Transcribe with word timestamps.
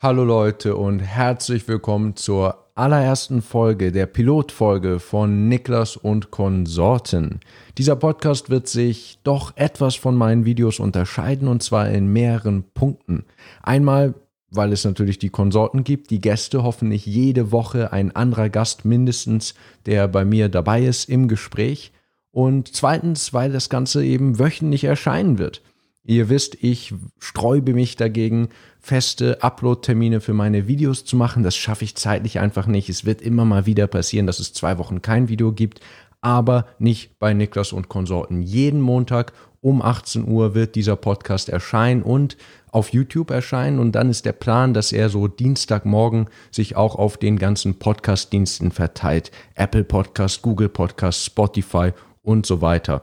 Hallo 0.00 0.22
Leute 0.22 0.76
und 0.76 1.00
herzlich 1.00 1.66
willkommen 1.66 2.14
zur 2.14 2.66
allerersten 2.76 3.42
Folge 3.42 3.90
der 3.90 4.06
Pilotfolge 4.06 5.00
von 5.00 5.48
Niklas 5.48 5.96
und 5.96 6.30
Konsorten. 6.30 7.40
Dieser 7.78 7.96
Podcast 7.96 8.48
wird 8.48 8.68
sich 8.68 9.18
doch 9.24 9.56
etwas 9.56 9.96
von 9.96 10.14
meinen 10.14 10.44
Videos 10.44 10.78
unterscheiden 10.78 11.48
und 11.48 11.64
zwar 11.64 11.88
in 11.88 12.12
mehreren 12.12 12.62
Punkten. 12.74 13.24
Einmal, 13.60 14.14
weil 14.52 14.72
es 14.72 14.84
natürlich 14.84 15.18
die 15.18 15.30
Konsorten 15.30 15.82
gibt, 15.82 16.10
die 16.10 16.20
Gäste 16.20 16.62
hoffentlich 16.62 17.04
jede 17.04 17.50
Woche 17.50 17.92
ein 17.92 18.14
anderer 18.14 18.50
Gast 18.50 18.84
mindestens, 18.84 19.54
der 19.84 20.06
bei 20.06 20.24
mir 20.24 20.48
dabei 20.48 20.84
ist 20.84 21.08
im 21.08 21.26
Gespräch. 21.26 21.90
Und 22.30 22.72
zweitens, 22.72 23.34
weil 23.34 23.50
das 23.50 23.68
Ganze 23.68 24.04
eben 24.04 24.38
wöchentlich 24.38 24.84
erscheinen 24.84 25.38
wird. 25.38 25.60
Ihr 26.08 26.30
wisst, 26.30 26.56
ich 26.62 26.94
sträube 27.18 27.74
mich 27.74 27.96
dagegen, 27.96 28.48
feste 28.80 29.42
Upload-Termine 29.42 30.22
für 30.22 30.32
meine 30.32 30.66
Videos 30.66 31.04
zu 31.04 31.16
machen. 31.16 31.42
Das 31.42 31.54
schaffe 31.54 31.84
ich 31.84 31.96
zeitlich 31.96 32.40
einfach 32.40 32.66
nicht. 32.66 32.88
Es 32.88 33.04
wird 33.04 33.20
immer 33.20 33.44
mal 33.44 33.66
wieder 33.66 33.86
passieren, 33.86 34.26
dass 34.26 34.38
es 34.38 34.54
zwei 34.54 34.78
Wochen 34.78 35.02
kein 35.02 35.28
Video 35.28 35.52
gibt, 35.52 35.80
aber 36.22 36.64
nicht 36.78 37.18
bei 37.18 37.34
Niklas 37.34 37.74
und 37.74 37.90
Konsorten. 37.90 38.40
Jeden 38.40 38.80
Montag 38.80 39.34
um 39.60 39.82
18 39.82 40.26
Uhr 40.26 40.54
wird 40.54 40.76
dieser 40.76 40.96
Podcast 40.96 41.50
erscheinen 41.50 42.02
und 42.02 42.38
auf 42.70 42.94
YouTube 42.94 43.28
erscheinen 43.28 43.78
und 43.78 43.92
dann 43.92 44.08
ist 44.08 44.24
der 44.24 44.32
Plan, 44.32 44.72
dass 44.72 44.92
er 44.92 45.10
so 45.10 45.28
Dienstagmorgen 45.28 46.30
sich 46.50 46.74
auch 46.74 46.94
auf 46.94 47.18
den 47.18 47.38
ganzen 47.38 47.78
Podcast-Diensten 47.78 48.70
verteilt. 48.70 49.30
Apple 49.56 49.84
Podcast, 49.84 50.40
Google 50.40 50.70
Podcast, 50.70 51.26
Spotify 51.26 51.92
und 52.22 52.46
so 52.46 52.62
weiter. 52.62 53.02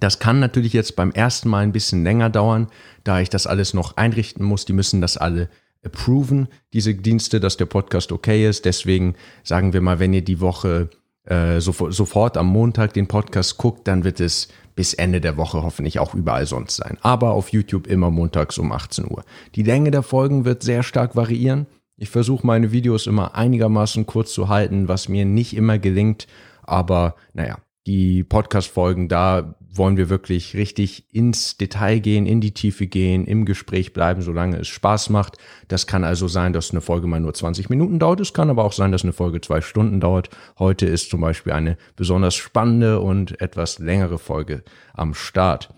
Das 0.00 0.18
kann 0.18 0.40
natürlich 0.40 0.72
jetzt 0.72 0.96
beim 0.96 1.12
ersten 1.12 1.48
Mal 1.48 1.60
ein 1.60 1.72
bisschen 1.72 2.02
länger 2.04 2.30
dauern, 2.30 2.68
da 3.04 3.20
ich 3.20 3.30
das 3.30 3.46
alles 3.46 3.74
noch 3.74 3.96
einrichten 3.96 4.44
muss. 4.44 4.64
Die 4.64 4.72
müssen 4.72 5.00
das 5.00 5.16
alle 5.16 5.48
approven, 5.84 6.48
diese 6.72 6.94
Dienste, 6.94 7.40
dass 7.40 7.56
der 7.56 7.66
Podcast 7.66 8.12
okay 8.12 8.48
ist. 8.48 8.64
Deswegen 8.64 9.14
sagen 9.42 9.72
wir 9.72 9.80
mal, 9.80 9.98
wenn 9.98 10.14
ihr 10.14 10.22
die 10.22 10.40
Woche 10.40 10.90
äh, 11.24 11.60
so, 11.60 11.90
sofort 11.90 12.36
am 12.36 12.46
Montag 12.46 12.94
den 12.94 13.08
Podcast 13.08 13.58
guckt, 13.58 13.86
dann 13.88 14.04
wird 14.04 14.20
es 14.20 14.48
bis 14.74 14.94
Ende 14.94 15.20
der 15.20 15.36
Woche 15.36 15.62
hoffentlich 15.62 15.98
auch 15.98 16.14
überall 16.14 16.46
sonst 16.46 16.76
sein. 16.76 16.98
Aber 17.02 17.32
auf 17.32 17.50
YouTube 17.50 17.86
immer 17.86 18.10
montags 18.10 18.58
um 18.58 18.72
18 18.72 19.10
Uhr. 19.10 19.24
Die 19.54 19.62
Länge 19.62 19.90
der 19.90 20.02
Folgen 20.02 20.44
wird 20.44 20.62
sehr 20.62 20.82
stark 20.82 21.14
variieren. 21.14 21.66
Ich 21.96 22.10
versuche 22.10 22.46
meine 22.46 22.72
Videos 22.72 23.06
immer 23.06 23.34
einigermaßen 23.34 24.06
kurz 24.06 24.32
zu 24.32 24.48
halten, 24.48 24.88
was 24.88 25.08
mir 25.08 25.24
nicht 25.24 25.54
immer 25.54 25.78
gelingt. 25.78 26.26
Aber 26.62 27.16
naja, 27.34 27.58
die 27.86 28.24
Podcast-Folgen, 28.24 29.08
da 29.08 29.54
wollen 29.74 29.96
wir 29.96 30.10
wirklich 30.10 30.54
richtig 30.54 31.06
ins 31.14 31.56
Detail 31.56 31.98
gehen, 31.98 32.26
in 32.26 32.40
die 32.40 32.52
Tiefe 32.52 32.86
gehen, 32.86 33.24
im 33.24 33.46
Gespräch 33.46 33.92
bleiben, 33.92 34.20
solange 34.20 34.58
es 34.58 34.68
Spaß 34.68 35.08
macht. 35.10 35.38
Das 35.68 35.86
kann 35.86 36.04
also 36.04 36.28
sein, 36.28 36.52
dass 36.52 36.70
eine 36.70 36.82
Folge 36.82 37.06
mal 37.06 37.20
nur 37.20 37.32
20 37.32 37.70
Minuten 37.70 37.98
dauert. 37.98 38.20
Es 38.20 38.34
kann 38.34 38.50
aber 38.50 38.64
auch 38.64 38.72
sein, 38.72 38.92
dass 38.92 39.02
eine 39.02 39.14
Folge 39.14 39.40
zwei 39.40 39.62
Stunden 39.62 39.98
dauert. 39.98 40.28
Heute 40.58 40.86
ist 40.86 41.10
zum 41.10 41.22
Beispiel 41.22 41.52
eine 41.52 41.78
besonders 41.96 42.34
spannende 42.34 43.00
und 43.00 43.40
etwas 43.40 43.78
längere 43.78 44.18
Folge 44.18 44.62
am 44.92 45.14
Start. 45.14 45.74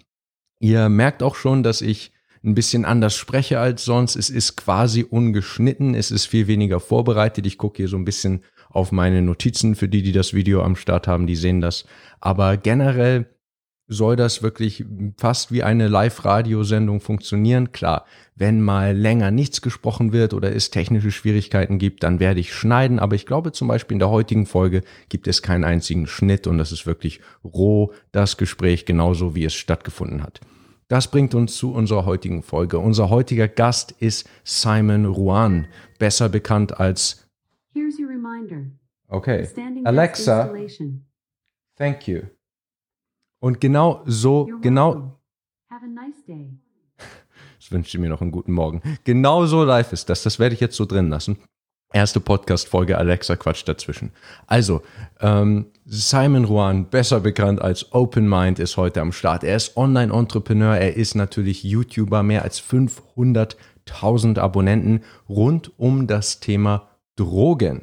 Ihr 0.58 0.88
merkt 0.88 1.22
auch 1.22 1.36
schon, 1.36 1.62
dass 1.62 1.80
ich 1.80 2.12
ein 2.44 2.54
bisschen 2.54 2.84
anders 2.84 3.16
spreche 3.16 3.58
als 3.58 3.84
sonst. 3.84 4.16
Es 4.16 4.28
ist 4.28 4.56
quasi 4.56 5.04
ungeschnitten. 5.04 5.94
Es 5.94 6.10
ist 6.10 6.26
viel 6.26 6.46
weniger 6.46 6.80
vorbereitet. 6.80 7.46
Ich 7.46 7.58
gucke 7.58 7.78
hier 7.78 7.88
so 7.88 7.96
ein 7.96 8.04
bisschen 8.04 8.42
auf 8.68 8.92
meine 8.92 9.22
Notizen. 9.22 9.76
Für 9.76 9.88
die, 9.88 10.02
die 10.02 10.12
das 10.12 10.34
Video 10.34 10.62
am 10.62 10.76
Start 10.76 11.06
haben, 11.06 11.26
die 11.26 11.36
sehen 11.36 11.60
das. 11.60 11.86
Aber 12.20 12.56
generell 12.56 13.26
soll 13.86 14.16
das 14.16 14.42
wirklich 14.42 14.84
fast 15.18 15.52
wie 15.52 15.62
eine 15.62 15.88
Live-Radiosendung 15.88 17.00
funktionieren. 17.00 17.72
Klar, 17.72 18.06
wenn 18.34 18.62
mal 18.62 18.96
länger 18.96 19.30
nichts 19.30 19.60
gesprochen 19.60 20.12
wird 20.12 20.32
oder 20.32 20.54
es 20.54 20.70
technische 20.70 21.10
Schwierigkeiten 21.10 21.78
gibt, 21.78 22.02
dann 22.02 22.18
werde 22.18 22.40
ich 22.40 22.54
schneiden. 22.54 22.98
Aber 22.98 23.14
ich 23.14 23.26
glaube 23.26 23.52
zum 23.52 23.68
Beispiel 23.68 23.96
in 23.96 23.98
der 23.98 24.10
heutigen 24.10 24.46
Folge 24.46 24.82
gibt 25.08 25.28
es 25.28 25.42
keinen 25.42 25.64
einzigen 25.64 26.06
Schnitt 26.06 26.46
und 26.46 26.58
das 26.58 26.72
ist 26.72 26.86
wirklich 26.86 27.20
roh, 27.44 27.92
das 28.12 28.36
Gespräch 28.36 28.86
genauso 28.86 29.34
wie 29.34 29.44
es 29.44 29.54
stattgefunden 29.54 30.22
hat. 30.22 30.40
Das 30.88 31.10
bringt 31.10 31.34
uns 31.34 31.56
zu 31.56 31.72
unserer 31.72 32.04
heutigen 32.04 32.42
Folge. 32.42 32.78
Unser 32.78 33.10
heutiger 33.10 33.48
Gast 33.48 33.92
ist 33.92 34.28
Simon 34.44 35.06
Ruan, 35.06 35.66
besser 35.98 36.28
bekannt 36.28 36.78
als 36.78 37.26
Here's 37.72 37.98
your 37.98 38.08
reminder. 38.08 38.70
Okay. 39.08 39.48
Alexa, 39.84 40.52
thank 41.76 42.06
you. 42.06 42.22
Und 43.44 43.60
genau 43.60 44.00
so, 44.06 44.48
genau. 44.62 45.20
Have 45.68 45.84
a 45.84 45.86
nice 45.86 46.24
day. 46.26 46.48
ich 47.60 47.70
wünsche 47.70 47.98
mir 47.98 48.08
noch 48.08 48.22
einen 48.22 48.30
guten 48.30 48.52
Morgen. 48.52 48.80
Genau 49.04 49.44
so 49.44 49.64
live 49.64 49.92
ist 49.92 50.08
das. 50.08 50.22
Das 50.22 50.38
werde 50.38 50.54
ich 50.54 50.62
jetzt 50.62 50.76
so 50.76 50.86
drin 50.86 51.10
lassen. 51.10 51.36
Erste 51.92 52.20
Podcast-Folge, 52.20 52.96
Alexa 52.96 53.36
Quatsch 53.36 53.68
dazwischen. 53.68 54.12
Also, 54.46 54.80
ähm, 55.20 55.66
Simon 55.84 56.46
Ruan, 56.46 56.88
besser 56.88 57.20
bekannt 57.20 57.60
als 57.60 57.92
Open 57.92 58.26
Mind, 58.26 58.58
ist 58.58 58.78
heute 58.78 59.02
am 59.02 59.12
Start. 59.12 59.44
Er 59.44 59.56
ist 59.56 59.76
Online-Entrepreneur, 59.76 60.78
er 60.78 60.96
ist 60.96 61.14
natürlich 61.14 61.64
YouTuber, 61.64 62.22
mehr 62.22 62.44
als 62.44 62.62
500.000 62.62 64.38
Abonnenten 64.38 65.02
rund 65.28 65.78
um 65.78 66.06
das 66.06 66.40
Thema 66.40 66.88
Drogen. 67.16 67.82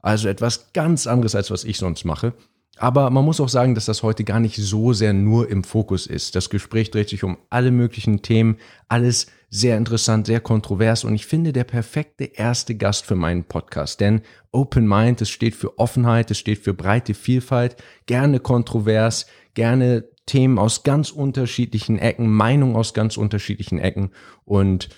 Also 0.00 0.26
etwas 0.28 0.72
ganz 0.72 1.06
anderes, 1.06 1.36
als 1.36 1.52
was 1.52 1.62
ich 1.62 1.78
sonst 1.78 2.04
mache. 2.04 2.32
Aber 2.78 3.08
man 3.10 3.24
muss 3.24 3.40
auch 3.40 3.48
sagen, 3.48 3.74
dass 3.74 3.86
das 3.86 4.02
heute 4.02 4.22
gar 4.22 4.38
nicht 4.38 4.56
so 4.56 4.92
sehr 4.92 5.14
nur 5.14 5.48
im 5.48 5.64
Fokus 5.64 6.06
ist. 6.06 6.36
Das 6.36 6.50
Gespräch 6.50 6.90
dreht 6.90 7.08
sich 7.08 7.24
um 7.24 7.38
alle 7.48 7.70
möglichen 7.70 8.20
Themen, 8.20 8.58
alles 8.88 9.28
sehr 9.48 9.78
interessant, 9.78 10.26
sehr 10.26 10.40
kontrovers 10.40 11.04
und 11.04 11.14
ich 11.14 11.24
finde 11.24 11.52
der 11.52 11.64
perfekte 11.64 12.24
erste 12.24 12.74
Gast 12.74 13.06
für 13.06 13.14
meinen 13.14 13.44
Podcast. 13.44 14.00
Denn 14.00 14.20
Open 14.52 14.86
Mind, 14.86 15.22
es 15.22 15.30
steht 15.30 15.54
für 15.54 15.78
Offenheit, 15.78 16.30
es 16.30 16.38
steht 16.38 16.58
für 16.58 16.74
breite 16.74 17.14
Vielfalt, 17.14 17.76
gerne 18.04 18.40
kontrovers, 18.40 19.26
gerne 19.54 20.04
Themen 20.26 20.58
aus 20.58 20.82
ganz 20.82 21.10
unterschiedlichen 21.10 21.98
Ecken, 21.98 22.28
Meinungen 22.28 22.76
aus 22.76 22.92
ganz 22.92 23.16
unterschiedlichen 23.16 23.78
Ecken 23.78 24.10
und 24.44 24.90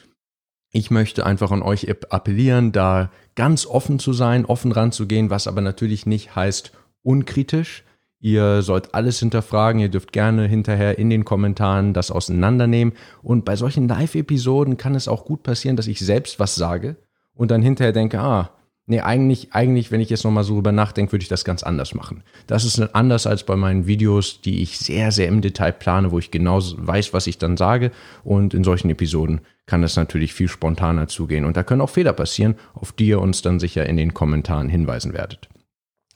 ich 0.71 0.91
möchte 0.91 1.25
einfach 1.25 1.51
an 1.51 1.63
euch 1.63 1.89
appellieren, 2.11 2.73
da 2.73 3.11
ganz 3.35 3.65
offen 3.65 3.99
zu 3.99 4.13
sein, 4.13 4.45
offen 4.45 4.73
ranzugehen, 4.73 5.31
was 5.31 5.47
aber 5.47 5.61
natürlich 5.61 6.05
nicht 6.05 6.35
heißt 6.35 6.73
unkritisch. 7.03 7.85
Ihr 8.21 8.63
sollt 8.63 8.95
alles 8.95 9.21
hinterfragen, 9.21 9.81
ihr 9.81 9.91
dürft 9.91 10.13
gerne 10.13 10.47
hinterher 10.47 10.99
in 10.99 11.09
den 11.09 11.25
Kommentaren 11.25 11.95
das 11.95 12.11
auseinandernehmen. 12.11 12.95
Und 13.23 13.45
bei 13.45 13.55
solchen 13.55 13.87
Live-Episoden 13.87 14.77
kann 14.77 14.97
es 14.97 15.07
auch 15.07 15.25
gut 15.25 15.45
passieren, 15.45 15.77
dass 15.77 15.87
ich 15.87 16.01
selbst 16.01 16.41
was 16.41 16.57
sage 16.57 16.97
und 17.35 17.53
dann 17.53 17.63
hinterher 17.63 17.93
denke, 17.93 18.19
ah, 18.19 18.51
nee, 18.87 19.01
eigentlich, 19.01 19.53
eigentlich, 19.53 19.93
wenn 19.93 20.01
ich 20.01 20.11
jetzt 20.11 20.25
nochmal 20.25 20.43
so 20.43 20.55
drüber 20.55 20.73
nachdenke, 20.73 21.13
würde 21.13 21.23
ich 21.23 21.29
das 21.29 21.45
ganz 21.45 21.63
anders 21.63 21.95
machen. 21.95 22.25
Das 22.49 22.65
ist 22.65 22.81
anders 22.95 23.27
als 23.27 23.45
bei 23.45 23.55
meinen 23.55 23.87
Videos, 23.87 24.41
die 24.41 24.63
ich 24.63 24.79
sehr, 24.79 25.13
sehr 25.13 25.29
im 25.29 25.41
Detail 25.41 25.73
plane, 25.73 26.11
wo 26.11 26.19
ich 26.19 26.33
genau 26.33 26.61
weiß, 26.61 27.13
was 27.13 27.29
ich 27.29 27.39
dann 27.39 27.57
sage. 27.57 27.93
Und 28.25 28.55
in 28.55 28.65
solchen 28.65 28.91
Episoden 28.91 29.43
kann 29.67 29.83
das 29.83 29.97
natürlich 29.97 30.35
viel 30.35 30.49
spontaner 30.49 31.07
zugehen. 31.07 31.45
Und 31.45 31.57
da 31.57 31.63
können 31.63 31.83
auch 31.83 31.91
Fehler 31.91 32.15
passieren, 32.15 32.57
auf 32.75 32.91
die 32.93 33.09
ihr 33.09 33.21
uns 33.21 33.43
dann 33.43 33.61
sicher 33.61 33.87
in 33.87 33.97
den 33.97 34.15
Kommentaren 34.15 34.69
hinweisen 34.69 35.13
werdet. 35.13 35.49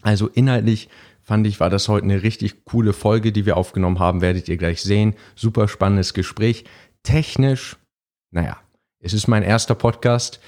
Also 0.02 0.28
inhaltlich 0.28 0.88
fand 1.22 1.46
ich, 1.46 1.60
war 1.60 1.70
das 1.70 1.88
heute 1.88 2.04
eine 2.04 2.22
richtig 2.22 2.64
coole 2.64 2.92
Folge, 2.92 3.32
die 3.32 3.46
wir 3.46 3.56
aufgenommen 3.56 4.00
haben, 4.00 4.20
werdet 4.20 4.48
ihr 4.48 4.56
gleich 4.56 4.82
sehen. 4.82 5.14
Super 5.34 5.68
spannendes 5.68 6.14
Gespräch. 6.14 6.64
Technisch, 7.02 7.76
naja, 8.30 8.58
es 8.98 9.12
ist 9.12 9.28
mein 9.28 9.42
erster 9.42 9.74
Podcast. 9.74 10.40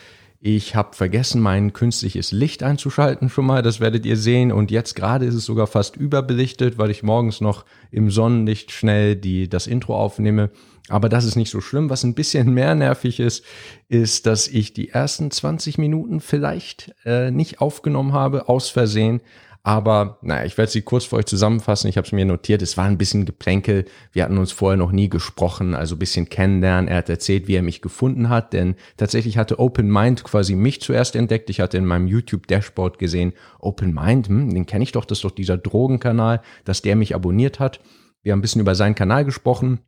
Ich 0.47 0.77
habe 0.77 0.95
vergessen, 0.95 1.41
mein 1.41 1.73
künstliches 1.73 2.31
Licht 2.31 2.63
einzuschalten 2.63 3.31
schon 3.31 3.47
mal, 3.47 3.63
das 3.63 3.81
werdet 3.81 4.05
ihr 4.05 4.19
sehen. 4.19 4.53
Und 4.53 4.71
jetzt 4.71 4.95
gerade 4.95 5.25
ist 5.25 5.35
es 5.35 5.47
sogar 5.47 5.67
fast 5.67 5.97
überbelichtet, 5.97 6.77
weil 6.77 6.91
ich 6.91 7.03
morgens 7.03 7.41
noch 7.41 7.65
im 7.91 8.11
Sonnenlicht 8.11 8.71
schnell 8.71 9.17
die, 9.17 9.49
das 9.49 9.67
Intro 9.67 9.97
aufnehme. 9.97 10.51
Aber 10.89 11.09
das 11.09 11.25
ist 11.25 11.37
nicht 11.37 11.51
so 11.51 11.61
schlimm. 11.61 11.89
Was 11.89 12.05
ein 12.05 12.15
bisschen 12.15 12.53
mehr 12.53 12.75
nervig 12.75 13.19
ist, 13.19 13.45
ist, 13.89 14.27
dass 14.27 14.49
ich 14.49 14.75
die 14.75 14.91
ersten 14.91 15.31
20 15.31 15.79
Minuten 15.79 16.21
vielleicht 16.21 16.95
äh, 17.05 17.31
nicht 17.31 17.61
aufgenommen 17.61 18.13
habe, 18.13 18.49
aus 18.49 18.69
Versehen. 18.69 19.21
Aber 19.67 20.19
naja, 20.21 20.45
ich 20.45 20.59
werde 20.59 20.71
sie 20.71 20.83
kurz 20.83 21.05
für 21.05 21.17
euch 21.17 21.25
zusammenfassen. 21.25 21.89
Ich 21.89 21.97
habe 21.97 22.07
es 22.07 22.13
mir 22.13 22.27
notiert. 22.27 22.61
Es 22.61 22.77
war 22.77 22.85
ein 22.85 22.99
bisschen 22.99 23.25
Geplänkel. 23.25 23.87
Wir 24.13 24.25
hatten 24.25 24.37
uns 24.37 24.53
vorher 24.53 24.77
noch 24.77 24.93
nie 24.93 25.09
gesprochen, 25.09 25.75
also 25.75 25.97
ein 25.97 25.99
bisschen 25.99 26.29
kennenlernen. 26.29 26.87
Er 26.87 26.99
hat 26.99 27.09
erzählt, 27.09 27.49
wie 27.49 27.55
er 27.55 27.63
mich 27.63 27.81
gefunden 27.81 28.29
hat, 28.29 28.53
denn 28.53 28.75
tatsächlich 28.99 29.39
hatte 29.39 29.59
Open 29.59 29.91
Mind 29.91 30.23
quasi 30.23 30.55
mich 30.55 30.83
zuerst 30.83 31.17
entdeckt. 31.17 31.49
Ich 31.49 31.61
hatte 31.61 31.79
in 31.79 31.87
meinem 31.87 32.09
YouTube-Dashboard 32.09 32.99
gesehen, 32.99 33.33
Open 33.59 33.95
Mind, 33.95 34.29
hm, 34.29 34.53
den 34.53 34.67
kenne 34.67 34.85
ich 34.85 34.93
doch, 34.93 35.07
das 35.07 35.19
ist 35.19 35.25
doch 35.25 35.31
dieser 35.31 35.57
Drogenkanal, 35.57 36.43
dass 36.67 36.83
der 36.83 36.95
mich 36.95 37.15
abonniert 37.15 37.59
hat. 37.59 37.81
Wir 38.23 38.33
haben 38.33 38.41
ein 38.41 38.43
bisschen 38.43 38.61
über 38.61 38.75
seinen 38.75 38.95
Kanal 38.95 39.25
gesprochen. 39.25 39.81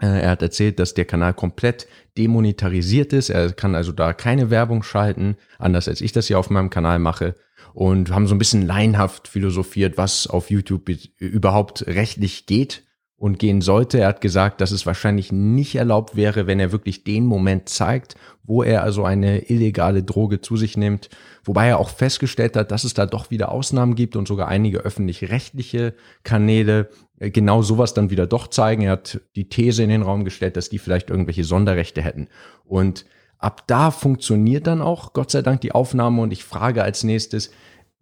Äh, 0.00 0.22
Er 0.22 0.30
hat 0.30 0.42
erzählt, 0.42 0.78
dass 0.78 0.94
der 0.94 1.04
Kanal 1.04 1.34
komplett 1.34 1.86
demonetarisiert 2.16 3.12
ist. 3.12 3.30
Er 3.30 3.52
kann 3.52 3.74
also 3.74 3.92
da 3.92 4.12
keine 4.12 4.50
Werbung 4.50 4.82
schalten, 4.82 5.36
anders 5.58 5.88
als 5.88 6.00
ich 6.00 6.12
das 6.12 6.26
hier 6.26 6.38
auf 6.38 6.50
meinem 6.50 6.70
Kanal 6.70 6.98
mache. 6.98 7.34
Und 7.72 8.10
haben 8.10 8.26
so 8.26 8.34
ein 8.34 8.38
bisschen 8.38 8.66
laienhaft 8.66 9.28
philosophiert, 9.28 9.96
was 9.96 10.26
auf 10.26 10.50
YouTube 10.50 10.90
überhaupt 11.18 11.86
rechtlich 11.86 12.46
geht 12.46 12.82
und 13.20 13.38
gehen 13.38 13.60
sollte. 13.60 14.00
Er 14.00 14.08
hat 14.08 14.22
gesagt, 14.22 14.62
dass 14.62 14.70
es 14.70 14.86
wahrscheinlich 14.86 15.30
nicht 15.30 15.74
erlaubt 15.74 16.16
wäre, 16.16 16.46
wenn 16.46 16.58
er 16.58 16.72
wirklich 16.72 17.04
den 17.04 17.26
Moment 17.26 17.68
zeigt, 17.68 18.14
wo 18.44 18.62
er 18.62 18.82
also 18.82 19.04
eine 19.04 19.50
illegale 19.50 20.02
Droge 20.02 20.40
zu 20.40 20.56
sich 20.56 20.78
nimmt. 20.78 21.10
Wobei 21.44 21.68
er 21.68 21.78
auch 21.78 21.90
festgestellt 21.90 22.56
hat, 22.56 22.70
dass 22.70 22.82
es 22.82 22.94
da 22.94 23.04
doch 23.04 23.30
wieder 23.30 23.52
Ausnahmen 23.52 23.94
gibt 23.94 24.16
und 24.16 24.26
sogar 24.26 24.48
einige 24.48 24.78
öffentlich-rechtliche 24.78 25.92
Kanäle 26.22 26.88
äh, 27.18 27.28
genau 27.30 27.60
sowas 27.60 27.92
dann 27.92 28.08
wieder 28.08 28.26
doch 28.26 28.48
zeigen. 28.48 28.84
Er 28.84 28.92
hat 28.92 29.20
die 29.36 29.50
These 29.50 29.82
in 29.82 29.90
den 29.90 30.02
Raum 30.02 30.24
gestellt, 30.24 30.56
dass 30.56 30.70
die 30.70 30.78
vielleicht 30.78 31.10
irgendwelche 31.10 31.44
Sonderrechte 31.44 32.00
hätten. 32.00 32.28
Und 32.64 33.04
ab 33.36 33.64
da 33.66 33.90
funktioniert 33.90 34.66
dann 34.66 34.80
auch, 34.80 35.12
Gott 35.12 35.30
sei 35.30 35.42
Dank, 35.42 35.60
die 35.60 35.72
Aufnahme. 35.72 36.22
Und 36.22 36.32
ich 36.32 36.44
frage 36.44 36.82
als 36.82 37.04
nächstes, 37.04 37.50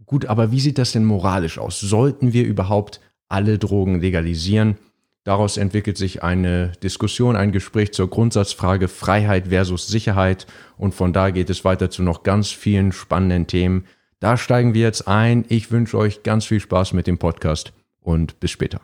gut, 0.06 0.26
aber 0.26 0.52
wie 0.52 0.60
sieht 0.60 0.78
das 0.78 0.92
denn 0.92 1.04
moralisch 1.04 1.58
aus? 1.58 1.80
Sollten 1.80 2.32
wir 2.32 2.44
überhaupt 2.44 3.00
alle 3.28 3.58
Drogen 3.58 4.00
legalisieren? 4.00 4.78
Daraus 5.28 5.58
entwickelt 5.58 5.98
sich 5.98 6.22
eine 6.22 6.72
Diskussion, 6.82 7.36
ein 7.36 7.52
Gespräch 7.52 7.92
zur 7.92 8.08
Grundsatzfrage 8.08 8.88
Freiheit 8.88 9.48
versus 9.48 9.86
Sicherheit 9.86 10.46
und 10.78 10.94
von 10.94 11.12
da 11.12 11.28
geht 11.28 11.50
es 11.50 11.66
weiter 11.66 11.90
zu 11.90 12.02
noch 12.02 12.22
ganz 12.22 12.50
vielen 12.50 12.92
spannenden 12.92 13.46
Themen. 13.46 13.86
Da 14.20 14.38
steigen 14.38 14.72
wir 14.72 14.80
jetzt 14.80 15.06
ein. 15.06 15.44
Ich 15.50 15.70
wünsche 15.70 15.98
euch 15.98 16.22
ganz 16.22 16.46
viel 16.46 16.60
Spaß 16.60 16.94
mit 16.94 17.06
dem 17.06 17.18
Podcast 17.18 17.74
und 18.00 18.40
bis 18.40 18.52
später. 18.52 18.80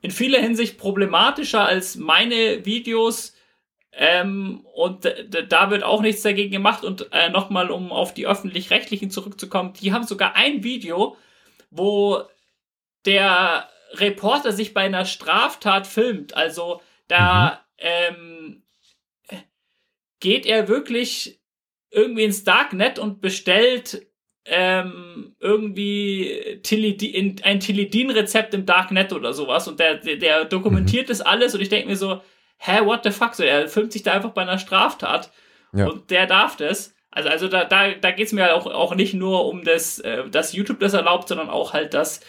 In 0.00 0.10
vieler 0.10 0.40
Hinsicht 0.40 0.78
problematischer 0.78 1.66
als 1.66 1.96
meine 1.96 2.64
Videos 2.64 3.34
ähm, 3.92 4.64
und 4.74 5.04
da 5.50 5.70
wird 5.70 5.82
auch 5.82 6.00
nichts 6.00 6.22
dagegen 6.22 6.52
gemacht 6.52 6.84
und 6.84 7.12
äh, 7.12 7.28
nochmal, 7.28 7.70
um 7.70 7.92
auf 7.92 8.14
die 8.14 8.26
öffentlich-rechtlichen 8.26 9.10
zurückzukommen, 9.10 9.74
die 9.78 9.92
haben 9.92 10.06
sogar 10.06 10.36
ein 10.36 10.64
Video, 10.64 11.18
wo 11.70 12.22
der 13.04 13.68
Reporter 14.00 14.52
sich 14.52 14.74
bei 14.74 14.82
einer 14.82 15.04
Straftat 15.04 15.86
filmt. 15.86 16.36
Also 16.36 16.80
da 17.08 17.64
mhm. 17.80 17.86
ähm, 17.86 18.62
geht 20.20 20.46
er 20.46 20.68
wirklich 20.68 21.40
irgendwie 21.90 22.24
ins 22.24 22.44
Darknet 22.44 22.98
und 22.98 23.20
bestellt 23.20 24.06
ähm, 24.44 25.34
irgendwie 25.40 26.60
Tilidin, 26.62 27.36
ein 27.42 27.60
Tilidin-Rezept 27.60 28.54
im 28.54 28.64
Darknet 28.64 29.12
oder 29.12 29.32
sowas 29.32 29.66
und 29.66 29.80
der, 29.80 29.96
der, 29.96 30.16
der 30.16 30.44
dokumentiert 30.44 31.06
mhm. 31.06 31.08
das 31.08 31.20
alles 31.20 31.54
und 31.54 31.60
ich 31.60 31.68
denke 31.68 31.88
mir 31.88 31.96
so, 31.96 32.20
hä, 32.58 32.84
what 32.84 33.02
the 33.02 33.10
fuck? 33.10 33.34
So, 33.34 33.42
er 33.42 33.68
filmt 33.68 33.92
sich 33.92 34.02
da 34.02 34.12
einfach 34.12 34.30
bei 34.30 34.42
einer 34.42 34.58
Straftat 34.58 35.32
ja. 35.72 35.86
und 35.86 36.10
der 36.10 36.26
darf 36.26 36.56
das. 36.56 36.94
Also, 37.10 37.28
also 37.28 37.48
da, 37.48 37.64
da, 37.64 37.92
da 37.92 38.10
geht 38.10 38.26
es 38.26 38.32
mir 38.32 38.54
auch, 38.54 38.66
auch 38.66 38.94
nicht 38.94 39.14
nur 39.14 39.46
um 39.46 39.64
das, 39.64 39.98
äh, 40.00 40.28
dass 40.28 40.52
YouTube 40.52 40.80
das 40.80 40.94
erlaubt, 40.94 41.28
sondern 41.28 41.50
auch 41.50 41.72
halt, 41.72 41.94
dass 41.94 42.20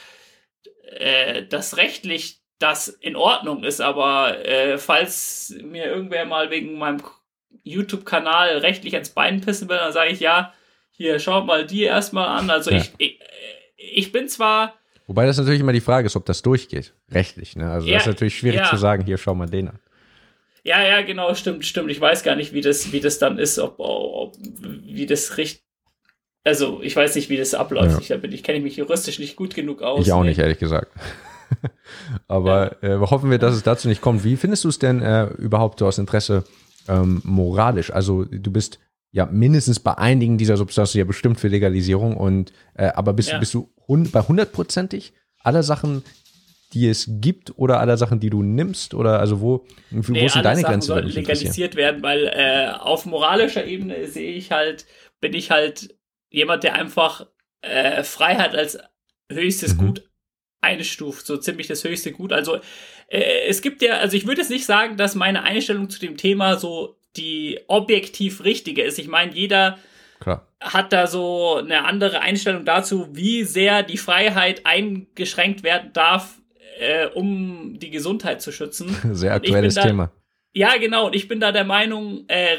äh, 0.92 1.45
dass 1.45 1.78
rechtlich 1.78 2.42
das 2.60 2.88
in 2.88 3.16
Ordnung 3.16 3.63
ist, 3.63 3.81
aber 3.81 4.45
äh, 4.45 4.78
falls 4.78 5.56
mir 5.63 5.86
irgendwer 5.86 6.25
mal 6.25 6.50
wegen 6.50 6.78
meinem 6.78 7.01
YouTube-Kanal 7.63 8.57
rechtlich 8.57 8.94
ans 8.94 9.10
Bein 9.10 9.42
pissen 9.42 9.69
will, 9.69 9.78
dann 9.78 9.94
sage 9.94 10.12
ich 10.12 10.19
ja, 10.19 10.54
hier, 10.92 11.19
schaut 11.19 11.45
mal 11.45 11.66
die 11.66 11.84
erstmal 11.84 12.28
an. 12.28 12.50
Also 12.50 12.72
ja. 12.72 12.78
ich, 12.78 12.92
ich, 12.98 13.19
ich 13.78 14.12
bin 14.12 14.28
zwar. 14.28 14.74
Wobei 15.06 15.25
das 15.25 15.38
natürlich 15.38 15.60
immer 15.60 15.74
die 15.74 15.81
Frage 15.81 16.07
ist, 16.07 16.16
ob 16.16 16.25
das 16.25 16.42
durchgeht, 16.42 16.94
rechtlich. 17.12 17.56
Ne? 17.56 17.69
Also 17.69 17.88
ja, 17.88 17.94
das 17.94 18.04
ist 18.04 18.07
natürlich 18.07 18.38
schwierig 18.38 18.62
ja. 18.62 18.69
zu 18.69 18.78
sagen, 18.78 19.06
hier, 19.06 19.18
schau 19.18 19.36
mal 19.36 19.48
den 19.48 19.69
an. 19.69 19.80
Ja, 20.63 20.81
ja, 20.86 21.01
genau, 21.01 21.34
stimmt, 21.34 21.66
stimmt. 21.66 21.92
Ich 21.92 22.01
weiß 22.01 22.24
gar 22.24 22.36
nicht, 22.36 22.54
wie 22.54 22.62
das, 22.62 22.92
wie 22.92 23.00
das 23.00 23.19
dann 23.19 23.38
ist, 23.38 23.57
ob, 23.60 23.75
ob 23.80 24.36
wie 24.39 25.06
das 25.06 25.38
richtig 25.38 25.66
also, 26.44 26.81
ich 26.81 26.95
weiß 26.95 27.16
nicht, 27.16 27.30
wie 27.30 27.38
das 27.38 27.54
abläuft. 27.54 28.10
Ja. 28.10 28.18
Ich, 28.18 28.24
ich 28.34 28.44
kenne 28.44 28.60
mich 28.62 28.78
juristisch 28.78 29.19
nicht 29.19 29.36
gut 29.36 29.54
genug 29.54 29.81
aus. 29.81 30.06
Ich 30.06 30.13
auch 30.13 30.22
nee. 30.22 30.30
nicht, 30.30 30.39
ehrlich 30.39 30.60
gesagt. 30.60 30.92
Aber 32.28 32.78
ja. 32.81 32.95
äh, 32.95 33.00
hoffen 33.00 33.31
wir, 33.31 33.38
dass 33.38 33.56
es 33.56 33.63
dazu 33.63 33.88
nicht 33.88 34.01
kommt. 34.01 34.24
Wie 34.24 34.36
findest 34.36 34.63
du 34.63 34.69
es 34.69 34.80
denn 34.80 35.01
äh, 35.01 35.25
überhaupt 35.38 35.80
so 35.80 35.88
aus 35.88 35.98
Interesse 35.98 36.44
ähm, 36.88 37.22
moralisch? 37.24 37.92
Also, 37.92 38.25
du 38.25 38.51
bist 38.51 38.80
ja 39.12 39.25
mindestens 39.25 39.80
bei 39.80 39.98
einigen 39.98 40.38
dieser 40.38 40.57
Substanzen 40.57 40.98
ja 41.00 41.06
bestimmt 41.06 41.39
für 41.39 41.48
Legalisierung 41.48 42.18
und 42.18 42.51
äh, 42.75 42.88
aber 42.88 43.13
bist, 43.13 43.30
ja. 43.30 43.39
bist 43.39 43.54
du 43.54 43.69
hund 43.88 44.12
bei 44.12 44.22
hundertprozentig 44.22 45.13
aller 45.39 45.63
Sachen, 45.63 46.04
die 46.74 46.88
es 46.88 47.07
gibt 47.07 47.57
oder 47.57 47.80
aller 47.80 47.98
Sachen, 47.98 48.19
die 48.19 48.30
du 48.30 48.44
nimmst 48.44 48.94
oder 48.94 49.19
also 49.19 49.39
wo, 49.39 49.66
wo 49.92 50.12
nee, 50.12 50.28
sind 50.28 50.44
deine 50.44 50.62
Grenzen? 50.62 50.98
legalisiert 51.07 51.75
werden, 51.75 52.04
weil 52.04 52.28
äh, 52.28 52.72
auf 52.78 53.06
moralischer 53.06 53.66
Ebene 53.66 54.07
sehe 54.07 54.34
ich 54.34 54.51
halt, 54.51 54.86
bin 55.22 55.34
ich 55.34 55.51
halt 55.51 55.96
jemand, 56.29 56.63
der 56.63 56.75
einfach 56.75 57.27
äh, 57.62 58.03
Freiheit 58.03 58.56
als 58.56 58.77
höchstes 59.31 59.75
mhm. 59.75 59.79
Gut 59.79 60.03
einstuft, 60.62 61.25
so 61.25 61.38
ziemlich 61.38 61.68
das 61.68 61.83
höchste 61.83 62.12
Gut. 62.12 62.33
Also 62.33 62.57
äh, 63.07 63.47
es 63.47 63.62
gibt 63.62 63.81
ja, 63.81 63.97
also 63.97 64.18
ich 64.18 64.25
würde 64.25 64.41
jetzt 64.41 64.50
nicht 64.50 64.65
sagen, 64.65 64.97
dass 64.97 65.15
meine 65.15 65.44
Einstellung 65.44 65.89
zu 65.89 66.00
dem 66.00 66.18
Thema 66.18 66.57
so 66.57 67.00
die 67.15 67.59
objektiv 67.68 68.44
richtige 68.44 68.83
ist. 68.83 69.00
Ich 69.00 69.07
meine, 69.07 69.33
jeder 69.33 69.77
Klar. 70.19 70.47
hat 70.59 70.94
da 70.94 71.07
so 71.07 71.56
eine 71.56 71.85
andere 71.85 72.21
Einstellung 72.21 72.65
dazu, 72.65 73.07
wie 73.12 73.44
sehr 73.44 73.83
die 73.83 73.97
Freiheit 73.97 74.65
eingeschränkt 74.65 75.63
werden 75.63 75.91
darf, 75.94 76.39
äh, 76.79 77.07
um 77.07 77.79
die 77.79 77.89
Gesundheit 77.89 78.41
zu 78.41 78.51
schützen. 78.51 78.95
Sehr 79.15 79.33
aktuelles 79.33 79.75
da, 79.75 79.81
Thema. 79.81 80.12
Ja, 80.53 80.77
genau. 80.77 81.07
Und 81.07 81.15
ich 81.15 81.27
bin 81.27 81.39
da 81.39 81.51
der 81.51 81.63
Meinung, 81.63 82.25
äh, 82.27 82.57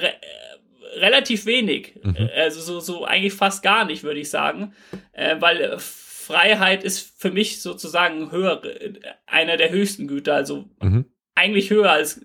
relativ 1.00 1.47
wenig. 1.47 1.95
Mhm. 2.03 2.17
Äh, 2.17 2.43
also 2.43 2.61
so, 2.61 2.81
so 2.81 3.05
eigentlich 3.05 3.35
fast 3.35 3.62
gar 3.62 3.85
nicht, 3.85 4.03
würde 4.03 4.21
ich 4.21 4.31
sagen. 4.31 4.75
Äh, 5.12 5.37
weil 5.41 5.61
äh, 5.61 5.79
Freiheit 5.79 6.85
ist 6.85 7.21
für 7.21 7.31
mich 7.31 7.62
sozusagen 7.62 8.31
höher, 8.31 8.62
äh, 8.65 8.95
einer 9.27 9.56
der 9.56 9.71
höchsten 9.71 10.06
Güter, 10.06 10.35
also 10.35 10.67
mhm. 10.81 11.06
eigentlich 11.35 11.71
höher 11.71 11.91
als, 11.91 12.23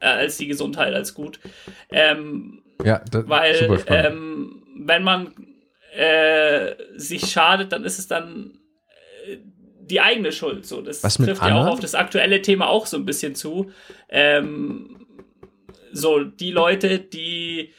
äh, 0.00 0.06
als 0.06 0.36
die 0.36 0.46
Gesundheit 0.46 0.94
als 0.94 1.14
Gut. 1.14 1.40
Ähm, 1.90 2.62
ja, 2.84 3.02
das, 3.10 3.28
weil 3.28 3.84
ähm, 3.86 4.64
wenn 4.78 5.02
man 5.02 5.32
äh, 5.94 6.74
sich 6.96 7.30
schadet, 7.30 7.72
dann 7.72 7.84
ist 7.84 7.98
es 7.98 8.06
dann 8.06 8.58
die 9.86 10.00
eigene 10.00 10.32
Schuld. 10.32 10.66
So, 10.66 10.82
das 10.82 11.00
trifft 11.00 11.42
ja 11.42 11.60
auch 11.60 11.66
auf 11.66 11.80
das 11.80 11.94
aktuelle 11.94 12.42
Thema 12.42 12.68
auch 12.68 12.86
so 12.86 12.96
ein 12.96 13.06
bisschen 13.06 13.34
zu. 13.34 13.70
Ähm, 14.08 15.06
so, 15.92 16.24
die 16.24 16.50
Leute, 16.50 16.98
die 16.98 17.72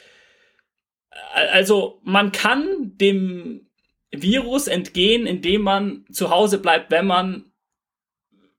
also 1.38 2.00
man 2.04 2.32
kann 2.32 2.94
dem 2.98 3.68
Virus 4.12 4.68
entgehen, 4.68 5.26
indem 5.26 5.62
man 5.62 6.06
zu 6.12 6.30
Hause 6.30 6.60
bleibt, 6.60 6.92
wenn 6.92 7.06
man, 7.06 7.46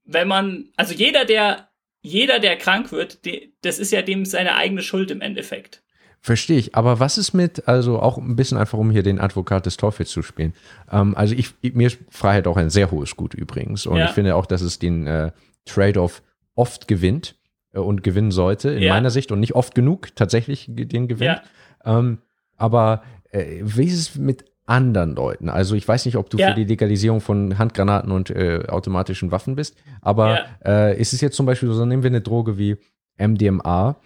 wenn 0.05 0.29
man, 0.29 0.69
also 0.77 0.95
jeder, 0.95 1.25
der, 1.25 1.69
jeder, 2.03 2.39
der 2.39 2.57
krank 2.57 2.93
wird, 2.93 3.25
die, 3.25 3.55
das 3.63 3.79
ist 3.79 3.91
ja 3.91 4.03
dem 4.03 4.25
seine 4.25 4.57
eigene 4.57 4.83
Schuld 4.83 5.11
im 5.11 5.21
Endeffekt. 5.21 5.83
Verstehe 6.21 6.59
ich. 6.59 6.75
Aber 6.75 7.01
was 7.01 7.17
ist 7.17 7.33
mit, 7.33 7.69
also 7.69 8.01
auch 8.01 8.19
ein 8.19 8.37
bisschen 8.37 8.59
einfach, 8.59 8.79
um 8.79 8.91
hier 8.91 9.03
den 9.03 9.21
Advokat 9.21 9.67
des 9.67 9.77
Teufels 9.77 10.11
zu 10.11 10.23
spielen. 10.23 10.53
Ähm, 10.91 11.17
also 11.17 11.35
ich, 11.35 11.55
mir 11.63 11.87
ist 11.87 11.99
Freiheit 12.11 12.47
auch 12.47 12.57
ein 12.57 12.71
sehr 12.71 12.91
hohes 12.91 13.17
Gut 13.17 13.35
übrigens. 13.35 13.87
Und 13.87 13.99
ja. 13.99 14.07
ich 14.07 14.11
finde 14.11 14.35
auch, 14.35 14.47
dass 14.47 14.61
es 14.61 14.79
den 14.79 15.07
äh, 15.07 15.31
Trade-off 15.65 16.23
oft 16.55 16.89
gewinnt 16.89 17.37
äh, 17.73 17.79
und 17.79 18.03
gewinnen 18.03 18.33
sollte, 18.33 18.71
in 18.71 18.83
ja. 18.83 18.95
meiner 18.95 19.11
Sicht, 19.11 19.31
und 19.31 19.41
nicht 19.41 19.55
oft 19.55 19.75
genug 19.75 20.15
tatsächlich 20.17 20.67
den 20.69 21.07
gewinnt. 21.07 21.41
Ja. 21.85 21.99
Ähm, 21.99 22.19
aber 22.59 23.03
äh, 23.31 23.61
wie 23.63 23.85
ist 23.85 23.99
es 23.99 24.15
mit 24.17 24.45
anderen 24.67 25.15
Leuten? 25.15 25.49
Also 25.49 25.75
ich 25.75 25.89
weiß 25.89 26.05
nicht, 26.05 26.17
ob 26.17 26.29
du 26.29 26.37
ja. 26.37 26.51
für 26.51 26.55
die 26.55 26.65
Legalisierung 26.65 27.23
von 27.23 27.57
Handgranaten 27.57 28.13
und 28.13 28.29
äh, 28.29 28.65
automatischen 28.69 29.31
Waffen 29.31 29.55
bist, 29.55 29.77
aber 30.03 30.41
ja. 30.65 30.91
äh, 30.91 31.01
ist 31.01 31.15
es 31.15 31.23
jetzt 31.23 31.37
zum 31.37 31.47
Beispiel 31.47 31.73
so, 31.73 31.87
nehmen 31.87 32.03
wir 32.03 32.11
eine 32.11 32.21
Droge 32.21 32.59
wie 32.59 32.77
MDMA, 33.19 33.97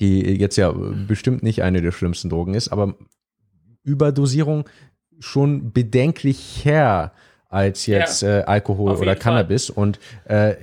die 0.00 0.20
jetzt 0.38 0.56
ja 0.56 0.72
bestimmt 0.72 1.42
nicht 1.42 1.62
eine 1.62 1.82
der 1.82 1.92
schlimmsten 1.92 2.30
Drogen 2.30 2.54
ist, 2.54 2.68
aber 2.68 2.94
Überdosierung 3.82 4.68
schon 5.18 5.72
bedenklich 5.72 6.64
her 6.64 7.12
als 7.50 7.86
jetzt 7.86 8.22
ja, 8.22 8.38
äh, 8.38 8.42
Alkohol 8.44 8.92
oder 8.92 9.16
Cannabis. 9.16 9.66
Fall. 9.66 9.82
Und 9.82 9.98
äh, 10.24 10.54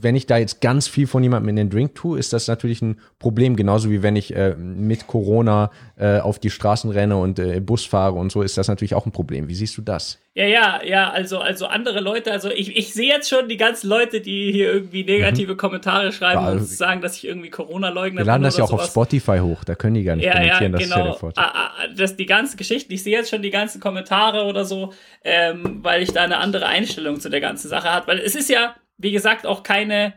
wenn 0.00 0.14
ich 0.14 0.26
da 0.26 0.38
jetzt 0.38 0.60
ganz 0.60 0.86
viel 0.86 1.08
von 1.08 1.22
jemandem 1.22 1.50
in 1.50 1.56
den 1.56 1.70
Drink 1.70 1.96
tue, 1.96 2.18
ist 2.18 2.32
das 2.32 2.46
natürlich 2.46 2.80
ein 2.82 3.00
Problem. 3.18 3.56
Genauso 3.56 3.90
wie 3.90 4.02
wenn 4.02 4.14
ich 4.14 4.34
äh, 4.34 4.54
mit 4.54 5.08
Corona 5.08 5.70
äh, 5.98 6.20
auf 6.20 6.38
die 6.38 6.50
Straßen 6.50 6.90
renne 6.90 7.16
und 7.16 7.40
äh, 7.40 7.60
Bus 7.60 7.84
fahre 7.84 8.14
und 8.14 8.30
so, 8.30 8.42
ist 8.42 8.56
das 8.56 8.68
natürlich 8.68 8.94
auch 8.94 9.06
ein 9.06 9.12
Problem. 9.12 9.48
Wie 9.48 9.54
siehst 9.54 9.76
du 9.76 9.82
das? 9.82 10.18
Ja, 10.36 10.44
ja, 10.44 10.80
ja, 10.84 11.10
also, 11.10 11.38
also 11.38 11.64
andere 11.64 12.00
Leute, 12.00 12.30
also 12.30 12.50
ich, 12.50 12.76
ich 12.76 12.92
sehe 12.92 13.08
jetzt 13.08 13.30
schon 13.30 13.48
die 13.48 13.56
ganzen 13.56 13.88
Leute, 13.88 14.20
die 14.20 14.52
hier 14.52 14.70
irgendwie 14.70 15.02
negative 15.02 15.54
mhm. 15.54 15.56
Kommentare 15.56 16.12
schreiben 16.12 16.42
ja, 16.42 16.48
also, 16.48 16.58
und 16.58 16.68
sagen, 16.68 17.00
dass 17.00 17.16
ich 17.16 17.26
irgendwie 17.26 17.48
Corona-Leugner 17.48 18.18
bin. 18.18 18.26
Wir 18.26 18.32
laden 18.32 18.42
das 18.42 18.58
ja 18.58 18.64
auch 18.64 18.68
sowas. 18.68 18.84
auf 18.84 18.90
Spotify 18.90 19.38
hoch, 19.38 19.64
da 19.64 19.74
können 19.74 19.94
die 19.94 20.04
gar 20.04 20.14
nicht 20.14 20.26
ja, 20.26 20.32
kommentieren, 20.32 20.72
ja, 20.72 20.78
genau. 20.78 21.06
das 21.06 21.16
ist 21.16 21.22
ja 21.22 21.30
ah, 21.36 21.52
ah, 21.54 21.70
das 21.96 22.16
die 22.16 22.26
ganzen 22.26 22.58
Geschichten, 22.58 22.92
ich 22.92 23.02
sehe 23.02 23.16
jetzt 23.16 23.30
schon 23.30 23.40
die 23.40 23.48
ganzen 23.48 23.80
Kommentare 23.80 24.44
oder 24.44 24.66
so, 24.66 24.92
ähm, 25.24 25.78
weil 25.82 26.02
ich 26.02 26.12
da 26.12 26.24
eine 26.24 26.35
andere 26.38 26.66
Einstellung 26.66 27.20
zu 27.20 27.28
der 27.28 27.40
ganzen 27.40 27.68
Sache 27.68 27.90
habe. 27.90 28.06
Weil 28.08 28.18
es 28.18 28.34
ist 28.34 28.48
ja, 28.48 28.76
wie 28.98 29.12
gesagt, 29.12 29.46
auch 29.46 29.62
keine, 29.62 30.14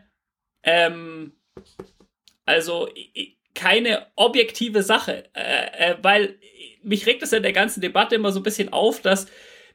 ähm, 0.62 1.32
also 2.46 2.88
keine 3.54 4.06
objektive 4.16 4.82
Sache, 4.82 5.24
äh, 5.34 5.92
äh, 5.92 5.96
weil 6.02 6.38
mich 6.82 7.06
regt 7.06 7.22
es 7.22 7.32
in 7.32 7.42
der 7.42 7.52
ganzen 7.52 7.80
Debatte 7.80 8.14
immer 8.14 8.32
so 8.32 8.40
ein 8.40 8.44
bisschen 8.44 8.72
auf, 8.72 9.02
dass 9.02 9.26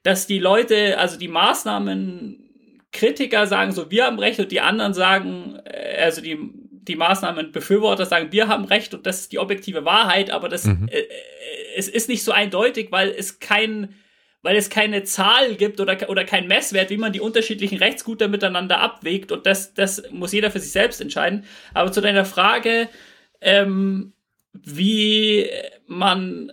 dass 0.04 0.28
die 0.28 0.38
Leute, 0.38 1.00
also 1.00 1.18
die 1.18 1.28
Maßnahmen 1.28 2.46
Kritiker 2.92 3.48
sagen 3.48 3.72
so, 3.72 3.90
wir 3.90 4.06
haben 4.06 4.20
Recht 4.20 4.40
und 4.40 4.52
die 4.52 4.62
anderen 4.62 4.94
sagen, 4.94 5.60
äh, 5.66 6.00
also 6.04 6.22
die, 6.22 6.38
die 6.44 6.96
Maßnahmenbefürworter 6.96 8.06
sagen, 8.06 8.32
wir 8.32 8.48
haben 8.48 8.66
Recht 8.66 8.94
und 8.94 9.08
das 9.08 9.22
ist 9.22 9.32
die 9.32 9.40
objektive 9.40 9.84
Wahrheit, 9.84 10.30
aber 10.30 10.48
das, 10.48 10.66
Mhm. 10.66 10.88
äh, 10.92 11.00
äh, 11.00 11.08
es 11.76 11.90
ist 11.90 12.08
nicht 12.08 12.24
so 12.24 12.32
eindeutig, 12.32 12.92
weil 12.92 13.10
es 13.10 13.40
kein, 13.40 13.96
weil 14.46 14.56
es 14.58 14.70
keine 14.70 15.04
Zahl 15.04 15.56
gibt 15.56 15.80
oder, 15.80 16.08
oder 16.08 16.24
kein 16.24 16.48
Messwert, 16.48 16.92
wie 16.92 16.98
man 16.98 17.12
die 17.12 17.20
unterschiedlichen 17.20 17.80
Rechtsgüter 17.80 18.28
miteinander 18.28 18.80
abwägt 18.80 19.32
und 19.32 19.48
das, 19.48 19.74
das 19.74 20.04
muss 20.12 20.34
jeder 20.34 20.52
für 20.52 20.60
sich 20.60 20.72
selbst 20.72 21.02
entscheiden. 21.02 21.46
Aber 21.74 21.92
zu 21.92 22.00
deiner 22.00 22.26
Frage, 22.26 22.88
ähm, 23.42 24.14
wie 24.54 25.50
man, 25.88 26.52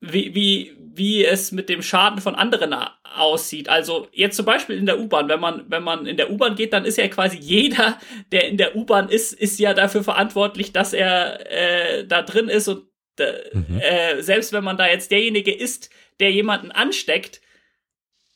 wie, 0.00 0.34
wie, 0.34 0.76
wie 0.78 1.24
es 1.24 1.52
mit 1.52 1.70
dem 1.70 1.80
Schaden 1.80 2.20
von 2.20 2.34
anderen 2.34 2.74
aussieht. 3.16 3.70
Also 3.70 4.08
jetzt 4.12 4.36
zum 4.36 4.44
Beispiel 4.44 4.76
in 4.76 4.84
der 4.84 5.00
U-Bahn, 5.00 5.28
wenn 5.30 5.40
man, 5.40 5.64
wenn 5.68 5.82
man 5.82 6.04
in 6.04 6.18
der 6.18 6.30
U-Bahn 6.30 6.54
geht, 6.54 6.74
dann 6.74 6.84
ist 6.84 6.98
ja 6.98 7.08
quasi 7.08 7.38
jeder, 7.38 7.98
der 8.30 8.46
in 8.46 8.58
der 8.58 8.76
U-Bahn 8.76 9.08
ist, 9.08 9.32
ist 9.32 9.58
ja 9.58 9.72
dafür 9.72 10.04
verantwortlich, 10.04 10.72
dass 10.72 10.92
er 10.92 11.50
äh, 11.50 12.06
da 12.06 12.20
drin 12.20 12.48
ist 12.50 12.68
und 12.68 12.84
äh, 13.18 13.32
Mhm. 13.52 13.80
äh, 13.80 14.22
selbst 14.22 14.52
wenn 14.52 14.64
man 14.64 14.76
da 14.78 14.86
jetzt 14.86 15.10
derjenige 15.10 15.52
ist, 15.52 15.90
der 16.20 16.30
jemanden 16.32 16.70
ansteckt, 16.70 17.40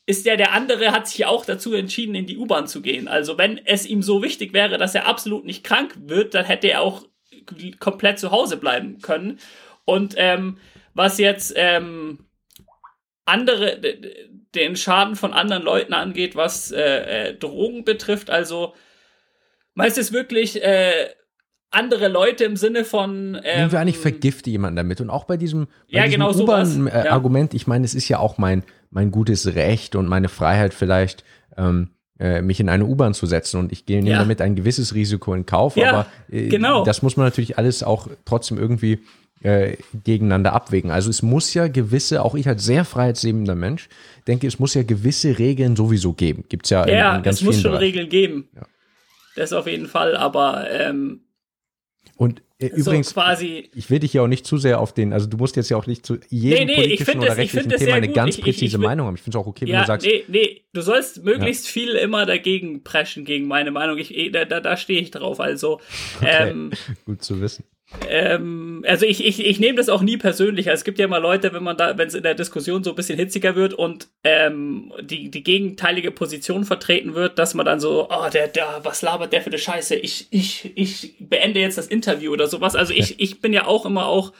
ist 0.05 0.25
ja 0.25 0.35
der 0.35 0.53
andere 0.53 0.91
hat 0.91 1.07
sich 1.07 1.19
ja 1.19 1.27
auch 1.27 1.45
dazu 1.45 1.73
entschieden, 1.73 2.15
in 2.15 2.27
die 2.27 2.37
U-Bahn 2.37 2.67
zu 2.67 2.81
gehen. 2.81 3.07
Also 3.07 3.37
wenn 3.37 3.59
es 3.65 3.85
ihm 3.85 4.03
so 4.03 4.21
wichtig 4.21 4.53
wäre, 4.53 4.77
dass 4.77 4.93
er 4.93 5.07
absolut 5.07 5.45
nicht 5.45 5.63
krank 5.63 5.95
wird, 5.97 6.33
dann 6.33 6.45
hätte 6.45 6.67
er 6.67 6.81
auch 6.81 7.05
komplett 7.79 8.19
zu 8.19 8.31
Hause 8.31 8.57
bleiben 8.57 8.99
können. 8.99 9.39
Und 9.83 10.13
ähm, 10.17 10.57
was 10.93 11.17
jetzt 11.17 11.53
ähm, 11.55 12.25
andere 13.25 13.79
den 14.53 14.75
Schaden 14.75 15.15
von 15.15 15.33
anderen 15.33 15.63
Leuten 15.63 15.93
angeht, 15.93 16.35
was 16.35 16.71
äh, 16.71 17.29
äh, 17.29 17.33
Drogen 17.33 17.83
betrifft, 17.83 18.29
also 18.29 18.73
meinst 19.73 19.97
du 19.97 20.11
wirklich 20.13 20.63
äh, 20.63 21.09
andere 21.75 22.07
Leute 22.07 22.43
im 22.45 22.55
Sinne 22.57 22.85
von 22.85 23.35
ähm, 23.43 23.57
Nehmen 23.59 23.71
wir 23.71 23.79
eigentlich 23.79 23.97
vergifte 23.97 24.49
jemanden 24.49 24.77
damit. 24.77 25.01
Und 25.01 25.09
auch 25.09 25.25
bei 25.25 25.37
diesem, 25.37 25.65
bei 25.65 25.71
Ja, 25.99 26.03
diesem 26.05 26.19
genau. 26.21 26.31
Ja. 26.31 26.39
U-Bahn-Argument, 26.43 27.53
ich 27.53 27.67
meine, 27.67 27.85
es 27.85 27.93
ist 27.93 28.07
ja 28.09 28.19
auch 28.19 28.37
mein, 28.37 28.63
mein 28.91 29.11
gutes 29.11 29.55
Recht 29.55 29.95
und 29.95 30.07
meine 30.07 30.29
Freiheit 30.29 30.73
vielleicht, 30.73 31.23
ähm, 31.57 31.89
äh, 32.19 32.41
mich 32.41 32.59
in 32.61 32.69
eine 32.69 32.85
U-Bahn 32.85 33.13
zu 33.13 33.25
setzen 33.25 33.59
und 33.59 33.71
ich 33.73 33.85
gehe 33.85 33.97
nehme 33.97 34.11
Ja. 34.11 34.19
damit 34.19 34.39
ein 34.41 34.55
gewisses 34.55 34.95
Risiko 34.95 35.33
in 35.33 35.45
Kauf, 35.45 35.75
Ja, 35.75 35.89
aber 35.91 36.05
äh, 36.31 36.47
genau. 36.47 36.85
das 36.85 37.01
muss 37.01 37.17
man 37.17 37.25
natürlich 37.25 37.57
alles 37.57 37.83
auch 37.83 38.07
trotzdem 38.23 38.57
irgendwie 38.57 38.99
äh, 39.43 39.75
gegeneinander 40.05 40.53
abwägen. 40.53 40.91
Also 40.91 41.09
es 41.09 41.21
muss 41.21 41.53
ja 41.53 41.67
gewisse, 41.67 42.23
auch 42.23 42.33
ich 42.35 42.47
als 42.47 42.63
sehr 42.63 42.85
freiheitsliebender 42.85 43.53
Mensch, 43.55 43.89
denke, 44.27 44.47
es 44.47 44.59
muss 44.59 44.73
ja 44.75 44.83
gewisse 44.83 45.37
Regeln 45.37 45.75
sowieso 45.75 46.13
geben. 46.13 46.45
Gibt 46.47 46.65
es 46.65 46.69
ja, 46.69 46.83
in, 46.85 46.95
ja, 46.95 47.17
in 47.17 47.23
ganz 47.23 47.39
es 47.39 47.43
muss 47.43 47.55
schon 47.61 47.71
Bereichen. 47.71 47.83
Regeln 47.85 48.09
geben. 48.09 48.47
Ja. 48.55 48.61
Das 49.35 49.51
auf 49.51 49.67
jeden 49.67 49.87
Fall, 49.87 50.15
aber 50.15 50.67
ähm, 50.71 51.19
Und 52.17 52.41
äh, 52.59 52.67
übrigens, 52.67 53.09
so 53.09 53.13
quasi 53.15 53.69
ich 53.75 53.89
will 53.89 53.99
dich 53.99 54.13
ja 54.13 54.21
auch 54.21 54.27
nicht 54.27 54.45
zu 54.45 54.57
sehr 54.57 54.79
auf 54.79 54.93
den, 54.93 55.11
also 55.11 55.27
du 55.27 55.35
musst 55.37 55.55
jetzt 55.57 55.69
ja 55.69 55.75
auch 55.77 55.87
nicht 55.87 56.05
zu 56.05 56.17
jedem 56.29 56.59
Nee, 56.59 56.65
nee, 56.65 56.71
ich 56.71 56.77
politischen 57.05 57.19
oder 57.19 57.27
das- 57.29 57.37
ich 57.39 57.53
rechtlichen 57.53 57.69
Thema 57.79 57.93
eine 57.95 58.07
gut. 58.07 58.15
ganz 58.15 58.29
Ich- 58.35 58.37
ich- 58.39 58.43
präzise 58.45 58.65
ich 58.65 58.73
will- 58.73 58.79
Meinung 58.87 59.07
haben. 59.07 59.15
Ich 59.15 59.21
finde 59.21 59.37
es 59.37 59.43
auch 59.43 59.47
okay, 59.47 59.65
wenn 59.65 59.73
Ja, 59.73 59.81
du 59.81 59.87
sagst, 59.87 60.07
nee, 60.07 60.23
nee, 60.29 60.61
du 60.73 60.81
sollst 60.81 61.23
möglichst 61.23 61.67
viel 61.67 61.89
immer 61.95 62.25
dagegen 62.25 62.83
preschen 62.83 63.25
gegen 63.25 63.47
meine 63.47 63.71
Meinung. 63.71 63.97
Ich, 63.97 64.15
eh, 64.15 64.29
da 64.29 64.45
da, 64.45 64.61
da 64.61 64.77
stehe 64.77 65.01
ich 65.01 65.11
drauf. 65.11 65.39
Also, 65.41 65.81
ähm, 66.25 66.71
gut 67.05 67.21
zu 67.23 67.41
wissen. 67.41 67.65
Ähm, 68.09 68.83
also 68.87 69.05
ich, 69.05 69.23
ich, 69.23 69.45
ich 69.45 69.59
nehme 69.59 69.77
das 69.77 69.89
auch 69.89 70.01
nie 70.01 70.17
persönlich. 70.17 70.69
Also 70.69 70.81
es 70.81 70.83
gibt 70.85 70.97
ja 70.97 71.05
immer 71.05 71.19
Leute, 71.19 71.53
wenn 71.53 71.63
man 71.63 71.77
da, 71.77 71.97
wenn 71.97 72.07
es 72.07 72.15
in 72.15 72.23
der 72.23 72.33
Diskussion 72.33 72.83
so 72.83 72.89
ein 72.91 72.95
bisschen 72.95 73.17
hitziger 73.19 73.55
wird 73.55 73.73
und 73.75 74.07
ähm, 74.23 74.91
die, 75.01 75.29
die 75.29 75.43
gegenteilige 75.43 76.11
Position 76.11 76.65
vertreten 76.65 77.13
wird, 77.13 77.37
dass 77.37 77.53
man 77.53 77.65
dann 77.65 77.79
so, 77.79 78.07
oh, 78.09 78.29
der, 78.33 78.47
der, 78.47 78.81
was 78.83 79.01
labert 79.01 79.33
der 79.33 79.41
für 79.41 79.51
eine 79.51 79.59
Scheiße? 79.59 79.95
Ich, 79.95 80.27
ich, 80.31 80.71
ich 80.75 81.15
beende 81.19 81.59
jetzt 81.59 81.77
das 81.77 81.87
Interview 81.87 82.33
oder 82.33 82.47
sowas. 82.47 82.75
Also 82.75 82.91
ich, 82.91 83.19
ich 83.19 83.39
bin 83.39 83.53
ja 83.53 83.67
auch 83.67 83.85
immer 83.85 84.07
auch 84.07 84.33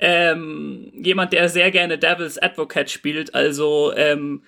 ähm, 0.00 0.90
jemand, 0.94 1.32
der 1.32 1.48
sehr 1.50 1.70
gerne 1.70 1.98
Devil's 1.98 2.38
Advocate 2.38 2.90
spielt. 2.90 3.34
Also 3.34 3.92
ähm, 3.96 4.44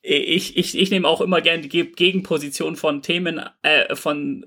ich, 0.00 0.56
ich, 0.56 0.76
ich 0.76 0.90
nehme 0.90 1.06
auch 1.06 1.20
immer 1.20 1.40
gerne 1.40 1.62
die 1.62 1.68
Ge- 1.68 1.92
Gegenposition 1.94 2.74
von 2.74 3.02
Themen, 3.02 3.40
äh, 3.62 3.94
von 3.94 4.44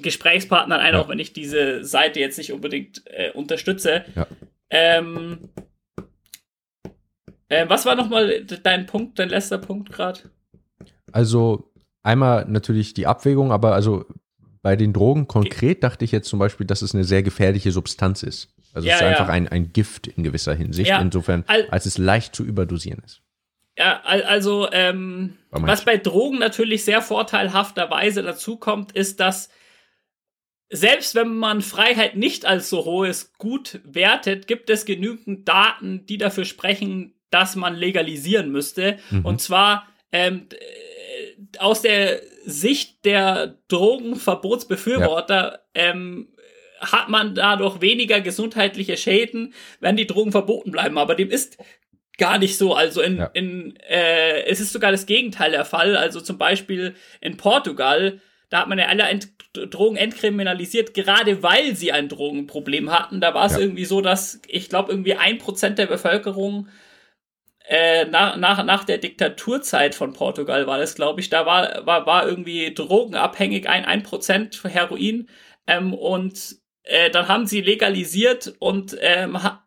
Gesprächspartnern 0.00 0.80
ein, 0.80 0.94
Ja. 0.94 1.00
auch 1.00 1.08
wenn 1.08 1.18
ich 1.18 1.32
diese 1.32 1.84
Seite 1.84 2.20
jetzt 2.20 2.38
nicht 2.38 2.52
unbedingt 2.52 3.02
äh, 3.06 3.30
unterstütze. 3.32 4.04
Ja. 4.14 4.26
Ähm, 4.70 5.48
äh, 7.48 7.68
was 7.68 7.84
war 7.86 7.94
nochmal 7.94 8.44
dein 8.44 8.86
Punkt, 8.86 9.18
dein 9.18 9.28
letzter 9.28 9.58
Punkt 9.58 9.92
gerade? 9.92 10.20
Also 11.12 11.70
einmal 12.02 12.46
natürlich 12.46 12.94
die 12.94 13.06
Abwägung, 13.06 13.52
aber 13.52 13.74
also 13.74 14.06
bei 14.62 14.76
den 14.76 14.92
Drogen 14.92 15.26
konkret 15.28 15.82
dachte 15.82 16.04
ich 16.04 16.12
jetzt 16.12 16.28
zum 16.28 16.38
Beispiel, 16.38 16.66
dass 16.66 16.82
es 16.82 16.94
eine 16.94 17.04
sehr 17.04 17.22
gefährliche 17.22 17.72
Substanz 17.72 18.22
ist. 18.22 18.48
Also 18.72 18.88
Ja, 18.88 18.94
es 18.94 19.00
ist 19.00 19.06
einfach 19.06 19.28
ein, 19.28 19.48
ein 19.48 19.72
Gift 19.72 20.06
in 20.06 20.22
gewisser 20.22 20.54
Hinsicht, 20.54 20.90
insofern, 20.98 21.44
Al- 21.48 21.68
als 21.70 21.84
es 21.84 21.98
leicht 21.98 22.34
zu 22.34 22.44
überdosieren 22.44 23.02
ist. 23.04 23.20
Ja, 23.76 24.00
al- 24.04 24.22
also 24.22 24.70
ähm, 24.72 25.36
was 25.50 25.84
bei 25.84 25.96
Drogen 25.98 26.38
natürlich 26.38 26.84
sehr 26.84 27.02
vorteilhafterweise 27.02 28.22
dazu 28.22 28.56
kommt, 28.56 28.92
ist, 28.92 29.20
dass 29.20 29.50
selbst 30.74 31.14
wenn 31.14 31.36
man 31.36 31.60
Freiheit 31.60 32.16
nicht 32.16 32.46
als 32.46 32.70
so 32.70 32.84
hohes 32.84 33.34
Gut 33.34 33.80
wertet, 33.84 34.46
gibt 34.46 34.70
es 34.70 34.86
genügend 34.86 35.46
Daten, 35.46 36.06
die 36.06 36.16
dafür 36.18 36.46
sprechen, 36.46 37.14
dass 37.30 37.56
man 37.56 37.74
legalisieren 37.76 38.50
müsste. 38.50 38.98
Mhm. 39.10 39.24
Und 39.24 39.40
zwar 39.40 39.86
ähm, 40.12 40.48
äh, 40.50 41.58
aus 41.58 41.82
der 41.82 42.20
Sicht 42.44 43.04
der 43.04 43.58
Drogenverbotsbefürworter 43.68 45.60
ähm, 45.74 46.28
hat 46.80 47.08
man 47.08 47.34
dadurch 47.34 47.80
weniger 47.80 48.20
gesundheitliche 48.20 48.96
Schäden, 48.96 49.54
wenn 49.80 49.96
die 49.96 50.06
Drogen 50.06 50.32
verboten 50.32 50.72
bleiben. 50.72 50.98
Aber 50.98 51.14
dem 51.14 51.30
ist 51.30 51.58
gar 52.18 52.38
nicht 52.38 52.58
so. 52.58 52.74
Also 52.74 53.00
in, 53.02 53.18
Ja. 53.18 53.26
in 53.26 53.76
äh, 53.88 54.42
es 54.44 54.60
ist 54.60 54.72
sogar 54.72 54.90
das 54.90 55.06
Gegenteil 55.06 55.52
der 55.52 55.64
Fall. 55.64 55.96
Also 55.96 56.20
zum 56.20 56.38
Beispiel 56.38 56.94
in 57.20 57.36
Portugal, 57.36 58.20
da 58.52 58.60
hat 58.60 58.68
man 58.68 58.78
ja 58.78 58.86
alle 58.86 59.04
Ent 59.04 59.28
Drogen 59.54 59.96
entkriminalisiert, 59.96 60.94
gerade 60.94 61.42
weil 61.42 61.74
sie 61.76 61.92
ein 61.92 62.08
Drogenproblem 62.08 62.90
hatten. 62.90 63.20
Da 63.20 63.34
war 63.34 63.46
es 63.46 63.52
Ja. 63.52 63.58
irgendwie 63.60 63.84
so, 63.84 64.00
dass 64.00 64.40
ich 64.46 64.68
glaube 64.68 64.90
irgendwie 64.92 65.14
ein 65.14 65.38
Prozent 65.38 65.78
der 65.78 65.86
Bevölkerung 65.86 66.68
äh, 67.68 68.06
nach, 68.06 68.36
nach, 68.36 68.64
nach 68.64 68.84
der 68.84 68.98
Diktaturzeit 68.98 69.94
von 69.94 70.12
Portugal 70.12 70.66
war 70.66 70.78
das, 70.78 70.94
glaube 70.94 71.20
ich, 71.20 71.30
da 71.30 71.46
war, 71.46 71.86
war, 71.86 72.06
war 72.06 72.26
irgendwie 72.26 72.74
drogenabhängig, 72.74 73.68
ein, 73.68 73.84
ein 73.84 74.02
Prozent 74.02 74.62
Heroin. 74.64 75.28
Ähm, 75.66 75.94
und 75.94 76.56
äh, 76.84 77.10
dann 77.10 77.28
haben 77.28 77.46
sie 77.46 77.60
legalisiert 77.60 78.54
und 78.58 78.96
ähm, 79.00 79.42
ha- 79.42 79.61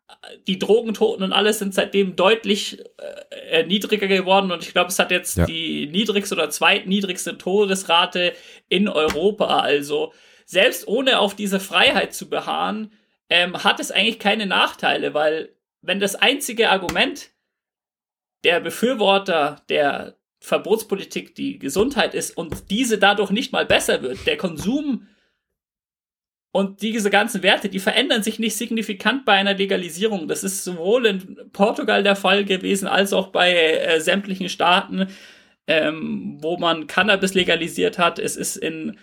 die 0.47 0.59
Drogentoten 0.59 1.23
und 1.23 1.33
alles 1.33 1.59
sind 1.59 1.73
seitdem 1.73 2.15
deutlich 2.15 2.83
äh, 3.51 3.65
niedriger 3.65 4.07
geworden 4.07 4.51
und 4.51 4.63
ich 4.63 4.73
glaube, 4.73 4.89
es 4.89 4.99
hat 4.99 5.11
jetzt 5.11 5.37
Ja. 5.37 5.45
die 5.45 5.87
niedrigste 5.87 6.35
oder 6.35 6.49
zweitniedrigste 6.49 7.37
Todesrate 7.37 8.33
in 8.69 8.87
Europa. 8.87 9.59
Also 9.59 10.13
selbst 10.45 10.87
ohne 10.87 11.19
auf 11.19 11.35
diese 11.35 11.59
Freiheit 11.59 12.13
zu 12.13 12.29
beharren, 12.29 12.91
ähm, 13.29 13.63
hat 13.63 13.79
es 13.79 13.91
eigentlich 13.91 14.19
keine 14.19 14.45
Nachteile, 14.45 15.13
weil 15.13 15.49
wenn 15.81 15.99
das 15.99 16.15
einzige 16.15 16.69
Argument 16.69 17.31
der 18.43 18.59
Befürworter 18.59 19.63
der 19.69 20.15
Verbotspolitik 20.39 21.33
die 21.33 21.57
Gesundheit 21.57 22.13
ist 22.13 22.37
und 22.37 22.69
diese 22.69 22.97
dadurch 22.99 23.31
nicht 23.31 23.51
mal 23.51 23.65
besser 23.65 24.01
wird, 24.03 24.27
der 24.27 24.37
Konsum 24.37 25.07
und 26.55 26.81
diese 26.81 27.09
ganzen 27.09 27.43
Werte, 27.43 27.67
die 27.67 27.79
verändern 27.79 28.23
sich 28.23 28.39
nicht 28.39 28.55
signifikant 28.55 29.25
bei 29.25 29.33
einer 29.33 29.55
Legalisierung. 29.55 30.29
Das 30.29 30.41
ist 30.41 30.63
sowohl 30.63 31.05
in 31.05 31.37
Portugal 31.51 32.01
der 32.01 32.15
Fall 32.15 32.45
gewesen, 32.45 32.87
als 32.87 33.11
auch 33.11 33.27
bei 33.27 33.51
äh, 33.51 33.99
sämtlichen 33.99 34.47
Staaten, 34.47 35.07
ähm, 35.67 36.37
wo 36.39 36.55
man 36.55 36.87
Cannabis 36.87 37.33
legalisiert 37.33 37.99
hat. 37.99 38.19
Es 38.19 38.37
ist 38.37 38.55
in 38.55 38.95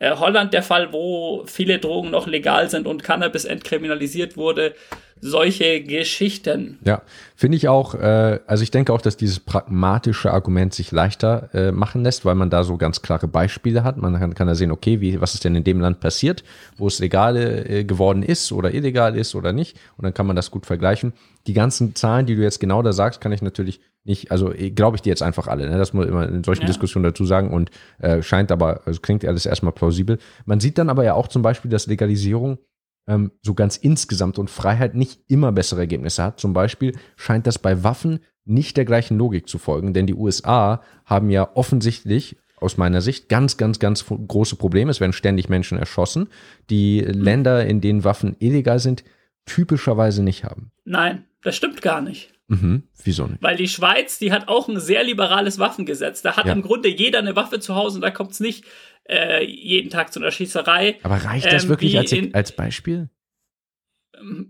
äh, 0.00 0.16
Holland 0.16 0.52
der 0.52 0.62
Fall, 0.62 0.92
wo 0.92 1.44
viele 1.46 1.78
Drogen 1.78 2.10
noch 2.10 2.26
legal 2.26 2.68
sind 2.68 2.86
und 2.86 3.04
Cannabis 3.04 3.44
entkriminalisiert 3.44 4.36
wurde. 4.36 4.74
Solche 5.22 5.82
Geschichten. 5.82 6.78
Ja, 6.82 7.02
finde 7.36 7.58
ich 7.58 7.68
auch, 7.68 7.94
äh, 7.94 8.40
also 8.46 8.62
ich 8.62 8.70
denke 8.70 8.94
auch, 8.94 9.02
dass 9.02 9.18
dieses 9.18 9.38
pragmatische 9.38 10.32
Argument 10.32 10.72
sich 10.72 10.92
leichter 10.92 11.50
äh, 11.52 11.72
machen 11.72 12.02
lässt, 12.02 12.24
weil 12.24 12.34
man 12.34 12.48
da 12.48 12.64
so 12.64 12.78
ganz 12.78 13.02
klare 13.02 13.28
Beispiele 13.28 13.84
hat. 13.84 13.98
Man 13.98 14.18
kann, 14.18 14.34
kann 14.34 14.46
da 14.46 14.54
sehen, 14.54 14.70
okay, 14.70 15.02
wie, 15.02 15.20
was 15.20 15.34
ist 15.34 15.44
denn 15.44 15.54
in 15.54 15.64
dem 15.64 15.80
Land 15.80 16.00
passiert, 16.00 16.42
wo 16.78 16.86
es 16.86 16.98
legal 16.98 17.36
äh, 17.36 17.84
geworden 17.84 18.22
ist 18.22 18.50
oder 18.50 18.72
illegal 18.72 19.14
ist 19.14 19.34
oder 19.34 19.52
nicht. 19.52 19.76
Und 19.98 20.04
dann 20.04 20.14
kann 20.14 20.26
man 20.26 20.36
das 20.36 20.50
gut 20.50 20.64
vergleichen. 20.64 21.12
Die 21.46 21.52
ganzen 21.52 21.94
Zahlen, 21.94 22.24
die 22.24 22.36
du 22.36 22.42
jetzt 22.42 22.58
genau 22.58 22.80
da 22.80 22.94
sagst, 22.94 23.20
kann 23.20 23.32
ich 23.32 23.42
natürlich 23.42 23.80
nicht, 24.04 24.30
also 24.30 24.52
äh, 24.52 24.70
glaube 24.70 24.96
ich 24.96 25.02
dir 25.02 25.10
jetzt 25.10 25.22
einfach 25.22 25.46
alle. 25.46 25.68
Ne? 25.68 25.78
Das 25.78 25.92
muss 25.92 26.08
man 26.08 26.34
in 26.36 26.44
solchen 26.44 26.62
Ja. 26.62 26.66
Diskussionen 26.68 27.04
dazu 27.04 27.24
sagen 27.24 27.50
und 27.50 27.70
äh, 27.98 28.22
scheint 28.22 28.50
aber, 28.52 28.86
also 28.86 29.00
klingt 29.00 29.24
alles 29.24 29.46
erstmal 29.46 29.72
plausibel. 29.72 30.18
Man 30.46 30.60
sieht 30.60 30.78
dann 30.78 30.88
aber 30.88 31.04
ja 31.04 31.14
auch 31.14 31.28
zum 31.28 31.42
Beispiel, 31.42 31.70
dass 31.70 31.86
Legalisierung 31.86 32.58
ähm, 33.06 33.32
so 33.42 33.54
ganz 33.54 33.76
insgesamt 33.76 34.38
und 34.38 34.50
Freiheit 34.50 34.94
nicht 34.94 35.20
immer 35.28 35.52
bessere 35.52 35.80
Ergebnisse 35.80 36.22
hat. 36.22 36.40
Zum 36.40 36.52
Beispiel 36.52 36.96
scheint 37.16 37.46
das 37.46 37.58
bei 37.58 37.82
Waffen 37.84 38.20
nicht 38.44 38.76
der 38.76 38.84
gleichen 38.84 39.18
Logik 39.18 39.48
zu 39.48 39.58
folgen, 39.58 39.92
denn 39.92 40.06
die 40.06 40.14
USA 40.14 40.82
haben 41.04 41.30
ja 41.30 41.50
offensichtlich 41.54 42.36
aus 42.56 42.76
meiner 42.76 43.00
Sicht 43.00 43.28
ganz, 43.28 43.56
ganz, 43.56 43.78
ganz 43.78 44.04
große 44.06 44.56
Probleme. 44.56 44.90
Es 44.90 45.00
werden 45.00 45.12
ständig 45.12 45.48
Menschen 45.48 45.78
erschossen, 45.78 46.28
die 46.68 47.00
Länder, 47.00 47.64
in 47.66 47.80
denen 47.80 48.04
Waffen 48.04 48.36
illegal 48.38 48.78
sind, 48.78 49.04
typischerweise 49.46 50.22
nicht 50.22 50.44
haben. 50.44 50.70
Nein, 50.84 51.24
das 51.42 51.56
stimmt 51.56 51.80
gar 51.82 52.00
nicht. 52.00 52.32
Mhm. 52.50 52.82
Wieso 53.04 53.26
nicht? 53.26 53.42
Weil 53.42 53.56
die 53.56 53.68
Schweiz, 53.68 54.18
die 54.18 54.32
hat 54.32 54.48
auch 54.48 54.68
ein 54.68 54.80
sehr 54.80 55.04
liberales 55.04 55.58
Waffengesetz. 55.58 56.20
Da 56.22 56.36
hat 56.36 56.46
Ja. 56.46 56.52
im 56.52 56.62
Grunde 56.62 56.88
jeder 56.88 57.20
eine 57.20 57.36
Waffe 57.36 57.60
zu 57.60 57.74
Hause 57.76 57.96
und 57.96 58.02
da 58.02 58.10
kommt 58.10 58.32
es 58.32 58.40
nicht 58.40 58.64
äh, 59.08 59.44
jeden 59.44 59.88
Tag 59.90 60.12
zu 60.12 60.20
einer 60.20 60.30
Schießerei. 60.30 60.98
Aber 61.02 61.16
reicht 61.16 61.52
das 61.52 61.64
Ähm, 61.64 61.70
wirklich 61.70 61.96
als, 61.98 62.12
in- 62.12 62.34
als 62.34 62.52
Beispiel? 62.52 63.08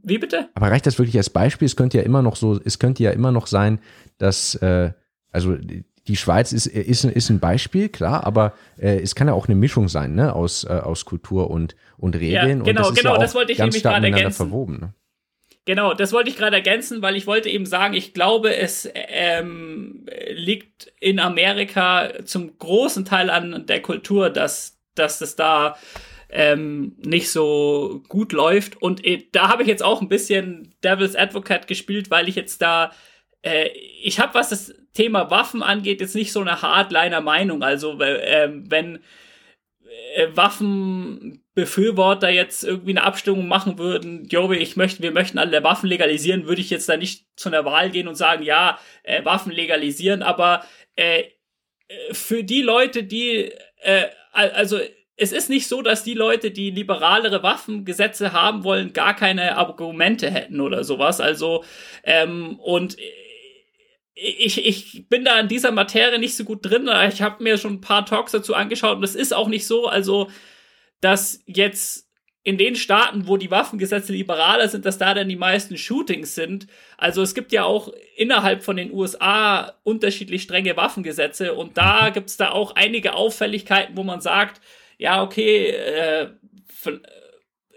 Wie 0.03 0.19
bitte? 0.19 0.49
Aber 0.55 0.71
reicht 0.71 0.87
das 0.87 0.99
wirklich 0.99 1.17
als 1.17 1.31
Beispiel? 1.31 1.67
Es 1.67 1.77
könnte 1.77 1.99
ja 1.99 2.03
immer 2.05 2.23
noch 2.23 2.35
so, 2.37 2.59
es 2.65 2.79
könnte 2.79 3.03
ja 3.03 3.11
immer 3.13 3.31
noch 3.31 3.47
sein, 3.47 3.81
dass, 4.19 4.55
äh, 4.57 4.93
also 5.31 5.57
die 5.57 6.17
Schweiz 6.17 6.53
ist, 6.53 6.67
ist, 6.67 7.05
ist 7.05 7.31
ein 7.31 7.39
Beispiel, 7.39 7.89
klar, 7.89 8.25
aber 8.27 8.55
äh, 8.79 8.99
es 9.01 9.15
kann 9.15 9.29
ja 9.29 9.35
auch 9.35 9.47
eine 9.47 9.55
Mischung 9.55 9.89
sein, 9.89 10.15
ne, 10.15 10.35
aus, 10.35 10.65
äh, 10.65 10.69
aus 10.71 11.05
Kultur 11.05 11.51
und, 11.51 11.77
und 11.99 12.17
Regeln. 12.17 12.65
genau, 12.65 12.69
und 12.71 12.79
das 12.79 12.89
ist 12.91 12.97
genau, 12.97 13.11
ja 13.11 13.17
auch 13.17 13.21
das 13.23 13.35
wollte 13.35 13.53
ich 13.53 13.59
ganz 13.59 13.75
nämlich 13.75 13.83
gerade 13.85 14.07
ergänzen. 14.07 14.33
verwoben. 14.37 14.81
Ne? 14.81 14.95
Genau, 15.67 15.95
das 15.95 16.13
wollte 16.13 16.31
ich 16.31 16.37
gerade 16.37 16.57
ergänzen, 16.57 17.03
weil 17.03 17.17
ich 17.17 17.27
wollte 17.27 17.51
eben 17.51 17.67
sagen, 17.67 17.95
ich 17.95 18.15
glaube, 18.15 18.57
es 18.57 18.89
ähm, 18.95 20.07
liegt 20.31 20.93
in 21.01 21.19
Amerika 21.21 22.25
zum 22.25 22.59
großen 22.59 23.05
Teil 23.05 23.29
an 23.31 23.67
der 23.67 23.83
Kultur, 23.83 24.31
dass, 24.31 24.81
dass 24.95 25.21
es 25.21 25.37
da 25.37 25.77
ähm, 26.31 26.97
nicht 26.99 27.31
so 27.31 28.03
gut 28.09 28.33
läuft. 28.33 28.81
Und 28.81 29.05
äh, 29.05 29.27
da 29.33 29.49
habe 29.49 29.63
ich 29.63 29.69
jetzt 29.69 29.83
auch 29.83 30.01
ein 30.01 30.09
bisschen 30.09 30.75
Devil's 30.83 31.17
Advocate 31.17 31.67
gespielt, 31.67 32.11
weil 32.11 32.29
ich 32.29 32.37
jetzt 32.37 32.63
da, 32.63 32.93
äh, 33.43 33.69
ich 34.03 34.19
habe, 34.19 34.35
was 34.35 34.49
das 34.49 34.75
Thema 34.95 35.31
Waffen 35.31 35.63
angeht, 35.63 36.01
jetzt 36.01 36.15
nicht 36.15 36.33
so 36.33 36.41
eine 36.41 36.63
Hardliner 36.63 37.21
Meinung. 37.21 37.63
Also 37.63 38.01
äh, 38.01 38.51
wenn 38.51 39.01
äh, 40.15 40.29
Waffenbefürworter 41.61 42.31
jetzt 42.31 42.65
irgendwie 42.65 42.93
eine 42.93 43.03
Abstimmung 43.03 43.49
machen 43.49 43.79
würden, 43.79 44.27
Jobe, 44.29 44.57
ich 44.57 44.77
möchte, 44.77 45.03
wir 45.03 45.13
möchten 45.13 45.39
alle 45.39 45.63
Waffen 45.63 45.89
legalisieren, 45.89 46.47
würde 46.47 46.61
ich 46.61 46.71
jetzt 46.71 46.89
da 46.89 46.97
nicht 46.97 47.27
zu 47.37 47.49
einer 47.49 47.65
Wahl 47.65 47.91
gehen 47.91 48.09
und 48.09 48.15
sagen, 48.15 48.43
ja, 48.43 48.79
äh, 49.03 49.25
Waffen 49.25 49.53
legalisieren, 49.53 50.23
aber 50.23 50.65
äh, 50.97 51.21
äh, 51.89 52.15
für 52.15 52.45
die 52.45 52.63
Leute, 52.63 53.05
die, 53.05 53.53
äh, 53.83 54.07
al- 54.33 54.51
also 54.53 54.79
es 55.17 55.33
ist 55.33 55.51
nicht 55.51 55.69
so, 55.69 55.83
dass 55.83 56.03
die 56.03 56.15
Leute, 56.15 56.51
die 56.51 56.71
liberalere 56.71 57.43
Waffengesetze 57.43 58.33
haben 58.33 58.65
wollen, 58.65 58.95
gar 58.95 59.15
keine 59.15 59.57
Argumente 59.59 60.31
hätten 60.31 60.61
oder 60.61 60.83
sowas. 60.83 61.21
Also, 61.21 61.63
ähm, 62.05 62.59
und 62.59 62.97
ich, 64.15 64.67
ich 64.67 65.09
bin 65.09 65.25
da 65.25 65.39
in 65.39 65.49
dieser 65.49 65.73
Materie 65.73 66.19
nicht 66.19 66.37
so 66.37 66.45
gut 66.45 66.65
drin. 66.65 66.89
Ich 67.09 67.21
habe 67.21 67.43
mir 67.43 67.59
schon 67.59 67.75
ein 67.75 67.81
paar 67.81 68.07
Talks 68.07 68.33
dazu 68.33 68.55
angeschaut 68.55 68.97
und 68.97 69.05
es 69.05 69.15
ist 69.15 69.35
auch 69.35 69.49
nicht 69.49 69.67
so, 69.67 69.87
also, 69.89 70.31
dass 71.01 71.43
jetzt 71.47 72.07
in 72.43 72.57
den 72.57 72.75
Staaten, 72.75 73.27
wo 73.29 73.37
die 73.37 73.51
Waffengesetze 73.51 74.13
liberaler 74.13 74.69
sind, 74.69 74.87
dass 74.87 74.97
da 74.97 75.13
dann 75.13 75.29
die 75.29 75.37
meisten 75.37 75.77
Shootings 75.77 76.35
sind. 76.35 76.67
Also 76.97 77.21
es 77.21 77.35
gibt 77.35 77.53
ja 77.53 77.65
auch 77.65 77.93
innerhalb 78.17 78.63
von 78.63 78.77
den 78.77 78.93
USA 78.93 79.75
unterschiedlich 79.83 80.43
strenge 80.43 80.75
Waffengesetze 80.77 81.53
und 81.53 81.77
da 81.77 82.09
gibt's 82.09 82.39
da 82.39 82.51
auch 82.51 82.75
einige 82.77 83.13
Auffälligkeiten, 83.15 83.97
wo 83.97 84.05
man 84.05 84.23
sagt, 84.23 84.63
ja, 84.97 85.23
okay, 85.23 85.67
äh, 85.69 86.29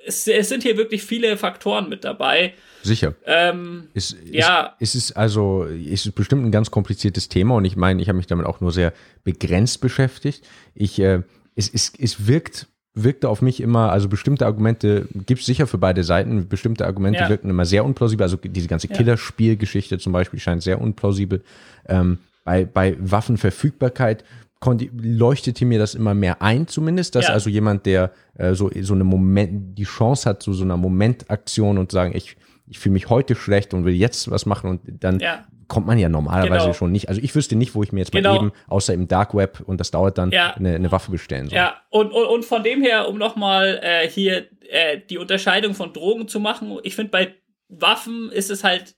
es, 0.06 0.28
es 0.28 0.50
sind 0.50 0.64
hier 0.64 0.78
wirklich 0.78 1.04
viele 1.04 1.38
Faktoren 1.38 1.90
mit 1.90 2.04
dabei. 2.04 2.54
Sicher. 2.84 3.16
Ähm, 3.26 3.90
Es, 3.94 4.12
ist, 4.12 4.34
Ja. 4.34 4.76
es 4.80 4.96
ist 4.96 5.14
also, 5.14 5.66
es 5.66 6.06
ist 6.06 6.16
bestimmt 6.16 6.46
ein 6.46 6.52
ganz 6.52 6.72
kompliziertes 6.72 7.30
Thema 7.30 7.56
und 7.56 7.66
ich 7.66 7.76
meine, 7.76 8.02
ich 8.02 8.08
habe 8.10 8.18
mich 8.18 8.28
damit 8.28 8.46
auch 8.46 8.62
nur 8.62 8.72
sehr 8.72 8.94
begrenzt 9.24 9.82
beschäftigt. 9.82 10.46
Ich, 10.74 11.00
äh, 11.00 11.22
es, 11.56 11.70
es, 11.74 11.94
es 11.98 12.28
wirkt, 12.28 12.68
wirkte 12.96 13.28
auf 13.30 13.42
mich 13.42 13.60
immer, 13.60 13.92
also 13.92 14.08
bestimmte 14.08 14.46
Argumente 14.46 15.08
gibt 15.26 15.40
es 15.42 15.46
sicher 15.48 15.66
für 15.68 15.78
beide 15.80 16.04
Seiten, 16.04 16.48
bestimmte 16.48 16.86
Argumente 16.86 17.24
Ja. 17.24 17.30
wirken 17.30 17.50
immer 17.50 17.66
sehr 17.66 17.84
unplausibel, 17.86 18.24
also 18.24 18.38
diese 18.38 18.68
ganze 18.68 18.88
Ja. 18.88 18.96
Killerspielgeschichte 18.96 19.98
zum 19.98 20.14
Beispiel 20.14 20.40
scheint 20.40 20.62
sehr 20.62 20.80
unplausibel. 20.80 21.42
Ähm, 21.88 22.20
bei, 22.44 22.66
bei 22.66 22.96
Waffenverfügbarkeit 23.00 24.24
konnte, 24.60 24.90
leuchtete 24.96 25.66
mir 25.66 25.80
das 25.80 25.96
immer 25.96 26.14
mehr 26.14 26.42
ein, 26.42 26.68
zumindest, 26.68 27.16
dass 27.16 27.28
Ja. 27.28 27.34
also 27.34 27.50
jemand, 27.50 27.86
der 27.86 28.12
äh, 28.36 28.54
so, 28.54 28.70
so 28.82 28.94
eine 28.94 29.04
Moment, 29.04 29.78
die 29.78 29.84
Chance 29.84 30.30
hat, 30.30 30.44
zu 30.44 30.54
so 30.54 30.64
einer 30.64 30.78
Momentaktion 30.78 31.78
und 31.78 31.92
sagen, 31.92 32.14
ich, 32.16 32.38
ich 32.68 32.80
fühle 32.80 32.94
mich 32.94 33.10
heute 33.10 33.36
schlecht 33.36 33.74
und 33.74 33.86
will 33.86 33.94
jetzt 33.94 34.30
was 34.32 34.46
machen 34.46 34.70
und 34.70 34.82
dann 35.04 35.20
Ja. 35.20 35.46
Kommt 35.68 35.88
man 35.88 35.98
ja 35.98 36.10
normalerweise 36.10 36.66
Genau. 36.66 36.74
schon 36.74 36.92
nicht. 36.92 37.10
Also 37.10 37.22
ich 37.22 37.34
wüsste 37.36 37.56
nicht, 37.56 37.76
wo 37.76 37.84
ich 37.84 37.92
mir 37.92 38.00
jetzt 38.00 38.14
mal 38.14 38.22
Genau. 38.22 38.36
eben, 38.36 38.52
außer 38.68 38.94
im 38.94 39.08
Dark 39.08 39.34
Web 39.36 39.62
und 39.66 39.80
das 39.80 39.92
dauert 39.92 40.18
dann, 40.18 40.32
Ja. 40.32 40.54
eine, 40.56 40.76
eine 40.76 40.92
Waffe 40.92 41.12
bestellen 41.12 41.48
soll. 41.50 41.58
Ja, 41.58 41.82
und, 41.90 42.12
und, 42.12 42.26
und 42.26 42.46
von 42.46 42.64
dem 42.64 42.82
her, 42.82 43.08
um 43.10 43.18
nochmal 43.18 43.80
äh, 43.84 44.08
hier 44.10 44.48
äh, 44.70 45.00
die 45.10 45.18
Unterscheidung 45.18 45.74
von 45.76 45.94
Drogen 45.94 46.28
zu 46.28 46.40
machen, 46.40 46.78
ich 46.84 46.96
finde, 46.96 47.12
bei 47.12 47.36
Waffen 47.70 48.32
ist 48.32 48.50
es 48.52 48.64
halt 48.64 48.96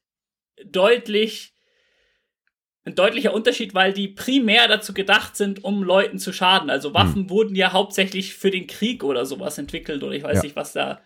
deutlich 0.65 1.53
ein 2.87 2.93
deutlicher 2.93 3.33
Unterschied, 3.33 3.73
weil 3.73 3.93
die 3.93 4.07
primär 4.07 4.67
dazu 4.67 4.93
gedacht 4.93 5.35
sind, 5.35 5.63
um 5.63 5.81
Leuten 5.81 6.19
zu 6.19 6.31
schaden. 6.31 6.69
Also 6.69 6.93
Waffen 6.93 7.31
wurden 7.31 7.55
ja 7.55 7.73
hauptsächlich 7.73 8.35
für 8.35 8.51
den 8.51 8.67
Krieg 8.67 9.03
oder 9.03 9.25
sowas 9.25 9.57
entwickelt 9.57 10.03
oder 10.03 10.13
ich 10.13 10.21
weiß 10.23 10.37
Ja. 10.37 10.43
nicht, 10.43 10.55
was 10.55 10.73
da. 10.73 11.01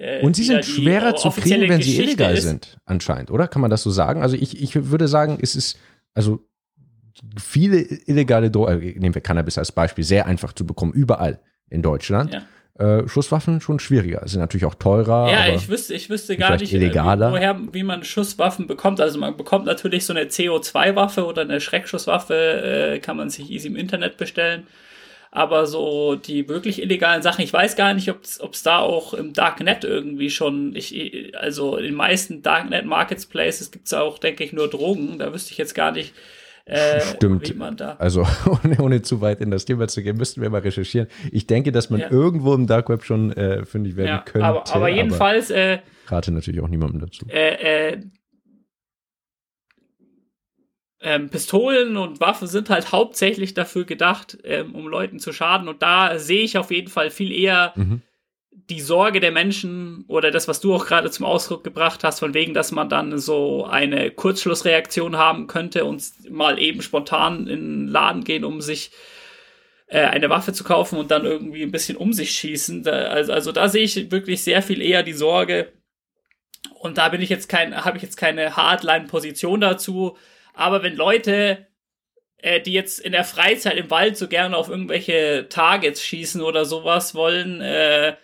Äh, 0.00 0.22
Und 0.22 0.34
sie 0.34 0.44
sind 0.44 0.64
schwerer 0.64 1.14
zu 1.14 1.30
kriegen, 1.30 1.68
wenn 1.68 1.82
sie 1.82 1.90
Geschichte 1.90 2.02
illegal 2.04 2.34
ist. 2.34 2.44
sind, 2.44 2.78
anscheinend, 2.86 3.30
oder? 3.30 3.46
Kann 3.46 3.60
man 3.60 3.70
das 3.70 3.82
so 3.82 3.90
sagen? 3.90 4.22
Also 4.22 4.34
ich, 4.34 4.60
ich 4.60 4.90
würde 4.90 5.08
sagen, 5.08 5.38
es 5.42 5.54
ist, 5.54 5.78
also 6.14 6.40
viele 7.38 7.82
illegale 8.06 8.50
Drogen, 8.50 8.80
äh, 8.80 8.98
nehmen 8.98 9.14
wir 9.14 9.20
Cannabis 9.20 9.58
als 9.58 9.72
Beispiel, 9.72 10.02
sehr 10.04 10.26
einfach 10.26 10.54
zu 10.54 10.66
bekommen, 10.66 10.92
überall 10.92 11.40
in 11.68 11.82
Deutschland. 11.82 12.32
Ja. 12.32 12.42
Äh, 13.00 13.08
Schusswaffen 13.08 13.60
schon 13.60 13.78
schwieriger, 13.78 14.26
sind 14.26 14.40
natürlich 14.40 14.64
auch 14.64 14.74
teurer. 14.74 15.30
Ja, 15.30 15.40
aber 15.40 15.54
ich 15.54 15.68
wüsste, 15.68 15.92
ich 15.92 16.08
wüsste 16.08 16.38
gar 16.38 16.56
nicht, 16.56 16.72
illegaler. 16.72 17.28
Wie, 17.28 17.34
woher, 17.34 17.60
wie 17.72 17.82
man 17.82 18.02
Schusswaffen 18.02 18.66
bekommt. 18.66 19.02
Also 19.02 19.18
man 19.18 19.36
bekommt 19.36 19.66
natürlich 19.66 20.06
so 20.06 20.14
eine 20.14 20.24
CO2-Waffe 20.24 21.26
oder 21.26 21.42
eine 21.42 21.60
Schreckschusswaffe, 21.60 22.94
äh, 22.94 22.98
kann 23.00 23.18
man 23.18 23.28
sich 23.28 23.50
easy 23.50 23.68
im 23.68 23.76
Internet 23.76 24.16
bestellen. 24.16 24.66
Aber 25.32 25.66
so 25.66 26.16
die 26.16 26.48
wirklich 26.48 26.82
illegalen 26.82 27.22
Sachen, 27.22 27.42
ich 27.44 27.52
weiß 27.52 27.76
gar 27.76 27.94
nicht, 27.94 28.10
ob 28.10 28.24
es 28.24 28.62
da 28.64 28.78
auch 28.80 29.14
im 29.14 29.32
Darknet 29.32 29.84
irgendwie 29.84 30.28
schon, 30.30 30.74
ich, 30.74 31.32
also 31.38 31.76
in 31.76 31.84
den 31.84 31.94
meisten 31.94 32.42
Darknet 32.42 32.84
Marketplaces 32.84 33.70
gibt 33.70 33.86
es 33.86 33.94
auch, 33.94 34.18
denke 34.18 34.42
ich, 34.42 34.52
nur 34.52 34.68
Drogen. 34.68 35.18
Da 35.20 35.32
wüsste 35.32 35.52
ich 35.52 35.58
jetzt 35.58 35.74
gar 35.76 35.92
nicht, 35.92 36.14
äh, 36.64 37.00
Stimmt. 37.00 37.48
wie 37.48 37.54
man 37.54 37.76
da. 37.76 37.94
Also 38.00 38.26
ohne, 38.64 38.80
ohne 38.82 39.02
zu 39.02 39.20
weit 39.20 39.40
in 39.40 39.52
das 39.52 39.64
Thema 39.66 39.86
zu 39.86 40.02
gehen, 40.02 40.16
müssten 40.16 40.42
wir 40.42 40.50
mal 40.50 40.62
recherchieren. 40.62 41.06
Ich 41.30 41.46
denke, 41.46 41.70
dass 41.70 41.90
man 41.90 42.00
Ja. 42.00 42.10
irgendwo 42.10 42.52
im 42.54 42.66
Dark 42.66 42.88
Web 42.88 43.04
schon 43.04 43.32
äh, 43.32 43.64
fündig 43.64 43.94
werden 43.96 44.08
Ja, 44.08 44.22
könnte. 44.22 44.44
aber, 44.46 44.66
aber 44.74 44.88
jedenfalls, 44.88 45.50
äh, 45.50 45.78
rate 46.08 46.32
natürlich 46.32 46.60
auch 46.60 46.68
niemandem 46.68 47.00
dazu. 47.02 47.24
äh, 47.28 47.92
äh, 47.92 47.98
ähm, 51.02 51.30
Pistolen 51.30 51.96
und 51.96 52.20
Waffen 52.20 52.46
sind 52.46 52.68
halt 52.70 52.92
hauptsächlich 52.92 53.54
dafür 53.54 53.84
gedacht, 53.84 54.38
ähm, 54.44 54.74
um 54.74 54.86
Leuten 54.86 55.18
zu 55.18 55.32
schaden. 55.32 55.68
Und 55.68 55.82
da 55.82 56.18
sehe 56.18 56.42
ich 56.42 56.58
auf 56.58 56.70
jeden 56.70 56.88
Fall 56.88 57.10
viel 57.10 57.32
eher 57.32 57.72
Mhm. 57.74 58.02
die 58.68 58.80
Sorge 58.80 59.20
der 59.20 59.32
Menschen 59.32 60.04
oder 60.08 60.30
das, 60.30 60.46
was 60.46 60.60
du 60.60 60.74
auch 60.74 60.86
gerade 60.86 61.10
zum 61.10 61.24
Ausdruck 61.24 61.64
gebracht 61.64 62.04
hast, 62.04 62.20
von 62.20 62.34
wegen, 62.34 62.52
dass 62.54 62.70
man 62.70 62.88
dann 62.88 63.18
so 63.18 63.64
eine 63.64 64.10
Kurzschlussreaktion 64.10 65.16
haben 65.16 65.46
könnte 65.46 65.84
und 65.84 66.04
mal 66.30 66.58
eben 66.58 66.82
spontan 66.82 67.46
in 67.46 67.86
den 67.86 67.88
Laden 67.88 68.22
gehen, 68.24 68.44
um 68.44 68.60
sich 68.60 68.90
äh, 69.86 70.00
eine 70.02 70.28
Waffe 70.30 70.52
zu 70.52 70.64
kaufen 70.64 70.98
und 70.98 71.10
dann 71.10 71.24
irgendwie 71.24 71.62
ein 71.62 71.72
bisschen 71.72 71.96
um 71.96 72.12
sich 72.12 72.30
schießen. 72.32 72.82
Da, 72.82 72.92
also, 72.92 73.32
also 73.32 73.52
da 73.52 73.68
sehe 73.68 73.84
ich 73.84 74.10
wirklich 74.10 74.42
sehr 74.42 74.62
viel 74.62 74.82
eher 74.82 75.02
die 75.02 75.14
Sorge. 75.14 75.72
Und 76.74 76.98
da 76.98 77.08
bin 77.08 77.22
ich 77.22 77.30
jetzt 77.30 77.48
kein, 77.48 77.74
habe 77.84 77.96
ich 77.96 78.02
jetzt 78.02 78.16
keine 78.16 78.56
Hardline-Position 78.56 79.60
dazu. 79.60 80.16
Aber 80.54 80.82
wenn 80.82 80.96
Leute, 80.96 81.66
äh, 82.38 82.60
die 82.60 82.72
jetzt 82.72 82.98
in 83.00 83.12
der 83.12 83.24
Freizeit 83.24 83.76
im 83.76 83.90
Wald 83.90 84.16
so 84.16 84.28
gerne 84.28 84.56
auf 84.56 84.68
irgendwelche 84.68 85.46
Targets 85.48 86.02
schießen 86.02 86.40
oder 86.40 86.64
sowas 86.64 87.14
wollen, 87.14 87.60
äh, 87.60 88.14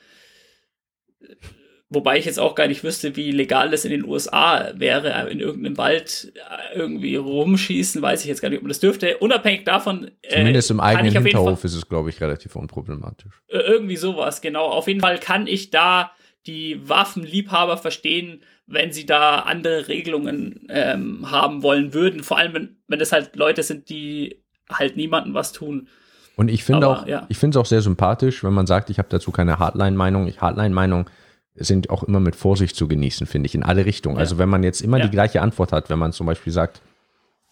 wobei 1.88 2.18
ich 2.18 2.24
jetzt 2.24 2.40
auch 2.40 2.54
gar 2.54 2.66
nicht 2.66 2.82
wüsste, 2.82 3.14
wie 3.16 3.30
legal 3.30 3.70
das 3.70 3.84
in 3.84 3.90
den 3.92 4.04
USA 4.04 4.72
wäre, 4.74 5.12
äh, 5.12 5.30
in 5.30 5.40
irgendeinem 5.40 5.76
Wald 5.78 6.32
äh, 6.34 6.76
irgendwie 6.76 7.16
rumschießen, 7.16 8.02
weiß 8.02 8.22
ich 8.22 8.26
jetzt 8.28 8.42
gar 8.42 8.48
nicht, 8.48 8.58
ob 8.58 8.64
man 8.64 8.70
das 8.70 8.80
dürfte. 8.80 9.18
Unabhängig 9.18 9.64
davon. 9.64 10.10
äh, 10.22 10.38
Zumindest 10.38 10.70
im 10.70 10.80
eigenen 10.80 11.12
jeden 11.12 11.14
Fall- 11.22 11.30
Hinterhof 11.32 11.64
ist 11.64 11.74
es, 11.74 11.88
glaube 11.88 12.10
ich, 12.10 12.20
relativ 12.20 12.56
unproblematisch. 12.56 13.42
irgendwie 13.48 13.96
sowas, 13.96 14.40
genau. 14.40 14.64
Auf 14.66 14.88
jeden 14.88 15.00
Fall 15.00 15.18
kann 15.18 15.46
ich 15.46 15.70
da 15.70 16.10
die 16.46 16.88
Waffenliebhaber 16.88 17.76
verstehen, 17.76 18.42
wenn 18.66 18.92
sie 18.92 19.06
da 19.06 19.40
andere 19.40 19.88
Regelungen 19.88 20.66
ähm, 20.68 21.30
haben 21.30 21.62
wollen 21.62 21.94
würden. 21.94 22.22
Vor 22.22 22.38
allem, 22.38 22.52
wenn, 22.54 22.76
wenn 22.88 23.00
es 23.00 23.12
halt 23.12 23.36
Leute 23.36 23.62
sind, 23.62 23.88
die 23.88 24.42
halt 24.70 24.96
niemandem 24.96 25.34
was 25.34 25.52
tun. 25.52 25.88
Und 26.36 26.48
ich 26.50 26.64
finde 26.64 26.88
auch, 26.88 27.06
ja. 27.06 27.24
ich 27.28 27.38
finde 27.38 27.56
es 27.58 27.60
auch 27.62 27.66
sehr 27.66 27.80
sympathisch, 27.80 28.44
wenn 28.44 28.52
man 28.52 28.66
sagt, 28.66 28.90
ich 28.90 28.98
habe 28.98 29.08
dazu 29.08 29.30
keine 29.30 29.58
Hardline-Meinung. 29.58 30.26
Ich 30.26 30.40
Hardline-Meinung 30.40 31.08
sind 31.54 31.88
auch 31.88 32.02
immer 32.02 32.20
mit 32.20 32.36
Vorsicht 32.36 32.76
zu 32.76 32.88
genießen, 32.88 33.26
finde 33.26 33.46
ich, 33.46 33.54
in 33.54 33.62
alle 33.62 33.86
Richtungen. 33.86 34.16
Ja. 34.16 34.20
Also 34.20 34.36
wenn 34.36 34.48
man 34.48 34.62
jetzt 34.62 34.82
immer 34.82 34.98
Ja. 34.98 35.04
die 35.04 35.10
gleiche 35.10 35.40
Antwort 35.40 35.72
hat, 35.72 35.88
wenn 35.88 35.98
man 35.98 36.12
zum 36.12 36.26
Beispiel 36.26 36.52
sagt, 36.52 36.82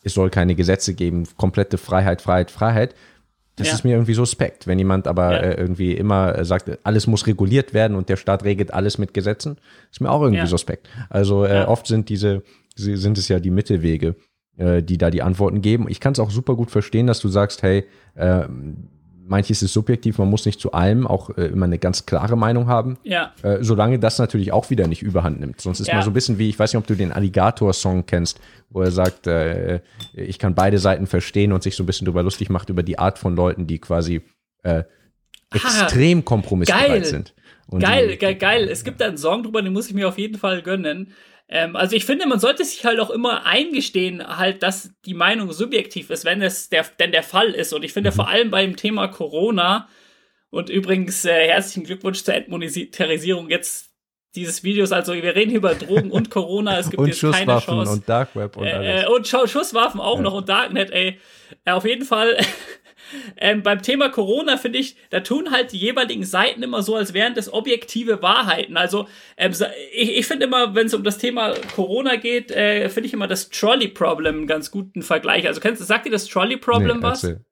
es 0.03 0.13
soll 0.13 0.29
keine 0.29 0.55
Gesetze 0.55 0.93
geben, 0.93 1.27
komplette 1.39 1.79
Freiheit, 1.79 2.21
Freiheit, 2.21 2.51
Freiheit, 2.51 2.95
das 3.57 3.69
Ja. 3.69 3.75
ist 3.75 3.85
mir 3.85 3.93
irgendwie 3.93 4.15
suspekt. 4.15 4.67
Wenn 4.67 4.79
jemand 4.79 5.07
aber 5.07 5.33
Ja. 5.33 5.39
äh, 5.39 5.55
irgendwie 5.61 5.93
immer 5.93 6.37
äh, 6.39 6.45
sagt, 6.45 6.71
alles 6.85 7.07
muss 7.07 7.27
reguliert 7.27 7.73
werden 7.75 7.97
und 7.97 8.09
der 8.09 8.17
Staat 8.17 8.45
regelt 8.45 8.73
alles 8.75 8.99
mit 8.99 9.15
Gesetzen, 9.15 9.59
ist 9.93 10.01
mir 10.01 10.11
auch 10.11 10.23
irgendwie 10.23 10.39
Ja. 10.41 10.47
suspekt. 10.47 10.89
Also 11.11 11.45
äh, 11.45 11.65
oft 11.67 11.87
sind 11.87 12.09
diese, 12.09 12.43
sind 12.77 13.17
es 13.19 13.29
ja 13.29 13.39
die 13.39 13.51
Mittelwege, 13.53 14.17
äh, 14.57 14.83
die 14.83 14.99
da 14.99 15.11
die 15.11 15.23
Antworten 15.23 15.61
geben. 15.61 15.87
Ich 15.89 16.01
kann 16.01 16.13
es 16.15 16.19
auch 16.19 16.31
super 16.31 16.57
gut 16.57 16.71
verstehen, 16.71 17.07
dass 17.07 17.21
du 17.21 17.29
sagst, 17.29 17.63
hey, 17.63 17.85
äh, 18.17 18.45
manches 19.27 19.63
ist 19.63 19.73
subjektiv, 19.73 20.19
man 20.19 20.29
muss 20.29 20.45
nicht 20.47 20.61
zu 20.61 20.73
allem 20.73 21.07
auch 21.07 21.31
äh, 21.37 21.47
immer 21.47 21.65
eine 21.67 21.79
ganz 21.79 22.05
klare 22.07 22.37
Meinung 22.37 22.67
haben. 22.67 22.99
Ja. 23.05 23.33
Äh, 23.43 23.59
solange 23.63 23.99
das 23.99 24.19
natürlich 24.19 24.53
auch 24.53 24.71
wieder 24.71 24.87
nicht 24.87 25.03
überhand 25.03 25.41
nimmt. 25.41 25.61
Sonst 25.61 25.81
ist 25.81 25.89
Ja. 25.89 25.95
man 25.95 26.03
so 26.05 26.11
ein 26.11 26.15
bisschen 26.15 26.39
wie, 26.39 26.49
ich 26.51 26.59
weiß 26.59 26.73
nicht, 26.73 26.79
ob 26.79 26.87
du 26.87 26.95
den 26.95 27.11
Alligator-Song 27.13 28.07
kennst, 28.07 28.41
wo 28.71 28.83
er 28.83 28.91
sagt, 28.91 29.27
äh, 29.27 29.81
ich 30.13 30.39
kann 30.39 30.55
beide 30.55 30.79
Seiten 30.79 31.07
verstehen 31.07 31.53
und 31.53 31.63
sich 31.63 31.75
so 31.75 31.83
ein 31.83 31.87
bisschen 31.87 32.05
drüber 32.05 32.23
lustig 32.23 32.51
macht 32.51 32.69
über 32.69 32.83
die 32.83 32.99
Art 32.99 33.19
von 33.19 33.35
Leuten, 33.35 33.67
die 33.67 33.79
quasi 33.79 34.23
äh, 34.63 34.85
extrem 35.53 36.25
kompromissbereit 36.25 36.89
geil. 36.89 37.05
sind. 37.05 37.35
Und 37.67 37.81
Geil, 37.81 38.17
geil, 38.19 38.35
geil. 38.35 38.69
Es 38.69 38.85
gibt 38.85 39.01
da 39.01 39.07
einen 39.07 39.17
Song 39.17 39.43
drüber, 39.43 39.63
den 39.63 39.73
muss 39.73 39.89
ich 39.89 39.95
mir 39.95 40.07
auf 40.09 40.19
jeden 40.19 40.37
Fall 40.39 40.61
gönnen. 40.63 41.13
Ähm, 41.49 41.77
also 41.77 41.95
ich 41.95 42.05
finde, 42.07 42.27
man 42.27 42.41
sollte 42.41 42.65
sich 42.65 42.85
halt 42.85 42.99
auch 43.01 43.11
immer 43.11 43.45
eingestehen, 43.47 44.27
halt, 44.39 44.63
dass 44.63 44.91
die 45.05 45.15
Meinung 45.15 45.53
subjektiv 45.53 46.11
ist, 46.11 46.25
wenn 46.25 46.41
es 46.43 46.69
der, 46.71 46.85
denn 46.99 47.13
der 47.13 47.23
Fall 47.23 47.49
ist. 47.51 47.73
Und 47.73 47.83
ich 47.85 47.93
finde 47.93 48.11
Mhm. 48.11 48.15
vor 48.15 48.29
allem 48.29 48.51
beim 48.51 48.77
Thema 48.77 49.09
Corona 49.09 49.89
und 50.51 50.71
übrigens 50.71 51.25
äh, 51.25 51.49
herzlichen 51.49 51.85
Glückwunsch 51.85 52.23
zur 52.23 52.35
Entmonetarisierung 52.35 53.51
jetzt 53.51 53.91
dieses 54.35 54.65
Videos. 54.65 54.91
Also 54.91 55.13
wir 55.15 55.35
reden 55.37 55.51
hier 55.51 55.59
über 55.59 55.75
Drogen 55.75 56.11
und 56.11 56.31
Corona. 56.31 56.79
Es 56.79 56.91
gibt 56.91 56.99
und 57.01 57.07
jetzt 57.09 57.21
keine 57.21 57.35
Schusswaffen 57.37 57.75
Chance. 57.77 57.93
und 57.93 58.09
Dark 58.09 58.35
Web 58.35 58.57
und 58.57 58.67
alles. 58.67 59.05
Äh, 59.05 59.07
und 59.09 59.27
Schu- 59.29 59.47
Schusswaffen 59.47 60.01
auch 60.01 60.17
Ja. 60.17 60.23
noch 60.23 60.35
und 60.35 60.49
Darknet, 60.49 60.91
ey. 60.93 61.21
Äh, 61.65 61.71
auf 61.73 61.85
jeden 61.85 62.05
Fall. 62.05 62.37
Ähm, 63.37 63.63
beim 63.63 63.83
Thema 63.83 64.09
Corona 64.09 64.57
finde 64.57 64.79
ich, 64.79 64.97
da 65.11 65.21
tun 65.21 65.51
halt 65.51 65.73
die 65.73 65.79
jeweiligen 65.79 66.25
Seiten 66.25 66.63
immer 66.63 66.83
so, 66.83 66.97
als 66.97 67.15
wären 67.15 67.35
das 67.35 67.53
objektive 67.53 68.23
Wahrheiten. 68.23 68.77
Also 68.77 69.07
ähm, 69.37 69.53
ich, 69.93 70.17
ich 70.17 70.27
finde 70.27 70.47
immer, 70.47 70.75
wenn 70.75 70.87
es 70.87 70.95
um 70.95 71.05
das 71.05 71.19
Thema 71.19 71.55
Corona 71.75 72.17
geht, 72.17 72.51
äh, 72.51 72.89
finde 72.89 73.07
ich 73.07 73.13
immer 73.13 73.27
das 73.27 73.51
Trolley-Problem 73.51 74.37
einen 74.37 74.47
ganz 74.47 74.71
guten 74.71 75.03
Vergleich. 75.03 75.47
Also 75.47 75.61
kennst 75.61 75.81
du, 75.81 75.85
sagt 75.85 76.07
dir 76.07 76.11
das 76.11 76.27
Trolley-Problem 76.27 76.99
Nee, 76.99 77.03
was? 77.03 77.25
erzähl. 77.25 77.45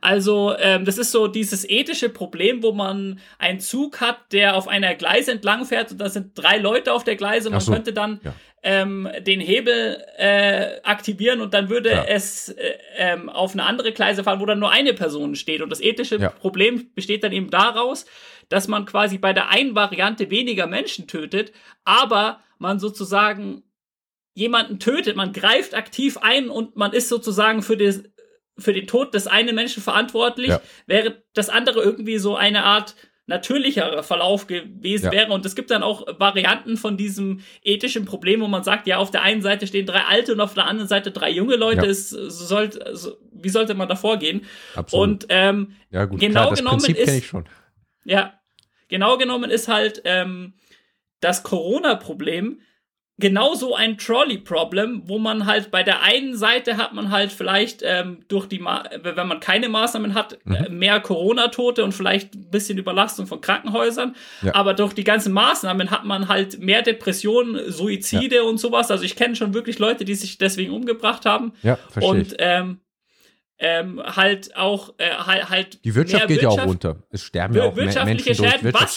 Also, 0.00 0.54
ähm, 0.58 0.84
das 0.84 0.98
ist 0.98 1.10
so 1.12 1.26
dieses 1.28 1.68
ethische 1.68 2.08
Problem, 2.08 2.62
wo 2.62 2.72
man 2.72 3.20
einen 3.38 3.60
Zug 3.60 4.00
hat, 4.00 4.32
der 4.32 4.56
auf 4.56 4.68
einer 4.68 4.94
Gleise 4.94 5.32
entlang 5.32 5.64
fährt 5.64 5.90
und 5.92 5.98
da 5.98 6.08
sind 6.08 6.32
drei 6.34 6.58
Leute 6.58 6.92
auf 6.92 7.04
der 7.04 7.16
Gleise 7.16 7.48
und 7.48 7.52
man 7.52 7.60
so, 7.60 7.72
könnte 7.72 7.92
dann 7.92 8.20
ja. 8.22 8.34
ähm, 8.62 9.08
den 9.20 9.40
Hebel 9.40 10.02
äh, 10.16 10.80
aktivieren 10.82 11.40
und 11.40 11.54
dann 11.54 11.68
würde 11.68 11.90
Ja. 11.90 12.04
es 12.04 12.50
äh, 12.50 12.74
ähm, 12.96 13.28
auf 13.28 13.52
eine 13.52 13.64
andere 13.64 13.92
Gleise 13.92 14.24
fahren, 14.24 14.40
wo 14.40 14.46
dann 14.46 14.58
nur 14.58 14.70
eine 14.70 14.94
Person 14.94 15.34
steht. 15.34 15.62
Und 15.62 15.70
das 15.70 15.80
ethische 15.80 16.16
Ja. 16.16 16.30
Problem 16.30 16.90
besteht 16.94 17.24
dann 17.24 17.32
eben 17.32 17.50
daraus, 17.50 18.06
dass 18.48 18.68
man 18.68 18.84
quasi 18.86 19.18
bei 19.18 19.32
der 19.32 19.48
einen 19.50 19.74
Variante 19.74 20.30
weniger 20.30 20.66
Menschen 20.66 21.06
tötet, 21.06 21.52
aber 21.84 22.40
man 22.58 22.78
sozusagen 22.78 23.62
jemanden 24.34 24.78
tötet, 24.78 25.16
man 25.16 25.32
greift 25.32 25.74
aktiv 25.74 26.16
ein 26.18 26.48
und 26.48 26.76
man 26.76 26.92
ist 26.92 27.08
sozusagen 27.08 27.62
für 27.62 27.76
das 27.76 28.04
für 28.58 28.72
den 28.72 28.86
Tod 28.86 29.14
des 29.14 29.26
einen 29.26 29.54
Menschen 29.54 29.82
verantwortlich, 29.82 30.48
Ja. 30.48 30.60
während 30.86 31.16
das 31.34 31.48
andere 31.48 31.82
irgendwie 31.82 32.18
so 32.18 32.36
eine 32.36 32.64
Art 32.64 32.94
natürlicherer 33.26 34.02
Verlauf 34.02 34.46
gewesen 34.46 35.06
Ja. 35.06 35.12
wäre. 35.12 35.32
Und 35.32 35.44
es 35.44 35.54
gibt 35.54 35.70
dann 35.70 35.82
auch 35.82 36.06
Varianten 36.18 36.78
von 36.78 36.96
diesem 36.96 37.40
ethischen 37.62 38.06
Problem, 38.06 38.40
wo 38.40 38.48
man 38.48 38.64
sagt, 38.64 38.86
ja, 38.86 38.96
auf 38.96 39.10
der 39.10 39.22
einen 39.22 39.42
Seite 39.42 39.66
stehen 39.66 39.84
drei 39.84 40.00
alte 40.06 40.32
und 40.32 40.40
auf 40.40 40.54
der 40.54 40.64
anderen 40.66 40.88
Seite 40.88 41.10
drei 41.10 41.30
junge 41.30 41.56
Leute. 41.56 41.84
Ja. 41.84 41.90
Es 41.90 42.08
sollte, 42.08 42.86
also, 42.86 43.18
wie 43.30 43.50
sollte 43.50 43.74
man 43.74 43.86
da 43.86 43.96
vorgehen? 43.96 44.46
Absolut. 44.74 45.08
Und 45.08 45.26
ähm, 45.28 45.76
ja, 45.90 46.06
gut, 46.06 46.20
genau 46.20 46.32
klar, 46.40 46.50
das 46.50 46.58
genommen 46.60 46.78
Prinzip 46.82 46.96
ist- 46.96 47.14
ich 47.18 47.26
schon. 47.26 47.46
ja, 48.04 48.32
genau 48.88 49.18
genommen 49.18 49.50
ist 49.50 49.68
halt 49.68 50.00
ähm, 50.06 50.54
das 51.20 51.42
Corona-Problem 51.42 52.60
genauso 53.20 53.74
ein 53.74 53.98
Trolley-Problem, 53.98 55.02
wo 55.06 55.18
man 55.18 55.44
halt 55.46 55.70
bei 55.70 55.82
der 55.82 56.02
einen 56.02 56.36
Seite 56.36 56.76
hat 56.76 56.94
man 56.94 57.10
halt 57.10 57.32
vielleicht 57.32 57.82
ähm, 57.84 58.20
durch 58.28 58.46
die, 58.46 58.58
Ma 58.60 58.84
wenn 59.02 59.26
man 59.26 59.40
keine 59.40 59.68
Maßnahmen 59.68 60.14
hat, 60.14 60.38
Mhm. 60.44 60.54
äh, 60.54 60.68
mehr 60.68 61.00
Corona-Tote 61.00 61.82
und 61.84 61.92
vielleicht 61.92 62.34
ein 62.34 62.50
bisschen 62.50 62.78
Überlastung 62.78 63.26
von 63.26 63.40
Krankenhäusern. 63.40 64.14
Ja. 64.42 64.54
Aber 64.54 64.74
durch 64.74 64.92
die 64.92 65.04
ganzen 65.04 65.32
Maßnahmen 65.32 65.90
hat 65.90 66.04
man 66.04 66.28
halt 66.28 66.60
mehr 66.60 66.82
Depressionen, 66.82 67.70
Suizide 67.72 68.44
und 68.44 68.58
sowas. 68.58 68.90
Also 68.90 69.04
ich 69.04 69.16
kenne 69.16 69.34
schon 69.36 69.52
wirklich 69.54 69.78
Leute, 69.78 70.04
die 70.04 70.14
sich 70.14 70.38
deswegen 70.38 70.72
umgebracht 70.72 71.26
haben. 71.26 71.52
Ja, 71.62 71.76
verstehe 71.90 72.10
und 72.10 72.36
ähm, 72.38 72.80
ähm, 73.60 74.00
halt 74.04 74.54
auch 74.56 74.94
äh, 74.98 75.10
halt, 75.10 75.48
halt 75.50 75.84
Die 75.84 75.94
Wirtschaft 75.96 76.28
geht 76.28 76.42
ja 76.42 76.48
auch 76.48 76.52
Wirtschaft- 76.52 76.68
runter. 76.68 76.96
Es 77.10 77.22
sterben 77.24 77.54
ja 77.56 77.64
auch 77.64 77.74
Menschen 77.74 78.06
durch 78.06 78.36
Schäden, 78.36 78.72
was? 78.72 78.96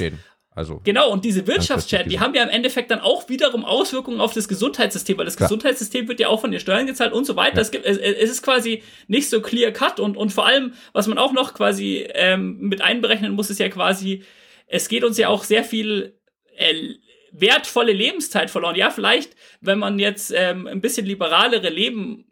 Also, 0.54 0.82
Genau, 0.84 1.10
und 1.10 1.24
diese 1.24 1.48
Wirtschaftsschäden, 1.48 2.10
die 2.10 2.20
haben 2.20 2.36
ja 2.36 2.44
im 2.44 2.50
Endeffekt 2.50 2.92
dann 2.92 3.00
auch 3.00 3.30
wiederum 3.30 3.64
Auswirkungen 3.64 4.20
auf 4.20 4.34
das 4.34 4.50
Gesundheitssystem, 4.50 5.18
weil 5.18 5.24
das 5.24 5.38
Klar. 5.38 5.48
Gesundheitssystem 5.48 6.10
wird 6.10 6.20
ja 6.20 6.28
auch 6.28 6.42
von 6.42 6.52
den 6.52 6.60
Steuern 6.60 6.88
gezahlt 6.88 7.14
und 7.14 7.26
so 7.26 7.38
weiter. 7.38 7.56
Ja. 7.56 7.62
Es, 7.62 7.72
gibt, 7.72 7.86
es, 7.86 7.98
es 7.98 8.30
ist 8.30 8.42
quasi 8.42 8.84
nicht 9.08 9.30
so 9.30 9.42
clear 9.42 9.72
cut 9.72 10.02
und, 10.02 10.18
und 10.18 10.34
vor 10.34 10.46
allem, 10.46 10.74
was 10.92 11.08
man 11.08 11.18
auch 11.18 11.32
noch 11.32 11.54
quasi 11.54 12.06
ähm, 12.14 12.58
mit 12.60 12.82
einberechnen 12.82 13.32
muss, 13.32 13.50
ist 13.50 13.60
ja 13.60 13.70
quasi, 13.70 14.24
es 14.68 14.90
geht 14.90 15.06
uns 15.06 15.18
ja 15.18 15.30
auch 15.30 15.46
sehr 15.46 15.64
viel 15.64 16.20
äh, 16.58 16.96
wertvolle 17.32 17.94
Lebenszeit 17.94 18.50
verloren. 18.50 18.76
Ja, 18.76 18.90
vielleicht, 18.90 19.38
wenn 19.62 19.80
man 19.80 20.00
jetzt 20.00 20.34
ähm, 20.36 20.68
ein 20.68 20.82
bisschen 20.82 21.06
liberalere 21.06 21.70
Leben 21.70 22.26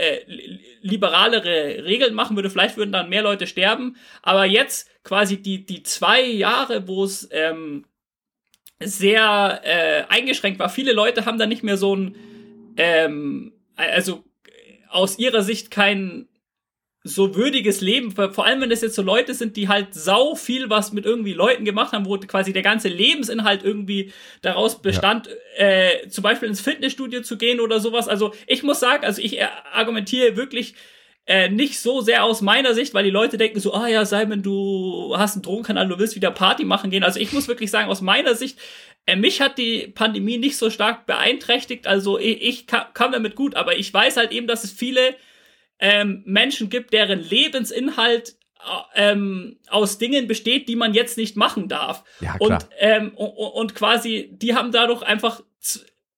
äh, 0.00 0.18
li- 0.26 0.58
liberalere 0.80 1.84
Regeln 1.84 2.12
machen 2.12 2.36
würde, 2.36 2.50
vielleicht 2.50 2.76
würden 2.76 2.90
dann 2.90 3.08
mehr 3.08 3.22
Leute 3.22 3.46
sterben. 3.46 3.96
Aber 4.20 4.46
jetzt 4.46 4.88
quasi 5.04 5.42
die, 5.42 5.64
die 5.64 5.82
zwei 5.82 6.22
Jahre, 6.22 6.86
wo 6.86 7.04
es 7.04 7.28
ähm, 7.32 7.84
sehr 8.80 9.60
äh, 9.64 10.04
eingeschränkt 10.08 10.58
war, 10.58 10.68
viele 10.68 10.92
Leute 10.92 11.24
haben 11.24 11.38
da 11.38 11.46
nicht 11.46 11.62
mehr 11.62 11.76
so 11.76 11.94
ein, 11.94 12.16
ähm, 12.76 13.52
also 13.76 14.24
aus 14.88 15.18
ihrer 15.18 15.42
Sicht 15.42 15.70
kein 15.70 16.28
so 17.04 17.34
würdiges 17.34 17.80
Leben, 17.80 18.12
vor 18.12 18.46
allem 18.46 18.60
wenn 18.60 18.70
das 18.70 18.80
jetzt 18.80 18.94
so 18.94 19.02
Leute 19.02 19.34
sind, 19.34 19.56
die 19.56 19.66
halt 19.66 19.92
sau 19.92 20.36
viel 20.36 20.70
was 20.70 20.92
mit 20.92 21.04
irgendwie 21.04 21.32
Leuten 21.32 21.64
gemacht 21.64 21.92
haben, 21.92 22.06
wo 22.06 22.16
quasi 22.18 22.52
der 22.52 22.62
ganze 22.62 22.88
Lebensinhalt 22.88 23.64
irgendwie 23.64 24.12
daraus 24.40 24.80
bestand, 24.80 25.28
äh, 25.56 26.06
zum 26.08 26.22
Beispiel 26.22 26.48
ins 26.48 26.60
Fitnessstudio 26.60 27.22
zu 27.22 27.38
gehen 27.38 27.58
oder 27.58 27.80
sowas. 27.80 28.06
Also 28.06 28.32
ich 28.46 28.62
muss 28.62 28.78
sagen, 28.78 29.04
also 29.04 29.20
ich 29.20 29.40
äh, 29.40 29.48
argumentiere 29.72 30.36
wirklich 30.36 30.74
äh, 31.26 31.48
nicht 31.48 31.78
so 31.78 32.00
sehr 32.00 32.24
aus 32.24 32.40
meiner 32.40 32.74
Sicht, 32.74 32.94
weil 32.94 33.04
die 33.04 33.10
Leute 33.10 33.38
denken 33.38 33.60
so, 33.60 33.72
ah 33.72 33.86
ja, 33.86 34.04
Simon, 34.04 34.42
du 34.42 35.14
hast 35.16 35.34
einen 35.34 35.42
Drogenkanal, 35.42 35.86
du 35.86 35.98
willst 35.98 36.16
wieder 36.16 36.32
Party 36.32 36.64
machen 36.64 36.90
gehen. 36.90 37.04
Also 37.04 37.20
ich 37.20 37.32
muss 37.32 37.48
wirklich 37.48 37.70
sagen, 37.70 37.90
aus 37.90 38.00
meiner 38.00 38.34
Sicht, 38.34 38.58
äh, 39.06 39.14
mich 39.14 39.40
hat 39.40 39.56
die 39.56 39.86
Pandemie 39.86 40.38
nicht 40.38 40.56
so 40.56 40.68
stark 40.68 41.06
beeinträchtigt. 41.06 41.86
Also 41.86 42.18
ich, 42.18 42.42
ich 42.42 42.66
kam, 42.66 42.92
kam 42.92 43.12
damit 43.12 43.36
gut, 43.36 43.54
aber 43.54 43.76
ich 43.76 43.92
weiß 43.92 44.16
halt 44.16 44.32
eben, 44.32 44.48
dass 44.48 44.64
es 44.64 44.72
viele 44.72 45.14
ähm, 45.78 46.22
Menschen 46.26 46.70
gibt, 46.70 46.92
deren 46.92 47.20
Lebensinhalt 47.20 48.36
äh, 48.96 49.12
ähm, 49.12 49.58
aus 49.68 49.98
Dingen 49.98 50.26
besteht, 50.26 50.68
die 50.68 50.76
man 50.76 50.92
jetzt 50.92 51.16
nicht 51.18 51.36
machen 51.36 51.68
darf. 51.68 52.02
ja, 52.20 52.36
klar. 52.36 52.50
Und, 52.50 52.68
ähm, 52.78 53.14
und, 53.14 53.30
und 53.30 53.74
quasi, 53.76 54.28
die 54.32 54.56
haben 54.56 54.72
dadurch 54.72 55.02
einfach, 55.02 55.40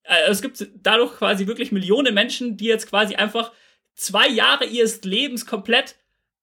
äh, 0.04 0.30
es 0.30 0.40
gibt 0.40 0.66
dadurch 0.76 1.16
quasi 1.16 1.46
wirklich 1.46 1.72
Millionen 1.72 2.14
Menschen, 2.14 2.56
die 2.56 2.66
jetzt 2.66 2.88
quasi 2.88 3.16
einfach 3.16 3.52
zwei 3.94 4.28
Jahre 4.28 4.64
ihres 4.66 5.02
Lebens 5.02 5.46
komplett 5.46 5.96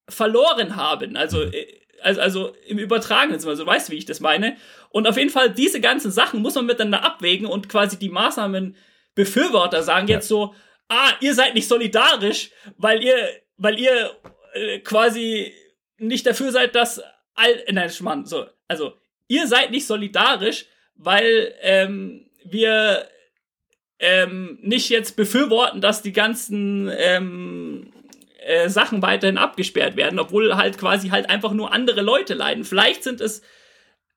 verloren 0.09 0.75
haben. 0.75 1.15
Also, 1.15 1.45
Mhm. 1.45 1.53
äh, 1.53 1.67
also, 2.01 2.21
also 2.21 2.55
im 2.65 2.79
übertragenen 2.79 3.39
Sinne, 3.39 3.51
also 3.51 3.63
du 3.63 3.69
weißt, 3.69 3.91
wie 3.91 3.95
ich 3.97 4.05
das 4.05 4.19
meine. 4.19 4.57
Und 4.89 5.07
auf 5.07 5.17
jeden 5.17 5.29
Fall, 5.29 5.51
diese 5.51 5.79
ganzen 5.79 6.11
Sachen 6.11 6.41
muss 6.41 6.55
man 6.55 6.65
miteinander 6.65 7.03
abwägen 7.03 7.45
und 7.45 7.69
quasi 7.69 7.97
die 7.99 8.09
Maßnahmen 8.09 8.75
Befürworter 9.13 9.83
sagen 9.83 10.07
Ja. 10.07 10.15
jetzt 10.15 10.27
so, 10.27 10.55
ah, 10.89 11.11
ihr 11.19 11.33
seid 11.35 11.53
nicht 11.53 11.67
solidarisch, 11.67 12.49
weil 12.77 13.03
ihr, 13.03 13.15
weil 13.57 13.79
ihr 13.79 14.11
äh, 14.53 14.79
quasi 14.79 15.53
nicht 15.97 16.25
dafür 16.25 16.51
seid, 16.51 16.73
dass 16.75 17.01
all, 17.35 17.51
äh, 17.67 17.71
nein, 17.71 17.89
Schmarrn, 17.89 18.25
so, 18.25 18.47
also 18.67 18.93
ihr 19.27 19.47
seid 19.47 19.69
nicht 19.71 19.85
solidarisch, 19.85 20.65
weil 20.95 21.53
ähm, 21.61 22.29
wir 22.43 23.07
ähm, 24.01 24.57
nicht 24.61 24.89
jetzt 24.89 25.15
befürworten, 25.15 25.79
dass 25.79 26.01
die 26.01 26.11
ganzen 26.11 26.91
ähm, 26.97 27.93
äh, 28.43 28.67
Sachen 28.67 29.01
weiterhin 29.01 29.37
abgesperrt 29.37 29.95
werden, 29.95 30.19
obwohl 30.19 30.55
halt 30.55 30.77
quasi 30.77 31.09
halt 31.09 31.29
einfach 31.29 31.53
nur 31.53 31.71
andere 31.71 32.01
Leute 32.01 32.33
leiden. 32.33 32.65
Vielleicht 32.65 33.03
sind 33.03 33.21
es 33.21 33.41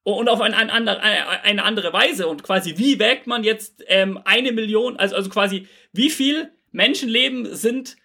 und 0.02 0.28
auf 0.28 0.40
ein, 0.40 0.52
ein, 0.54 0.70
ander- 0.70 1.00
eine, 1.02 1.64
andere 1.64 1.92
Weise 1.92 2.26
und 2.26 2.42
quasi 2.42 2.74
wie 2.76 2.98
wägt 2.98 3.26
man 3.26 3.44
jetzt 3.44 3.84
ähm, 3.86 4.18
eine 4.24 4.52
Million, 4.52 4.96
also, 4.98 5.16
also 5.16 5.30
quasi 5.30 5.66
wie 5.92 6.10
viel 6.10 6.50
Menschenleben 6.72 7.54
sind 7.54 7.96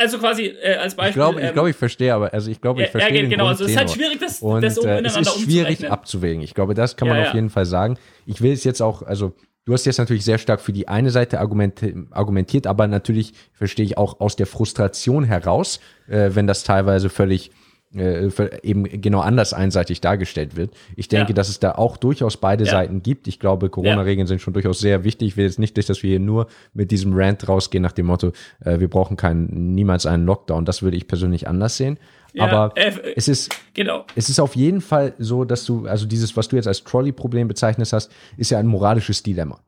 also 0.00 0.18
quasi 0.18 0.46
äh, 0.46 0.74
als 0.76 0.94
Beispiel. 0.94 1.10
Ich 1.10 1.14
glaube, 1.14 1.40
ich, 1.40 1.46
ähm, 1.46 1.52
glaube, 1.52 1.70
ich 1.70 1.76
verstehe, 1.76 2.14
aber 2.14 2.32
also 2.32 2.50
ich 2.50 2.60
glaube, 2.60 2.82
ich 2.82 2.90
verstehe 2.90 3.22
ja, 3.22 3.28
genau, 3.28 3.46
also 3.46 3.64
es 3.64 3.70
ist 3.70 3.76
halt 3.76 3.90
schwierig, 3.90 4.18
das, 4.20 4.40
Und 4.40 4.62
das 4.62 4.76
äh, 4.78 5.02
es 5.02 5.16
ist 5.16 5.40
schwierig 5.40 5.90
abzuwägen. 5.90 6.42
Ich 6.42 6.54
glaube, 6.54 6.74
das 6.74 6.96
kann 6.96 7.08
man 7.08 7.18
Ja, 7.18 7.28
auf 7.28 7.34
jeden 7.34 7.50
Fall 7.50 7.66
sagen. 7.66 7.98
Ich 8.26 8.40
will 8.42 8.52
es 8.52 8.64
jetzt 8.64 8.80
auch, 8.80 9.02
also 9.02 9.34
du 9.64 9.72
hast 9.72 9.84
jetzt 9.84 9.98
natürlich 9.98 10.24
sehr 10.24 10.38
stark 10.38 10.60
für 10.60 10.72
die 10.72 10.88
eine 10.88 11.10
Seite 11.10 11.40
argumentiert, 11.40 12.66
aber 12.66 12.86
natürlich 12.86 13.32
verstehe 13.52 13.84
ich 13.84 13.98
auch 13.98 14.20
aus 14.20 14.36
der 14.36 14.46
Frustration 14.46 15.24
heraus, 15.24 15.80
äh, 16.08 16.30
wenn 16.32 16.46
das 16.46 16.64
teilweise 16.64 17.08
völlig 17.10 17.50
äh, 17.94 18.30
eben 18.62 18.84
genau 19.00 19.20
anders 19.20 19.52
einseitig 19.52 20.00
dargestellt 20.00 20.56
wird. 20.56 20.72
Ich 20.96 21.08
denke, 21.08 21.30
Ja. 21.32 21.34
dass 21.34 21.48
es 21.48 21.58
da 21.60 21.72
auch 21.72 21.96
durchaus 21.96 22.36
beide 22.36 22.64
Ja. 22.64 22.70
Seiten 22.70 23.02
gibt. 23.02 23.28
Ich 23.28 23.38
glaube, 23.38 23.68
Corona-Regeln 23.70 24.26
sind 24.26 24.40
schon 24.40 24.54
durchaus 24.54 24.78
sehr 24.80 25.04
wichtig. 25.04 25.28
Ich 25.28 25.36
will 25.36 25.44
jetzt 25.44 25.58
nicht, 25.58 25.76
dass 25.88 26.02
wir 26.02 26.10
hier 26.10 26.20
nur 26.20 26.46
mit 26.74 26.90
diesem 26.90 27.12
Rant 27.14 27.48
rausgehen 27.48 27.82
nach 27.82 27.92
dem 27.92 28.06
Motto, 28.06 28.32
äh, 28.64 28.80
wir 28.80 28.88
brauchen 28.88 29.16
keinen, 29.16 29.74
niemals 29.74 30.06
einen 30.06 30.24
Lockdown. 30.26 30.64
Das 30.64 30.82
würde 30.82 30.96
ich 30.96 31.06
persönlich 31.06 31.48
anders 31.48 31.76
sehen. 31.76 31.98
Ja, 32.34 32.44
Aber 32.46 32.76
äh, 32.78 32.92
es 33.14 33.28
ist, 33.28 33.54
Genau. 33.74 34.06
es 34.16 34.30
ist 34.30 34.40
auf 34.40 34.56
jeden 34.56 34.80
Fall 34.80 35.12
so, 35.18 35.44
dass 35.44 35.64
du, 35.66 35.86
also 35.86 36.06
dieses, 36.06 36.34
was 36.36 36.48
du 36.48 36.56
jetzt 36.56 36.66
als 36.68 36.82
Trolley-Problem 36.84 37.46
bezeichnet 37.46 37.92
hast, 37.92 38.10
ist 38.38 38.50
ja 38.50 38.58
ein 38.58 38.66
moralisches 38.66 39.22
Dilemma. 39.22 39.60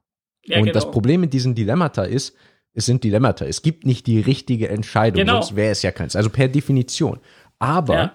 Ja, 0.46 0.56
und 0.58 0.64
genau. 0.64 0.72
das 0.74 0.90
Problem 0.90 1.20
mit 1.20 1.32
diesen 1.34 1.54
Dilemmata 1.54 2.04
ist, 2.04 2.34
es 2.76 2.86
sind 2.86 3.04
Dilemmata. 3.04 3.44
Es 3.44 3.62
gibt 3.62 3.86
nicht 3.86 4.06
die 4.06 4.18
richtige 4.18 4.68
Entscheidung, 4.68 5.20
Genau. 5.20 5.34
sonst 5.42 5.54
wäre 5.56 5.70
es 5.70 5.82
ja 5.82 5.92
keins. 5.92 6.16
Also 6.16 6.28
per 6.30 6.48
Definition. 6.48 7.20
Aber 7.64 7.94
Ja. 7.94 8.12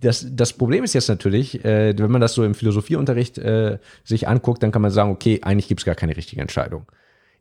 das, 0.00 0.26
das 0.30 0.52
Problem 0.52 0.84
ist 0.84 0.92
jetzt 0.94 1.08
natürlich, 1.08 1.64
äh, 1.64 1.94
wenn 1.98 2.10
man 2.10 2.20
das 2.20 2.34
so 2.34 2.44
im 2.44 2.54
Philosophieunterricht 2.54 3.38
äh, 3.38 3.78
sich 4.04 4.28
anguckt, 4.28 4.62
dann 4.62 4.72
kann 4.72 4.82
man 4.82 4.90
sagen, 4.90 5.10
okay, 5.10 5.40
eigentlich 5.42 5.68
gibt 5.68 5.80
es 5.80 5.84
gar 5.84 5.94
keine 5.94 6.16
richtige 6.16 6.40
Entscheidung. 6.40 6.86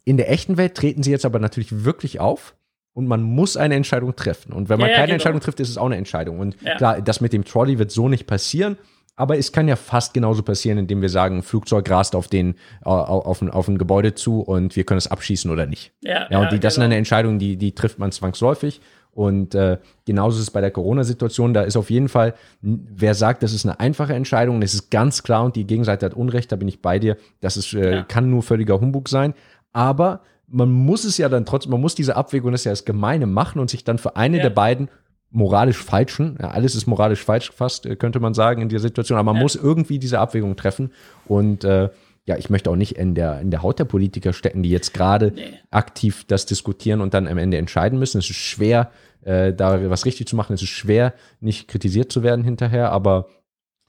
In 0.04 0.18
der 0.18 0.32
echten 0.32 0.58
Welt 0.58 0.76
treten 0.76 1.04
sie 1.04 1.12
jetzt 1.12 1.26
aber 1.26 1.39
natürlich 1.39 1.84
wirklich 1.84 2.20
auf 2.20 2.56
und 2.94 3.08
man 3.08 3.24
muss 3.24 3.58
eine 3.58 3.76
Entscheidung 3.76 4.15
treffen. 4.15 4.54
Und 4.54 4.70
wenn 4.70 4.80
man 4.80 4.89
Ja, 4.89 4.96
keine 4.96 5.08
genau. 5.08 5.13
Entscheidung 5.15 5.41
trifft, 5.41 5.60
ist 5.60 5.70
es 5.70 5.78
auch 5.78 5.88
eine 5.88 5.98
Entscheidung. 5.98 6.39
Und 6.39 6.58
klar, 6.78 7.02
das 7.02 7.22
mit 7.22 7.34
dem 7.34 7.44
Trolley 7.44 7.78
wird 7.80 7.91
so 7.91 8.08
nicht 8.08 8.26
passieren. 8.28 8.78
Aber 9.18 9.38
es 9.38 9.54
kann 9.54 9.68
ja 9.70 9.78
fast 9.78 10.13
genauso 10.13 10.44
passieren, 10.44 10.78
indem 10.78 11.02
wir 11.02 11.08
sagen, 11.08 11.38
ein 11.38 11.41
Flugzeug 11.44 11.89
rast 11.89 12.15
auf 12.15 12.28
den, 12.28 12.56
auf, 12.82 13.41
ein, 13.41 13.50
auf 13.50 13.68
ein 13.70 13.78
Gebäude 13.78 14.13
zu 14.13 14.41
und 14.41 14.76
wir 14.76 14.84
können 14.84 14.98
es 14.98 15.08
abschießen 15.08 15.50
oder 15.50 15.65
nicht. 15.65 15.94
Ja, 16.02 16.28
Ja, 16.30 16.41
und 16.41 16.52
die, 16.52 16.60
das 16.60 16.74
sind 16.76 16.82
genau. 16.82 16.91
eine 16.91 16.98
Entscheidung, 16.98 17.39
die, 17.39 17.56
die 17.56 17.74
trifft 17.74 17.98
man 17.98 18.12
zwangsläufig. 18.12 18.82
Und 19.15 19.56
äh, 19.56 19.78
genauso 20.06 20.36
ist 20.38 20.43
es 20.43 20.51
bei 20.51 20.60
der 20.62 20.71
Corona-Situation. 20.71 21.54
Da 21.54 21.62
ist 21.63 21.78
auf 21.78 21.89
jeden 21.89 22.10
Fall, 22.10 22.34
wer 22.62 23.15
sagt, 23.15 23.41
das 23.43 23.54
ist 23.54 23.65
eine 23.65 23.80
einfache 23.80 24.13
Entscheidung, 24.13 24.60
das 24.62 24.73
ist 24.73 24.91
ganz 24.91 25.23
klar 25.23 25.43
und 25.45 25.56
die 25.56 25.65
Gegenseite 25.65 26.06
hat 26.06 26.13
Unrecht, 26.13 26.51
da 26.51 26.58
bin 26.58 26.67
ich 26.67 26.82
bei 26.82 26.99
dir. 26.99 27.15
Das 27.39 27.56
ist, 27.56 27.73
äh, 27.73 27.95
Ja. 27.95 28.04
kann 28.04 28.30
nur 28.30 28.43
völliger 28.43 28.80
Humbug 28.82 29.08
sein. 29.10 29.34
Aber 29.71 30.19
man 30.47 30.69
muss 30.69 31.06
es 31.06 31.17
ja 31.17 31.30
dann 31.30 31.45
trotzdem, 31.45 31.71
man 31.71 31.82
muss 31.82 31.95
diese 31.95 32.15
Abwägung, 32.17 32.51
das 32.51 32.62
ist 32.62 32.65
ja 32.65 32.71
das 32.73 32.84
Gemeine 32.86 33.25
machen 33.25 33.60
und 33.60 33.69
sich 33.69 33.84
dann 33.86 33.97
für 33.97 34.15
eine 34.17 34.38
Ja. 34.38 34.43
der 34.43 34.49
beiden 34.51 34.89
moralisch 35.32 35.78
falschen, 35.84 36.38
ja, 36.41 36.51
alles 36.51 36.75
ist 36.75 36.86
moralisch 36.86 37.23
falsch 37.23 37.51
fast, 37.51 37.86
äh, 37.86 37.95
könnte 37.95 38.19
man 38.19 38.34
sagen 38.34 38.62
in 38.62 38.69
dieser 38.69 38.82
Situation, 38.82 39.17
aber 39.17 39.32
man 39.34 39.41
muss 39.41 39.56
irgendwie 39.56 39.97
diese 39.97 40.19
Abwägung 40.19 40.56
treffen 40.58 40.91
und 41.25 41.63
äh, 41.63 41.89
ja, 42.27 42.38
ich 42.38 42.49
möchte 42.49 42.69
auch 42.71 42.75
nicht 42.75 42.93
in 42.97 43.13
der, 43.15 43.39
in 43.39 43.51
der 43.51 43.61
Haut 43.61 43.77
der 43.79 43.85
Politiker 43.85 44.33
stecken, 44.33 44.63
die 44.63 44.69
jetzt 44.71 44.93
gerade 44.93 45.31
Nee. 45.35 45.59
aktiv 45.71 46.25
das 46.27 46.45
diskutieren 46.45 47.01
und 47.01 47.13
dann 47.13 47.27
am 47.27 47.38
Ende 47.38 47.57
entscheiden 47.57 47.99
müssen. 47.99 48.17
Es 48.17 48.29
ist 48.29 48.38
schwer, 48.38 48.91
äh, 49.21 49.53
da 49.53 49.89
was 49.89 50.05
richtig 50.05 50.27
zu 50.27 50.35
machen. 50.35 50.53
Es 50.53 50.61
ist 50.63 50.69
schwer, 50.69 51.13
nicht 51.39 51.67
kritisiert 51.67 52.11
zu 52.11 52.23
werden 52.23 52.43
hinterher, 52.43 52.91
aber 52.91 53.27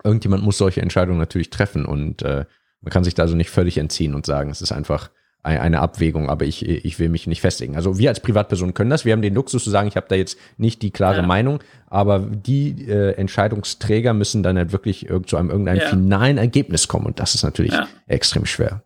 irgendjemand 0.04 0.42
muss 0.44 0.58
solche 0.58 0.82
Entscheidungen 0.82 1.18
natürlich 1.18 1.50
treffen 1.50 1.86
und 1.86 2.22
äh, 2.22 2.44
man 2.82 2.90
kann 2.92 3.04
sich 3.04 3.14
da 3.14 3.22
also 3.22 3.34
nicht 3.34 3.50
völlig 3.50 3.78
entziehen 3.78 4.14
und 4.14 4.26
sagen, 4.26 4.50
es 4.50 4.60
ist 4.60 4.72
einfach 4.72 5.08
ein- 5.08 5.12
eine 5.46 5.80
Abwägung, 5.80 6.28
aber 6.28 6.44
ich, 6.44 6.66
ich 6.66 6.98
will 6.98 7.08
mich 7.08 7.26
nicht 7.26 7.40
festlegen. 7.40 7.76
Also 7.76 7.98
wir 7.98 8.08
als 8.10 8.20
Privatperson 8.20 8.74
können 8.74 8.90
das. 8.90 9.04
Wir 9.04 9.12
haben 9.12 9.22
den 9.22 9.34
Luxus 9.34 9.64
zu 9.64 9.70
sagen, 9.70 9.88
ich 9.88 9.96
habe 9.96 10.06
da 10.08 10.14
jetzt 10.16 10.38
nicht 10.56 10.82
die 10.82 10.90
klare 10.90 11.18
Ja. 11.22 11.26
Meinung, 11.26 11.60
aber 11.86 12.18
die 12.18 12.86
äh, 12.88 13.12
Entscheidungsträger 13.12 14.12
müssen 14.12 14.42
dann 14.42 14.58
halt 14.58 14.72
wirklich 14.72 15.06
zu 15.26 15.36
einem 15.36 15.50
irgendeinem 15.50 15.80
Ja. 15.80 15.88
finalen 15.88 16.38
Ergebnis 16.38 16.88
kommen 16.88 17.06
und 17.06 17.20
das 17.20 17.34
ist 17.34 17.44
natürlich 17.44 17.72
Ja. 17.72 17.88
extrem 18.06 18.44
schwer. 18.46 18.82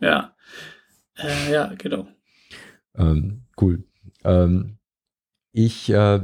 Ja. 0.00 0.34
Äh, 1.16 1.52
ja, 1.52 1.72
genau. 1.78 2.06
Ähm, 2.96 3.44
cool. 3.60 3.84
Ähm, 4.24 4.76
ich 5.52 5.90
äh, 5.90 6.20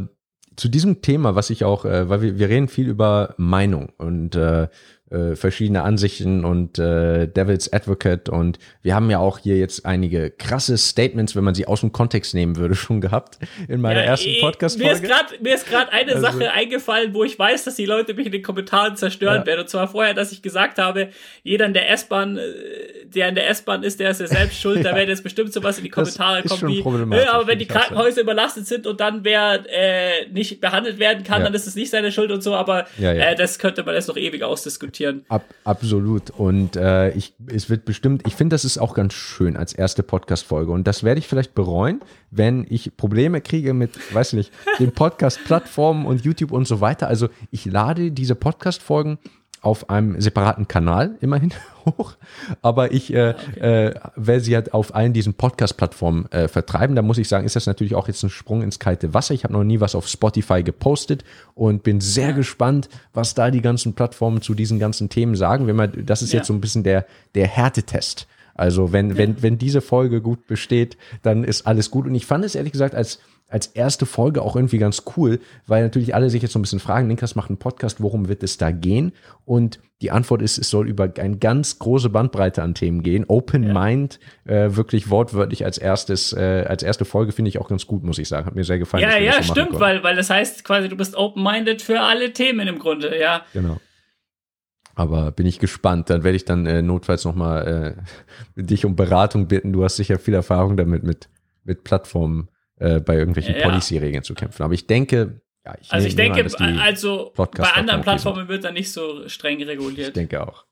zu 0.57 0.69
diesem 0.69 1.01
Thema, 1.01 1.35
was 1.35 1.49
ich 1.49 1.65
auch, 1.65 1.87
äh, 1.87 2.09
weil 2.11 2.21
wir, 2.21 2.39
wir 2.39 2.49
reden 2.51 2.69
viel 2.69 2.89
über 2.89 3.35
Meinung 3.39 3.89
und 3.97 4.35
äh, 4.35 4.69
äh, 5.13 5.37
verschiedene 5.37 5.83
Ansichten 5.83 6.45
und 6.45 6.79
äh, 6.79 7.27
Devil's 7.29 7.73
Advocate 7.73 8.29
und 8.29 8.59
wir 8.83 8.95
haben 8.95 9.11
ja 9.11 9.19
auch 9.19 9.39
hier 9.39 9.57
jetzt 9.59 9.85
einige 9.85 10.31
krasse 10.31 10.79
Statements, 10.79 11.37
wenn 11.37 11.45
man 11.45 11.55
sie 11.55 11.67
aus 11.67 11.81
dem 11.81 11.93
Kontext 11.93 12.35
nehmen 12.35 12.57
würde, 12.57 12.75
schon 12.77 13.01
gehabt 13.01 13.39
in 13.69 13.81
meiner 13.81 14.01
Ja, 14.01 14.07
ersten 14.07 14.31
Podcast-Folge. 14.41 15.09
Mir 15.41 15.55
ist 15.55 15.69
gerade 15.69 15.93
eine 15.93 16.13
Also- 16.15 16.23
Sache 16.23 16.51
eingefallen, 16.53 17.13
wo 17.15 17.25
ich 17.25 17.39
weiß, 17.39 17.65
dass 17.65 17.75
die 17.77 17.87
Leute 17.87 18.15
mich 18.15 18.27
in 18.27 18.33
den 18.33 18.43
Kommentaren 18.43 18.97
zerstören 18.97 19.41
Ja. 19.41 19.47
werden. 19.47 19.61
Und 19.63 19.69
zwar 19.69 19.89
vorher, 19.89 20.15
dass 20.15 20.33
ich 20.33 20.43
gesagt 20.43 20.79
habe, 20.79 21.09
jeder 21.43 21.67
in 21.67 21.75
der 21.75 21.91
S-Bahn, 21.91 22.37
äh, 22.39 22.43
der 23.07 23.29
in 23.29 23.35
der 23.35 23.49
S-Bahn 23.51 23.83
ist, 23.83 24.01
der 24.01 24.11
ist 24.11 24.21
ja 24.21 24.27
selbst 24.27 24.61
schuld. 24.61 24.79
Da 24.85 24.91
Ja. 24.91 24.97
werden 24.97 25.11
jetzt 25.11 25.23
bestimmt 25.23 25.53
sowas 25.53 25.79
in 25.79 25.85
die 25.85 25.91
Kommentare 25.91 26.43
kommen 26.43 26.69
wie, 26.69 26.81
äh, 27.17 27.27
aber 27.27 27.47
wenn 27.47 27.59
die. 27.59 27.67
Krankenhäuser 27.67 28.21
überlastet 28.21 28.67
sind 28.67 28.87
und 28.87 29.01
dann 29.01 29.25
wer 29.25 29.65
äh, 29.69 30.27
nicht 30.31 30.61
behandelt 30.61 30.99
werden 30.99 31.25
kann, 31.25 31.43
dann 31.43 31.55
ist 31.55 31.67
es 31.67 31.75
nicht 31.75 31.91
seine 31.91 32.13
Schuld 32.13 32.31
und 32.31 32.43
so. 32.43 32.55
Aber. 32.55 32.87
Äh, 33.01 33.35
das 33.35 33.59
könnte 33.59 33.83
man 33.83 33.95
jetzt 33.95 34.09
noch 34.09 34.17
ewig 34.17 34.43
ausdiskutieren. 34.43 35.02
Ab, 35.29 35.45
absolut. 35.65 36.31
Und 36.31 36.77
äh, 36.77 37.11
ich, 37.11 37.35
es 37.47 37.69
wird 37.71 37.85
bestimmt, 37.85 38.23
ich 38.27 38.35
finde, 38.35 38.55
das 38.55 38.65
ist 38.65 38.79
auch 38.79 38.95
ganz 38.95 39.15
schön 39.15 39.57
als 39.57 39.73
erste 39.73 40.03
Podcast-Folge. 40.03 40.73
Und 40.73 40.87
das 40.87 41.03
werde 41.05 41.19
ich 41.19 41.29
vielleicht 41.29 41.55
bereuen, 41.55 42.01
wenn 42.31 42.67
ich 42.69 42.97
Probleme 42.97 43.41
kriege 43.41 43.75
mit, 43.75 44.15
weiß 44.15 44.33
nicht, 44.35 44.53
den 44.79 44.93
Podcast-Plattformen 44.93 46.07
und 46.07 46.25
YouTube 46.25 46.53
und 46.53 46.67
so 46.67 46.81
weiter. 46.81 47.09
Also 47.09 47.29
ich 47.51 47.65
lade 47.67 48.11
diese 48.11 48.35
Podcast-Folgen 48.35 49.19
auf 49.63 49.89
einem 49.91 50.21
separaten 50.21 50.69
Kanal 50.69 51.17
immerhin 51.21 51.53
hoch, 51.87 52.15
aber 52.63 52.93
ich 52.93 53.15
äh, 53.15 53.31
äh, 53.61 53.95
werde 54.17 54.41
sie 54.41 54.55
halt 54.55 54.75
auf 54.75 54.95
allen 54.95 55.13
diesen 55.13 55.35
Podcast-Plattformen 55.35 56.31
äh, 56.33 56.49
vertreiben. 56.49 56.97
Da 56.97 57.03
muss 57.03 57.19
ich 57.19 57.29
sagen, 57.29 57.47
ist 57.47 57.57
das 57.57 57.67
natürlich 57.67 57.95
auch 57.95 58.09
jetzt 58.09 58.23
ein 58.25 58.31
Sprung 58.31 58.63
ins 58.63 58.79
kalte 58.79 59.15
Wasser. 59.15 59.35
Ich 59.35 59.45
habe 59.45 59.55
noch 59.55 59.65
nie 59.65 59.81
was 59.81 59.95
auf 59.95 60.09
Spotify 60.09 60.63
gepostet 60.63 61.25
und 61.55 61.83
bin 61.85 62.01
sehr 62.01 62.33
gespannt, 62.33 62.89
was 63.15 63.35
da 63.35 63.51
die 63.51 63.63
ganzen 63.63 63.95
Plattformen 63.95 64.43
zu 64.43 64.55
diesen 64.55 64.79
ganzen 64.79 65.09
Themen 65.09 65.37
sagen. 65.37 65.67
Wenn 65.67 65.77
man, 65.77 66.05
das 66.07 66.23
ist 66.23 66.33
Ja. 66.33 66.39
jetzt 66.41 66.49
so 66.49 66.53
ein 66.55 66.61
bisschen 66.61 66.83
der, 66.83 67.07
der 67.35 67.47
Härtetest. 67.47 68.27
Also 68.55 68.93
wenn, 68.93 69.17
wenn, 69.17 69.43
wenn 69.43 69.57
diese 69.59 69.81
Folge 69.81 70.21
gut 70.21 70.47
besteht, 70.47 70.99
dann 71.23 71.43
ist 71.43 71.67
alles 71.67 71.91
gut. 71.91 72.07
Und 72.07 72.15
ich 72.15 72.27
fand 72.27 72.45
es 72.45 72.55
ehrlich 72.55 72.73
gesagt 72.73 72.95
als, 72.95 73.19
als 73.53 73.67
erste 73.67 74.07
Folge 74.07 74.41
auch 74.41 74.57
irgendwie 74.57 74.79
ganz 74.79 75.03
cool, 75.17 75.39
weil 75.67 75.83
natürlich 75.83 76.15
alle 76.15 76.31
sich 76.31 76.41
jetzt 76.41 76.53
so 76.53 76.59
ein 76.59 76.63
bisschen 76.63 76.81
fragen, 76.81 77.07
Niklas 77.07 77.35
macht 77.35 77.51
einen 77.51 77.59
Podcast, 77.59 78.01
worum 78.01 78.29
wird 78.29 78.43
es 78.43 78.57
da 78.57 78.71
gehen? 78.71 79.13
Und 79.45 79.79
die 80.01 80.11
Antwort 80.11 80.41
ist, 80.41 80.57
es 80.57 80.71
soll 80.71 80.89
über 80.89 81.13
eine 81.19 81.37
ganz 81.37 81.79
große 81.79 82.09
Bandbreite 82.09 82.63
an 82.63 82.75
Themen 82.75 83.03
gehen. 83.03 83.27
Open 83.29 83.71
Mind, 83.75 84.19
äh, 84.47 84.71
wirklich 84.71 85.11
wortwörtlich 85.11 85.67
als 85.67 85.77
erstes, 85.77 86.33
äh, 86.33 86.65
als 86.67 86.83
erste 86.83 87.05
Folge 87.05 87.33
finde 87.33 87.51
ich 87.51 87.59
auch 87.59 87.69
ganz 87.69 87.87
gut, 87.87 88.03
muss 88.05 88.19
ich 88.19 88.27
sagen. 88.27 88.47
Hat 88.47 88.55
mir 88.55 88.65
sehr 88.65 88.79
gefallen. 88.79 89.03
Ja, 89.03 89.19
ja, 89.19 89.35
so 89.43 89.53
stimmt, 89.53 89.79
weil, 89.79 90.03
weil 90.03 90.17
das 90.17 90.31
heißt 90.31 90.65
quasi, 90.65 90.89
du 90.89 90.97
bist 90.97 91.15
open-minded 91.15 91.83
für 91.83 92.01
alle 92.01 92.33
Themen 92.33 92.67
im 92.67 92.79
Grunde, 92.79 93.21
ja. 93.21 93.43
Genau. 93.53 93.77
Aber 94.95 95.31
bin 95.31 95.47
ich 95.47 95.59
gespannt. 95.59 96.09
Dann 96.09 96.25
werde 96.25 96.37
ich 96.37 96.47
dann 96.47 96.65
äh, 96.65 96.81
notfalls 96.81 97.27
nochmal 97.27 97.97
äh, 98.57 98.63
dich 98.63 98.87
um 98.87 98.97
Beratung 98.97 99.47
bitten. 99.47 99.75
Du 99.75 99.85
hast 99.85 99.97
sicher 99.97 100.19
viel 100.19 100.35
Erfahrung 100.35 100.79
damit, 100.79 101.03
mit, 101.03 101.29
mit 101.65 101.85
Plattformen 101.85 102.49
äh, 102.83 103.01
bei 103.01 103.17
irgendwelchen 103.17 103.55
Ja. 103.57 103.69
Policy-Regeln 103.69 104.25
zu 104.25 104.35
kämpfen. 104.35 104.63
Aber 104.63 104.75
ich 104.75 104.87
denke, 104.87 105.41
ja, 105.65 105.75
ich, 105.81 105.93
Also 105.93 106.07
ich 106.09 106.17
denke, 106.17 106.45
an, 106.59 106.79
also 106.79 107.33
bei 107.37 107.73
anderen. 107.75 108.03
Plattformen 108.03 108.49
wird 108.49 108.65
da 108.65 108.73
nicht 108.73 108.93
so 108.93 109.29
streng 109.29 109.61
ich 109.61 109.69
reguliert. 109.69 110.17
denke 110.17 110.47
auch. 110.47 110.65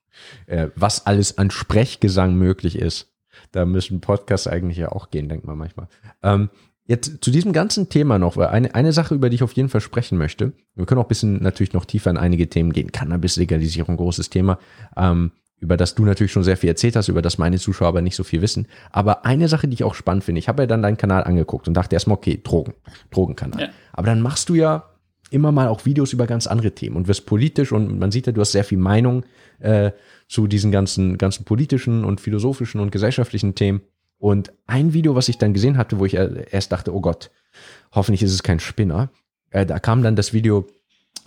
Äh, 0.46 0.68
was 0.74 1.06
alles 1.06 1.38
an 1.38 1.50
Sprechgesang 1.50 2.34
möglich 2.34 2.76
ist, 2.76 3.12
da 3.52 3.64
müssen 3.64 4.00
Podcasts 4.00 4.46
eigentlich 4.48 4.78
ja 4.78 4.90
auch 4.92 5.10
gehen, 5.10 5.28
denkt 5.28 5.46
man 5.46 5.56
manchmal. 5.56 5.88
Ähm, 6.22 6.50
jetzt 6.86 7.22
zu 7.22 7.30
diesem 7.30 7.52
ganzen 7.52 7.88
Thema 7.88 8.18
noch, 8.18 8.36
weil 8.36 8.48
eine, 8.48 8.74
eine 8.74 8.92
Sache, 8.92 9.14
über 9.14 9.30
die 9.30 9.36
ich 9.36 9.42
auf 9.44 9.52
jeden 9.52 9.68
Fall 9.68 9.80
sprechen 9.80 10.18
möchte. 10.18 10.52
Wir 10.74 10.86
können 10.86 11.00
auch 11.00 11.04
ein 11.04 11.08
bisschen 11.08 11.40
natürlich 11.42 11.72
noch 11.72 11.84
tiefer 11.84 12.10
in 12.10 12.16
einige 12.16 12.48
Themen 12.48 12.72
gehen. 12.72 12.90
Cannabis-Legalisierung, 12.90 13.96
großes 13.96 14.30
Thema. 14.30 14.58
Ähm, 14.96 15.30
über 15.60 15.76
das 15.76 15.94
du 15.94 16.04
natürlich 16.04 16.32
schon 16.32 16.42
sehr 16.42 16.56
viel 16.56 16.70
erzählt 16.70 16.96
hast, 16.96 17.08
über 17.08 17.22
das 17.22 17.38
meine 17.38 17.58
Zuschauer 17.58 17.88
aber 17.88 18.00
nicht 18.00 18.16
so 18.16 18.24
viel 18.24 18.42
wissen. 18.42 18.66
Aber 18.90 19.24
eine 19.26 19.46
Sache, 19.46 19.68
die 19.68 19.74
ich 19.74 19.84
auch 19.84 19.94
spannend 19.94 20.24
finde, 20.24 20.38
ich 20.38 20.48
habe 20.48 20.62
ja 20.62 20.66
dann 20.66 20.82
deinen 20.82 20.96
Kanal 20.96 21.22
angeguckt 21.24 21.68
und 21.68 21.74
dachte 21.74 21.94
erstmal, 21.94 22.16
okay, 22.16 22.40
Drogen, 22.42 22.74
Drogenkanal. 23.10 23.60
Ja. 23.60 23.68
Aber 23.92 24.06
dann 24.06 24.22
machst 24.22 24.48
du 24.48 24.54
ja 24.54 24.90
immer 25.30 25.52
mal 25.52 25.68
auch 25.68 25.84
Videos 25.84 26.12
über 26.12 26.26
ganz 26.26 26.46
andere 26.46 26.72
Themen 26.72 26.96
und 26.96 27.08
wirst 27.08 27.26
politisch 27.26 27.72
und 27.72 27.98
man 27.98 28.10
sieht 28.10 28.26
ja, 28.26 28.32
du 28.32 28.40
hast 28.40 28.52
sehr 28.52 28.64
viel 28.64 28.78
Meinung 28.78 29.24
äh, 29.60 29.92
zu 30.28 30.46
diesen 30.46 30.72
ganzen, 30.72 31.18
ganzen 31.18 31.44
politischen 31.44 32.04
und 32.04 32.20
philosophischen 32.20 32.80
und 32.80 32.90
gesellschaftlichen 32.90 33.54
Themen. 33.54 33.82
Und 34.18 34.52
ein 34.66 34.92
Video, 34.92 35.14
was 35.14 35.28
ich 35.28 35.38
dann 35.38 35.54
gesehen 35.54 35.76
hatte, 35.76 35.98
wo 35.98 36.04
ich 36.04 36.14
erst 36.14 36.72
dachte, 36.72 36.94
oh 36.94 37.00
Gott, 37.00 37.30
hoffentlich 37.92 38.22
ist 38.22 38.32
es 38.32 38.42
kein 38.42 38.60
Spinner, 38.60 39.10
äh, 39.50 39.66
da 39.66 39.78
kam 39.78 40.02
dann 40.02 40.16
das 40.16 40.32
Video 40.32 40.66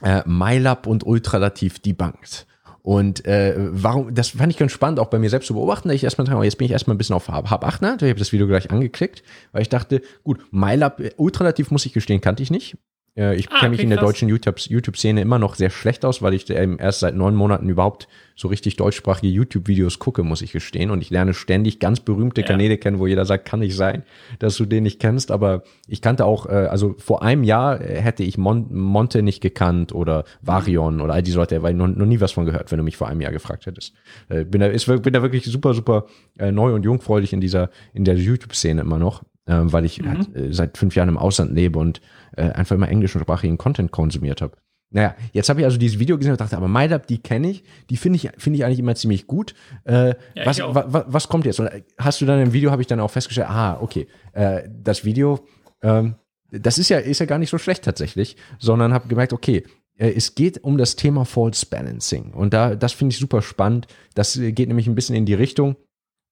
äh, 0.02 0.22
MyLab 0.26 0.88
und 0.88 1.06
Ultralativ 1.06 1.80
debunked. 1.80 2.46
Und 2.84 3.26
äh, 3.26 3.56
warum, 3.58 4.14
das 4.14 4.30
fand 4.30 4.52
ich 4.52 4.58
ganz 4.58 4.74
spannend, 4.74 5.00
auch 5.00 5.08
bei 5.08 5.18
mir 5.18 5.30
selbst 5.30 5.48
zu 5.48 5.54
beobachten, 5.54 5.88
da 5.88 5.96
ich 5.96 6.04
erstmal 6.04 6.26
dachte, 6.26 6.38
oh, 6.38 6.44
jetzt 6.44 6.58
bin 6.58 6.66
ich 6.66 6.72
erstmal 6.72 6.96
ein 6.96 6.98
bisschen 6.98 7.16
auf 7.16 7.30
Hab, 7.30 7.50
Hab 7.50 7.64
8, 7.66 7.82
ne? 7.82 7.96
Ich 7.96 8.04
habe 8.04 8.20
das 8.20 8.34
Video 8.34 8.46
gleich 8.46 8.72
angeklickt, 8.72 9.24
weil 9.54 9.62
ich 9.62 9.70
dachte, 9.70 10.02
gut, 10.26 10.46
MyLab, 10.52 11.00
äh, 11.00 11.12
ultralativ 11.16 11.72
muss 11.72 11.86
ich 11.86 11.94
gestehen, 11.94 12.20
kannte 12.20 12.44
ich 12.44 12.52
nicht. 12.52 12.78
Äh, 13.16 13.36
Ich 13.36 13.52
Ah, 13.52 13.60
kenne 13.60 13.70
mich 13.72 13.80
okay, 13.80 13.84
in 13.84 13.90
der 13.90 14.00
krass. 14.00 14.10
deutschen 14.10 14.30
YouTube- 14.30 14.60
YouTube-Szene 14.60 15.22
immer 15.22 15.38
noch 15.40 15.56
sehr 15.56 15.70
schlecht 15.70 16.04
aus, 16.06 16.22
weil 16.22 16.34
ich 16.34 16.50
ähm, 16.50 16.78
erst 16.80 17.02
seit 17.02 17.16
neun 17.16 17.36
Monaten 17.36 17.70
überhaupt 17.70 18.08
so 18.36 18.48
richtig 18.48 18.76
deutschsprachige 18.78 19.28
YouTube-Videos 19.32 20.00
gucke, 20.00 20.24
muss 20.24 20.42
ich 20.42 20.52
gestehen. 20.52 20.90
Und 20.90 21.02
ich 21.02 21.12
lerne 21.12 21.36
ständig 21.36 21.80
ganz 21.80 22.00
berühmte 22.00 22.42
Ja. 22.42 22.48
Kanäle 22.48 22.78
kennen, 22.80 22.98
wo 22.98 23.06
jeder 23.06 23.26
sagt, 23.26 23.46
kann 23.46 23.60
nicht 23.60 23.76
sein, 23.76 24.02
dass 24.40 24.58
du 24.58 24.66
den 24.66 24.82
nicht 24.84 25.00
kennst. 25.00 25.30
Aber 25.30 25.62
ich 25.88 26.02
kannte 26.02 26.26
auch, 26.26 26.48
äh, 26.48 26.54
also 26.70 26.96
vor 26.98 27.22
einem 27.22 27.44
Jahr 27.44 27.80
äh, 27.80 28.02
hätte 28.02 28.24
ich 28.24 28.38
Mon 28.40 28.74
Monte 28.76 29.22
nicht 29.22 29.42
gekannt 29.42 29.94
oder 29.94 30.24
Varion 30.42 31.00
oder 31.00 31.14
all 31.14 31.22
diese 31.22 31.38
Leute, 31.38 31.62
weil 31.62 31.74
ich 31.74 31.78
noch, 31.78 31.88
noch 31.88 32.08
nie 32.08 32.20
was 32.20 32.32
von 32.32 32.46
gehört, 32.46 32.72
wenn 32.72 32.80
du 32.80 32.84
mich 32.84 32.98
vor 32.98 33.08
einem 33.08 33.22
Jahr 33.22 33.32
gefragt 33.32 33.68
hättest. 33.68 33.94
Äh, 34.30 34.46
bin, 34.46 34.62
da, 34.62 34.68
ist, 34.68 34.88
bin 34.88 35.14
da 35.14 35.22
wirklich 35.22 35.46
super, 35.46 35.76
super 35.76 36.06
äh, 36.40 36.52
neu 36.52 36.74
und 36.74 36.84
jungfräulich 36.84 37.32
in 37.34 37.42
dieser, 37.42 37.70
in 37.94 38.06
der 38.06 38.16
YouTube-Szene 38.16 38.82
immer 38.82 38.98
noch, 38.98 39.22
äh, 39.46 39.60
weil 39.64 39.86
ich 39.86 40.02
halt, 40.02 40.36
äh, 40.36 40.54
seit 40.54 40.78
fünf 40.78 40.96
Jahren 40.96 41.10
im 41.10 41.18
Ausland 41.18 41.54
lebe 41.54 41.80
und 41.80 42.02
äh, 42.36 42.44
einfach 42.44 42.76
immer 42.76 42.90
englischsprachigen 42.90 43.58
Content 43.58 43.92
konsumiert 43.92 44.42
habe. 44.42 44.58
Naja, 44.92 45.16
jetzt 45.32 45.50
habe 45.50 45.60
ich 45.60 45.66
also 45.66 45.78
dieses 45.78 45.98
Video 45.98 46.18
gesehen 46.20 46.34
und 46.34 46.42
dachte, 46.42 46.56
aber 46.56 46.68
MyLab, 46.68 47.08
die 47.08 47.18
kenne 47.18 47.50
ich, 47.50 47.64
die 47.90 47.98
finde 47.98 48.18
ich, 48.18 48.30
finde 48.38 48.58
ich 48.58 48.66
eigentlich 48.66 48.80
immer 48.80 48.94
ziemlich 48.94 49.26
gut. 49.26 49.56
Äh, 49.86 50.14
Ja, 50.36 50.46
was, 50.46 50.60
wa, 50.60 50.86
wa, 50.88 51.06
was 51.08 51.28
kommt 51.30 51.46
jetzt? 51.46 51.60
Und 51.60 51.66
äh, 51.68 51.82
hast 51.98 52.22
du 52.22 52.26
dann 52.26 52.40
im 52.40 52.54
Video, 52.54 52.70
habe 52.70 52.84
ich 52.84 52.88
dann 52.88 53.00
auch 53.00 53.10
festgestellt, 53.10 53.50
ah, 53.50 53.80
okay, 53.82 54.08
äh, 54.34 54.70
das 54.70 55.04
Video, 55.04 55.40
ähm, 55.82 56.16
das 56.52 56.78
ist 56.78 56.90
ja, 56.90 57.00
ist 57.00 57.20
ja 57.20 57.26
gar 57.26 57.40
nicht 57.40 57.50
so 57.50 57.58
schlecht 57.58 57.84
tatsächlich, 57.84 58.38
sondern 58.60 58.94
habe 58.94 59.08
gemerkt, 59.08 59.34
okay, 59.34 59.64
äh, 59.98 60.12
es 60.16 60.36
geht 60.36 60.64
um 60.64 60.78
das 60.78 60.96
Thema 60.96 61.26
False 61.26 61.66
Balancing. 61.66 62.32
Und 62.32 62.54
da, 62.54 62.76
das 62.76 62.94
finde 62.94 63.14
ich 63.14 63.20
super 63.20 63.42
spannend. 63.42 63.88
Das 64.14 64.38
äh, 64.38 64.52
geht 64.52 64.68
nämlich 64.68 64.86
ein 64.86 64.94
bisschen 64.96 65.16
in 65.16 65.26
die 65.26 65.34
Richtung, 65.34 65.76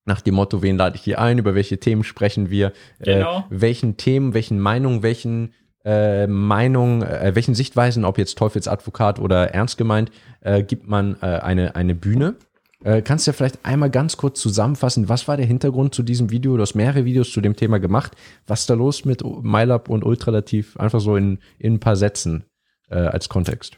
nach 0.05 0.21
dem 0.21 0.35
Motto, 0.35 0.61
wen 0.61 0.77
lade 0.77 0.95
ich 0.95 1.03
hier 1.03 1.19
ein, 1.19 1.37
über 1.37 1.55
welche 1.55 1.79
Themen 1.79 2.03
sprechen 2.03 2.49
wir, 2.49 2.73
Genau. 2.99 3.39
äh, 3.39 3.43
welchen 3.49 3.97
Themen, 3.97 4.33
welchen 4.33 4.59
Meinungen, 4.59 5.03
welchen 5.03 5.53
äh, 5.83 6.27
Meinungen, 6.27 7.01
äh, 7.01 7.31
welchen 7.33 7.55
Sichtweisen, 7.55 8.05
ob 8.05 8.17
jetzt 8.17 8.37
Teufelsadvokat 8.37 9.19
oder 9.19 9.49
ernst 9.53 9.77
gemeint, 9.77 10.11
äh, 10.41 10.63
gibt 10.63 10.87
man 10.87 11.17
äh, 11.21 11.25
eine, 11.25 11.75
eine 11.75 11.95
Bühne. 11.95 12.35
Äh, 12.83 13.01
kannst 13.03 13.25
du 13.25 13.31
ja 13.31 13.33
vielleicht 13.33 13.63
einmal 13.63 13.89
ganz 13.91 14.17
kurz 14.17 14.39
zusammenfassen, 14.41 15.07
was 15.09 15.27
war 15.27 15.37
der 15.37 15.45
Hintergrund 15.45 15.93
zu 15.93 16.01
diesem 16.03 16.31
Video? 16.31 16.55
Du 16.55 16.61
hast 16.61 16.73
mehrere 16.75 17.05
Videos 17.05 17.31
zu 17.31 17.41
dem 17.41 17.55
Thema 17.55 17.79
gemacht. 17.79 18.13
Was 18.47 18.61
ist 18.61 18.69
da 18.69 18.73
los 18.73 19.05
mit 19.05 19.23
MyLab 19.23 19.89
und 19.89 20.03
Ultralativ? 20.03 20.77
Einfach 20.77 20.99
so 20.99 21.15
in, 21.15 21.39
in 21.59 21.75
ein 21.75 21.79
paar 21.79 21.95
Sätzen 21.95 22.45
äh, 22.89 22.95
als 22.95 23.29
Kontext. 23.29 23.77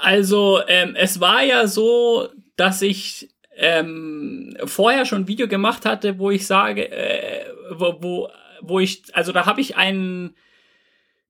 Also, 0.00 0.60
ähm, 0.68 0.94
es 0.96 1.20
war 1.20 1.42
ja 1.42 1.66
so, 1.66 2.28
dass 2.56 2.82
ich 2.82 3.33
ähm, 3.56 4.56
vorher 4.64 5.04
schon 5.06 5.22
ein 5.22 5.28
Video 5.28 5.48
gemacht 5.48 5.84
hatte, 5.84 6.18
wo 6.18 6.30
ich 6.30 6.46
sage, 6.46 6.90
äh, 6.90 7.44
wo, 7.70 7.96
wo, 8.00 8.28
wo 8.60 8.80
ich, 8.80 9.04
also 9.12 9.32
da 9.32 9.46
habe 9.46 9.60
ich 9.60 9.76
einen 9.76 10.36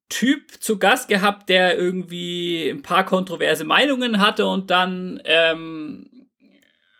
Typ 0.08 0.62
zu 0.62 0.78
Gast 0.78 1.08
gehabt, 1.08 1.48
der 1.48 1.78
irgendwie 1.78 2.68
ein 2.68 2.82
paar 2.82 3.04
kontroverse 3.04 3.64
Meinungen 3.64 4.20
hatte 4.20 4.46
und 4.46 4.70
dann 4.70 5.20
ähm, 5.24 6.28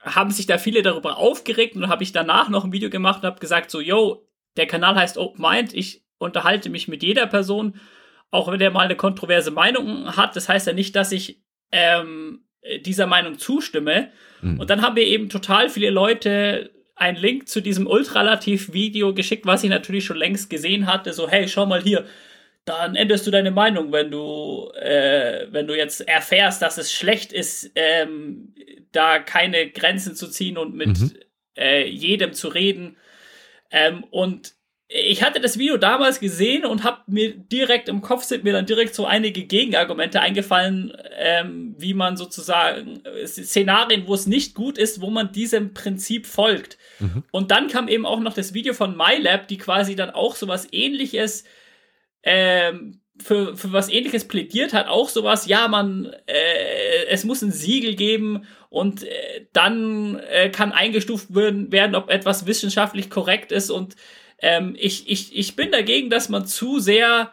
haben 0.02 0.30
sich 0.30 0.46
da 0.46 0.58
viele 0.58 0.82
darüber 0.82 1.18
aufgeregt 1.18 1.76
und 1.76 1.88
habe 1.88 2.02
ich 2.02 2.12
danach 2.12 2.48
noch 2.48 2.64
ein 2.64 2.72
Video 2.72 2.90
gemacht 2.90 3.22
und 3.22 3.26
habe 3.26 3.40
gesagt 3.40 3.70
so, 3.70 3.80
yo, 3.80 4.26
der 4.56 4.66
Kanal 4.66 4.94
heißt 4.96 5.18
Open 5.18 5.42
Mind, 5.42 5.74
ich 5.74 6.04
unterhalte 6.18 6.70
mich 6.70 6.88
mit 6.88 7.02
jeder 7.02 7.26
Person, 7.26 7.80
auch 8.30 8.50
wenn 8.50 8.58
der 8.58 8.70
mal 8.70 8.84
eine 8.84 8.96
kontroverse 8.96 9.50
Meinung 9.50 10.16
hat. 10.16 10.36
Das 10.36 10.48
heißt 10.48 10.66
ja 10.66 10.72
nicht, 10.72 10.96
dass 10.96 11.12
ich 11.12 11.42
ähm, 11.72 12.44
dieser 12.80 13.06
Meinung 13.06 13.38
zustimme. 13.38 14.10
Mhm. 14.44 14.60
Und 14.60 14.70
dann 14.70 14.82
haben 14.82 14.96
wir 14.96 15.04
eben 15.06 15.28
total 15.28 15.68
viele 15.68 15.90
Leute 15.90 16.70
einen 16.96 17.16
Link 17.18 17.48
zu 17.48 17.60
diesem 17.60 17.86
Ultralativ-Video 17.86 19.14
geschickt, 19.14 19.46
was 19.46 19.64
ich 19.64 19.70
natürlich 19.70 20.04
schon 20.04 20.16
längst 20.16 20.48
gesehen 20.50 20.86
hatte. 20.86 21.12
So, 21.12 21.28
hey, 21.28 21.48
schau 21.48 21.66
mal 21.66 21.82
hier, 21.82 22.04
dann 22.64 22.94
änderst 22.94 23.26
du 23.26 23.30
deine 23.30 23.50
Meinung, 23.50 23.92
wenn 23.92 24.10
du, 24.10 24.70
äh, 24.80 25.46
wenn 25.50 25.66
du 25.66 25.76
jetzt 25.76 26.06
erfährst, 26.06 26.62
dass 26.62 26.78
es 26.78 26.92
schlecht 26.92 27.32
ist, 27.32 27.70
ähm, 27.74 28.54
da 28.92 29.18
keine 29.18 29.70
Grenzen 29.70 30.14
zu 30.14 30.28
ziehen 30.28 30.56
und 30.56 30.74
mit 30.74 30.98
Mhm. 31.00 31.12
äh, 31.58 31.86
jedem 31.86 32.32
zu 32.32 32.48
reden. 32.48 32.96
Ähm, 33.70 34.04
und 34.10 34.53
ich 34.88 35.22
hatte 35.22 35.40
das 35.40 35.58
Video 35.58 35.78
damals 35.78 36.20
gesehen 36.20 36.66
und 36.66 36.84
habe 36.84 36.98
mir 37.06 37.34
direkt 37.34 37.88
im 37.88 38.02
Kopf 38.02 38.24
sind 38.24 38.44
mir 38.44 38.52
dann 38.52 38.66
direkt 38.66 38.94
so 38.94 39.06
einige 39.06 39.44
Gegenargumente 39.44 40.20
eingefallen, 40.20 40.92
ähm, 41.16 41.74
wie 41.78 41.94
man 41.94 42.16
sozusagen 42.16 43.02
äh, 43.04 43.26
Szenarien, 43.26 44.06
wo 44.06 44.14
es 44.14 44.26
nicht 44.26 44.54
gut 44.54 44.76
ist, 44.76 45.00
wo 45.00 45.10
man 45.10 45.32
diesem 45.32 45.72
Prinzip 45.72 46.26
folgt. 46.26 46.76
Mhm. 47.00 47.24
Und 47.30 47.50
dann 47.50 47.68
kam 47.68 47.88
eben 47.88 48.04
auch 48.04 48.20
noch 48.20 48.34
das 48.34 48.52
Video 48.52 48.74
von 48.74 48.96
MyLab, 48.96 49.48
die 49.48 49.58
quasi 49.58 49.96
dann 49.96 50.10
auch 50.10 50.36
sowas 50.36 50.68
ähnliches 50.70 51.44
ähm, 52.22 53.00
für, 53.22 53.56
für 53.56 53.72
was 53.72 53.88
ähnliches 53.88 54.26
plädiert 54.26 54.72
hat, 54.72 54.88
auch 54.88 55.08
sowas, 55.08 55.46
ja, 55.46 55.68
man, 55.68 56.12
äh, 56.26 57.06
es 57.08 57.24
muss 57.24 57.42
ein 57.42 57.52
Siegel 57.52 57.94
geben 57.94 58.46
und 58.70 59.04
äh, 59.04 59.46
dann 59.52 60.18
äh, 60.30 60.50
kann 60.50 60.72
eingestuft 60.72 61.34
werden, 61.34 61.70
werden, 61.70 61.94
ob 61.94 62.10
etwas 62.10 62.46
wissenschaftlich 62.46 63.10
korrekt 63.10 63.52
ist 63.52 63.70
und 63.70 63.94
ähm, 64.38 64.76
ich, 64.78 65.08
ich, 65.08 65.36
ich 65.36 65.56
bin 65.56 65.70
dagegen, 65.70 66.10
dass 66.10 66.28
man 66.28 66.46
zu 66.46 66.78
sehr 66.78 67.32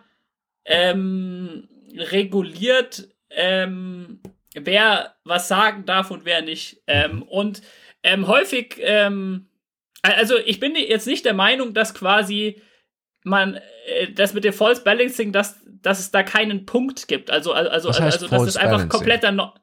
ähm, 0.66 1.68
reguliert, 1.96 3.08
ähm, 3.30 4.20
wer 4.54 5.16
was 5.24 5.48
sagen 5.48 5.86
darf 5.86 6.12
und 6.12 6.26
wer 6.26 6.42
nicht. 6.42 6.82
Ähm, 6.88 7.24
und 7.24 7.62
ähm, 8.04 8.28
häufig, 8.28 8.78
ähm, 8.80 9.48
also 10.02 10.38
ich 10.38 10.60
bin 10.60 10.76
jetzt 10.76 11.08
nicht 11.08 11.26
der 11.26 11.34
Meinung, 11.34 11.74
dass 11.74 11.94
quasi 11.94 12.62
man 13.24 13.60
äh, 13.88 14.12
das 14.14 14.34
mit 14.34 14.44
dem 14.44 14.54
False 14.54 14.84
Balancing, 14.84 15.32
dass, 15.32 15.60
dass 15.66 16.00
es 16.00 16.12
da 16.12 16.24
keinen 16.24 16.66
Punkt 16.66 17.08
gibt. 17.08 17.30
Also, 17.30 17.54
also, 17.54 17.70
also, 17.70 17.90
also 17.90 18.28
False 18.28 18.48
es 18.48 18.58
einfach 18.58 18.72
Balancing? 18.72 18.90
kompletter 18.90 19.32
no 19.32 19.54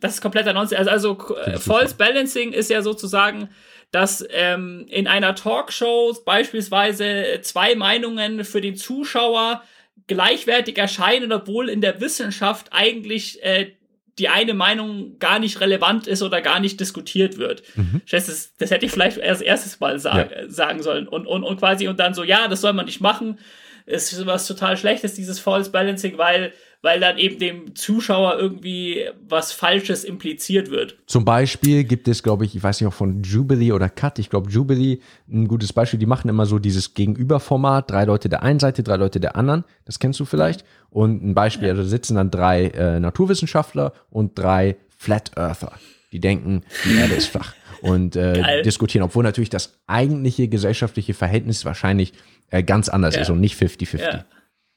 das 0.00 0.14
ist 0.14 0.20
kompletter 0.20 0.52
Nonsens. 0.52 0.88
Also, 0.88 1.16
also 1.16 1.36
äh, 1.38 1.58
False. 1.58 1.94
Balancing 1.94 2.52
ist 2.52 2.70
ja 2.70 2.82
sozusagen, 2.82 3.48
dass 3.90 4.24
ähm, 4.30 4.86
in 4.88 5.06
einer 5.06 5.34
Talkshow 5.34 6.16
beispielsweise 6.24 7.40
zwei 7.42 7.74
Meinungen 7.74 8.44
für 8.44 8.60
den 8.60 8.76
Zuschauer 8.76 9.62
gleichwertig 10.06 10.76
erscheinen, 10.78 11.32
obwohl 11.32 11.68
in 11.68 11.80
der 11.80 12.00
Wissenschaft 12.00 12.68
eigentlich 12.72 13.42
äh, 13.42 13.72
die 14.18 14.28
eine 14.28 14.54
Meinung 14.54 15.18
gar 15.18 15.38
nicht 15.38 15.60
relevant 15.60 16.06
ist 16.06 16.22
oder 16.22 16.40
gar 16.40 16.58
nicht 16.58 16.80
diskutiert 16.80 17.36
wird. 17.36 17.62
Mhm. 17.74 18.00
Das, 18.10 18.52
das 18.56 18.70
hätte 18.70 18.86
ich 18.86 18.92
vielleicht 18.92 19.18
erst 19.18 19.42
erstes 19.42 19.78
Mal 19.78 19.98
sag, 19.98 20.32
äh, 20.32 20.48
sagen 20.48 20.82
sollen. 20.82 21.06
Und, 21.06 21.26
und, 21.26 21.44
und 21.44 21.58
quasi, 21.58 21.86
und 21.88 22.00
dann 22.00 22.14
so, 22.14 22.24
ja, 22.24 22.48
das 22.48 22.62
soll 22.62 22.72
man 22.72 22.86
nicht 22.86 23.00
machen. 23.00 23.38
Es 23.84 24.12
ist 24.12 24.24
was 24.26 24.46
total 24.46 24.76
Schlechtes, 24.76 25.14
dieses 25.14 25.38
False 25.38 25.70
Balancing, 25.70 26.16
weil, 26.18 26.52
weil 26.86 27.00
dann 27.00 27.18
eben 27.18 27.40
dem 27.40 27.74
Zuschauer 27.74 28.38
irgendwie 28.38 29.06
was 29.28 29.50
Falsches 29.50 30.04
impliziert 30.04 30.70
wird. 30.70 30.96
Zum 31.06 31.24
Beispiel 31.24 31.82
gibt 31.82 32.06
es, 32.06 32.22
glaube 32.22 32.44
ich, 32.44 32.54
ich 32.54 32.62
weiß 32.62 32.80
nicht, 32.80 32.86
auch 32.86 32.94
von 32.94 33.24
Jubilee 33.24 33.72
oder 33.72 33.88
Cut, 33.88 34.20
ich 34.20 34.30
glaube 34.30 34.48
Jubilee, 34.52 35.00
ein 35.28 35.48
gutes 35.48 35.72
Beispiel, 35.72 35.98
die 35.98 36.06
machen 36.06 36.28
immer 36.28 36.46
so 36.46 36.60
dieses 36.60 36.94
Gegenüberformat, 36.94 37.90
drei 37.90 38.04
Leute 38.04 38.28
der 38.28 38.44
einen 38.44 38.60
Seite, 38.60 38.84
drei 38.84 38.94
Leute 38.98 39.18
der 39.18 39.34
anderen, 39.34 39.64
das 39.84 39.98
kennst 39.98 40.20
du 40.20 40.24
vielleicht. 40.24 40.64
Und 40.88 41.24
ein 41.24 41.34
Beispiel, 41.34 41.74
da 41.74 41.82
sitzen 41.82 42.14
dann 42.14 42.30
drei 42.30 42.66
äh, 42.66 43.00
Naturwissenschaftler 43.00 43.92
und 44.08 44.38
drei 44.38 44.76
Flat 44.96 45.32
Earther, 45.36 45.72
die 46.12 46.20
denken, 46.20 46.62
die 46.84 46.96
Erde 46.98 47.14
ist 47.14 47.26
flach 47.26 47.52
und 47.82 48.14
äh, 48.14 48.62
diskutieren, 48.64 49.02
obwohl 49.02 49.24
natürlich 49.24 49.50
das 49.50 49.76
eigentliche 49.88 50.46
gesellschaftliche 50.46 51.14
Verhältnis 51.14 51.64
wahrscheinlich 51.64 52.12
äh, 52.50 52.62
ganz 52.62 52.88
anders 52.88 53.16
Ja. 53.16 53.22
ist 53.22 53.30
und 53.30 53.40
nicht 53.40 53.60
50-50. 53.60 53.98
Ja. 53.98 54.24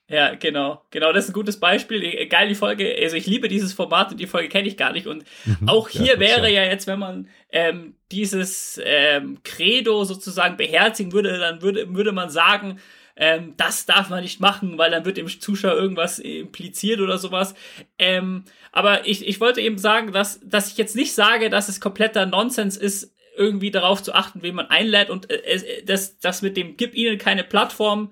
Ja, 0.10 0.34
genau. 0.36 0.82
Genau, 0.90 1.14
das 1.14 1.26
ist 1.26 1.30
ein 1.30 1.34
gutes 1.34 1.60
Beispiel. 1.60 2.04
E- 2.04 2.26
Geil, 2.26 2.50
die 2.50 2.56
Folge. 2.56 2.96
Also 3.02 3.16
ich 3.16 3.28
liebe 3.28 3.48
dieses 3.48 3.74
Format 3.74 4.12
und 4.12 4.20
die 4.20 4.28
Folge 4.28 4.50
kenne 4.50 4.68
ich 4.68 4.76
gar 4.76 4.92
nicht. 4.92 5.06
Und 5.08 5.24
auch 5.68 5.88
Mhm. 5.90 5.94
Ja, 6.00 6.02
hier 6.04 6.12
das 6.14 6.20
wäre 6.20 6.52
ja. 6.52 6.64
ja 6.64 6.72
jetzt, 6.72 6.88
wenn 6.88 7.00
man 7.00 7.30
ähm, 7.52 7.94
dieses 8.12 8.82
ähm, 8.84 9.38
Credo 9.44 10.04
sozusagen 10.04 10.58
beherzigen 10.58 11.12
würde, 11.14 11.38
dann 11.38 11.62
würde, 11.62 11.94
würde 11.94 12.12
man 12.12 12.30
sagen, 12.30 12.80
ähm, 13.16 13.54
das 13.58 13.86
darf 13.86 14.10
man 14.10 14.24
nicht 14.24 14.40
machen, 14.40 14.78
weil 14.78 14.92
dann 14.92 15.06
wird 15.06 15.18
dem 15.18 15.28
Zuschauer 15.28 15.74
irgendwas 15.76 16.20
impliziert 16.20 17.02
oder 17.02 17.18
sowas. 17.18 17.54
Ähm, 18.00 18.46
aber 18.72 19.06
ich, 19.08 19.28
ich 19.28 19.40
wollte 19.40 19.62
eben 19.62 19.78
sagen, 19.78 20.12
dass, 20.12 20.40
dass 20.44 20.72
ich 20.72 20.78
jetzt 20.78 20.96
nicht 20.96 21.14
sage, 21.14 21.50
dass 21.50 21.70
es 21.70 21.82
kompletter 21.82 22.26
Nonsens 22.26 22.78
ist, 22.78 23.14
irgendwie 23.38 23.72
darauf 23.72 24.02
zu 24.04 24.14
achten, 24.14 24.42
wen 24.42 24.56
man 24.56 24.68
einlädt 24.68 25.10
und 25.10 25.30
äh, 25.30 25.42
es- 25.46 25.66
das, 25.86 26.20
das 26.20 26.42
mit 26.42 26.58
dem 26.58 26.78
gib 26.78 26.96
ihnen 26.96 27.18
keine 27.18 27.44
Plattform 27.44 28.12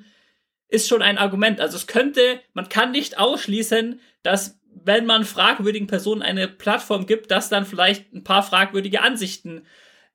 ist 0.69 0.87
schon 0.87 1.01
ein 1.01 1.17
Argument. 1.17 1.61
Also 1.61 1.77
es 1.77 1.87
könnte, 1.87 2.39
man 2.53 2.69
kann 2.69 2.91
nicht 2.91 3.17
ausschließen, 3.17 3.99
dass 4.23 4.59
wenn 4.83 5.05
man 5.05 5.25
fragwürdigen 5.25 5.87
Personen 5.87 6.21
eine 6.21 6.47
Plattform 6.47 7.05
gibt, 7.05 7.31
dass 7.31 7.49
dann 7.49 7.65
vielleicht 7.65 8.13
ein 8.13 8.23
paar 8.23 8.43
fragwürdige 8.43 9.01
Ansichten 9.01 9.65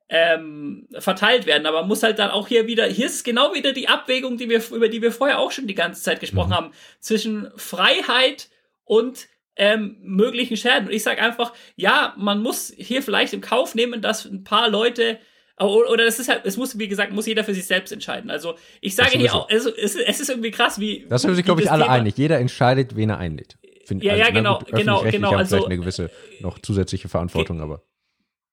ähm, 0.09 0.87
verteilt 0.99 1.45
werden. 1.45 1.65
Aber 1.65 1.81
man 1.81 1.87
muss 1.87 2.03
halt 2.03 2.19
dann 2.19 2.31
auch 2.31 2.47
hier 2.47 2.67
wieder, 2.67 2.85
hier 2.85 3.07
ist 3.07 3.23
genau 3.23 3.53
wieder 3.53 3.73
die 3.73 3.89
Abwägung, 3.89 4.37
die 4.37 4.49
wir, 4.49 4.61
über 4.71 4.89
die 4.89 5.01
wir 5.01 5.11
vorher 5.11 5.39
auch 5.39 5.51
schon 5.51 5.67
die 5.67 5.75
ganze 5.75 6.03
Zeit 6.03 6.19
gesprochen 6.19 6.49
Mhm. 6.49 6.55
haben, 6.55 6.71
zwischen 6.99 7.51
Freiheit 7.55 8.49
und 8.85 9.27
ähm, 9.55 9.97
möglichen 10.01 10.57
Schäden. 10.57 10.87
Und 10.87 10.93
ich 10.93 11.03
sage 11.03 11.21
einfach, 11.21 11.53
ja, 11.75 12.13
man 12.17 12.41
muss 12.41 12.73
hier 12.75 13.01
vielleicht 13.01 13.33
im 13.33 13.41
Kauf 13.41 13.75
nehmen, 13.75 14.01
dass 14.01 14.25
ein 14.25 14.43
paar 14.43 14.69
Leute 14.69 15.19
oder 15.59 16.05
das 16.05 16.19
ist 16.19 16.29
halt, 16.29 16.45
es 16.45 16.57
muss, 16.57 16.79
wie 16.79 16.87
gesagt, 16.87 17.13
muss 17.13 17.27
jeder 17.27 17.43
für 17.43 17.53
sich 17.53 17.65
selbst 17.65 17.91
entscheiden. 17.91 18.31
Also 18.31 18.55
ich 18.81 18.95
sage 18.95 19.17
hier 19.17 19.33
auch, 19.33 19.49
also 19.49 19.69
es, 19.75 19.95
es 19.95 20.19
ist 20.19 20.29
irgendwie 20.29 20.51
krass, 20.51 20.79
wie. 20.79 21.05
Das 21.07 21.21
sind 21.21 21.35
sich, 21.35 21.45
glaube 21.45 21.61
ich, 21.61 21.71
alle 21.71 21.83
Thema, 21.83 21.93
einig. 21.93 22.17
Jeder 22.17 22.39
entscheidet, 22.39 22.95
wen 22.95 23.11
er 23.11 23.19
einlädt. 23.19 23.57
Find, 23.85 24.03
ja, 24.03 24.13
also, 24.13 24.23
ja, 24.23 24.29
genau, 24.31 24.59
gut, 24.59 24.67
genau, 24.71 25.03
genau. 25.03 25.31
Haben 25.31 25.37
also, 25.37 25.55
vielleicht 25.55 25.71
eine 25.71 25.77
gewisse 25.77 26.09
noch 26.39 26.59
zusätzliche 26.59 27.09
Verantwortung, 27.09 27.61
aber. 27.61 27.83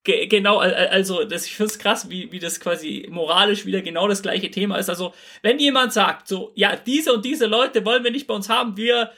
Ge 0.02 0.26
genau, 0.26 0.58
also 0.58 1.24
das, 1.24 1.44
ich 1.44 1.54
finde 1.54 1.72
es 1.72 1.78
krass, 1.78 2.08
wie, 2.08 2.32
wie 2.32 2.38
das 2.38 2.58
quasi 2.58 3.06
moralisch 3.10 3.66
wieder 3.66 3.82
genau 3.82 4.08
das 4.08 4.22
gleiche 4.22 4.50
Thema 4.50 4.76
ist. 4.76 4.88
Also, 4.88 5.12
wenn 5.42 5.58
jemand 5.58 5.92
sagt, 5.92 6.26
so, 6.26 6.52
ja, 6.54 6.74
diese 6.74 7.12
und 7.12 7.24
diese 7.24 7.46
Leute 7.46 7.84
wollen 7.84 8.02
wir 8.02 8.10
nicht 8.10 8.26
bei 8.26 8.34
uns 8.34 8.48
haben, 8.48 8.76
wir 8.78 9.10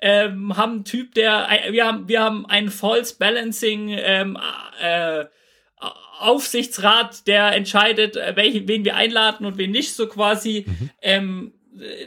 ähm, 0.00 0.56
haben 0.56 0.72
einen 0.72 0.84
Typ, 0.84 1.14
der, 1.14 1.46
wir 1.70 1.86
haben, 1.86 2.08
wir 2.08 2.22
haben 2.22 2.46
ein 2.46 2.70
False 2.70 3.16
Balancing 3.18 3.90
ähm, 3.90 4.38
äh, 4.80 5.26
Aufsichtsrat, 5.80 7.26
der 7.26 7.52
entscheidet, 7.54 8.16
äh, 8.16 8.36
welche, 8.36 8.68
wen 8.68 8.84
wir 8.84 8.96
einladen 8.96 9.46
und 9.46 9.58
wen 9.58 9.70
nicht, 9.70 9.94
so 9.94 10.06
quasi. 10.06 10.66
Mhm. 10.66 10.90
Ähm, 11.02 11.52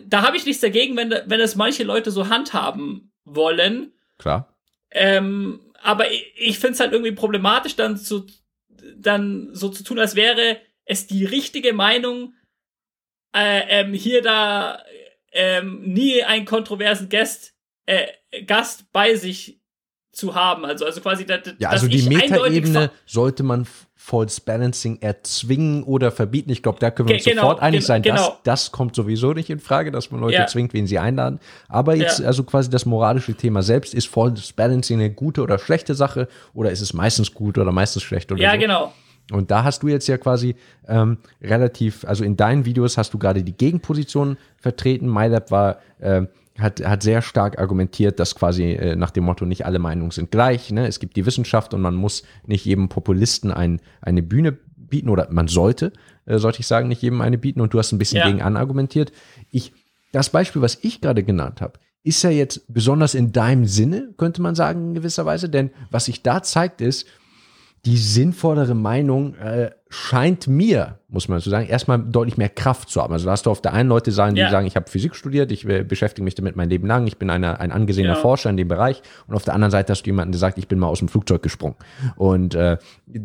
da 0.06 0.22
habe 0.22 0.38
ich 0.38 0.46
nichts 0.46 0.62
dagegen, 0.62 0.96
wenn, 0.96 1.10
wenn 1.26 1.40
es 1.40 1.56
manche 1.56 1.84
Leute 1.84 2.12
so 2.12 2.30
handhaben 2.30 3.12
wollen. 3.26 3.92
Klar. 4.18 4.56
Ähm, 4.92 5.72
aber 5.82 6.12
ich, 6.12 6.32
ich 6.36 6.60
finde 6.60 6.74
es 6.74 6.80
halt 6.80 6.92
irgendwie 6.92 7.12
problematisch, 7.12 7.76
dann 7.76 7.98
zu, 7.98 8.28
dann 8.96 9.50
so 9.54 9.70
zu 9.70 9.84
tun, 9.84 10.00
als 10.00 10.16
wäre 10.16 10.60
es 10.86 11.08
die 11.08 11.26
richtige 11.26 11.74
Meinung, 11.74 12.36
äh, 13.36 13.82
ähm, 13.82 13.94
hier 13.94 14.22
da 14.22 14.84
ähm, 15.32 15.82
nie 15.82 16.24
einen 16.24 16.46
kontroversen 16.46 17.10
Gast, 17.10 17.56
äh, 17.86 18.08
Gast 18.46 18.92
bei 18.92 19.16
sich 19.16 19.63
zu 20.14 20.36
haben. 20.36 20.64
Also, 20.64 20.86
also 20.86 21.02
quasi, 21.02 21.26
da, 21.26 21.40
ja, 21.58 21.70
also 21.70 21.88
die 21.88 22.04
Metaebene 22.04 22.92
sollte 23.06 23.44
man 23.44 23.68
False 23.96 24.40
Balancing 24.46 25.02
erzwingen 25.02 25.84
oder 25.84 26.12
verbieten. 26.12 26.52
Ich 26.52 26.62
glaube, 26.62 26.78
da 26.80 26.92
können 26.92 27.10
wir 27.10 27.16
uns 27.16 27.24
genau, 27.24 27.42
sofort 27.42 27.62
einig 27.62 27.86
sein. 27.86 28.02
Genau. 28.02 28.16
Das, 28.16 28.66
das 28.66 28.72
kommt 28.72 28.96
sowieso 28.96 29.34
nicht 29.34 29.50
in 29.50 29.60
Frage, 29.60 29.92
dass 29.92 30.12
man 30.12 30.22
Leute 30.22 30.36
ja. 30.36 30.46
zwingt, 30.46 30.74
wen 30.74 30.86
sie 30.88 31.00
einladen. 31.00 31.40
Aber 31.68 31.96
jetzt, 31.96 32.20
ja. 32.20 32.28
also 32.28 32.44
quasi 32.44 32.70
das 32.70 32.86
moralische 32.86 33.34
Thema 33.34 33.64
selbst, 33.64 33.94
ist 33.94 34.08
False 34.08 34.54
Balancing 34.56 35.00
eine 35.00 35.10
gute 35.10 35.42
oder 35.42 35.58
schlechte 35.58 35.96
Sache 35.96 36.28
oder 36.54 36.70
ist 36.70 36.82
es 36.82 36.94
meistens 36.94 37.34
gut 37.34 37.58
oder 37.58 37.72
meistens 37.72 38.04
schlecht 38.04 38.32
oder 38.32 38.42
Ja, 38.42 38.54
so? 38.54 38.60
genau. 38.60 38.94
Und 39.32 39.52
da 39.52 39.64
hast 39.64 39.84
du 39.84 39.88
jetzt 39.88 40.08
ja 40.08 40.18
quasi 40.18 40.56
ähm, 40.88 41.18
relativ, 41.42 42.06
also 42.06 42.24
in 42.24 42.36
deinen 42.36 42.66
Videos 42.66 42.98
hast 42.98 43.14
du 43.14 43.18
gerade 43.18 43.42
die 43.42 43.56
Gegenposition 43.56 44.38
vertreten. 44.58 45.12
MyLab 45.12 45.50
war 45.50 45.78
äh, 46.00 46.24
hat, 46.60 46.86
hat 46.86 47.04
sehr 47.04 47.22
stark 47.22 47.60
argumentiert, 47.60 48.20
dass 48.20 48.36
quasi 48.36 48.74
äh, 48.74 48.96
nach 48.96 49.12
dem 49.12 49.24
Motto, 49.24 49.46
nicht 49.46 49.66
alle 49.66 49.80
Meinungen 49.80 50.12
sind 50.12 50.32
gleich. 50.32 50.72
Ne? 50.72 50.88
Es 50.88 51.00
gibt 51.00 51.16
die 51.16 51.26
Wissenschaft 51.26 51.74
und 51.74 51.82
man 51.82 51.96
muss 51.96 52.24
nicht 52.46 52.66
jedem 52.66 52.90
Populisten 52.90 53.52
ein, 53.52 53.82
eine 54.02 54.22
Bühne 54.22 54.52
bieten 54.76 55.10
oder 55.10 55.28
man 55.32 55.48
sollte, 55.48 55.94
äh, 56.26 56.38
sollte 56.38 56.60
ich 56.60 56.68
sagen, 56.68 56.88
nicht 56.88 57.02
jedem 57.02 57.22
eine 57.22 57.38
bieten. 57.38 57.62
Und 57.62 57.74
du 57.74 57.80
hast 57.80 57.92
ein 57.92 57.98
bisschen 57.98 58.20
ja. 58.20 58.28
gegen 58.28 58.42
anargumentiert. 58.42 59.12
Ich, 59.50 59.74
das 60.12 60.30
Beispiel, 60.30 60.62
was 60.62 60.78
ich 60.82 61.02
gerade 61.02 61.24
genannt 61.24 61.62
habe, 61.62 61.80
ist 62.04 62.22
ja 62.22 62.30
jetzt 62.30 62.72
besonders 62.72 63.16
in 63.16 63.32
deinem 63.32 63.66
Sinne, 63.66 64.14
könnte 64.18 64.42
man 64.42 64.56
sagen, 64.56 64.90
in 64.90 64.94
gewisser 64.94 65.26
Weise. 65.26 65.50
Denn 65.50 65.72
was 65.90 66.06
sich 66.06 66.22
da 66.22 66.44
zeigt, 66.44 66.82
ist, 66.82 67.08
die 67.86 67.98
sinnvollere 67.98 68.76
Meinung 68.76 69.36
äh, 69.36 69.72
scheint 69.90 70.48
mir, 70.48 71.00
muss 71.10 71.28
man 71.28 71.42
so 71.42 71.50
sagen, 71.50 71.68
erstmal 71.68 72.00
deutlich 72.00 72.38
mehr 72.38 72.48
Kraft 72.48 72.90
zu 72.90 73.02
haben. 73.02 73.12
Also 73.12 73.26
da 73.26 73.34
hast 73.34 73.46
du 73.46 73.52
auf 73.52 73.62
der 73.62 73.74
einen 73.74 73.90
Leute 73.90 74.14
sagen, 74.14 74.36
die 74.36 74.42
ja. 74.42 74.50
sagen, 74.50 74.66
ich 74.66 74.78
habe 74.78 74.90
Physik 74.90 75.16
studiert, 75.16 75.52
ich 75.52 75.68
äh, 75.68 75.84
beschäftige 75.84 76.24
mich 76.24 76.36
damit 76.36 76.56
mein 76.56 76.70
Leben 76.70 76.88
lang, 76.88 77.08
ich 77.08 77.18
bin 77.18 77.30
eine, 77.30 77.60
ein 77.60 77.74
angesehener 77.74 78.14
ja. 78.14 78.20
Forscher 78.20 78.50
in 78.50 78.56
dem 78.56 78.70
Bereich. 78.70 79.02
Und 79.28 79.36
auf 79.36 79.44
der 79.44 79.54
anderen 79.54 79.72
Seite 79.72 79.92
hast 79.92 80.04
du 80.04 80.08
jemanden, 80.08 80.32
der 80.32 80.40
sagt, 80.40 80.58
ich 80.58 80.70
bin 80.70 80.80
mal 80.80 80.88
aus 80.88 81.00
dem 81.00 81.10
Flugzeug 81.10 81.44
gesprungen 81.44 81.76
und 82.16 82.56
äh, 82.56 82.78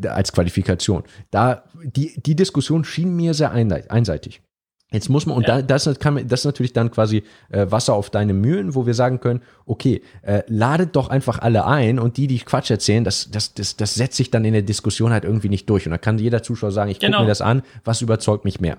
als 0.08 0.32
Qualifikation. 0.32 1.04
Da 1.30 1.62
die 1.84 2.20
die 2.20 2.34
Diskussion 2.34 2.84
schien 2.84 3.14
mir 3.14 3.34
sehr 3.34 3.52
einseitig. 3.52 4.42
Jetzt 4.90 5.10
muss 5.10 5.26
man, 5.26 5.36
und 5.36 5.46
ja. 5.46 5.60
da, 5.60 5.76
das, 5.76 5.98
kann, 5.98 6.26
das 6.26 6.40
ist 6.40 6.44
natürlich 6.46 6.72
dann 6.72 6.90
quasi 6.90 7.22
äh, 7.50 7.66
Wasser 7.68 7.92
auf 7.92 8.08
deine 8.08 8.32
Mühlen, 8.32 8.74
wo 8.74 8.86
wir 8.86 8.94
sagen 8.94 9.20
können, 9.20 9.42
okay, 9.66 10.00
äh, 10.22 10.42
ladet 10.46 10.96
doch 10.96 11.08
einfach 11.10 11.40
alle 11.40 11.66
ein 11.66 11.98
und 11.98 12.16
die, 12.16 12.26
die 12.26 12.38
Quatsch 12.38 12.70
erzählen, 12.70 13.04
das, 13.04 13.30
das, 13.30 13.52
das, 13.52 13.76
das 13.76 13.94
setzt 13.94 14.16
sich 14.16 14.30
dann 14.30 14.46
in 14.46 14.54
der 14.54 14.62
Diskussion 14.62 15.12
halt 15.12 15.24
irgendwie 15.24 15.50
nicht 15.50 15.68
durch. 15.68 15.84
Und 15.86 15.90
da 15.90 15.98
kann 15.98 16.18
jeder 16.18 16.42
Zuschauer 16.42 16.72
sagen, 16.72 16.90
ich 16.90 17.00
genau. 17.00 17.18
gucke 17.18 17.24
mir 17.24 17.28
das 17.28 17.42
an, 17.42 17.62
was 17.84 18.00
überzeugt 18.00 18.46
mich 18.46 18.60
mehr. 18.60 18.78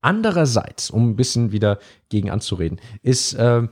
Andererseits, 0.00 0.90
um 0.90 1.10
ein 1.10 1.16
bisschen 1.16 1.52
wieder 1.52 1.78
gegen 2.08 2.30
anzureden, 2.30 2.80
ist, 3.02 3.34
äh, 3.34 3.68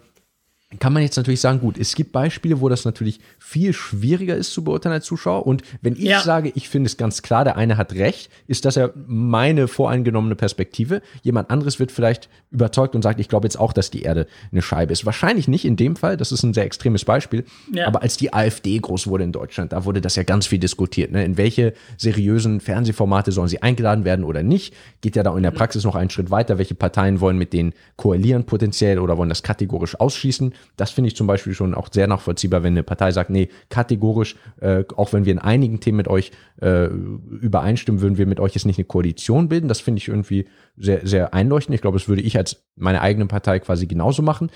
kann 0.78 0.92
man 0.92 1.02
jetzt 1.02 1.16
natürlich 1.16 1.40
sagen, 1.40 1.60
gut, 1.60 1.78
es 1.78 1.94
gibt 1.94 2.12
Beispiele, 2.12 2.60
wo 2.60 2.68
das 2.68 2.84
natürlich 2.84 3.20
viel 3.38 3.72
schwieriger 3.72 4.36
ist 4.36 4.52
zu 4.52 4.64
beurteilen 4.64 4.94
als 4.94 5.04
Zuschauer. 5.04 5.46
Und 5.46 5.62
wenn 5.82 5.94
ich 5.94 6.00
ja. 6.00 6.20
sage, 6.20 6.52
ich 6.54 6.68
finde 6.68 6.86
es 6.86 6.96
ganz 6.96 7.22
klar, 7.22 7.44
der 7.44 7.56
eine 7.56 7.76
hat 7.76 7.92
recht, 7.92 8.30
ist 8.46 8.64
das 8.64 8.74
ja 8.74 8.90
meine 9.06 9.68
voreingenommene 9.68 10.34
Perspektive. 10.34 11.02
Jemand 11.22 11.50
anderes 11.50 11.78
wird 11.78 11.92
vielleicht 11.92 12.28
überzeugt 12.50 12.94
und 12.94 13.02
sagt, 13.02 13.20
ich 13.20 13.28
glaube 13.28 13.46
jetzt 13.46 13.58
auch, 13.58 13.72
dass 13.72 13.90
die 13.90 14.02
Erde 14.02 14.26
eine 14.52 14.62
Scheibe 14.62 14.92
ist. 14.92 15.06
Wahrscheinlich 15.06 15.48
nicht 15.48 15.64
in 15.64 15.76
dem 15.76 15.96
Fall, 15.96 16.16
das 16.16 16.32
ist 16.32 16.42
ein 16.42 16.54
sehr 16.54 16.64
extremes 16.64 17.04
Beispiel. 17.04 17.44
Ja. 17.72 17.86
Aber 17.86 18.02
als 18.02 18.16
die 18.16 18.32
AfD 18.32 18.78
groß 18.78 19.06
wurde 19.06 19.24
in 19.24 19.32
Deutschland, 19.32 19.72
da 19.72 19.84
wurde 19.84 20.00
das 20.00 20.16
ja 20.16 20.22
ganz 20.22 20.46
viel 20.46 20.58
diskutiert. 20.58 21.12
Ne? 21.12 21.24
In 21.24 21.36
welche 21.36 21.74
seriösen 21.96 22.60
Fernsehformate 22.60 23.32
sollen 23.32 23.48
sie 23.48 23.62
eingeladen 23.62 24.04
werden 24.04 24.24
oder 24.24 24.42
nicht? 24.42 24.74
Geht 25.00 25.16
ja 25.16 25.22
da 25.22 25.36
in 25.36 25.42
der 25.42 25.52
mhm. 25.52 25.56
Praxis 25.56 25.84
noch 25.84 25.94
einen 25.94 26.10
Schritt 26.10 26.30
weiter. 26.30 26.58
Welche 26.58 26.74
Parteien 26.74 27.20
wollen 27.20 27.38
mit 27.38 27.52
denen 27.52 27.72
koalieren 27.96 28.44
potenziell 28.44 28.98
oder 28.98 29.18
wollen 29.18 29.28
das 29.28 29.42
kategorisch 29.42 29.98
ausschließen? 29.98 30.54
Das 30.76 30.90
finde 30.90 31.08
ich 31.08 31.16
zum 31.16 31.26
Beispiel 31.26 31.54
schon 31.54 31.74
auch 31.74 31.88
sehr 31.92 32.06
nachvollziehbar, 32.06 32.62
wenn 32.62 32.74
eine 32.74 32.82
Partei 32.82 33.12
sagt, 33.12 33.30
nee, 33.30 33.48
kategorisch, 33.68 34.36
äh, 34.60 34.84
auch 34.96 35.12
wenn 35.12 35.24
wir 35.24 35.32
in 35.32 35.38
einigen 35.38 35.80
Themen 35.80 35.96
mit 35.96 36.08
euch 36.08 36.32
äh, 36.60 36.86
übereinstimmen, 36.86 38.00
würden 38.00 38.18
wir 38.18 38.26
mit 38.26 38.40
euch 38.40 38.54
jetzt 38.54 38.66
nicht 38.66 38.78
eine 38.78 38.86
Koalition 38.86 39.48
bilden. 39.48 39.68
Das 39.68 39.80
finde 39.80 39.98
ich 39.98 40.08
irgendwie 40.08 40.46
sehr, 40.76 41.06
sehr 41.06 41.34
einleuchtend. 41.34 41.74
Ich 41.74 41.80
glaube, 41.80 41.98
das 41.98 42.08
würde 42.08 42.22
ich 42.22 42.36
als 42.36 42.64
meine 42.76 43.00
eigene 43.00 43.26
Partei 43.26 43.58
quasi 43.60 43.86
genauso 43.86 44.22
machen 44.22 44.50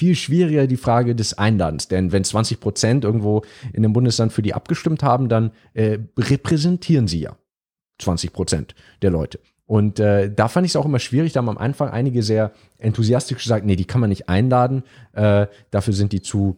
viel 0.00 0.14
schwieriger 0.14 0.66
die 0.66 0.78
Frage 0.78 1.14
des 1.14 1.36
Einladens. 1.36 1.88
Denn 1.88 2.10
wenn 2.10 2.24
20 2.24 2.58
Prozent 2.58 3.04
irgendwo 3.04 3.42
in 3.74 3.82
dem 3.82 3.92
Bundesland 3.92 4.32
für 4.32 4.40
die 4.40 4.54
abgestimmt 4.54 5.02
haben, 5.02 5.28
dann 5.28 5.50
äh, 5.74 5.98
repräsentieren 6.16 7.06
sie 7.06 7.20
ja 7.20 7.36
20 7.98 8.32
Prozent 8.32 8.74
der 9.02 9.10
Leute. 9.10 9.40
Und 9.70 10.00
äh, 10.00 10.28
da 10.34 10.48
fand 10.48 10.66
ich 10.66 10.72
es 10.72 10.76
auch 10.76 10.84
immer 10.84 10.98
schwierig. 10.98 11.32
Da 11.32 11.38
haben 11.38 11.48
am 11.48 11.56
Anfang 11.56 11.90
einige 11.90 12.24
sehr 12.24 12.50
enthusiastisch 12.78 13.40
gesagt, 13.40 13.64
nee, 13.64 13.76
die 13.76 13.84
kann 13.84 14.00
man 14.00 14.10
nicht 14.10 14.28
einladen. 14.28 14.82
Äh, 15.12 15.46
dafür 15.70 15.94
sind 15.94 16.10
die 16.10 16.22
zu, 16.22 16.56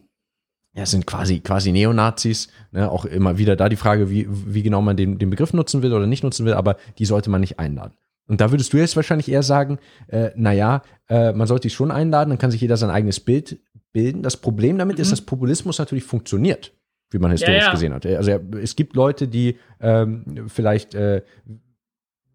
ja, 0.73 0.87
sind 0.87 1.05
quasi, 1.05 1.39
quasi 1.39 1.71
Neonazis. 1.71 2.47
Ne? 2.71 2.89
Auch 2.89 3.05
immer 3.05 3.37
wieder 3.37 3.55
da 3.55 3.69
die 3.69 3.75
Frage, 3.75 4.09
wie, 4.09 4.25
wie 4.27 4.63
genau 4.63 4.81
man 4.81 4.97
den, 4.97 5.19
den 5.19 5.29
Begriff 5.29 5.53
nutzen 5.53 5.83
will 5.83 5.93
oder 5.93 6.07
nicht 6.07 6.23
nutzen 6.23 6.43
will, 6.47 6.53
aber 6.53 6.77
die 6.97 7.05
sollte 7.05 7.29
man 7.29 7.39
nicht 7.39 7.59
einladen. 7.59 7.93
Und 8.27 8.41
da 8.41 8.49
würdest 8.49 8.73
du 8.73 8.77
jetzt 8.77 8.95
wahrscheinlich 8.95 9.29
eher 9.29 9.43
sagen, 9.43 9.77
äh, 10.07 10.31
naja, 10.35 10.81
äh, 11.07 11.33
man 11.33 11.45
sollte 11.45 11.67
die 11.67 11.73
schon 11.75 11.91
einladen, 11.91 12.31
dann 12.31 12.39
kann 12.39 12.49
sich 12.49 12.61
jeder 12.61 12.77
sein 12.77 12.89
eigenes 12.89 13.19
Bild 13.19 13.59
bilden. 13.91 14.23
Das 14.23 14.37
Problem 14.37 14.79
damit 14.79 14.97
mhm. 14.97 15.03
ist, 15.03 15.11
dass 15.11 15.21
Populismus 15.21 15.77
natürlich 15.77 16.03
funktioniert 16.03 16.73
wie 17.13 17.19
man 17.19 17.31
historisch 17.31 17.59
ja, 17.59 17.65
ja. 17.65 17.71
gesehen 17.71 17.93
hat. 17.93 18.05
Also 18.05 18.31
es 18.59 18.75
gibt 18.75 18.95
Leute, 18.95 19.27
die 19.27 19.57
ähm, 19.79 20.45
vielleicht 20.47 20.95
äh, 20.95 21.21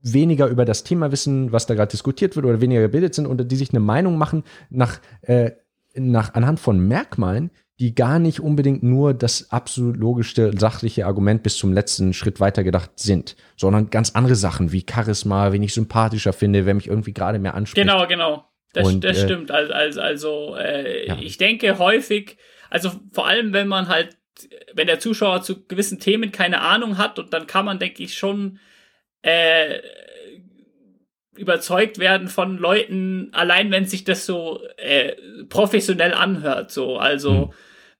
weniger 0.02 0.46
über 0.46 0.64
das 0.64 0.84
Thema 0.84 1.12
wissen, 1.12 1.52
was 1.52 1.66
da 1.66 1.74
gerade 1.74 1.90
diskutiert 1.90 2.36
wird 2.36 2.46
oder 2.46 2.60
weniger 2.60 2.80
gebildet 2.80 3.14
sind 3.14 3.26
und 3.26 3.50
die 3.50 3.56
sich 3.56 3.70
eine 3.70 3.80
Meinung 3.80 4.16
machen 4.16 4.44
nach, 4.70 5.00
äh, 5.22 5.52
nach 5.94 6.34
anhand 6.34 6.60
von 6.60 6.78
Merkmalen, 6.78 7.50
die 7.80 7.94
gar 7.94 8.18
nicht 8.18 8.40
unbedingt 8.40 8.82
nur 8.82 9.14
das 9.14 9.52
absolut 9.52 9.96
logischste, 9.96 10.52
sachliche 10.58 11.06
Argument 11.06 11.42
bis 11.42 11.56
zum 11.56 11.72
letzten 11.72 12.12
Schritt 12.12 12.40
weitergedacht 12.40 12.90
sind, 12.96 13.36
sondern 13.56 13.90
ganz 13.90 14.10
andere 14.10 14.34
Sachen 14.34 14.72
wie 14.72 14.84
Charisma, 14.88 15.52
wen 15.52 15.62
ich 15.62 15.74
sympathischer 15.74 16.32
finde, 16.32 16.66
wer 16.66 16.74
mich 16.74 16.88
irgendwie 16.88 17.12
gerade 17.12 17.38
mehr 17.38 17.54
anspricht. 17.54 17.86
Genau, 17.86 18.06
genau. 18.06 18.44
Das, 18.72 18.86
und, 18.86 19.04
das 19.04 19.18
äh, 19.18 19.24
stimmt. 19.24 19.50
Also, 19.50 19.72
also, 19.72 20.00
also 20.00 20.56
äh, 20.56 21.06
ja. 21.06 21.18
ich 21.20 21.38
denke 21.38 21.78
häufig, 21.78 22.36
also 22.68 22.90
vor 23.12 23.28
allem, 23.28 23.52
wenn 23.52 23.68
man 23.68 23.88
halt, 23.88 24.16
wenn 24.74 24.86
der 24.86 25.00
Zuschauer 25.00 25.42
zu 25.42 25.64
gewissen 25.66 26.00
Themen 26.00 26.32
keine 26.32 26.60
Ahnung 26.60 26.98
hat 26.98 27.18
und 27.18 27.32
dann 27.32 27.46
kann 27.46 27.64
man, 27.64 27.78
denke 27.78 28.02
ich, 28.02 28.18
schon 28.18 28.58
äh, 29.22 29.80
überzeugt 31.38 31.98
werden 31.98 32.28
von 32.28 32.58
Leuten, 32.58 33.30
allein 33.32 33.70
wenn 33.70 33.86
sich 33.86 34.04
das 34.04 34.26
so 34.26 34.60
äh, 34.76 35.12
professionell 35.48 36.12
anhört. 36.12 36.70
So, 36.70 36.96
also 36.98 37.32
mhm. 37.32 37.50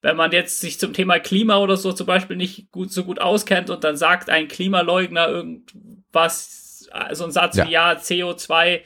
wenn 0.02 0.16
man 0.16 0.32
jetzt 0.32 0.60
sich 0.60 0.78
zum 0.78 0.92
Thema 0.92 1.18
Klima 1.20 1.58
oder 1.58 1.76
so 1.76 1.92
zum 1.92 2.06
Beispiel 2.06 2.36
nicht 2.36 2.70
gut 2.72 2.92
so 2.92 3.04
gut 3.04 3.20
auskennt 3.20 3.70
und 3.70 3.84
dann 3.84 3.96
sagt 3.96 4.28
ein 4.28 4.48
Klimaleugner 4.48 5.28
irgendwas, 5.28 6.88
so 7.12 7.24
ein 7.24 7.30
Satz 7.30 7.56
ja. 7.56 7.66
wie 7.66 7.72
ja 7.72 7.92
CO2 7.92 8.80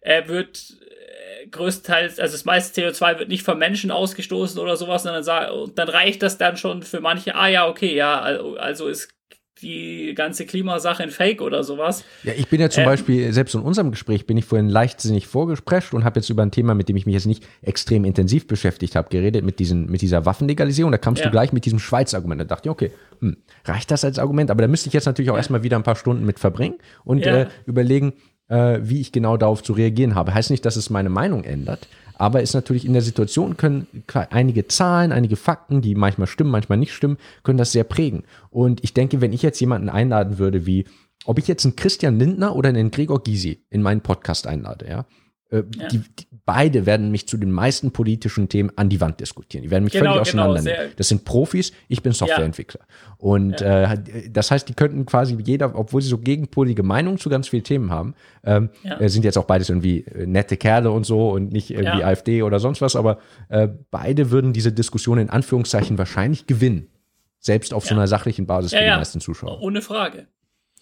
äh, 0.00 0.28
wird 0.28 0.74
äh, 0.80 1.46
größtenteils, 1.48 2.18
also 2.18 2.32
das 2.32 2.44
meiste 2.44 2.82
CO2 2.82 3.18
wird 3.20 3.28
nicht 3.28 3.44
von 3.44 3.58
Menschen 3.58 3.90
ausgestoßen 3.90 4.58
oder 4.58 4.76
sowas, 4.76 5.06
und 5.06 5.12
dann, 5.12 5.50
und 5.50 5.78
dann 5.78 5.88
reicht 5.88 6.22
das 6.22 6.36
dann 6.38 6.56
schon 6.56 6.82
für 6.82 7.00
manche, 7.00 7.34
ah 7.34 7.48
ja, 7.48 7.68
okay, 7.68 7.94
ja, 7.94 8.20
also, 8.20 8.56
also 8.56 8.88
ist 8.88 9.13
die 9.62 10.12
ganze 10.14 10.46
Klimasache 10.46 11.02
ein 11.02 11.10
Fake 11.10 11.40
oder 11.40 11.62
sowas. 11.62 12.04
Ja, 12.24 12.32
ich 12.36 12.48
bin 12.48 12.60
ja 12.60 12.70
zum 12.70 12.82
Ähm, 12.82 12.88
Beispiel, 12.90 13.32
selbst 13.32 13.54
in 13.54 13.60
unserem 13.60 13.90
Gespräch 13.92 14.26
bin 14.26 14.36
ich 14.36 14.44
vorhin 14.44 14.68
leichtsinnig 14.68 15.26
vorgesprescht 15.26 15.94
und 15.94 16.04
habe 16.04 16.18
jetzt 16.20 16.28
über 16.28 16.42
ein 16.42 16.50
Thema, 16.50 16.74
mit 16.74 16.88
dem 16.88 16.96
ich 16.96 17.06
mich 17.06 17.14
jetzt 17.14 17.26
nicht 17.26 17.46
extrem 17.62 18.04
intensiv 18.04 18.46
beschäftigt 18.46 18.96
habe, 18.96 19.08
geredet, 19.10 19.44
mit, 19.44 19.58
diesen, 19.60 19.86
mit 19.90 20.02
dieser 20.02 20.26
Waffenlegalisierung. 20.26 20.90
Da 20.92 20.98
kamst 20.98 21.20
Ja. 21.20 21.26
du 21.26 21.30
gleich 21.32 21.52
mit 21.52 21.64
diesem 21.64 21.78
Schweiz-Argument. 21.78 22.40
Da 22.40 22.44
dachte 22.44 22.68
ich, 22.68 22.70
okay, 22.70 22.90
hm, 23.20 23.36
reicht 23.64 23.90
das 23.90 24.04
als 24.04 24.18
Argument? 24.18 24.50
Aber 24.50 24.62
da 24.62 24.68
müsste 24.68 24.88
ich 24.88 24.92
jetzt 24.92 25.06
natürlich 25.06 25.30
auch 25.30 25.36
erstmal 25.36 25.62
wieder 25.62 25.76
ein 25.76 25.82
paar 25.84 25.96
Stunden 25.96 26.26
mit 26.26 26.38
verbringen 26.40 26.76
und 27.04 27.24
Ja. 27.24 27.42
äh, 27.42 27.46
überlegen, 27.66 28.14
äh, 28.48 28.80
wie 28.82 29.00
ich 29.00 29.12
genau 29.12 29.36
darauf 29.36 29.62
zu 29.62 29.72
reagieren 29.72 30.14
habe. 30.14 30.34
Heißt 30.34 30.50
nicht, 30.50 30.64
dass 30.66 30.76
es 30.76 30.90
meine 30.90 31.08
Meinung 31.08 31.44
ändert, 31.44 31.86
aber 32.16 32.42
ist 32.42 32.54
natürlich 32.54 32.84
in 32.84 32.92
der 32.92 33.02
Situation 33.02 33.56
können 33.56 33.86
einige 34.30 34.66
Zahlen, 34.68 35.12
einige 35.12 35.36
Fakten, 35.36 35.80
die 35.80 35.94
manchmal 35.94 36.26
stimmen, 36.26 36.50
manchmal 36.50 36.78
nicht 36.78 36.92
stimmen, 36.92 37.18
können 37.42 37.58
das 37.58 37.72
sehr 37.72 37.84
prägen. 37.84 38.24
Und 38.50 38.82
ich 38.84 38.94
denke, 38.94 39.20
wenn 39.20 39.32
ich 39.32 39.42
jetzt 39.42 39.60
jemanden 39.60 39.88
einladen 39.88 40.38
würde, 40.38 40.66
wie 40.66 40.84
ob 41.26 41.38
ich 41.38 41.48
jetzt 41.48 41.64
einen 41.64 41.76
Christian 41.76 42.18
Lindner 42.18 42.54
oder 42.54 42.68
einen 42.68 42.90
Gregor 42.90 43.22
Gysi 43.22 43.64
in 43.70 43.82
meinen 43.82 44.02
Podcast 44.02 44.46
einlade, 44.46 44.86
ja, 44.88 45.06
äh, 45.50 45.62
Ja. 45.76 45.88
Die, 45.88 45.98
die, 45.98 46.26
beide 46.46 46.84
werden 46.86 47.10
mich 47.10 47.26
zu 47.26 47.36
den 47.38 47.50
meisten 47.50 47.90
politischen 47.92 48.48
Themen 48.48 48.70
an 48.76 48.88
die 48.90 49.00
Wand 49.00 49.20
diskutieren. 49.20 49.62
Die 49.64 49.70
werden 49.70 49.84
mich 49.84 49.92
Genau, 49.94 50.12
völlig 50.14 50.30
genau, 50.30 50.42
auseinandernehmen. 50.44 50.88
sehr- 50.88 50.96
das 50.96 51.08
sind 51.08 51.24
Profis, 51.24 51.72
ich 51.88 52.02
bin 52.02 52.12
Softwareentwickler. 52.12 52.80
Und 53.16 53.62
äh, 53.62 53.98
das 54.30 54.50
heißt, 54.50 54.68
die 54.68 54.74
könnten 54.74 55.06
quasi 55.06 55.36
jeder, 55.42 55.74
obwohl 55.74 56.02
sie 56.02 56.08
so 56.08 56.18
gegenpolige 56.18 56.82
Meinungen 56.82 57.18
zu 57.18 57.30
ganz 57.30 57.48
vielen 57.48 57.64
Themen 57.64 57.90
haben, 57.90 58.14
ähm, 58.44 58.68
Ja. 58.82 59.00
äh, 59.00 59.08
sind 59.08 59.24
jetzt 59.24 59.38
auch 59.38 59.44
beides 59.46 59.70
irgendwie 59.70 60.00
äh, 60.04 60.26
nette 60.26 60.56
Kerle 60.58 60.90
und 60.90 61.04
so 61.06 61.30
und 61.30 61.50
nicht 61.52 61.70
irgendwie 61.70 62.00
Ja. 62.00 62.06
AfD 62.08 62.42
oder 62.42 62.60
sonst 62.60 62.82
was, 62.82 62.94
aber 62.96 63.18
äh, 63.48 63.68
beide 63.90 64.30
würden 64.30 64.52
diese 64.52 64.72
Diskussion 64.72 65.18
in 65.18 65.30
Anführungszeichen 65.30 65.96
wahrscheinlich 65.98 66.46
gewinnen. 66.46 66.88
Selbst 67.40 67.74
auf 67.74 67.84
so 67.84 67.90
Ja. 67.90 67.96
einer 68.00 68.06
sachlichen 68.08 68.46
Basis 68.46 68.72
Ja, 68.72 68.78
für 68.78 68.84
die 68.84 68.90
ja. 68.90 68.96
meisten 68.96 69.20
Zuschauer. 69.20 69.60
Ohne 69.62 69.82
Frage. 69.82 70.26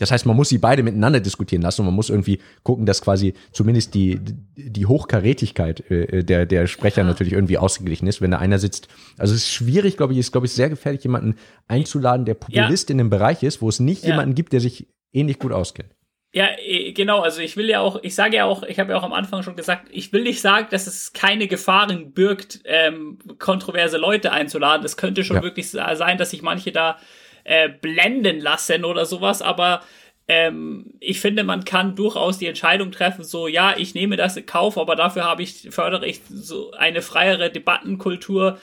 Das 0.02 0.10
heißt, 0.10 0.26
man 0.26 0.34
muss 0.34 0.48
sie 0.48 0.58
beide 0.58 0.82
miteinander 0.82 1.20
diskutieren 1.20 1.62
lassen 1.62 1.82
und 1.82 1.86
man 1.86 1.94
muss 1.94 2.10
irgendwie 2.10 2.40
gucken, 2.64 2.86
dass 2.86 3.00
quasi 3.02 3.34
zumindest 3.52 3.94
die, 3.94 4.18
die 4.56 4.84
Hochkarätigkeit 4.86 5.88
äh, 5.92 6.24
der, 6.24 6.44
der 6.44 6.66
Sprecher 6.66 7.02
Ja. 7.02 7.06
natürlich 7.06 7.34
irgendwie 7.34 7.56
ausgeglichen 7.56 8.08
ist, 8.08 8.20
wenn 8.20 8.32
da 8.32 8.38
einer 8.38 8.58
sitzt. 8.58 8.88
Also 9.16 9.32
es 9.32 9.42
ist 9.42 9.52
schwierig, 9.52 9.96
glaube 9.96 10.12
ich, 10.12 10.18
ist, 10.18 10.32
glaube 10.32 10.46
ich, 10.48 10.52
sehr 10.52 10.68
gefährlich, 10.68 11.04
jemanden 11.04 11.36
einzuladen, 11.68 12.26
der 12.26 12.34
Populist 12.34 12.90
in 12.90 12.98
dem 12.98 13.10
Bereich 13.10 13.44
ist, 13.44 13.62
wo 13.62 13.68
es 13.68 13.78
nicht 13.78 14.02
Ja. 14.02 14.08
jemanden 14.10 14.34
gibt, 14.34 14.52
der 14.52 14.60
sich 14.60 14.88
ähnlich 15.12 15.38
gut 15.38 15.52
auskennt. 15.52 15.90
Ja, 16.34 16.48
eh, 16.58 16.90
genau, 16.92 17.20
also 17.20 17.40
ich 17.40 17.56
will 17.56 17.68
ja 17.68 17.78
auch, 17.78 18.02
ich 18.02 18.16
sage 18.16 18.38
ja 18.38 18.46
auch, 18.46 18.64
ich 18.64 18.80
habe 18.80 18.90
ja 18.90 18.98
auch 18.98 19.04
am 19.04 19.12
Anfang 19.12 19.44
schon 19.44 19.54
gesagt, 19.54 19.86
ich 19.92 20.12
will 20.12 20.24
nicht 20.24 20.40
sagen, 20.40 20.66
dass 20.72 20.88
es 20.88 21.12
keine 21.12 21.46
Gefahren 21.46 22.10
birgt, 22.12 22.60
ähm, 22.64 23.18
kontroverse 23.38 23.98
Leute 23.98 24.32
einzuladen. 24.32 24.84
Es 24.84 24.96
könnte 24.96 25.22
schon 25.22 25.36
Ja. 25.36 25.42
wirklich 25.44 25.70
sein, 25.70 26.18
dass 26.18 26.30
sich 26.30 26.42
manche 26.42 26.72
da 26.72 26.98
äh, 27.44 27.68
blenden 27.68 28.40
lassen 28.40 28.84
oder 28.84 29.06
sowas, 29.06 29.42
aber 29.42 29.82
ähm, 30.28 30.94
ich 31.00 31.20
finde, 31.20 31.44
man 31.44 31.64
kann 31.64 31.96
durchaus 31.96 32.38
die 32.38 32.46
Entscheidung 32.46 32.92
treffen, 32.92 33.24
so, 33.24 33.48
ja, 33.48 33.74
ich 33.76 33.94
nehme 33.94 34.16
das 34.16 34.36
in 34.36 34.46
Kauf, 34.46 34.78
aber 34.78 34.96
dafür 34.96 35.24
habe 35.24 35.42
ich, 35.42 35.68
fördere 35.70 36.06
ich 36.06 36.20
so 36.28 36.70
eine 36.72 37.02
freiere 37.02 37.50
Debattenkultur. 37.50 38.58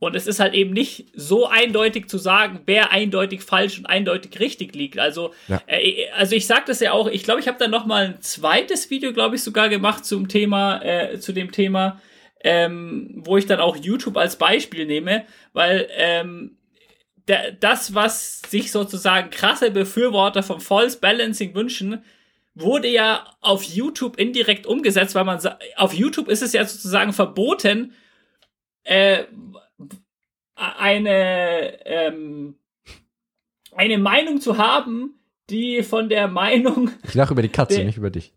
Und 0.00 0.16
es 0.16 0.26
ist 0.26 0.40
halt 0.40 0.52
eben 0.54 0.72
nicht 0.72 1.06
so 1.14 1.46
eindeutig 1.46 2.08
zu 2.08 2.18
sagen, 2.18 2.60
wer 2.66 2.90
eindeutig 2.90 3.42
falsch 3.42 3.78
und 3.78 3.86
eindeutig 3.86 4.38
richtig 4.38 4.74
liegt. 4.74 4.98
Also, 4.98 5.32
Ja. 5.48 5.62
äh, 5.66 6.08
also 6.14 6.34
ich 6.34 6.46
sag 6.46 6.66
das 6.66 6.80
ja 6.80 6.92
auch, 6.92 7.06
ich 7.06 7.22
glaube, 7.22 7.40
ich 7.40 7.48
habe 7.48 7.58
dann 7.58 7.70
noch 7.70 7.86
mal 7.86 8.06
ein 8.06 8.20
zweites 8.20 8.90
Video, 8.90 9.12
glaube 9.14 9.36
ich, 9.36 9.42
sogar 9.42 9.68
gemacht 9.70 10.04
zum 10.04 10.28
Thema, 10.28 10.82
äh, 10.82 11.20
zu 11.20 11.32
dem 11.32 11.52
Thema, 11.52 12.02
ähm, 12.42 13.22
wo 13.24 13.38
ich 13.38 13.46
dann 13.46 13.60
auch 13.60 13.76
YouTube 13.76 14.18
als 14.18 14.36
Beispiel 14.36 14.84
nehme, 14.84 15.24
weil 15.54 15.88
ähm, 15.96 16.56
das, 17.26 17.94
was 17.94 18.40
sich 18.48 18.70
sozusagen 18.70 19.30
krasse 19.30 19.70
Befürworter 19.70 20.42
vom 20.42 20.60
False 20.60 20.98
Balancing 20.98 21.54
wünschen, 21.54 22.04
wurde 22.54 22.88
ja 22.88 23.26
auf 23.40 23.64
YouTube 23.64 24.16
indirekt 24.18 24.66
umgesetzt, 24.66 25.14
weil 25.14 25.24
man 25.24 25.40
auf 25.76 25.92
YouTube 25.94 26.28
ist 26.28 26.42
es 26.42 26.52
ja 26.52 26.64
sozusagen 26.64 27.12
verboten, 27.12 27.94
äh, 28.84 29.24
eine 30.54 31.84
ähm, 31.84 32.56
eine 33.72 33.98
Meinung 33.98 34.40
zu 34.40 34.56
haben, 34.58 35.18
die 35.50 35.82
von 35.82 36.08
der 36.08 36.28
Meinung 36.28 36.90
Ich 37.04 37.14
lache 37.14 37.32
über 37.32 37.42
die 37.42 37.48
Katze, 37.48 37.76
Der- 37.76 37.84
nicht 37.86 37.98
über 37.98 38.10
dich. 38.10 38.32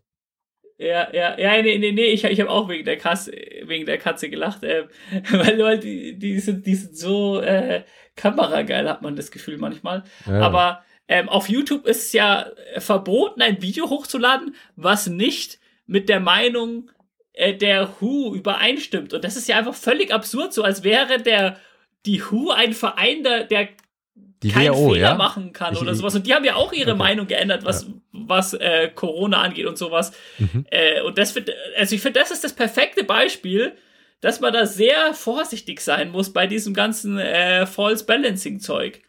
ja, 0.78 1.12
ja, 1.14 1.38
ja, 1.38 1.62
nee, 1.62 1.78
nee, 1.78 1.92
nee, 1.92 2.06
ich, 2.06 2.24
ich 2.24 2.40
habe 2.40 2.50
auch 2.50 2.68
wegen 2.68 2.84
der 2.84 2.96
Katze, 2.96 3.30
wegen 3.64 3.86
der 3.86 3.98
Katze 3.98 4.28
gelacht, 4.30 4.64
äh, 4.64 4.88
weil 5.30 5.56
Leute, 5.56 5.80
die, 5.82 6.18
die 6.18 6.40
sind, 6.40 6.66
die 6.66 6.74
sind 6.74 6.96
so 6.96 7.40
äh, 7.40 7.84
kamerageil, 8.18 8.88
hat 8.88 9.00
man 9.02 9.16
das 9.16 9.30
Gefühl 9.30 9.56
manchmal. 9.56 10.04
Ja. 10.26 10.40
Aber 10.40 10.84
ähm, 11.08 11.28
auf 11.30 11.48
YouTube 11.48 11.86
ist 11.86 12.08
es 12.08 12.12
ja 12.12 12.46
verboten, 12.76 13.40
ein 13.40 13.62
Video 13.62 13.88
hochzuladen, 13.88 14.54
was 14.76 15.06
nicht 15.06 15.58
mit 15.86 16.10
der 16.10 16.20
Meinung 16.20 16.90
äh, 17.32 17.54
der 17.54 17.88
Who 18.00 18.34
übereinstimmt. 18.34 19.14
Und 19.14 19.24
das 19.24 19.36
ist 19.36 19.48
ja 19.48 19.56
einfach 19.56 19.74
völlig 19.74 20.12
absurd, 20.12 20.52
so 20.52 20.62
als 20.62 20.82
wäre 20.82 21.22
der 21.22 21.56
die 22.04 22.22
Who 22.22 22.50
ein 22.50 22.74
Verein, 22.74 23.22
der, 23.22 23.44
der 23.44 23.68
die 24.42 24.50
keinen 24.50 24.74
WHO, 24.74 24.92
Fehler 24.92 25.08
ja? 25.10 25.14
machen 25.14 25.52
kann 25.52 25.74
Ich- 25.74 25.80
oder 25.80 25.94
sowas. 25.94 26.14
Und 26.14 26.26
die 26.26 26.34
haben 26.34 26.44
ja 26.44 26.54
auch 26.54 26.72
ihre 26.72 26.90
Okay. 26.90 26.98
Meinung 26.98 27.26
geändert, 27.26 27.64
was, 27.64 27.86
was 28.12 28.54
äh, 28.54 28.88
Corona 28.94 29.40
angeht 29.40 29.66
und 29.66 29.78
sowas. 29.78 30.12
Mhm. 30.38 30.66
Äh, 30.70 31.00
und 31.02 31.18
das 31.18 31.32
find, 31.32 31.50
also 31.76 31.94
ich 31.94 32.00
finde, 32.02 32.20
das 32.20 32.30
ist 32.30 32.44
das 32.44 32.52
perfekte 32.52 33.02
Beispiel, 33.04 33.72
dass 34.20 34.40
man 34.40 34.52
da 34.52 34.66
sehr 34.66 35.14
vorsichtig 35.14 35.80
sein 35.80 36.10
muss 36.10 36.32
bei 36.32 36.46
diesem 36.46 36.74
ganzen 36.74 37.18
äh, 37.18 37.66
False 37.66 38.04
Balancing 38.04 38.60
Zeug. 38.60 39.00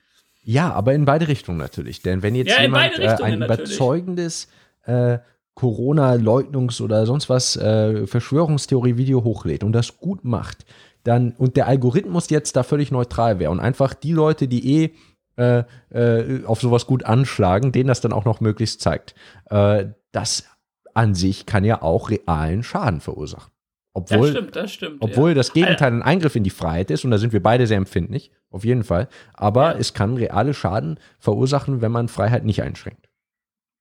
Ja, 0.43 0.71
aber 0.73 0.93
in 0.93 1.05
beide 1.05 1.27
Richtungen 1.27 1.57
natürlich. 1.57 2.01
Denn 2.01 2.23
wenn 2.23 2.35
jetzt 2.35 2.49
Ja, 2.55 2.61
jemand 2.61 2.97
äh, 2.97 3.07
ein 3.07 3.39
natürlich. 3.39 3.69
überzeugendes 3.69 4.47
äh, 4.83 5.19
Corona-Leugnungs- 5.55 6.81
oder 6.81 7.05
sonst 7.05 7.29
was 7.29 7.55
äh, 7.57 8.07
Verschwörungstheorie-Video 8.07 9.23
hochlädt 9.23 9.63
und 9.63 9.73
das 9.73 9.97
gut 9.97 10.23
macht, 10.23 10.65
dann 11.03 11.33
und 11.37 11.57
der 11.57 11.67
Algorithmus 11.67 12.29
jetzt 12.29 12.55
da 12.55 12.63
völlig 12.63 12.91
neutral 12.91 13.39
wäre 13.39 13.51
und 13.51 13.59
einfach 13.59 13.93
die 13.93 14.11
Leute, 14.11 14.47
die 14.47 14.83
eh 14.83 14.93
äh, 15.37 15.63
äh, 15.91 16.45
auf 16.45 16.61
sowas 16.61 16.85
gut 16.85 17.03
anschlagen, 17.05 17.71
denen 17.71 17.87
das 17.87 18.01
dann 18.01 18.13
auch 18.13 18.25
noch 18.25 18.41
möglichst 18.41 18.81
zeigt. 18.81 19.15
Äh, 19.49 19.87
das 20.11 20.45
an 20.93 21.15
sich 21.15 21.45
kann 21.45 21.63
ja 21.63 21.81
auch 21.81 22.09
realen 22.09 22.63
Schaden 22.63 22.99
verursachen. 22.99 23.51
Das 23.93 24.11
Obwohl, 24.11 24.29
stimmt, 24.31 24.55
das 24.55 24.71
stimmt. 24.73 24.97
obwohl 25.01 25.29
ja. 25.31 25.35
das 25.35 25.51
Gegenteil 25.51 25.91
ein 25.91 26.03
Eingriff 26.03 26.35
in 26.35 26.43
die 26.43 26.51
Freiheit 26.51 26.91
ist, 26.91 27.03
und 27.03 27.11
da 27.11 27.17
sind 27.17 27.33
wir 27.33 27.41
beide 27.41 27.65
sehr 27.67 27.77
empfindlich, 27.77 28.31
auf 28.51 28.63
jeden 28.63 28.83
Fall. 28.83 29.09
Aber 29.33 29.71
Ja. 29.73 29.77
es 29.77 29.93
kann 29.93 30.15
reale 30.15 30.53
Schaden 30.53 30.99
verursachen, 31.19 31.81
wenn 31.81 31.91
man 31.91 32.07
Freiheit 32.07 32.45
nicht 32.45 32.61
einschränkt. 32.61 33.09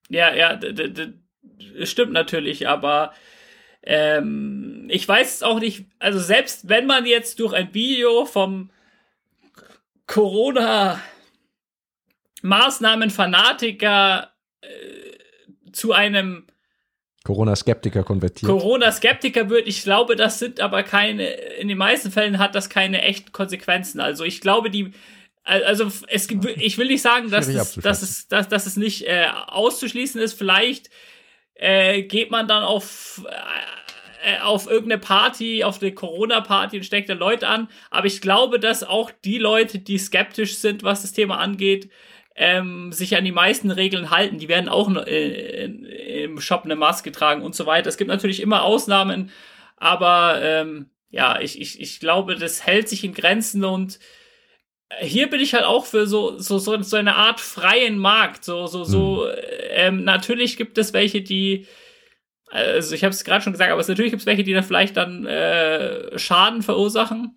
Ja, 0.09 0.35
ja, 0.35 0.59
stimmt 1.85 2.13
natürlich, 2.13 2.67
aber 2.67 3.13
ähm, 3.83 4.87
ich 4.91 5.07
weiß 5.07 5.37
es 5.37 5.43
auch 5.43 5.61
nicht, 5.61 5.87
also 5.99 6.19
selbst 6.19 6.69
wenn 6.69 6.87
man 6.87 7.05
jetzt 7.07 7.39
durch 7.39 7.53
ein 7.53 7.73
Video 7.75 8.25
vom 8.25 8.71
Corona 10.07 10.99
Maßnahmenfanatiker 12.43 14.33
äh, 14.63 15.73
zu 15.73 15.93
einem 15.93 16.47
Corona-Skeptiker 17.29 18.05
konvertiert. 18.05 18.51
Corona-Skeptiker 18.51 19.51
wird, 19.51 19.69
ich 19.69 19.83
glaube, 19.83 20.17
das 20.17 20.39
sind 20.39 20.61
aber 20.61 20.83
keine, 20.83 21.29
in 21.29 21.69
den 21.69 21.77
meisten 21.77 22.11
Fällen 22.11 22.39
hat 22.39 22.55
das 22.55 22.71
keine 22.71 23.03
echten 23.03 23.33
Konsequenzen. 23.33 24.01
Also 24.01 24.25
ich 24.25 24.41
glaube, 24.41 24.71
die, 24.71 24.93
also 25.45 25.93
es 26.07 26.27
gibt, 26.27 26.47
ich 26.47 26.79
will 26.79 26.87
nicht 26.87 27.03
sagen, 27.03 27.31
dass 27.31 27.47
es, 27.47 27.75
dass 27.75 28.01
es, 28.01 28.29
dass, 28.29 28.49
dass 28.49 28.65
es 28.65 28.77
nicht 28.79 29.07
äh, 29.07 29.27
auszuschließen 29.47 30.19
ist. 30.23 30.39
Vielleicht 30.39 30.89
äh, 31.53 32.01
geht 32.05 32.31
man 32.31 32.49
dann 32.49 32.63
auf, 32.63 33.23
äh, 34.25 34.41
auf 34.41 34.67
irgendeine 34.67 34.99
Party, 34.99 35.65
auf 35.65 35.83
eine 35.83 35.93
Corona-Party 35.93 36.79
und 36.79 36.85
steckt 36.85 37.11
da 37.11 37.13
Leute 37.13 37.47
an. 37.47 37.69
Aber 37.91 38.07
ich 38.07 38.23
glaube, 38.23 38.59
dass 38.59 38.85
auch 38.85 39.11
die 39.27 39.37
Leute, 39.37 39.81
die 39.81 39.99
skeptisch 39.99 40.57
sind, 40.57 40.83
was 40.83 41.03
das 41.03 41.13
Thema 41.13 41.37
angeht, 41.41 41.91
ähm, 42.41 42.93
sich 42.93 43.17
an 43.17 43.25
die 43.25 43.33
meisten 43.33 43.71
Regeln 43.73 44.11
halten. 44.11 44.39
Die 44.39 44.49
werden 44.49 44.69
auch 44.69 44.89
äh, 45.07 45.65
in- 45.65 45.85
im 45.85 46.41
Shop 46.41 46.63
eine 46.65 46.77
Maske 46.77 47.11
tragen 47.11 47.43
und 47.43 47.55
so 47.57 47.67
weiter. 47.67 47.89
Es 47.89 47.97
gibt 47.97 48.09
natürlich 48.09 48.41
immer 48.41 48.63
Ausnahmen, 48.63 49.31
aber 49.77 50.41
ähm, 50.43 50.91
ja, 51.11 51.41
ich, 51.41 51.61
ich, 51.61 51.81
ich 51.81 52.01
glaube, 52.01 52.37
das 52.37 52.65
hält 52.65 52.89
sich 52.89 53.03
in 53.03 53.13
Grenzen 53.13 53.65
und 53.65 53.99
hier 55.01 55.29
bin 55.29 55.41
ich 55.41 55.53
halt 55.53 55.65
auch 55.65 55.85
für 55.85 56.07
so, 56.07 56.39
so, 56.39 56.59
so, 56.59 56.81
so 56.81 56.97
eine 56.97 57.17
Art 57.17 57.41
freien 57.41 57.99
Markt. 57.99 58.45
So, 58.45 58.67
so, 58.67 58.85
so, 58.85 59.27
ähm, 59.71 60.05
natürlich 60.05 60.57
gibt 60.57 60.79
es 60.79 60.93
welche, 60.93 61.21
die, 61.21 61.67
also 62.51 62.95
ich 62.95 63.05
habe 63.05 63.13
es 63.13 63.25
gerade 63.25 63.43
schon 63.43 63.53
gesagt, 63.53 63.71
aber 63.71 63.81
es, 63.81 63.89
natürlich 63.89 64.13
gibt 64.13 64.21
es 64.21 64.27
welche, 64.27 64.45
die 64.45 64.55
dann 64.55 64.65
vielleicht 64.65 64.97
dann 64.97 65.27
äh, 65.27 66.19
Schaden 66.19 66.63
verursachen, 66.63 67.35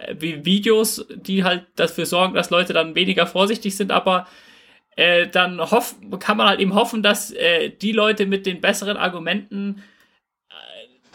äh, 0.00 0.14
wie 0.18 0.44
Videos, 0.46 1.06
die 1.14 1.44
halt 1.44 1.66
dafür 1.76 2.06
sorgen, 2.06 2.34
dass 2.34 2.50
Leute 2.50 2.72
dann 2.72 2.94
weniger 2.94 3.26
vorsichtig 3.26 3.76
sind, 3.76 3.92
aber 3.92 4.26
äh, 4.96 5.28
dann 5.28 5.60
hoff, 5.60 5.96
kann 6.20 6.36
man 6.36 6.48
halt 6.48 6.60
eben 6.60 6.74
hoffen, 6.74 7.02
dass 7.02 7.30
äh, 7.32 7.70
die 7.70 7.92
Leute 7.92 8.26
mit 8.26 8.46
den 8.46 8.60
besseren 8.60 8.96
Argumenten 8.96 9.82
äh, 10.50 10.54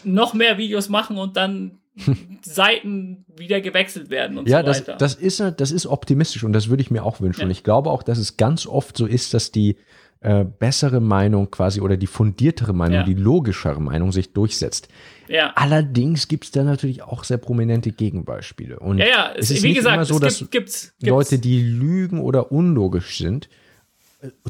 noch 0.08 0.34
mehr 0.34 0.58
Videos 0.58 0.88
machen 0.88 1.16
und 1.18 1.36
dann 1.36 1.78
Seiten 2.42 3.24
wieder 3.36 3.60
gewechselt 3.60 4.10
werden 4.10 4.38
und 4.38 4.48
Ja, 4.48 4.60
so 4.60 4.66
das, 4.66 4.80
weiter. 4.80 4.96
das, 4.96 5.14
ist, 5.14 5.40
das 5.56 5.70
ist 5.70 5.86
optimistisch 5.86 6.44
und 6.44 6.52
das 6.52 6.68
würde 6.68 6.82
ich 6.82 6.90
mir 6.90 7.04
auch 7.04 7.20
wünschen. 7.20 7.40
Ja. 7.40 7.44
Und 7.46 7.50
ich 7.50 7.64
glaube 7.64 7.90
auch, 7.90 8.02
dass 8.02 8.18
es 8.18 8.36
ganz 8.36 8.66
oft 8.66 8.96
so 8.96 9.06
ist, 9.06 9.34
dass 9.34 9.50
die 9.50 9.76
äh, 10.22 10.44
bessere 10.44 11.00
Meinung 11.00 11.50
quasi 11.50 11.80
oder 11.80 11.96
die 11.96 12.06
fundiertere 12.06 12.74
Meinung, 12.74 12.98
Ja. 12.98 13.02
die 13.04 13.14
logischere 13.14 13.80
Meinung 13.80 14.12
sich 14.12 14.32
durchsetzt. 14.34 14.88
ja. 15.28 15.52
Allerdings 15.56 16.28
gibt 16.28 16.44
es 16.44 16.50
da 16.50 16.62
natürlich 16.62 17.02
auch 17.02 17.24
sehr 17.24 17.38
prominente 17.38 17.90
Gegenbeispiele. 17.90 18.78
Und 18.78 18.98
ja, 18.98 19.06
ja, 19.06 19.30
es 19.34 19.46
es, 19.50 19.56
ist 19.58 19.62
wie 19.62 19.68
nicht 19.68 19.76
gesagt, 19.78 19.94
immer 19.96 20.04
so, 20.04 20.14
es 20.16 20.20
dass 20.20 20.38
gibt, 20.38 20.50
gibt's, 20.52 20.94
gibt's. 20.98 21.08
Leute, 21.10 21.38
die 21.38 21.62
lügen 21.62 22.20
oder 22.20 22.52
unlogisch 22.52 23.16
sind, 23.18 23.48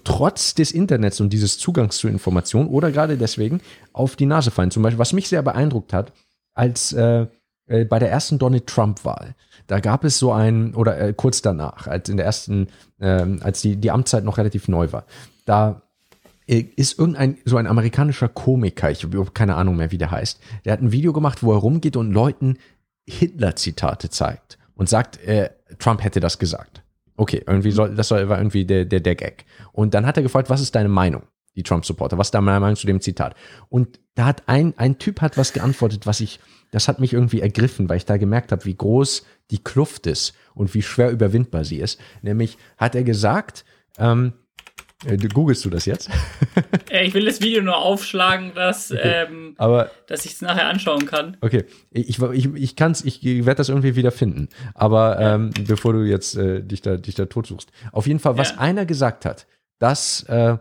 trotz 0.05 0.55
des 0.55 0.73
Internets 0.73 1.21
und 1.21 1.33
dieses 1.33 1.59
Zugangs 1.59 1.97
zu 1.97 2.09
Informationen 2.09 2.69
oder 2.69 2.91
gerade 2.91 3.17
deswegen 3.17 3.61
auf 3.93 4.17
die 4.17 4.27
Nase 4.27 4.51
fallen. 4.51 4.71
Zum 4.71 4.83
Beispiel, 4.83 4.99
was 4.99 5.13
mich 5.13 5.29
sehr 5.29 5.43
beeindruckt 5.43 5.93
hat, 5.93 6.13
als 6.55 6.93
äh, 6.93 7.27
äh, 7.67 7.85
bei 7.85 7.99
der 7.99 8.11
ersten 8.11 8.39
Donald 8.39 8.67
Trump-Wahl, 8.67 9.35
da 9.67 9.79
gab 9.79 10.05
es 10.05 10.19
so 10.19 10.33
ein, 10.33 10.75
oder 10.75 11.01
äh, 11.01 11.15
kurz 11.17 11.43
danach, 11.43 11.87
als 11.87 12.09
in 12.09 12.17
der 12.17 12.27
ersten, 12.27 12.69
ähm, 13.01 13.41
als 13.43 13.61
die, 13.61 13.77
die 13.77 13.91
Amtszeit 13.91 14.25
noch 14.25 14.39
relativ 14.39 14.67
neu 14.67 14.91
war, 14.91 15.05
da 15.47 15.83
äh, 16.49 16.65
ist 16.75 16.99
irgendein, 16.99 17.39
so 17.45 17.57
ein 17.57 17.69
amerikanischer 17.69 18.29
Komiker, 18.29 18.91
ich 18.91 19.05
habe 19.05 19.25
keine 19.33 19.55
Ahnung 19.55 19.77
mehr, 19.77 19.93
wie 19.93 19.99
der 19.99 20.11
heißt, 20.11 20.41
der 20.65 20.73
hat 20.73 20.83
ein 20.83 20.93
Video 20.93 21.13
gemacht, 21.13 21.45
wo 21.45 21.53
er 21.53 21.59
rumgeht 21.59 21.97
und 21.97 22.11
Leuten 22.11 22.59
Hitler-Zitate 23.07 24.11
zeigt 24.11 24.59
und 24.75 24.89
sagt, 24.89 25.23
äh, 25.25 25.51
Trump 25.79 26.03
hätte 26.03 26.19
das 26.19 26.39
gesagt. 26.41 26.83
Okay, 27.21 27.45
irgendwie 27.47 27.71
soll, 27.71 27.95
das 27.95 28.09
soll, 28.09 28.31
war 28.31 28.39
irgendwie 28.39 28.65
der, 28.65 28.87
der, 28.87 29.01
der 29.01 29.15
Gag. 29.15 29.45
Und 29.73 29.93
dann 29.93 30.07
hat 30.07 30.17
er 30.17 30.23
gefragt, 30.23 30.49
was 30.49 30.63
ist 30.63 30.75
deine 30.75 30.89
Meinung, 30.89 31.25
die 31.55 31.63
Trump-Supporter, 31.63 32.17
was 32.17 32.29
ist 32.29 32.31
deine 32.31 32.47
Meinung 32.47 32.77
zu 32.77 32.87
dem 32.87 33.03
Zitat? 33.03 33.35
Und 33.69 34.01
da 34.15 34.25
hat 34.25 34.45
ein, 34.49 34.73
ein 34.79 34.99
Typ 34.99 35.21
hat 35.21 35.37
was 35.37 35.53
geantwortet, 35.53 36.07
was 36.07 36.21
ich, 36.21 36.41
das 36.71 36.89
hat 36.89 36.99
mich 36.99 37.13
irgendwie 37.13 37.43
ergriffen, 37.43 37.91
weil 37.91 37.99
ich 37.99 38.07
da 38.07 38.17
gemerkt 38.17 38.53
habe, 38.53 38.65
wie 38.65 38.75
groß 38.75 39.27
die 39.51 39.63
Kluft 39.63 40.07
ist 40.07 40.33
und 40.55 40.73
wie 40.73 40.81
schwer 40.81 41.11
überwindbar 41.11 41.65
sie 41.65 41.77
ist. 41.77 42.01
Nämlich 42.23 42.57
hat 42.79 42.95
er 42.95 43.05
gesagt, 43.05 43.67
ähm, 43.99 44.33
äh, 44.50 44.50
du 45.07 45.29
googelst 45.29 45.65
du 45.65 45.71
das 45.71 45.87
jetzt? 45.87 46.11
Äh, 46.91 47.07
ich 47.07 47.15
will 47.15 47.25
das 47.25 47.41
Video 47.41 47.63
nur 47.63 47.77
aufschlagen, 47.77 48.53
dass, 48.53 48.93
ähm, 49.01 49.55
Aber 49.59 49.93
dass 50.09 50.25
ich 50.25 50.33
es 50.33 50.41
nachher 50.43 50.67
anschauen 50.67 51.07
kann. 51.07 51.37
Okay, 51.41 51.65
ich, 51.93 52.21
ich, 52.21 52.53
ich 52.53 52.75
kann's, 52.75 53.05
ich 53.05 53.23
werde 53.23 53.55
das 53.55 53.69
irgendwie 53.69 53.95
wieder 53.95 54.11
finden. 54.11 54.49
Aber 54.75 55.21
ähm, 55.21 55.51
bevor 55.69 55.93
du 55.93 56.01
jetzt 56.01 56.37
äh, 56.37 56.65
dich 56.65 56.83
da 56.83 56.97
dich 56.97 57.15
da 57.15 57.27
tot 57.27 57.47
suchst. 57.47 57.71
Auf 57.93 58.09
jeden 58.09 58.19
Fall, 58.19 58.37
was 58.39 58.51
Ja. 58.51 58.59
einer 58.59 58.87
gesagt 58.87 59.25
hat, 59.25 59.47
das 59.79 60.25
äh, 60.25 60.57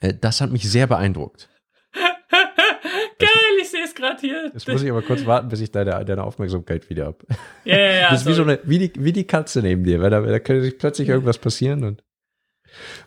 äh, 0.00 0.14
das 0.18 0.40
hat 0.40 0.50
mich 0.50 0.68
sehr 0.70 0.86
beeindruckt. 0.86 1.50
Geil, 3.18 3.28
ich 3.60 3.68
sehe 3.70 3.84
es 3.84 3.94
gerade 3.94 4.18
hier. 4.20 4.50
Jetzt 4.54 4.66
muss 4.66 4.82
ich 4.82 4.90
aber 4.90 5.02
kurz 5.02 5.26
warten, 5.26 5.48
bis 5.48 5.60
ich 5.60 5.70
deine, 5.70 6.04
deine 6.04 6.22
Aufmerksamkeit 6.24 6.88
wieder 6.88 7.06
hab. 7.06 7.22
ja, 7.64 7.76
ja, 7.78 7.92
ja. 7.92 8.10
das 8.10 8.22
ist 8.22 8.26
wie 8.28 8.32
so 8.32 8.42
eine, 8.42 8.60
wie 8.64 8.78
die, 8.78 8.92
wie 8.96 9.12
die 9.12 9.26
Katze 9.26 9.60
neben 9.60 9.84
dir, 9.84 10.00
weil 10.00 10.10
da, 10.10 10.20
da 10.20 10.38
könnte 10.38 10.62
sich 10.62 10.78
plötzlich 10.78 11.08
irgendwas 11.08 11.36
passieren 11.38 11.84
und 11.84 12.02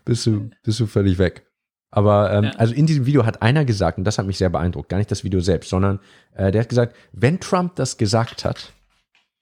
bist 0.05 0.26
du, 0.26 0.49
bist 0.64 0.80
du 0.80 0.86
völlig 0.88 1.18
weg. 1.18 1.45
Aber 1.89 2.32
ähm, 2.32 2.43
Ja. 2.45 2.51
also 2.51 2.74
in 2.74 2.86
diesem 2.86 3.05
Video 3.05 3.26
hat 3.26 3.41
einer 3.41 3.66
gesagt, 3.66 3.97
und 3.97 4.05
das 4.05 4.18
hat 4.18 4.26
mich 4.26 4.38
sehr 4.38 4.49
beeindruckt, 4.49 4.89
gar 4.89 4.97
nicht 4.97 5.12
das 5.12 5.24
Video 5.24 5.41
selbst, 5.41 5.70
sondern 5.70 5.99
äh, 6.36 6.51
der 6.51 6.62
hat 6.62 6.70
gesagt, 6.70 6.95
wenn 7.12 7.39
Trump 7.39 7.76
das 7.76 7.97
gesagt 7.97 8.45
hat, 8.45 8.72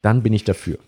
dann 0.01 0.23
bin 0.23 0.33
ich 0.33 0.43
dafür. 0.45 0.79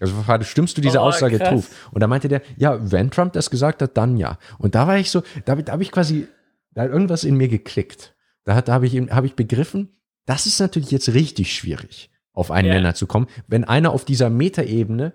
Also 0.00 0.14
stimmst 0.42 0.76
du 0.76 0.80
diese 0.80 0.98
Oh, 0.98 1.02
Aussage 1.02 1.38
zu? 1.38 1.64
Und 1.92 2.00
da 2.00 2.08
meinte 2.08 2.26
der, 2.26 2.42
ja, 2.56 2.90
wenn 2.90 3.10
Trump 3.12 3.34
das 3.34 3.50
gesagt 3.50 3.82
hat, 3.82 3.96
dann 3.96 4.16
ja. 4.16 4.38
Und 4.58 4.74
da 4.74 4.88
war 4.88 4.98
ich 4.98 5.10
so, 5.12 5.22
da, 5.44 5.54
da 5.54 5.72
habe 5.72 5.82
ich 5.84 5.92
quasi, 5.92 6.26
da 6.72 6.82
hat 6.82 6.90
irgendwas 6.90 7.22
in 7.22 7.36
mir 7.36 7.46
geklickt. 7.48 8.14
Da, 8.44 8.60
da 8.60 8.72
habe 8.72 8.86
ich, 8.86 8.96
hab 8.96 9.24
ich 9.24 9.36
begriffen, 9.36 9.90
das 10.26 10.46
ist 10.46 10.58
natürlich 10.58 10.90
jetzt 10.90 11.14
richtig 11.14 11.54
schwierig, 11.54 12.10
auf 12.32 12.50
einen 12.50 12.66
Ja. 12.68 12.74
Nenner 12.74 12.94
zu 12.96 13.06
kommen, 13.06 13.28
wenn 13.46 13.62
einer 13.62 13.92
auf 13.92 14.04
dieser 14.04 14.30
Metaebene 14.30 15.12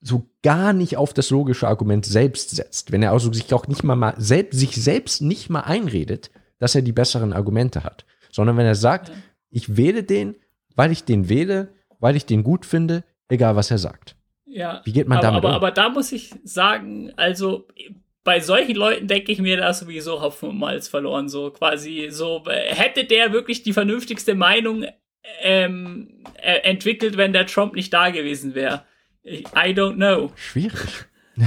so 0.00 0.28
gar 0.42 0.72
nicht 0.72 0.96
auf 0.96 1.14
das 1.14 1.30
logische 1.30 1.66
Argument 1.66 2.04
selbst 2.04 2.50
setzt, 2.50 2.92
wenn 2.92 3.02
er 3.02 3.12
also 3.12 3.32
sich 3.32 3.52
auch 3.52 3.66
nicht 3.66 3.82
mal, 3.82 3.96
mal 3.96 4.14
selbst, 4.18 4.58
sich 4.58 4.76
selbst 4.76 5.22
nicht 5.22 5.50
mal 5.50 5.60
einredet, 5.60 6.30
dass 6.58 6.74
er 6.74 6.82
die 6.82 6.92
besseren 6.92 7.32
Argumente 7.32 7.84
hat, 7.84 8.04
sondern 8.30 8.56
wenn 8.56 8.66
er 8.66 8.74
sagt, 8.74 9.12
ich 9.50 9.76
wähle 9.76 10.02
den, 10.02 10.36
weil 10.74 10.92
ich 10.92 11.04
den 11.04 11.28
wähle, 11.28 11.68
weil 11.98 12.16
ich 12.16 12.26
den 12.26 12.44
gut 12.44 12.66
finde, 12.66 13.04
egal 13.28 13.56
was 13.56 13.70
er 13.70 13.78
sagt. 13.78 14.16
Ja. 14.44 14.82
Wie 14.84 14.92
geht 14.92 15.08
man 15.08 15.18
aber, 15.18 15.26
damit 15.26 15.38
aber, 15.38 15.48
um? 15.48 15.54
aber 15.54 15.70
da 15.70 15.88
muss 15.88 16.12
ich 16.12 16.34
sagen, 16.44 17.12
also 17.16 17.66
bei 18.26 18.40
solchen 18.40 18.74
Leuten 18.74 19.06
denke 19.06 19.30
ich 19.30 19.38
mir 19.38 19.56
da 19.56 19.72
sowieso 19.72 20.20
Hopfen 20.20 20.48
und 20.48 20.58
Malz 20.58 20.88
verloren. 20.88 21.28
So 21.28 21.50
quasi, 21.50 22.08
so 22.10 22.42
hätte 22.46 23.04
der 23.04 23.32
wirklich 23.32 23.62
die 23.62 23.72
vernünftigste 23.72 24.34
Meinung 24.34 24.84
ähm, 25.42 26.24
äh, 26.42 26.58
entwickelt, 26.62 27.16
wenn 27.16 27.32
der 27.32 27.46
Trump 27.46 27.74
nicht 27.74 27.92
da 27.92 28.10
gewesen 28.10 28.54
wäre. 28.54 28.82
Ich- 29.26 29.44
I 29.54 29.72
don't 29.74 29.96
know. 29.96 30.30
Schwierig. 30.36 31.06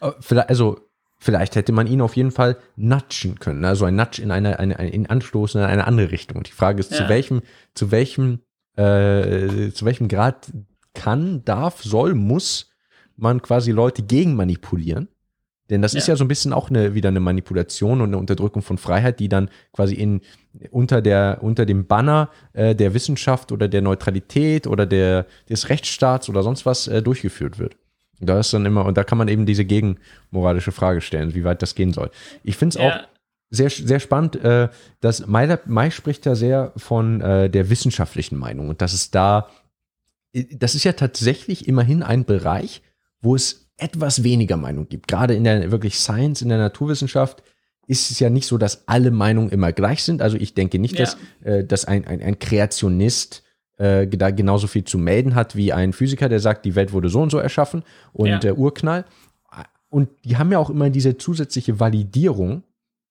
Äh, 0.00 0.10
vielleicht, 0.20 0.48
also, 0.48 0.80
vielleicht 1.18 1.54
hätte 1.54 1.70
man 1.70 1.86
ihn 1.86 2.00
auf 2.00 2.16
jeden 2.16 2.32
Fall 2.32 2.56
nudgen 2.74 3.38
können. 3.38 3.64
Also 3.64 3.84
ein 3.84 3.94
Nudge 3.94 4.20
in 4.20 4.32
eine, 4.32 4.58
eine, 4.58 4.78
eine 4.80 4.90
in 4.90 5.06
Anstoßen 5.06 5.60
in 5.60 5.66
eine 5.66 5.86
andere 5.86 6.10
Richtung. 6.10 6.38
Und 6.38 6.48
die 6.48 6.52
Frage 6.52 6.80
ist, 6.80 6.92
zu 6.92 7.04
Ja. 7.04 7.08
welchem, 7.08 7.42
zu 7.74 7.92
welchem, 7.92 8.40
äh, 8.76 9.70
zu 9.70 9.84
welchem 9.84 10.08
Grad 10.08 10.50
kann, 10.94 11.44
darf, 11.44 11.82
soll, 11.84 12.14
muss 12.14 12.70
man 13.16 13.42
quasi 13.42 13.70
Leute 13.70 14.02
gegen 14.02 14.34
manipulieren? 14.34 15.08
Denn 15.70 15.82
das 15.82 15.94
ist 15.94 16.06
Ja. 16.06 16.12
ja 16.12 16.16
so 16.16 16.24
ein 16.24 16.28
bisschen 16.28 16.52
auch 16.52 16.70
eine, 16.70 16.94
wieder 16.94 17.08
eine 17.08 17.20
Manipulation 17.20 18.00
und 18.00 18.08
eine 18.08 18.18
Unterdrückung 18.18 18.62
von 18.62 18.78
Freiheit, 18.78 19.18
die 19.18 19.28
dann 19.28 19.50
quasi 19.72 19.94
in, 19.94 20.20
unter, 20.70 21.02
der, 21.02 21.38
unter 21.42 21.66
dem 21.66 21.86
Banner 21.86 22.30
äh, 22.52 22.74
der 22.74 22.94
Wissenschaft 22.94 23.50
oder 23.52 23.66
der 23.68 23.82
Neutralität 23.82 24.66
oder 24.66 24.86
der, 24.86 25.26
des 25.48 25.68
Rechtsstaats 25.68 26.28
oder 26.28 26.42
sonst 26.42 26.66
was 26.66 26.86
äh, 26.88 27.02
durchgeführt 27.02 27.58
wird. 27.58 27.76
Und 28.20 28.28
Da 28.28 28.38
ist 28.38 28.52
dann 28.54 28.64
immer, 28.64 28.84
und 28.86 28.96
da 28.96 29.04
kann 29.04 29.18
man 29.18 29.28
eben 29.28 29.44
diese 29.44 29.64
gegenmoralische 29.64 30.72
Frage 30.72 31.00
stellen, 31.00 31.34
wie 31.34 31.44
weit 31.44 31.62
das 31.62 31.74
gehen 31.74 31.92
soll. 31.92 32.10
Ich 32.44 32.56
finde 32.56 32.74
es 32.74 32.76
auch 32.78 32.88
Ja, 32.90 33.06
sehr, 33.50 33.70
sehr 33.70 34.00
spannend, 34.00 34.36
äh, 34.36 34.68
dass 35.00 35.26
Mai, 35.26 35.58
Mai 35.66 35.90
spricht 35.90 36.26
da 36.26 36.34
sehr 36.34 36.72
von 36.76 37.20
äh, 37.20 37.50
der 37.50 37.70
wissenschaftlichen 37.70 38.36
Meinung 38.38 38.68
und 38.68 38.80
dass 38.82 38.92
es 38.92 39.10
da, 39.10 39.48
das 40.52 40.74
ist 40.74 40.84
ja 40.84 40.92
tatsächlich 40.92 41.68
immerhin 41.68 42.02
ein 42.02 42.24
Bereich, 42.24 42.82
wo 43.20 43.34
es 43.34 43.65
etwas 43.78 44.22
weniger 44.22 44.56
Meinung 44.56 44.88
gibt. 44.88 45.08
Gerade 45.08 45.34
in 45.34 45.44
der 45.44 45.70
wirklich 45.70 45.98
Science, 45.98 46.42
in 46.42 46.48
der 46.48 46.58
Naturwissenschaft 46.58 47.42
ist 47.86 48.10
es 48.10 48.18
ja 48.18 48.30
nicht 48.30 48.46
so, 48.46 48.58
dass 48.58 48.88
alle 48.88 49.10
Meinungen 49.10 49.50
immer 49.50 49.72
gleich 49.72 50.02
sind. 50.02 50.20
Also 50.22 50.36
ich 50.36 50.54
denke 50.54 50.78
nicht, 50.78 50.98
Ja. 50.98 51.04
dass, 51.04 51.16
äh, 51.44 51.64
dass 51.64 51.84
ein, 51.84 52.06
ein, 52.06 52.20
ein 52.22 52.38
Kreationist 52.38 53.42
äh, 53.78 54.06
da 54.08 54.30
genauso 54.30 54.66
viel 54.66 54.84
zu 54.84 54.98
melden 54.98 55.34
hat 55.34 55.54
wie 55.54 55.72
ein 55.72 55.92
Physiker, 55.92 56.28
der 56.28 56.40
sagt, 56.40 56.64
die 56.64 56.74
Welt 56.74 56.92
wurde 56.92 57.08
so 57.10 57.20
und 57.20 57.30
so 57.30 57.38
erschaffen 57.38 57.82
und 58.12 58.28
Ja. 58.28 58.38
der 58.38 58.56
Urknall. 58.58 59.04
Und 59.88 60.08
die 60.24 60.36
haben 60.36 60.50
ja 60.50 60.58
auch 60.58 60.70
immer 60.70 60.90
diese 60.90 61.16
zusätzliche 61.16 61.78
Validierung, 61.78 62.64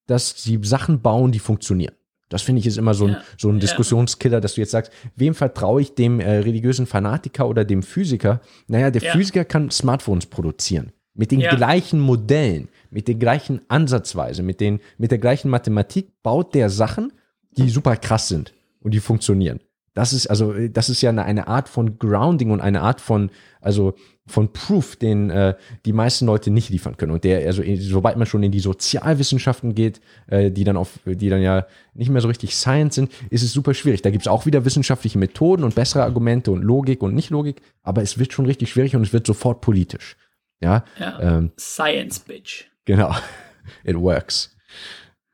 dass 0.08 0.44
sie 0.44 0.60
Sachen 0.64 1.02
bauen, 1.02 1.32
die 1.32 1.40
funktionieren. 1.40 1.96
Das 2.30 2.42
finde 2.42 2.60
ich 2.60 2.66
ist 2.66 2.78
immer 2.78 2.94
so 2.96 3.06
ein, 3.06 3.12
Ja. 3.14 3.22
so 3.38 3.50
ein. 3.50 3.60
Diskussionskiller, 3.60 4.42
dass 4.42 4.56
du 4.56 4.62
jetzt 4.62 4.72
sagst, 4.72 4.92
wem 5.16 5.36
vertraue 5.36 5.82
ich, 5.82 5.94
dem 5.96 6.20
äh, 6.20 6.38
religiösen 6.40 6.86
Fanatiker 6.88 7.48
oder 7.48 7.64
dem 7.66 7.84
Physiker? 7.84 8.42
Naja, 8.68 8.90
der 8.92 9.02
Ja. 9.04 9.12
Physiker 9.12 9.46
kann 9.46 9.70
Smartphones 9.70 10.26
produzieren. 10.26 10.92
Mit 11.14 11.32
den 11.32 11.40
Ja. 11.40 11.56
gleichen 11.56 12.00
Modellen, 12.00 12.68
mit 12.90 13.08
den 13.08 13.20
gleichen 13.20 13.62
Ansatzweise, 13.70 14.44
mit, 14.44 14.60
den, 14.60 14.80
mit 14.98 15.12
der 15.12 15.18
gleichen 15.20 15.50
Mathematik 15.50 16.08
baut 16.24 16.54
der 16.56 16.70
Sachen, 16.70 17.14
die 17.58 17.70
super 17.70 17.96
krass 17.96 18.28
sind 18.28 18.54
und 18.82 18.94
die 18.94 19.00
funktionieren. 19.00 19.60
Das 19.96 20.14
ist 20.14 20.28
also, 20.28 20.54
äh, 20.54 20.70
das 20.70 20.90
ist 20.90 21.02
ja 21.02 21.10
eine, 21.10 21.26
eine 21.26 21.48
Art 21.48 21.68
von 21.68 21.98
Grounding 21.98 22.52
und 22.52 22.62
eine 22.62 22.82
Art 22.82 23.02
von, 23.02 23.32
also 23.62 23.96
von 24.28 24.52
Proof, 24.54 24.96
den 24.98 25.30
äh, 25.30 25.56
die 25.86 25.94
meisten 25.94 26.26
Leute 26.26 26.52
nicht 26.52 26.70
liefern 26.70 26.98
können. 26.98 27.12
Und 27.12 27.24
der, 27.24 27.46
also 27.48 27.62
in- 27.64 27.80
sobald 27.82 28.18
man 28.18 28.28
schon 28.28 28.44
in 28.44 28.52
die 28.52 28.60
Sozialwissenschaften 28.60 29.74
geht, 29.74 30.02
äh, 30.28 30.52
die 30.52 30.64
dann 30.64 30.78
auf, 30.78 31.00
die 31.06 31.30
dann 31.30 31.42
ja 31.42 31.66
nicht 31.94 32.10
mehr 32.10 32.22
so 32.22 32.28
richtig 32.28 32.56
Science 32.56 32.96
sind, 32.96 33.12
ist 33.30 33.42
es 33.44 33.54
super 33.54 33.74
schwierig. 33.74 34.02
Da 34.02 34.10
gibt 34.12 34.24
es 34.24 34.28
auch 34.28 34.46
wieder 34.46 34.66
wissenschaftliche 34.66 35.18
Methoden 35.18 35.64
und 35.64 35.76
bessere 35.76 36.04
Argumente 36.04 36.52
und 36.52 36.62
Logik 36.64 37.02
und 37.02 37.16
Nicht-Logik, 37.16 37.62
aber 37.84 38.02
es 38.02 38.18
wird 38.18 38.34
schon 38.34 38.46
richtig 38.46 38.70
schwierig 38.72 38.96
und 38.96 39.04
es 39.04 39.14
wird 39.14 39.26
sofort 39.26 39.62
politisch. 39.62 40.18
Ja, 40.62 40.84
ja. 41.00 41.20
ähm, 41.38 41.52
Science, 41.60 42.20
Bitch. 42.20 42.66
Genau. 42.86 43.14
It 43.84 43.96
works. 43.96 44.56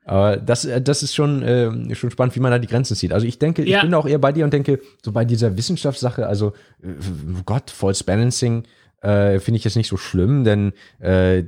Aber 0.05 0.37
das, 0.37 0.65
äh, 0.65 0.81
das 0.81 1.03
ist 1.03 1.13
schon, 1.15 1.43
äh, 1.43 1.95
schon 1.95 2.11
spannend, 2.11 2.35
wie 2.35 2.39
man 2.39 2.51
da 2.51 2.59
die 2.59 2.67
Grenzen 2.67 2.95
zieht. 2.95 3.13
Also 3.13 3.25
ich 3.27 3.37
denke, 3.39 3.61
ich 3.63 3.69
Ja. 3.69 3.81
bin 3.81 3.93
auch 3.93 4.07
eher 4.07 4.19
bei 4.19 4.31
dir 4.31 4.43
und 4.45 4.53
denke, 4.53 4.79
so 5.03 5.11
bei 5.11 5.25
dieser 5.25 5.57
Wissenschaftssache, 5.57 6.25
also 6.27 6.53
äh, 6.83 6.87
Gott, 7.45 7.69
False 7.69 8.03
Balancing 8.03 8.63
äh, 9.01 9.39
finde 9.39 9.57
ich 9.57 9.63
jetzt 9.63 9.75
nicht 9.77 9.87
so 9.89 9.97
schlimm, 9.97 10.43
denn 10.43 10.73
äh, 10.99 11.43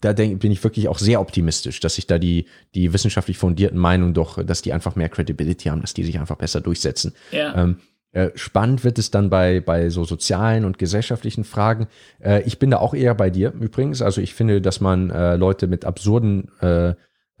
da 0.00 0.12
denk, 0.12 0.40
bin 0.40 0.50
ich 0.50 0.62
wirklich 0.64 0.88
auch 0.88 0.98
sehr 0.98 1.20
optimistisch, 1.20 1.78
dass 1.78 1.94
sich 1.94 2.08
da 2.08 2.18
die, 2.18 2.46
die 2.74 2.92
wissenschaftlich 2.92 3.38
fundierten 3.38 3.78
Meinungen 3.78 4.14
doch, 4.14 4.42
dass 4.44 4.62
die 4.62 4.72
einfach 4.72 4.96
mehr 4.96 5.08
Credibility 5.08 5.68
haben, 5.68 5.80
dass 5.80 5.94
die 5.94 6.02
sich 6.02 6.18
einfach 6.18 6.36
besser 6.36 6.60
durchsetzen. 6.60 7.14
Ja. 7.30 7.54
Ähm, 7.56 7.76
äh, 8.10 8.30
spannend 8.34 8.82
wird 8.84 8.98
es 8.98 9.10
dann 9.12 9.30
bei, 9.30 9.60
bei 9.60 9.88
so 9.90 10.04
sozialen 10.04 10.64
und 10.64 10.76
gesellschaftlichen 10.78 11.44
Fragen. 11.44 11.86
Äh, 12.20 12.42
ich 12.42 12.58
bin 12.58 12.70
da 12.70 12.78
auch 12.78 12.94
eher 12.94 13.14
bei 13.14 13.30
dir 13.30 13.52
übrigens. 13.52 14.02
Also 14.02 14.20
ich 14.20 14.34
finde, 14.34 14.60
dass 14.60 14.80
man 14.80 15.10
äh, 15.10 15.36
Leute 15.36 15.66
mit 15.68 15.84
absurden 15.84 16.48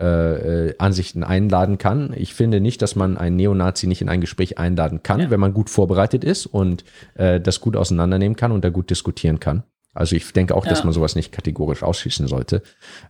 äh, 0.02 0.66
äh, 0.68 0.74
Ansichten 0.78 1.22
einladen 1.22 1.78
kann. 1.78 2.12
Ich 2.16 2.34
finde 2.34 2.60
nicht, 2.60 2.82
dass 2.82 2.96
man 2.96 3.16
einen 3.16 3.36
Neonazi 3.36 3.86
nicht 3.86 4.02
in 4.02 4.08
ein 4.08 4.20
Gespräch 4.20 4.58
einladen 4.58 5.02
kann, 5.02 5.20
Ja. 5.20 5.30
wenn 5.30 5.40
man 5.40 5.54
gut 5.54 5.70
vorbereitet 5.70 6.24
ist 6.24 6.46
und 6.46 6.84
äh, 7.14 7.40
das 7.40 7.60
gut 7.60 7.76
auseinandernehmen 7.76 8.34
kann 8.36 8.50
und 8.52 8.64
da 8.64 8.70
gut 8.70 8.90
diskutieren 8.90 9.38
kann. 9.40 9.62
Also 9.94 10.16
ich 10.16 10.32
denke 10.32 10.54
auch, 10.56 10.64
dass 10.66 10.80
Ja. 10.80 10.84
man 10.86 10.94
sowas 10.94 11.14
nicht 11.14 11.32
kategorisch 11.32 11.82
ausschließen 11.82 12.26
sollte. 12.26 12.62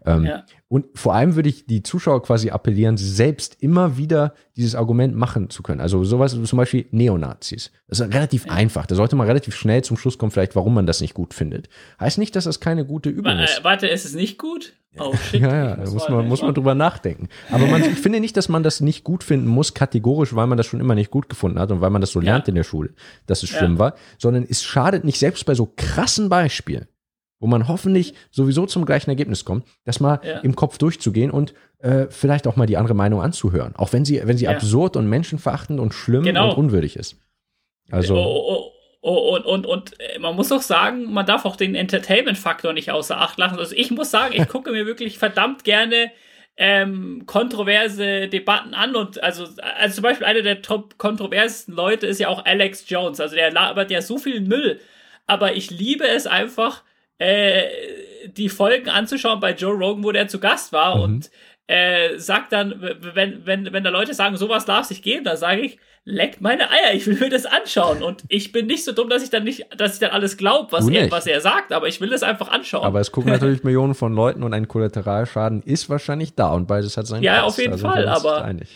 Ähm, 0.04 0.24
Ja. 0.26 0.44
Und 0.72 0.86
vor 0.94 1.12
allem 1.14 1.36
würde 1.36 1.50
ich 1.50 1.66
die 1.66 1.82
Zuschauer 1.82 2.22
quasi 2.22 2.48
appellieren, 2.48 2.96
selbst 2.96 3.58
immer 3.60 3.98
wieder 3.98 4.32
dieses 4.56 4.74
Argument 4.74 5.14
machen 5.14 5.50
zu 5.50 5.62
können. 5.62 5.82
Also 5.82 6.02
sowas 6.02 6.34
wie 6.40 6.42
zum 6.44 6.56
Beispiel 6.56 6.86
Neonazis. 6.92 7.70
Das 7.88 8.00
ist 8.00 8.14
relativ 8.14 8.48
einfach. 8.50 8.86
Da 8.86 8.94
sollte 8.94 9.14
man 9.14 9.26
relativ 9.26 9.54
schnell 9.54 9.84
zum 9.84 9.98
Schluss 9.98 10.16
kommen, 10.16 10.30
vielleicht, 10.32 10.56
warum 10.56 10.72
man 10.72 10.86
das 10.86 11.02
nicht 11.02 11.12
gut 11.12 11.34
findet. 11.34 11.68
Heißt 12.00 12.16
nicht, 12.16 12.34
dass 12.36 12.44
das 12.44 12.58
keine 12.58 12.86
gute 12.86 13.10
Übung 13.10 13.36
Wa- 13.36 13.44
ist. 13.44 13.58
äh, 13.60 13.64
warte, 13.64 13.86
ist 13.86 14.06
es 14.06 14.14
nicht 14.14 14.38
gut? 14.38 14.72
Oh 14.98 15.14
shit. 15.14 15.42
Ja, 15.42 15.54
ja, 15.54 15.76
da 15.76 15.90
muss 15.90 16.08
man, 16.08 16.26
muss 16.26 16.40
man 16.40 16.54
drüber 16.54 16.74
nachdenken. 16.74 17.28
Aber 17.50 17.66
man, 17.66 17.82
ich 17.82 17.98
finde 17.98 18.20
nicht, 18.20 18.38
dass 18.38 18.48
man 18.48 18.62
das 18.62 18.80
nicht 18.80 19.04
gut 19.04 19.24
finden 19.24 19.48
muss, 19.48 19.74
kategorisch, 19.74 20.34
weil 20.34 20.46
man 20.46 20.56
das 20.56 20.64
schon 20.66 20.80
immer 20.80 20.94
nicht 20.94 21.10
gut 21.10 21.28
gefunden 21.28 21.58
hat 21.58 21.70
und 21.70 21.82
weil 21.82 21.90
man 21.90 22.00
das 22.00 22.12
so 22.12 22.20
Ja. 22.20 22.32
lernt 22.32 22.48
in 22.48 22.54
der 22.54 22.64
Schule, 22.64 22.94
dass 23.26 23.42
es 23.42 23.50
Ja. 23.52 23.58
schlimm 23.58 23.78
war, 23.78 23.94
sondern 24.16 24.46
es 24.48 24.62
schadet 24.62 25.04
nicht, 25.04 25.18
selbst 25.18 25.44
bei 25.44 25.54
so 25.54 25.70
krassen 25.76 26.30
Beispielen, 26.30 26.86
wo 27.42 27.46
man 27.48 27.68
hoffentlich 27.68 28.14
sowieso 28.30 28.64
zum 28.66 28.86
gleichen 28.86 29.10
Ergebnis 29.10 29.44
kommt, 29.44 29.66
das 29.84 30.00
mal 30.00 30.20
Ja. 30.24 30.38
im 30.38 30.56
Kopf 30.56 30.78
durchzugehen 30.78 31.30
und 31.30 31.52
äh, 31.80 32.06
vielleicht 32.08 32.46
auch 32.46 32.56
mal 32.56 32.66
die 32.66 32.76
andere 32.76 32.94
Meinung 32.94 33.20
anzuhören. 33.20 33.74
Auch 33.76 33.92
wenn 33.92 34.04
sie, 34.04 34.22
wenn 34.24 34.38
sie 34.38 34.44
Ja. 34.44 34.52
absurd 34.52 34.96
und 34.96 35.08
menschenverachtend 35.08 35.80
und 35.80 35.92
schlimm 35.92 36.22
Genau. 36.22 36.50
und 36.52 36.56
unwürdig 36.56 36.96
ist. 36.96 37.16
Also, 37.90 38.14
Oh, 38.16 38.70
oh, 39.02 39.10
oh, 39.10 39.34
und, 39.36 39.44
und, 39.44 39.66
und 39.66 40.00
äh, 40.00 40.18
man 40.20 40.36
muss 40.36 40.52
auch 40.52 40.62
sagen, 40.62 41.12
man 41.12 41.26
darf 41.26 41.44
auch 41.44 41.56
den 41.56 41.74
Entertainment-Faktor 41.74 42.72
nicht 42.72 42.92
außer 42.92 43.20
Acht 43.20 43.36
lassen. 43.38 43.58
Also 43.58 43.74
ich 43.76 43.90
muss 43.90 44.10
sagen, 44.12 44.32
ich 44.34 44.48
gucke 44.48 44.70
mir 44.70 44.86
wirklich 44.86 45.18
verdammt 45.18 45.64
gerne 45.64 46.12
ähm, 46.56 47.24
kontroverse 47.26 48.28
Debatten 48.28 48.74
an 48.74 48.94
und 48.94 49.22
also, 49.22 49.46
also 49.78 49.94
zum 49.94 50.02
Beispiel 50.02 50.26
einer 50.26 50.42
der 50.42 50.62
top 50.62 50.98
kontroversesten 50.98 51.74
Leute 51.74 52.06
ist 52.06 52.20
ja 52.20 52.28
auch 52.28 52.44
Alex 52.44 52.88
Jones. 52.88 53.20
Also 53.20 53.34
der 53.34 53.50
labert 53.50 53.90
ja 53.90 54.02
so 54.02 54.18
viel 54.18 54.40
Müll, 54.42 54.78
aber 55.26 55.54
ich 55.56 55.70
liebe 55.70 56.06
es 56.06 56.26
einfach, 56.26 56.82
äh, 57.22 58.28
die 58.28 58.48
Folgen 58.48 58.88
anzuschauen 58.88 59.40
bei 59.40 59.52
Joe 59.52 59.72
Rogan, 59.74 60.04
wo 60.04 60.12
der 60.12 60.28
zu 60.28 60.38
Gast 60.40 60.72
war 60.72 60.96
Mhm. 60.96 61.02
und 61.02 61.30
äh, 61.68 62.18
sagt 62.18 62.52
dann, 62.52 62.74
wenn, 63.14 63.46
wenn, 63.46 63.72
wenn 63.72 63.84
da 63.84 63.90
Leute 63.90 64.14
sagen, 64.14 64.36
sowas 64.36 64.64
darf 64.64 64.86
sich 64.86 65.00
geben, 65.02 65.24
dann 65.24 65.36
sage 65.36 65.60
ich, 65.62 65.78
leckt 66.04 66.40
meine 66.40 66.68
Eier, 66.70 66.92
ich 66.94 67.06
will 67.06 67.16
mir 67.18 67.30
das 67.30 67.46
anschauen. 67.46 68.02
Und 68.02 68.24
ich 68.28 68.50
bin 68.50 68.66
nicht 68.66 68.84
so 68.84 68.90
dumm, 68.92 69.08
dass 69.08 69.22
ich 69.22 69.30
dann 69.30 69.44
nicht, 69.44 69.66
dass 69.76 69.94
ich 69.94 70.00
dann 70.00 70.10
alles 70.10 70.36
glaube, 70.36 70.72
was 70.72 70.88
er, 70.88 71.10
was 71.12 71.26
er 71.28 71.40
sagt, 71.40 71.72
aber 71.72 71.86
ich 71.86 72.00
will 72.00 72.10
das 72.10 72.24
einfach 72.24 72.48
anschauen. 72.48 72.84
aber 72.84 72.98
es 73.00 73.12
gucken 73.12 73.30
natürlich 73.32 73.62
Millionen 73.62 73.94
von 73.94 74.12
Leuten 74.12 74.42
und 74.42 74.52
ein 74.52 74.66
Kollateralschaden 74.66 75.62
ist 75.62 75.88
wahrscheinlich 75.88 76.34
da 76.34 76.48
und 76.52 76.66
beides 76.66 76.96
hat 76.96 77.06
seinen 77.06 77.22
Ja, 77.22 77.34
Preis. 77.42 77.44
auf 77.52 77.58
jeden 77.58 77.72
Also 77.74 77.88
Fall, 77.88 78.08
aber- 78.08 78.44
einig. 78.44 78.68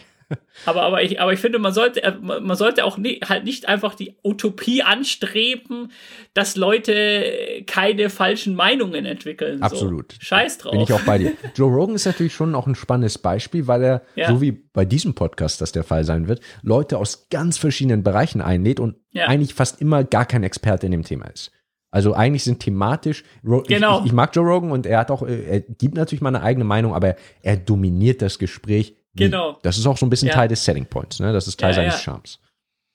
Aber, 0.65 0.83
aber, 0.83 1.03
ich, 1.03 1.21
aber 1.21 1.33
ich 1.33 1.39
finde, 1.39 1.59
man 1.59 1.73
sollte, 1.73 2.03
äh, 2.03 2.13
man 2.21 2.57
sollte 2.57 2.85
auch 2.85 2.99
nie, 2.99 3.21
halt 3.29 3.45
nicht 3.45 3.69
einfach 3.69 3.95
die 3.95 4.17
Utopie 4.25 4.83
anstreben, 4.83 5.93
dass 6.35 6.57
Leute 6.57 7.63
keine 7.67 8.11
falschen 8.11 8.55
Meinungen 8.55 9.05
entwickeln. 9.07 9.63
Absolut. 9.63 10.13
So. 10.13 10.19
Scheiß 10.21 10.59
drauf. 10.59 10.73
Bin 10.73 10.81
ich 10.81 10.93
auch 10.93 11.03
bei 11.03 11.19
dir. 11.19 11.33
Joe 11.55 11.71
Rogan 11.73 11.95
ist 11.95 12.07
natürlich 12.07 12.35
schon 12.35 12.55
auch 12.55 12.67
ein 12.67 12.75
spannendes 12.75 13.19
Beispiel, 13.19 13.67
weil 13.69 13.83
er, 13.85 14.03
Ja. 14.17 14.29
so 14.29 14.41
wie 14.41 14.53
bei 14.53 14.85
diesem 14.85 15.15
Podcast 15.15 15.61
das 15.61 15.73
der 15.73 15.85
Fall 15.85 16.05
sein 16.05 16.27
wird, 16.27 16.41
Leute 16.63 16.99
aus 16.99 17.29
ganz 17.31 17.59
verschiedenen 17.59 18.03
Bereichen 18.03 18.41
einlädt 18.41 18.81
und 18.81 18.97
Ja. 19.13 19.27
eigentlich 19.27 19.55
fast 19.55 19.81
immer 19.81 20.03
gar 20.05 20.25
kein 20.27 20.43
Experte 20.43 20.87
in 20.87 20.93
dem 20.93 21.05
Thema 21.05 21.27
ist. 21.27 21.53
Also 21.93 22.13
eigentlich 22.15 22.43
sind 22.45 22.61
thematisch, 22.61 23.23
Ro 23.47 23.63
Genau. 23.67 23.99
ich, 23.99 24.01
ich, 24.01 24.07
ich 24.07 24.13
mag 24.13 24.35
Joe 24.35 24.45
Rogan 24.45 24.71
und 24.73 24.87
er 24.87 24.99
hat 24.99 25.11
auch, 25.11 25.23
äh, 25.23 25.45
er 25.45 25.61
gibt 25.61 25.95
natürlich 25.95 26.21
mal 26.21 26.29
eine 26.35 26.43
eigene 26.43 26.65
Meinung, 26.65 26.95
aber 26.95 27.15
er 27.43 27.57
dominiert 27.57 28.21
das 28.23 28.39
Gespräch. 28.39 28.96
Genau. 29.17 29.59
Das 29.63 29.79
ist 29.79 29.87
auch 29.87 29.97
so 29.97 30.07
ein 30.07 30.11
bisschen 30.11 30.29
Ja. 30.29 30.35
Teil 30.35 30.49
des 30.49 30.65
Selling 30.65 30.87
Points, 30.87 31.21
ne? 31.21 31.33
Das 31.33 31.47
ist 31.49 31.59
Teil 31.59 31.71
Ja, 31.71 31.75
seines 31.77 31.95
ja. 31.95 32.01
Charmes. 32.01 32.39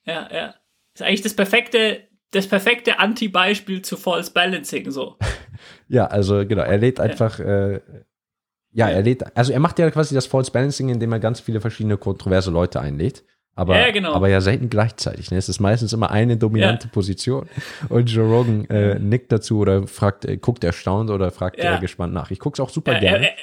Ja, 0.05 0.29
ja. 0.33 0.55
ist 0.93 1.01
eigentlich 1.01 1.21
das 1.21 1.33
perfekte, 1.35 2.01
das 2.31 2.47
perfekte 2.47 2.99
Anti-Beispiel 2.99 3.81
zu 3.81 3.97
False 3.97 4.31
Balancing, 4.31 4.89
so. 4.91 5.17
Ja, 5.87 6.07
also 6.07 6.45
genau, 6.47 6.63
er 6.63 6.77
lädt 6.77 6.99
einfach, 6.99 7.39
äh, 7.39 7.81
ja, 8.71 8.89
er 8.89 9.01
lädt, 9.03 9.35
also 9.37 9.51
er 9.51 9.59
macht 9.59 9.77
ja 9.77 9.91
quasi 9.91 10.15
das 10.15 10.25
False 10.25 10.49
Balancing, 10.51 10.89
indem 10.89 11.11
er 11.11 11.19
ganz 11.19 11.39
viele 11.41 11.59
verschiedene 11.61 11.97
kontroverse 11.97 12.49
Leute 12.49 12.79
einlädt. 12.79 13.23
Aber 13.53 13.77
Ja, 13.77 13.91
genau. 13.91 14.13
aber 14.13 14.29
ja 14.29 14.39
selten 14.39 14.69
gleichzeitig. 14.69 15.29
Ne? 15.29 15.37
Es 15.37 15.49
ist 15.49 15.59
meistens 15.59 15.91
immer 15.91 16.09
eine 16.09 16.37
dominante 16.37 16.87
Position. 16.87 17.49
Und 17.89 18.09
Joe 18.09 18.25
Rogan 18.25 18.65
äh, 18.69 18.97
nickt 18.97 19.31
dazu 19.33 19.59
oder 19.59 19.85
fragt, 19.87 20.23
äh, 20.23 20.37
guckt 20.37 20.63
erstaunt 20.63 21.09
oder 21.09 21.31
fragt 21.31 21.61
Ja. 21.61 21.75
äh, 21.75 21.79
gespannt 21.81 22.13
nach. 22.13 22.31
Ich 22.31 22.39
gucke 22.39 22.55
es 22.55 22.59
auch 22.61 22.69
super 22.69 22.93
Er, 22.93 22.99
gerne. 23.01 23.27
er, 23.27 23.33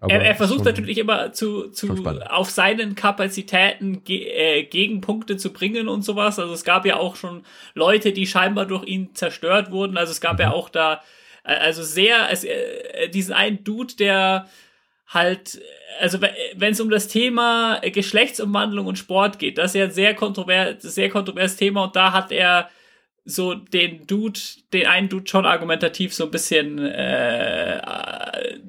er, 0.00 0.22
er 0.22 0.34
versucht 0.34 0.64
natürlich 0.64 0.98
immer 0.98 1.32
zu, 1.32 1.70
zu 1.70 2.04
auf 2.28 2.50
seinen 2.50 2.94
Kapazitäten 2.94 4.04
ge 4.04 4.28
äh, 4.28 4.62
Gegenpunkte 4.64 5.36
zu 5.38 5.52
bringen 5.52 5.88
und 5.88 6.02
sowas. 6.02 6.38
Also 6.38 6.52
es 6.52 6.64
gab 6.64 6.84
ja 6.84 6.96
auch 6.96 7.16
schon 7.16 7.44
Leute, 7.74 8.12
die 8.12 8.26
scheinbar 8.26 8.66
durch 8.66 8.84
ihn 8.84 9.14
zerstört 9.14 9.70
wurden. 9.70 9.96
Also 9.96 10.12
es 10.12 10.20
gab 10.20 10.34
Mhm. 10.34 10.40
ja 10.42 10.50
auch 10.52 10.68
da, 10.68 11.02
äh, 11.44 11.54
also 11.54 11.82
sehr, 11.82 12.30
es, 12.30 12.44
äh, 12.44 13.08
diesen 13.08 13.32
einen 13.32 13.64
Dude, 13.64 13.94
der 13.96 14.48
halt, 15.08 15.60
also 16.00 16.20
wenn 16.20 16.72
es 16.72 16.80
um 16.80 16.90
das 16.90 17.08
Thema 17.08 17.80
Geschlechtsumwandlung 17.80 18.86
und 18.86 18.98
Sport 18.98 19.38
geht, 19.38 19.56
das 19.56 19.70
ist 19.70 19.78
ja 19.78 19.84
ein 19.84 19.92
sehr 19.92 20.14
kontrovers, 20.14 20.82
sehr 20.82 21.08
kontroverses 21.08 21.56
Thema 21.56 21.84
und 21.84 21.96
da 21.96 22.12
hat 22.12 22.32
er 22.32 22.68
so 23.28 23.54
den 23.54 24.06
Dude, 24.06 24.38
den 24.72 24.86
einen 24.86 25.08
Dude 25.08 25.28
schon 25.28 25.44
argumentativ 25.44 26.14
so 26.14 26.24
ein 26.24 26.30
bisschen 26.30 26.78
äh, 26.78 27.80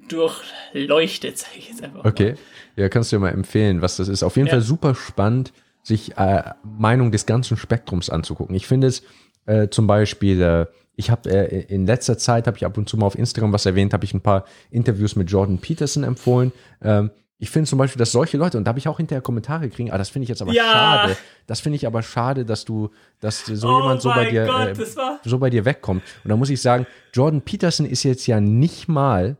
durchleuchtet, 0.09 1.37
sag 1.37 1.57
ich 1.57 1.69
jetzt 1.69 1.83
einfach. 1.83 2.03
mal. 2.03 2.09
Okay, 2.09 2.35
ja, 2.75 2.89
kannst 2.89 3.11
du 3.11 3.17
dir 3.17 3.19
mal 3.21 3.29
empfehlen, 3.29 3.81
was 3.81 3.97
das 3.97 4.07
ist. 4.07 4.23
Auf 4.23 4.35
jeden 4.35 4.47
Ja. 4.47 4.53
Fall 4.53 4.61
super 4.61 4.95
spannend, 4.95 5.53
sich 5.83 6.17
äh, 6.17 6.43
Meinung 6.63 7.11
des 7.11 7.25
ganzen 7.25 7.55
Spektrums 7.57 8.09
anzugucken. 8.09 8.55
Ich 8.55 8.67
finde 8.67 8.87
es 8.87 9.03
äh, 9.45 9.69
zum 9.69 9.87
Beispiel, 9.87 10.41
äh, 10.41 10.65
ich 10.95 11.09
habe 11.11 11.29
äh, 11.29 11.61
in 11.73 11.85
letzter 11.85 12.17
Zeit, 12.17 12.47
habe 12.47 12.57
ich 12.57 12.65
ab 12.65 12.77
und 12.77 12.89
zu 12.89 12.97
mal 12.97 13.05
auf 13.05 13.17
Instagram 13.17 13.53
was 13.53 13.65
erwähnt, 13.65 13.93
habe 13.93 14.03
ich 14.05 14.13
ein 14.13 14.21
paar 14.21 14.45
Interviews 14.71 15.15
mit 15.15 15.29
Jordan 15.31 15.59
Peterson 15.59 16.03
empfohlen. 16.03 16.51
Ähm, 16.81 17.11
ich 17.39 17.49
finde 17.51 17.69
zum 17.69 17.77
Beispiel, 17.77 17.99
dass 17.99 18.11
solche 18.11 18.37
Leute, 18.37 18.57
und 18.57 18.63
da 18.65 18.69
habe 18.69 18.79
ich 18.79 18.87
auch 18.87 18.97
hinterher 18.97 19.21
Kommentare 19.21 19.69
kriegen, 19.69 19.91
ah, 19.91 19.97
das 19.97 20.09
finde 20.09 20.23
ich 20.23 20.29
jetzt 20.29 20.41
aber 20.41 20.53
Ja. 20.53 20.63
schade. 20.63 21.17
Das 21.45 21.59
finde 21.59 21.75
ich 21.75 21.85
aber 21.85 22.01
schade, 22.01 22.45
dass 22.45 22.65
du, 22.65 22.89
dass 23.19 23.45
so 23.45 23.67
Oh 23.69 23.79
jemand 23.79 24.01
so 24.01 24.09
bei 24.09 24.29
dir, 24.29 24.45
Gott, 24.47 24.77
äh, 24.79 25.29
so 25.29 25.37
bei 25.37 25.49
dir 25.51 25.63
wegkommt. 25.63 26.01
Und 26.23 26.29
da 26.29 26.35
muss 26.35 26.49
ich 26.49 26.61
sagen, 26.61 26.87
Jordan 27.13 27.41
Peterson 27.41 27.85
ist 27.85 28.03
jetzt 28.03 28.25
ja 28.27 28.39
nicht 28.41 28.87
mal 28.87 29.37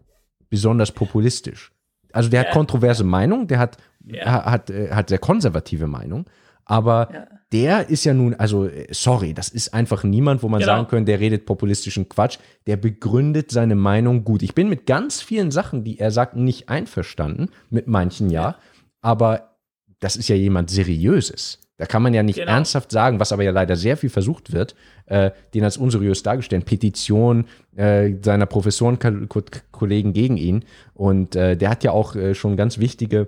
besonders 0.49 0.91
populistisch. 0.91 1.71
Also 2.13 2.29
der 2.29 2.41
hat 2.41 2.47
Ja. 2.47 2.53
kontroverse 2.53 3.03
Meinung, 3.03 3.47
der 3.47 3.59
hat, 3.59 3.77
Ja. 4.05 4.25
ha- 4.25 4.51
hat, 4.51 4.69
äh, 4.69 4.91
hat 4.91 5.09
sehr 5.09 5.17
konservative 5.19 5.87
Meinung, 5.87 6.25
aber 6.69 7.09
Ja. 7.13 7.25
der 7.51 7.89
ist 7.89 8.03
ja 8.03 8.13
nun, 8.13 8.33
also 8.35 8.65
äh, 8.67 8.87
sorry, 8.91 9.33
das 9.33 9.49
ist 9.49 9.73
einfach 9.73 10.03
niemand, 10.03 10.43
wo 10.43 10.49
man 10.49 10.59
Genau. 10.59 10.73
sagen 10.73 10.87
könnte, 10.87 11.11
der 11.11 11.19
redet 11.19 11.45
populistischen 11.45 12.09
Quatsch, 12.09 12.37
der 12.67 12.77
begründet 12.77 13.51
seine 13.51 13.75
Meinung 13.75 14.23
gut. 14.23 14.43
Ich 14.43 14.53
bin 14.53 14.69
mit 14.69 14.85
ganz 14.85 15.21
vielen 15.21 15.51
Sachen, 15.51 15.83
die 15.83 15.99
er 15.99 16.11
sagt, 16.11 16.35
nicht 16.35 16.69
einverstanden, 16.69 17.49
mit 17.69 17.87
manchen 17.87 18.29
ja, 18.29 18.57
aber 19.01 19.55
das 19.99 20.15
ist 20.17 20.27
ja 20.27 20.35
jemand 20.35 20.69
Seriöses. 20.69 21.59
Da 21.79 21.85
kann 21.85 22.01
man 22.01 22.13
ja 22.15 22.23
nicht 22.23 22.37
Genau. 22.39 22.51
ernsthaft 22.51 22.91
sagen, 22.91 23.19
was 23.19 23.31
aber 23.31 23.43
ja 23.43 23.51
leider 23.51 23.75
sehr 23.75 23.97
viel 23.97 24.09
versucht 24.09 24.51
wird, 24.51 24.73
äh, 25.05 25.29
den 25.53 25.63
als 25.63 25.77
unseriös 25.77 26.23
dargestellt. 26.23 26.65
Petition 26.65 27.45
äh, 27.75 28.13
seiner 28.23 28.47
Professorenkollegen 28.47 30.11
gegen 30.13 30.37
ihn. 30.37 30.65
Und 30.95 31.35
äh, 31.35 31.55
der 31.55 31.69
hat 31.69 31.83
ja 31.83 31.91
auch 31.91 32.15
äh, 32.15 32.33
schon 32.35 32.57
ganz 32.57 32.79
wichtige 32.79 33.27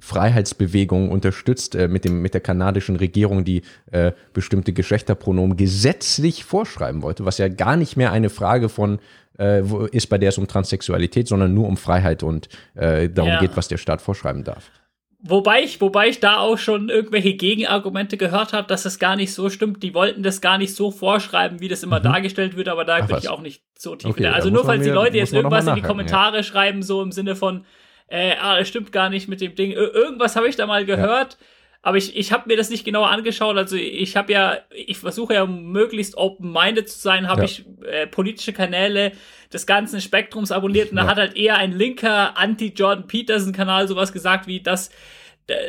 Freiheitsbewegungen 0.00 1.10
unterstützt 1.10 1.74
äh, 1.74 1.88
mit, 1.88 2.04
dem, 2.04 2.22
mit 2.22 2.34
der 2.34 2.40
kanadischen 2.40 2.96
Regierung, 2.96 3.44
die 3.44 3.62
äh, 3.90 4.12
bestimmte 4.32 4.72
Geschlechterpronomen 4.72 5.56
gesetzlich 5.56 6.44
vorschreiben 6.44 7.02
wollte, 7.02 7.24
was 7.24 7.38
ja 7.38 7.48
gar 7.48 7.76
nicht 7.76 7.96
mehr 7.96 8.12
eine 8.12 8.30
Frage 8.30 8.68
von 8.68 8.98
äh, 9.38 9.60
wo- 9.64 9.80
ist, 9.86 10.06
bei 10.08 10.18
der 10.18 10.30
es 10.30 10.38
um 10.38 10.48
Transsexualität, 10.48 11.28
sondern 11.28 11.54
nur 11.54 11.66
um 11.68 11.76
Freiheit 11.76 12.22
und 12.22 12.48
äh, 12.74 13.08
darum 13.08 13.32
Ja. 13.32 13.40
geht, 13.40 13.56
was 13.56 13.68
der 13.68 13.76
Staat 13.76 14.00
vorschreiben 14.02 14.44
darf. 14.44 14.70
Wobei 15.20 15.62
ich, 15.62 15.80
wobei 15.80 16.08
ich 16.08 16.20
da 16.20 16.38
auch 16.38 16.58
schon 16.58 16.88
irgendwelche 16.90 17.34
Gegenargumente 17.34 18.16
gehört 18.16 18.52
habe, 18.52 18.68
dass 18.68 18.84
es 18.84 19.00
gar 19.00 19.16
nicht 19.16 19.34
so 19.34 19.50
stimmt. 19.50 19.82
Die 19.82 19.92
wollten 19.92 20.22
das 20.22 20.40
gar 20.40 20.58
nicht 20.58 20.76
so 20.76 20.92
vorschreiben, 20.92 21.58
wie 21.60 21.66
das 21.66 21.82
immer 21.82 21.98
dargestellt 21.98 22.56
wird, 22.56 22.68
aber 22.68 22.84
da 22.84 22.98
Mhm. 22.98 23.02
Ach, 23.02 23.06
bin 23.08 23.16
was? 23.16 23.24
ich 23.24 23.30
auch 23.30 23.40
nicht 23.40 23.62
so 23.76 23.96
tief. 23.96 24.10
Okay, 24.10 24.22
drin. 24.22 24.30
da 24.30 24.36
also 24.36 24.50
nur 24.50 24.64
falls 24.64 24.84
die 24.84 24.90
Leute 24.90 25.16
jetzt 25.16 25.32
irgendwas 25.32 25.66
in 25.66 25.74
die 25.74 25.80
nachhaken, 25.80 25.82
ja. 25.82 25.88
Kommentare 25.88 26.44
schreiben, 26.44 26.84
so 26.84 27.02
im 27.02 27.10
Sinne 27.10 27.34
von, 27.34 27.64
äh, 28.08 28.32
ah, 28.40 28.58
das 28.58 28.68
stimmt 28.68 28.90
gar 28.92 29.08
nicht 29.10 29.28
mit 29.28 29.40
dem 29.40 29.54
Ding. 29.54 29.70
Ir 29.72 29.94
irgendwas 29.94 30.34
habe 30.36 30.48
ich 30.48 30.56
da 30.56 30.66
mal 30.66 30.84
gehört. 30.84 31.36
Aber 31.80 31.96
ich, 31.96 32.16
ich 32.16 32.32
habe 32.32 32.48
mir 32.48 32.56
das 32.56 32.70
nicht 32.70 32.84
genauer 32.84 33.08
angeschaut. 33.10 33.56
Also 33.56 33.76
ich 33.76 34.16
habe 34.16 34.32
ja, 34.32 34.58
ich 34.74 34.98
versuche 34.98 35.34
ja 35.34 35.46
möglichst 35.46 36.16
open-minded 36.16 36.88
zu 36.88 36.98
sein, 36.98 37.28
habe 37.28 37.42
Ja. 37.42 37.44
ich 37.44 37.64
äh, 37.86 38.06
politische 38.08 38.52
Kanäle 38.52 39.12
des 39.52 39.64
ganzen 39.64 40.00
Spektrums 40.00 40.50
abonniert 40.50 40.90
und 40.90 40.96
da 40.96 41.04
Ja. 41.04 41.08
hat 41.10 41.18
halt 41.18 41.36
eher 41.36 41.56
ein 41.56 41.72
linker 41.72 42.36
Anti-Jordan 42.36 43.06
Peterson-Kanal 43.06 43.86
sowas 43.86 44.12
gesagt 44.12 44.48
wie, 44.48 44.60
dass 44.60 44.90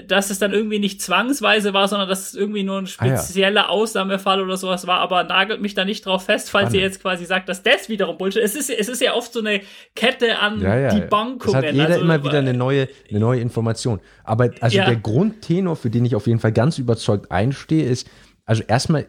dass 0.07 0.29
es 0.29 0.39
dann 0.39 0.51
irgendwie 0.51 0.77
nicht 0.79 1.01
zwangsweise 1.01 1.73
war, 1.73 1.87
sondern 1.87 2.09
dass 2.09 2.27
es 2.29 2.35
irgendwie 2.35 2.63
nur 2.63 2.79
ein 2.79 2.87
Ah, 2.97 3.05
ja. 3.07 3.17
spezieller 3.17 3.69
Ausnahmefall 3.69 4.41
oder 4.41 4.57
sowas 4.57 4.87
war, 4.87 4.99
aber 4.99 5.23
nagelt 5.23 5.61
mich 5.61 5.73
da 5.73 5.85
nicht 5.85 6.05
drauf 6.05 6.25
fest, 6.25 6.49
falls 6.49 6.65
ihr 6.73 6.79
Spannend. 6.81 6.83
jetzt 6.93 7.01
quasi 7.01 7.25
sagt, 7.25 7.47
dass 7.47 7.63
das 7.63 7.87
wiederum 7.87 8.17
Bullshit 8.17 8.43
ist. 8.43 8.55
Es 8.57 8.69
ist, 8.69 8.77
es 8.79 8.89
ist 8.89 9.01
ja 9.01 9.13
oft 9.13 9.31
so 9.31 9.39
eine 9.39 9.61
Kette 9.95 10.37
an 10.39 10.59
Ja, 10.61 10.77
ja. 10.77 10.87
Es 10.89 10.95
Debunkungen. 10.95 11.55
hat 11.55 11.71
jeder 11.71 11.85
also, 11.87 12.01
immer 12.01 12.23
wieder 12.23 12.39
eine 12.39 12.53
neue, 12.53 12.89
eine 13.09 13.19
neue 13.19 13.39
Information. 13.39 14.01
Aber 14.25 14.49
also 14.59 14.75
Ja. 14.77 14.85
der 14.85 14.97
Grundtenor, 14.97 15.75
für 15.77 15.89
den 15.89 16.03
ich 16.03 16.15
auf 16.15 16.27
jeden 16.27 16.39
Fall 16.39 16.51
ganz 16.51 16.77
überzeugt 16.77 17.31
einstehe, 17.31 17.85
ist, 17.85 18.09
also 18.45 18.63
erstmal, 18.67 19.07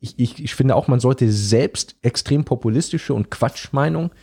ich, 0.00 0.18
ich, 0.18 0.42
ich 0.44 0.54
finde 0.54 0.76
auch, 0.76 0.86
man 0.88 1.00
sollte 1.00 1.30
selbst 1.30 1.96
extrem 2.02 2.44
populistische 2.44 3.14
und 3.14 3.30
Quatschmeinung 3.30 4.10
äh, 4.10 4.14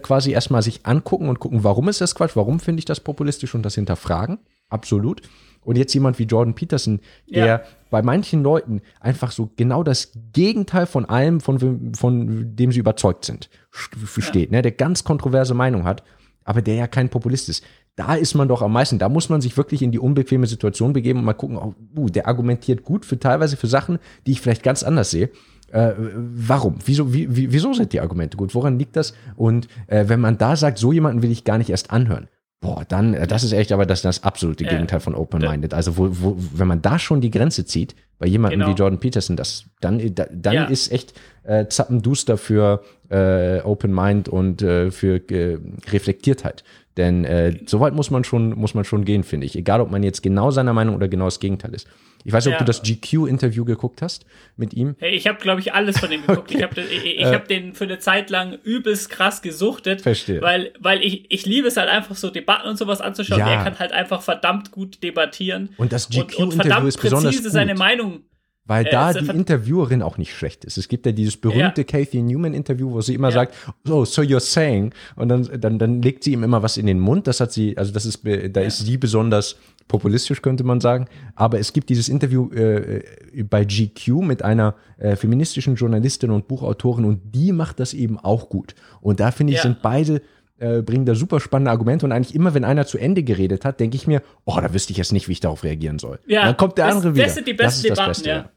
quasi 0.00 0.30
erstmal 0.32 0.62
sich 0.62 0.86
angucken 0.86 1.28
und 1.28 1.38
gucken, 1.40 1.64
warum 1.64 1.88
ist 1.88 2.00
das 2.00 2.14
Quatsch, 2.14 2.36
warum 2.36 2.60
finde 2.60 2.78
ich 2.80 2.84
das 2.84 3.00
populistisch 3.00 3.54
und 3.54 3.62
das 3.62 3.74
hinterfragen. 3.74 4.38
Absolut. 4.68 5.22
Und 5.64 5.76
jetzt 5.78 5.94
jemand 5.94 6.18
wie 6.18 6.24
Jordan 6.24 6.54
Peterson, 6.54 7.00
der 7.32 7.46
Ja. 7.46 7.62
bei 7.90 8.02
manchen 8.02 8.42
Leuten 8.42 8.80
einfach 9.00 9.30
so 9.30 9.50
genau 9.56 9.82
das 9.84 10.12
Gegenteil 10.32 10.86
von 10.86 11.04
allem, 11.04 11.40
von, 11.40 11.92
von 11.94 12.56
dem 12.56 12.72
sie 12.72 12.80
überzeugt 12.80 13.24
sind, 13.24 13.48
st- 13.72 14.20
steht, 14.22 14.50
ne? 14.50 14.62
der 14.62 14.72
ganz 14.72 15.04
kontroverse 15.04 15.54
Meinung 15.54 15.84
hat, 15.84 16.02
aber 16.44 16.62
der 16.62 16.74
ja 16.74 16.86
kein 16.88 17.08
Populist 17.10 17.48
ist. 17.48 17.62
Da 17.94 18.14
ist 18.14 18.34
man 18.34 18.48
doch 18.48 18.62
am 18.62 18.72
meisten, 18.72 18.98
da 18.98 19.08
muss 19.08 19.28
man 19.28 19.40
sich 19.42 19.56
wirklich 19.56 19.82
in 19.82 19.92
die 19.92 19.98
unbequeme 20.00 20.46
Situation 20.46 20.94
begeben 20.94 21.18
und 21.20 21.26
mal 21.26 21.34
gucken, 21.34 21.58
oh, 21.58 21.74
uh, 21.96 22.08
der 22.08 22.26
argumentiert 22.26 22.82
gut 22.82 23.04
für 23.04 23.20
teilweise 23.20 23.56
für 23.56 23.66
Sachen, 23.66 23.98
die 24.26 24.32
ich 24.32 24.40
vielleicht 24.40 24.62
ganz 24.62 24.82
anders 24.82 25.10
sehe. 25.10 25.30
Äh, 25.72 25.92
warum? 25.98 26.76
Wieso, 26.84 27.12
wie, 27.12 27.34
wie, 27.34 27.52
wieso 27.52 27.72
sind 27.72 27.92
die 27.92 28.00
Argumente 28.00 28.36
gut? 28.36 28.54
Woran 28.54 28.78
liegt 28.78 28.94
das? 28.96 29.14
Und 29.36 29.68
äh, 29.88 30.04
wenn 30.06 30.20
man 30.20 30.38
da 30.38 30.54
sagt, 30.56 30.78
so 30.78 30.92
jemanden 30.92 31.22
will 31.22 31.30
ich 31.32 31.44
gar 31.44 31.58
nicht 31.58 31.70
erst 31.70 31.90
anhören, 31.90 32.28
boah, 32.60 32.84
dann, 32.86 33.14
äh, 33.14 33.26
das 33.26 33.42
ist 33.42 33.52
echt 33.52 33.72
aber 33.72 33.86
das, 33.86 34.02
das 34.02 34.22
absolute. 34.22 34.64
Gegenteil 34.64 35.00
von 35.00 35.14
Open-Minded. 35.14 35.74
Also, 35.74 35.96
wo, 35.96 36.08
wo, 36.20 36.36
wenn 36.54 36.68
man 36.68 36.80
da 36.82 36.98
schon 36.98 37.20
die 37.20 37.30
Grenze 37.30 37.64
zieht, 37.64 37.94
bei 38.18 38.26
jemandem 38.28 38.60
Genau. 38.60 38.70
wie 38.72 38.78
Jordan 38.78 39.00
Peterson, 39.00 39.36
das, 39.36 39.64
dann, 39.80 40.14
da, 40.14 40.26
dann 40.30 40.54
Ja. 40.54 40.64
ist 40.66 40.92
echt 40.92 41.12
äh, 41.42 41.66
zappenduster 41.66 42.36
für 42.38 42.82
äh, 43.08 43.60
Open 43.62 43.92
Mind 43.92 44.28
und 44.28 44.62
äh, 44.62 44.90
für 44.92 45.16
äh, 45.30 45.58
Reflektiertheit. 45.90 46.62
Denn 46.96 47.24
äh, 47.24 47.58
so 47.66 47.80
weit 47.80 47.94
muss 47.94 48.10
man 48.10 48.22
schon, 48.22 48.50
muss 48.50 48.74
man 48.74 48.84
schon 48.84 49.04
gehen, 49.06 49.24
finde 49.24 49.46
ich. 49.46 49.56
Egal, 49.56 49.80
ob 49.80 49.90
man 49.90 50.02
jetzt 50.02 50.22
genau 50.22 50.50
seiner 50.50 50.74
Meinung 50.74 50.94
oder 50.94 51.08
genau 51.08 51.24
das 51.24 51.40
Gegenteil 51.40 51.72
ist. 51.74 51.88
Ich 52.24 52.32
weiß 52.32 52.44
nicht, 52.44 52.54
ob 52.54 52.60
Ja. 52.60 52.64
du 52.64 52.70
das 52.70 52.82
GQ-Interview 52.82 53.64
geguckt 53.64 54.02
hast 54.02 54.26
mit 54.56 54.74
ihm. 54.74 54.94
Ich 55.00 55.26
habe, 55.26 55.38
glaube 55.40 55.60
ich, 55.60 55.72
alles 55.72 55.98
von 55.98 56.10
dem 56.10 56.24
geguckt. 56.26 56.50
Ich 56.54 56.62
habe 56.62 56.80
ich, 56.82 57.04
ich 57.04 57.20
Äh. 57.20 57.34
hab 57.34 57.48
den 57.48 57.72
für 57.74 57.84
eine 57.84 57.98
Zeit 57.98 58.28
lang 58.30 58.58
übelst 58.62 59.08
krass 59.10 59.40
gesuchtet. 59.42 60.02
Verstehe. 60.02 60.40
Weil, 60.42 60.72
weil 60.78 61.00
ich, 61.02 61.24
ich 61.32 61.46
liebe 61.46 61.66
es 61.66 61.76
halt 61.78 61.88
einfach 61.88 62.14
so 62.14 62.28
Debatten 62.30 62.68
und 62.68 62.76
sowas 62.76 63.00
anzuschauen. 63.00 63.40
Ja. 63.40 63.50
Er 63.50 63.64
kann 63.64 63.78
halt 63.78 63.92
einfach 63.92 64.20
verdammt 64.22 64.70
gut 64.70 65.02
debattieren. 65.02 65.70
Und 65.78 65.92
das 65.92 66.10
GQ-Interview 66.10 66.50
verdammt 66.50 66.88
ist 66.88 67.00
besonders 67.00 67.24
präzise 67.30 67.42
gut. 67.44 67.52
seine 67.52 67.74
Meinung. 67.74 68.20
Weil 68.64 68.86
Äh, 68.86 68.90
da 68.90 69.12
die 69.12 69.26
Interviewerin 69.26 70.02
auch 70.02 70.18
nicht 70.18 70.32
schlecht 70.34 70.64
ist. 70.64 70.78
Es 70.78 70.86
gibt 70.88 71.04
ja 71.04 71.10
dieses 71.12 71.36
berühmte 71.36 71.84
Kathy 71.84 72.22
Newman-Interview, 72.22 72.92
wo 72.92 73.00
sie 73.00 73.14
immer 73.14 73.28
Ja. 73.28 73.34
sagt, 73.34 73.54
oh, 73.88 74.04
so 74.04 74.22
you're 74.22 74.38
saying. 74.40 74.94
Und 75.16 75.28
dann, 75.28 75.48
dann, 75.60 75.78
dann 75.80 76.00
legt 76.00 76.22
sie 76.22 76.32
ihm 76.32 76.44
immer 76.44 76.62
was 76.62 76.76
in 76.76 76.86
den 76.86 77.00
Mund. 77.00 77.26
Das 77.26 77.40
hat 77.40 77.50
sie, 77.52 77.76
also 77.76 77.92
das 77.92 78.06
ist, 78.06 78.22
da 78.24 78.60
ist 78.60 78.78
sie 78.78 78.96
besonders 78.98 79.56
populistisch, 79.88 80.42
könnte 80.42 80.62
man 80.62 80.80
sagen. 80.80 81.06
Aber 81.34 81.58
es 81.58 81.72
gibt 81.72 81.88
dieses 81.90 82.08
Interview 82.08 82.50
äh, 82.52 83.02
bei 83.50 83.64
GQ 83.64 84.08
mit 84.22 84.44
einer 84.44 84.76
äh, 84.98 85.16
feministischen 85.16 85.74
Journalistin 85.74 86.30
und 86.30 86.46
Buchautorin 86.46 87.04
und 87.04 87.20
die 87.34 87.50
macht 87.52 87.80
das 87.80 87.92
eben 87.94 88.16
auch 88.16 88.48
gut. 88.48 88.76
Und 89.00 89.18
da 89.18 89.32
finde 89.32 89.52
ich, 89.54 89.56
Ja. 89.58 89.62
sind 89.64 89.82
beide 89.82 90.22
äh, 90.62 90.80
bringen 90.80 91.04
da 91.04 91.14
super 91.14 91.40
spannende 91.40 91.72
Argumente 91.72 92.06
und 92.06 92.12
eigentlich 92.12 92.34
immer, 92.34 92.54
wenn 92.54 92.64
einer 92.64 92.86
zu 92.86 92.96
Ende 92.96 93.22
geredet 93.22 93.64
hat, 93.64 93.80
denke 93.80 93.96
ich 93.96 94.06
mir, 94.06 94.22
oh, 94.44 94.56
da 94.60 94.72
wüsste 94.72 94.92
ich 94.92 94.98
jetzt 94.98 95.12
nicht, 95.12 95.28
wie 95.28 95.32
ich 95.32 95.40
darauf 95.40 95.64
reagieren 95.64 95.98
soll. 95.98 96.20
Ja, 96.26 96.44
dann 96.44 96.56
kommt 96.56 96.78
der 96.78 96.86
das, 96.86 96.96
andere 96.96 97.14
wieder. 97.14 97.24
Das 97.24 97.34
sind 97.34 97.48
die 97.48 97.54
besten 97.54 97.88
Debatten, 97.88 98.08
Beste, 98.08 98.28
ja. 98.28 98.50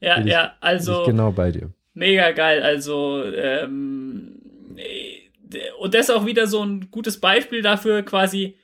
Ja, 0.00 0.20
ja, 0.20 0.42
Bin 0.42 0.50
also 0.60 1.02
genau 1.04 1.32
bei 1.32 1.50
dir. 1.50 1.70
mega 1.94 2.30
geil. 2.30 2.62
Also, 2.62 3.24
ähm, 3.24 4.40
äh, 4.76 5.58
und 5.80 5.94
das 5.94 6.08
ist 6.08 6.14
auch 6.14 6.26
wieder 6.26 6.46
so 6.46 6.62
ein 6.62 6.88
gutes 6.90 7.18
Beispiel 7.18 7.62
dafür, 7.62 8.02
quasi, 8.02 8.56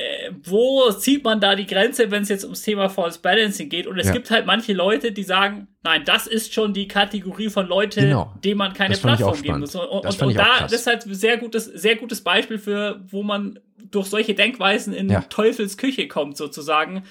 äh, 0.00 0.30
wo 0.44 0.90
zieht 0.92 1.24
man 1.24 1.40
da 1.40 1.54
die 1.54 1.66
Grenze, 1.66 2.10
wenn 2.10 2.22
es 2.22 2.28
jetzt 2.28 2.44
ums 2.44 2.62
Thema 2.62 2.88
False 2.88 3.18
Balancing 3.20 3.68
geht? 3.68 3.86
Und 3.86 3.98
es 3.98 4.06
Ja. 4.06 4.12
gibt 4.12 4.30
halt 4.30 4.46
manche 4.46 4.72
Leute, 4.72 5.12
die 5.12 5.22
sagen, 5.22 5.68
nein, 5.82 6.02
das 6.04 6.26
ist 6.26 6.54
schon 6.54 6.72
die 6.72 6.88
Kategorie 6.88 7.48
von 7.50 7.66
Leuten, 7.66 8.00
Genau. 8.00 8.32
denen 8.42 8.58
man 8.58 8.72
keine 8.72 8.94
auch 8.94 9.00
Plattform 9.00 9.42
geben 9.42 9.60
muss. 9.60 9.74
Und, 9.74 9.82
und, 9.88 10.06
und 10.06 10.22
auch 10.22 10.32
da, 10.32 10.60
das 10.62 10.72
ist 10.72 10.86
halt 10.86 11.06
ein 11.06 11.14
sehr 11.14 11.36
gutes, 11.36 11.66
sehr 11.66 11.96
gutes 11.96 12.22
Beispiel 12.22 12.58
für, 12.58 13.00
wo 13.08 13.22
man 13.22 13.58
durch 13.90 14.06
solche 14.06 14.34
Denkweisen 14.34 14.92
in 14.94 15.08
Ja. 15.10 15.20
Teufels 15.22 15.76
Küche 15.76 16.06
kommt, 16.06 16.36
sozusagen. 16.36 17.02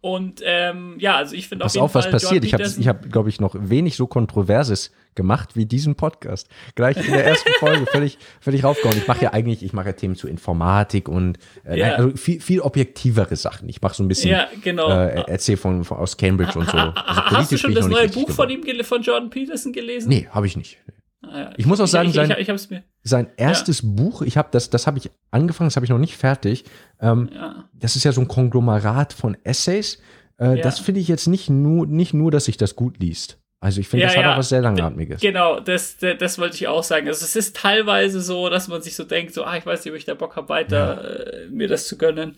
Und 0.00 0.40
ähm, 0.44 0.96
ja, 0.98 1.16
also 1.16 1.34
ich 1.34 1.48
finde 1.48 1.64
auf 1.64 1.68
Pass 1.68 1.74
jeden 1.74 1.84
auf, 1.84 1.94
was 1.94 2.04
Fall 2.04 2.12
passiert. 2.12 2.44
Jordan 2.44 2.46
Ich 2.46 2.52
habe, 2.54 2.80
ich 2.80 2.88
hab, 2.88 3.12
glaube 3.12 3.28
ich, 3.28 3.40
noch 3.40 3.54
wenig 3.58 3.96
so 3.96 4.06
Kontroverses 4.06 4.92
gemacht 5.16 5.56
wie 5.56 5.66
diesen 5.66 5.96
Podcast. 5.96 6.48
Gleich 6.76 6.96
in 6.98 7.12
der 7.12 7.24
ersten 7.26 7.50
Folge 7.58 7.86
völlig, 7.86 8.18
völlig 8.40 8.62
raufgehauen. 8.62 8.96
Ich 8.96 9.08
mache 9.08 9.22
ja 9.24 9.32
eigentlich, 9.32 9.64
ich 9.64 9.72
mache 9.72 9.86
ja 9.86 9.92
Themen 9.94 10.14
zu 10.14 10.28
Informatik 10.28 11.08
und 11.08 11.38
äh, 11.64 11.78
Ja. 11.78 11.86
nein, 11.88 11.94
also 11.96 12.16
viel, 12.16 12.40
viel 12.40 12.60
objektivere 12.60 13.34
Sachen. 13.34 13.68
Ich 13.68 13.82
mache 13.82 13.94
so 13.96 14.04
ein 14.04 14.08
bisschen, 14.08 14.30
Ja, 14.30 14.46
genau. 14.62 14.88
äh, 14.90 15.24
erzähl 15.26 15.56
von, 15.56 15.82
von 15.84 15.96
aus 15.98 16.16
Cambridge 16.16 16.58
und 16.58 16.70
so. 16.70 16.76
Also 16.76 16.92
Ha- 16.94 17.30
Hast 17.38 17.50
du 17.52 17.58
schon 17.58 17.74
das 17.74 17.88
neue 17.88 18.08
Buch 18.08 18.30
von 18.30 18.48
ihm 18.48 18.62
von 18.84 19.02
Jordan 19.02 19.30
Peterson 19.30 19.72
gelesen? 19.72 20.08
Nee, 20.08 20.28
habe 20.30 20.46
ich 20.46 20.56
nicht. 20.56 20.78
Ah, 21.22 21.38
ja. 21.40 21.50
Ich 21.56 21.66
muss 21.66 21.80
auch 21.80 21.86
sagen, 21.88 22.08
ich, 22.10 22.14
sein- 22.14 22.30
ich, 22.38 22.48
ich 22.48 22.70
mir. 22.70 22.84
Sein 23.02 23.28
erstes 23.36 23.80
Buch, 23.82 24.22
ich 24.22 24.36
habe 24.36 24.48
das, 24.52 24.70
das 24.70 24.86
habe 24.86 24.98
ich 24.98 25.10
angefangen, 25.30 25.68
das 25.68 25.76
habe 25.76 25.84
ich 25.86 25.90
noch 25.90 25.98
nicht 25.98 26.16
fertig. 26.16 26.64
Ähm, 27.00 27.30
das 27.72 27.96
ist 27.96 28.04
ja 28.04 28.12
so 28.12 28.20
ein 28.20 28.28
Konglomerat 28.28 29.12
von 29.12 29.36
Essays. 29.44 30.00
Äh. 30.38 30.60
Das 30.60 30.78
finde 30.78 31.00
ich 31.00 31.08
jetzt 31.08 31.26
nicht 31.26 31.48
nur, 31.48 31.86
nicht 31.86 32.14
nur, 32.14 32.30
dass 32.30 32.44
sich 32.44 32.56
das 32.58 32.76
gut 32.76 32.98
liest. 33.00 33.38
Also 33.66 33.80
ich 33.80 33.88
finde, 33.88 34.02
Ja, 34.02 34.08
das 34.08 34.16
hat 34.16 34.22
ja. 34.24 34.32
auch 34.34 34.38
was 34.38 34.48
sehr 34.48 34.60
langatmiges. 34.60 35.20
Genau, 35.20 35.58
das, 35.58 35.96
das, 35.98 36.18
das 36.18 36.38
wollte 36.38 36.54
ich 36.54 36.68
auch 36.68 36.84
sagen. 36.84 37.08
Also 37.08 37.24
es 37.24 37.34
ist 37.34 37.56
teilweise 37.56 38.20
so, 38.20 38.48
dass 38.48 38.68
man 38.68 38.80
sich 38.80 38.94
so 38.94 39.02
denkt, 39.02 39.34
so, 39.34 39.42
ah, 39.42 39.56
ich 39.56 39.66
weiß 39.66 39.84
nicht, 39.84 39.92
ob 39.92 39.98
ich 39.98 40.04
da 40.04 40.14
Bock 40.14 40.36
habe, 40.36 40.48
weiter 40.48 41.42
äh, 41.44 41.46
mir 41.48 41.66
das 41.66 41.88
zu 41.88 41.98
gönnen. 41.98 42.36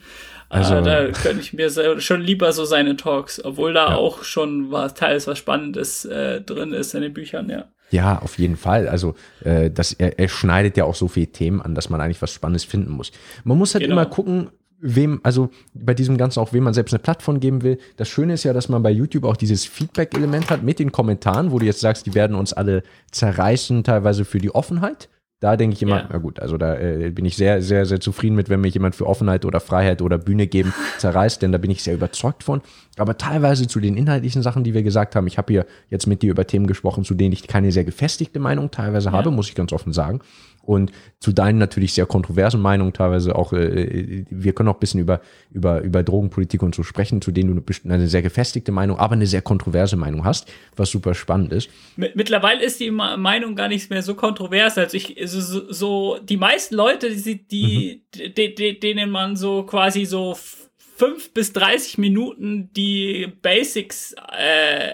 Also- 0.48 0.76
Also, 0.76 0.86
da 0.88 1.08
gönne 1.22 1.40
ich 1.40 1.52
mir 1.52 2.00
schon 2.00 2.22
lieber 2.22 2.52
so 2.52 2.64
seine 2.64 2.96
Talks, 2.96 3.44
obwohl 3.44 3.74
da 3.74 3.90
Ja. 3.90 3.96
auch 3.96 4.22
schon 4.24 4.70
was 4.72 4.94
teils 4.94 5.26
was 5.26 5.36
Spannendes 5.36 6.06
äh, 6.06 6.40
drin 6.40 6.72
ist 6.72 6.94
in 6.94 7.02
den 7.02 7.12
Büchern, 7.12 7.50
ja. 7.50 7.66
Ja, 7.90 8.18
auf 8.20 8.38
jeden 8.38 8.56
Fall. 8.56 8.88
Also 8.88 9.14
äh, 9.44 9.70
das, 9.70 9.92
er, 9.92 10.18
er 10.18 10.28
schneidet 10.28 10.76
ja 10.78 10.84
auch 10.84 10.94
so 10.94 11.08
viele 11.08 11.26
Themen 11.28 11.60
an, 11.60 11.74
dass 11.74 11.90
man 11.90 12.00
eigentlich 12.00 12.20
was 12.22 12.32
Spannendes 12.32 12.64
finden 12.64 12.90
muss. 12.92 13.12
Man 13.44 13.58
muss 13.58 13.74
halt 13.74 13.82
Genau. 13.84 13.94
immer 13.96 14.06
gucken, 14.06 14.48
wem, 14.80 15.20
also 15.22 15.50
bei 15.74 15.94
diesem 15.94 16.16
Ganzen 16.16 16.40
auch, 16.40 16.52
wem 16.52 16.64
man 16.64 16.74
selbst 16.74 16.92
eine 16.92 17.00
Plattform 17.00 17.40
geben 17.40 17.62
will. 17.62 17.78
Das 17.96 18.08
Schöne 18.08 18.34
ist 18.34 18.44
ja, 18.44 18.52
dass 18.52 18.68
man 18.68 18.82
bei 18.82 18.90
YouTube 18.90 19.24
auch 19.24 19.36
dieses 19.36 19.64
Feedback-Element 19.64 20.50
hat 20.50 20.62
mit 20.62 20.78
den 20.78 20.92
Kommentaren, 20.92 21.50
wo 21.50 21.58
du 21.58 21.66
jetzt 21.66 21.80
sagst, 21.80 22.06
die 22.06 22.14
werden 22.14 22.36
uns 22.36 22.52
alle 22.52 22.82
zerreißen, 23.10 23.84
teilweise 23.84 24.24
für 24.24 24.38
die 24.38 24.54
Offenheit. 24.54 25.08
Da 25.40 25.56
denke 25.56 25.74
ich 25.74 25.82
immer, 25.82 25.98
Ja. 25.98 26.08
na 26.10 26.18
gut, 26.18 26.40
also 26.40 26.56
da 26.58 26.76
äh, 26.76 27.10
bin 27.10 27.24
ich 27.24 27.36
sehr, 27.36 27.62
sehr, 27.62 27.86
sehr 27.86 28.00
zufrieden 28.00 28.34
mit, 28.34 28.48
wenn 28.48 28.60
mir 28.60 28.68
jemand 28.70 28.96
für 28.96 29.06
Offenheit 29.06 29.44
oder 29.44 29.60
Freiheit 29.60 30.02
oder 30.02 30.18
Bühne 30.18 30.48
geben 30.48 30.74
zerreißt, 30.98 31.40
denn 31.42 31.52
da 31.52 31.58
bin 31.58 31.70
ich 31.70 31.84
sehr 31.84 31.94
überzeugt 31.94 32.42
von. 32.42 32.60
Aber 32.96 33.16
teilweise 33.18 33.68
zu 33.68 33.78
den 33.78 33.96
inhaltlichen 33.96 34.42
Sachen, 34.42 34.64
die 34.64 34.74
wir 34.74 34.82
gesagt 34.82 35.14
haben, 35.14 35.28
ich 35.28 35.38
habe 35.38 35.52
hier 35.52 35.66
jetzt 35.90 36.08
mit 36.08 36.22
dir 36.22 36.32
über 36.32 36.44
Themen 36.48 36.66
gesprochen, 36.66 37.04
zu 37.04 37.14
denen 37.14 37.32
ich 37.32 37.46
keine 37.46 37.70
sehr 37.70 37.84
gefestigte 37.84 38.40
Meinung 38.40 38.72
teilweise 38.72 39.12
habe, 39.12 39.30
muss 39.30 39.48
ich 39.48 39.54
ganz 39.54 39.72
offen 39.72 39.92
sagen. 39.92 40.20
Und 40.68 40.92
zu 41.18 41.32
deinen 41.32 41.56
natürlich 41.58 41.94
sehr 41.94 42.04
kontroversen 42.04 42.60
Meinungen 42.60 42.92
teilweise 42.92 43.34
auch, 43.34 43.54
äh, 43.54 44.26
wir 44.28 44.52
können 44.52 44.68
auch 44.68 44.74
ein 44.74 44.80
bisschen 44.80 45.00
über, 45.00 45.22
über, 45.50 45.80
über 45.80 46.02
Drogenpolitik 46.02 46.62
und 46.62 46.74
so 46.74 46.82
sprechen, 46.82 47.22
zu 47.22 47.30
denen 47.32 47.56
du 47.56 47.62
eine 47.88 48.06
sehr 48.06 48.20
gefestigte 48.20 48.70
Meinung, 48.70 48.98
aber 48.98 49.14
eine 49.14 49.26
sehr 49.26 49.40
kontroverse 49.40 49.96
Meinung 49.96 50.26
hast, 50.26 50.46
was 50.76 50.90
super 50.90 51.14
spannend 51.14 51.54
ist. 51.54 51.70
Mit- 51.96 52.16
Mittlerweile 52.16 52.62
ist 52.62 52.80
die 52.80 52.90
Meinung 52.90 53.56
gar 53.56 53.68
nicht 53.68 53.88
mehr 53.88 54.02
so 54.02 54.14
kontrovers. 54.14 54.76
Also 54.76 54.94
ich, 54.98 55.16
so, 55.24 55.72
so, 55.72 56.18
die 56.22 56.36
meisten 56.36 56.74
Leute, 56.74 57.16
die, 57.16 57.48
die, 57.48 58.02
Mhm. 58.14 58.34
de, 58.34 58.54
de, 58.54 58.78
denen 58.78 59.10
man 59.10 59.36
so 59.36 59.62
quasi 59.62 60.04
so 60.04 60.36
fünf 60.76 61.32
bis 61.32 61.54
30 61.54 61.96
Minuten 61.96 62.70
die 62.76 63.26
Basics 63.40 64.14
äh, 64.36 64.92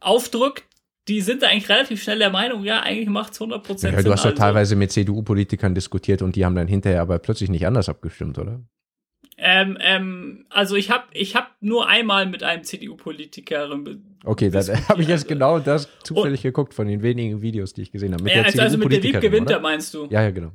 aufdrückt, 0.00 0.64
die 1.08 1.20
sind 1.20 1.42
da 1.42 1.48
eigentlich 1.48 1.68
relativ 1.68 2.02
schnell 2.02 2.18
der 2.18 2.30
Meinung, 2.30 2.64
ja, 2.64 2.80
eigentlich 2.80 3.08
macht's 3.08 3.40
100% 3.40 3.68
Ja, 3.68 3.76
Sinn. 3.78 4.04
du 4.04 4.12
hast 4.12 4.24
ja 4.24 4.30
also. 4.30 4.42
teilweise 4.42 4.76
mit 4.76 4.90
CDU-Politikern 4.92 5.74
diskutiert 5.74 6.22
und 6.22 6.36
die 6.36 6.44
haben 6.44 6.54
dann 6.54 6.66
hinterher 6.68 7.02
aber 7.02 7.18
plötzlich 7.18 7.50
nicht 7.50 7.66
anders 7.66 7.88
abgestimmt, 7.88 8.38
oder? 8.38 8.62
Ähm, 9.36 9.76
ähm, 9.80 10.46
also 10.48 10.76
ich 10.76 10.90
habe 10.90 11.04
ich 11.12 11.34
hab 11.34 11.56
nur 11.60 11.88
einmal 11.88 12.24
mit 12.26 12.42
einem 12.44 12.62
CDU-Politiker 12.62 13.68
Okay, 14.24 14.48
da 14.50 14.60
Diskutiert, 14.60 14.88
habe 14.88 15.02
ich 15.02 15.08
jetzt 15.08 15.24
also. 15.24 15.28
genau 15.34 15.58
das 15.58 15.88
zufällig 16.04 16.42
geguckt 16.42 16.72
von 16.72 16.86
den 16.86 17.02
wenigen 17.02 17.42
Videos, 17.42 17.74
die 17.74 17.82
ich 17.82 17.92
gesehen 17.92 18.12
habe. 18.14 18.22
Mit 18.22 18.32
ja, 18.32 18.38
der 18.38 18.46
also, 18.46 18.62
also 18.62 18.78
mit 18.78 18.92
der 18.92 19.00
CDU-Politikerin, 19.00 19.22
Wiebke 19.32 19.36
Winter 19.36 19.60
meinst 19.60 19.92
du? 19.92 20.06
Ja, 20.10 20.22
ja, 20.22 20.30
genau. 20.30 20.52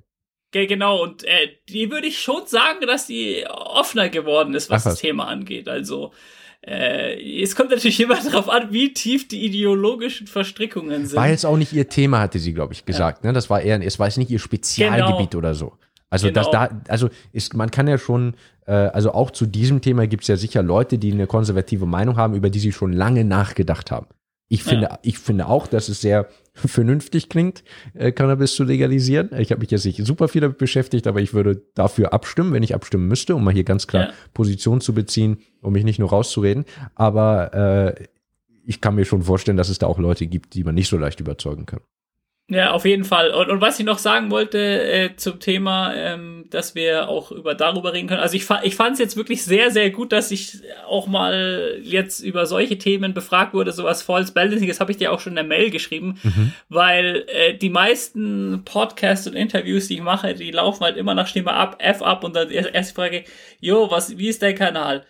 Ge- 0.51 0.65
Genau, 0.65 1.03
und 1.03 1.23
äh, 1.25 1.49
die 1.67 1.91
würde 1.91 2.07
ich 2.07 2.19
schon 2.19 2.47
sagen, 2.47 2.87
dass 2.87 3.05
die 3.05 3.45
offener 3.47 4.09
geworden 4.09 4.53
ist, 4.55 4.69
was 4.69 4.81
Ach, 4.83 4.85
was. 4.87 4.93
das 4.93 5.01
Thema 5.01 5.27
angeht. 5.27 5.67
Also 5.67 6.13
äh, 6.61 7.41
es 7.41 7.55
kommt 7.55 7.69
natürlich 7.69 7.99
immer 7.99 8.17
darauf 8.31 8.49
an, 8.49 8.71
wie 8.71 8.93
tief 8.93 9.27
die 9.27 9.45
ideologischen 9.45 10.27
Verstrickungen 10.27 11.05
sind. 11.05 11.17
War 11.17 11.29
jetzt 11.29 11.45
auch 11.45 11.57
nicht 11.57 11.73
ihr 11.73 11.87
Thema, 11.89 12.19
hatte 12.19 12.39
sie, 12.39 12.53
glaube 12.53 12.73
ich, 12.73 12.85
gesagt. 12.85 13.23
Ne? 13.23 13.33
Das 13.33 13.49
war 13.49 13.61
eher, 13.61 13.81
es 13.81 13.99
war 13.99 14.07
jetzt 14.07 14.17
nicht 14.17 14.31
ihr 14.31 14.39
Spezialgebiet 14.39 15.35
oder 15.35 15.53
so. 15.53 15.73
Also 16.09 16.27
Genau. 16.27 16.41
das 16.41 16.51
da, 16.51 16.69
also 16.87 17.09
ist, 17.33 17.53
man 17.53 17.69
kann 17.71 17.87
ja 17.87 17.97
schon, 17.97 18.33
äh, 18.65 18.71
also 18.71 19.13
auch 19.13 19.31
zu 19.31 19.45
diesem 19.45 19.81
Thema 19.81 20.07
gibt 20.07 20.23
es 20.23 20.27
ja 20.27 20.37
sicher 20.37 20.63
Leute, 20.63 20.97
die 20.97 21.11
eine 21.11 21.27
konservative 21.27 21.85
Meinung 21.85 22.17
haben, 22.17 22.33
über 22.33 22.49
die 22.49 22.59
sie 22.59 22.71
schon 22.71 22.93
lange 22.93 23.23
nachgedacht 23.23 23.91
haben. 23.91 24.07
Ich 24.51 24.63
finde, 24.63 24.97
ich 25.03 25.19
finde 25.19 25.47
auch, 25.47 25.67
dass 25.67 25.89
es 25.89 26.01
sehr 26.01 26.27
vernünftig 26.67 27.29
klingt, 27.29 27.63
äh, 27.93 28.11
Cannabis 28.11 28.55
zu 28.55 28.63
legalisieren. 28.63 29.29
Ich 29.37 29.51
habe 29.51 29.61
mich 29.61 29.71
jetzt 29.71 29.85
nicht 29.85 30.05
super 30.05 30.27
viel 30.27 30.41
damit 30.41 30.57
beschäftigt, 30.57 31.07
aber 31.07 31.21
ich 31.21 31.33
würde 31.33 31.63
dafür 31.75 32.13
abstimmen, 32.13 32.53
wenn 32.53 32.63
ich 32.63 32.75
abstimmen 32.75 33.07
müsste, 33.07 33.35
um 33.35 33.43
mal 33.43 33.53
hier 33.53 33.63
ganz 33.63 33.87
klar 33.87 34.07
Ja. 34.07 34.13
Position 34.33 34.81
zu 34.81 34.93
beziehen, 34.93 35.37
um 35.61 35.73
mich 35.73 35.83
nicht 35.83 35.99
nur 35.99 36.09
rauszureden. 36.09 36.65
Aber 36.95 37.53
äh, 37.97 38.03
ich 38.65 38.81
kann 38.81 38.95
mir 38.95 39.05
schon 39.05 39.23
vorstellen, 39.23 39.57
dass 39.57 39.69
es 39.69 39.79
da 39.79 39.87
auch 39.87 39.97
Leute 39.97 40.27
gibt, 40.27 40.53
die 40.53 40.63
man 40.63 40.75
nicht 40.75 40.89
so 40.89 40.97
leicht 40.97 41.19
überzeugen 41.19 41.65
kann. 41.65 41.81
Ja, 42.51 42.71
auf 42.71 42.83
jeden 42.83 43.03
Fall. 43.03 43.29
Und, 43.29 43.51
und 43.51 43.61
was 43.61 43.79
ich 43.79 43.85
noch 43.85 43.99
sagen 43.99 44.31
wollte 44.31 44.57
äh, 44.57 45.15
zum 45.15 45.39
Thema, 45.39 45.93
ähm, 45.93 46.45
dass 46.49 46.73
wir 46.73 47.07
auch 47.07 47.31
über 47.31 47.53
darüber 47.53 47.93
reden 47.93 48.07
können. 48.07 48.21
Also 48.21 48.35
ich, 48.35 48.43
fa 48.43 48.61
ich 48.63 48.75
fand 48.75 48.93
es 48.93 48.99
jetzt 48.99 49.15
wirklich 49.15 49.43
sehr, 49.43 49.69
sehr 49.69 49.91
gut, 49.91 50.11
dass 50.11 50.31
ich 50.31 50.57
auch 50.87 51.05
mal 51.05 51.77
jetzt 51.83 52.21
über 52.21 52.47
solche 52.47 52.79
Themen 52.79 53.13
befragt 53.13 53.53
wurde, 53.53 53.71
sowas 53.71 54.01
False 54.01 54.33
Balancing. 54.33 54.67
Das 54.67 54.79
habe 54.79 54.91
ich 54.91 54.97
dir 54.97 55.11
auch 55.11 55.19
schon 55.19 55.33
in 55.33 55.35
der 55.35 55.43
Mail 55.43 55.69
geschrieben, 55.69 56.19
weil 56.69 57.25
äh, 57.27 57.53
die 57.53 57.69
meisten 57.69 58.63
Podcasts 58.65 59.27
und 59.27 59.35
Interviews, 59.35 59.87
die 59.87 59.95
ich 59.95 60.01
mache, 60.01 60.33
die 60.33 60.49
laufen 60.49 60.83
halt 60.83 60.97
immer 60.97 61.13
nach 61.13 61.27
Schema 61.27 61.51
ab, 61.51 61.75
F 61.77 62.01
ab 62.01 62.23
und 62.23 62.35
dann 62.35 62.49
erst 62.49 62.73
erst 62.73 62.89
die 62.89 62.95
Frage, 62.95 63.23
jo, 63.59 63.91
was, 63.91 64.17
wie 64.17 64.27
ist 64.27 64.41
dein 64.41 64.55
Kanal? 64.55 65.05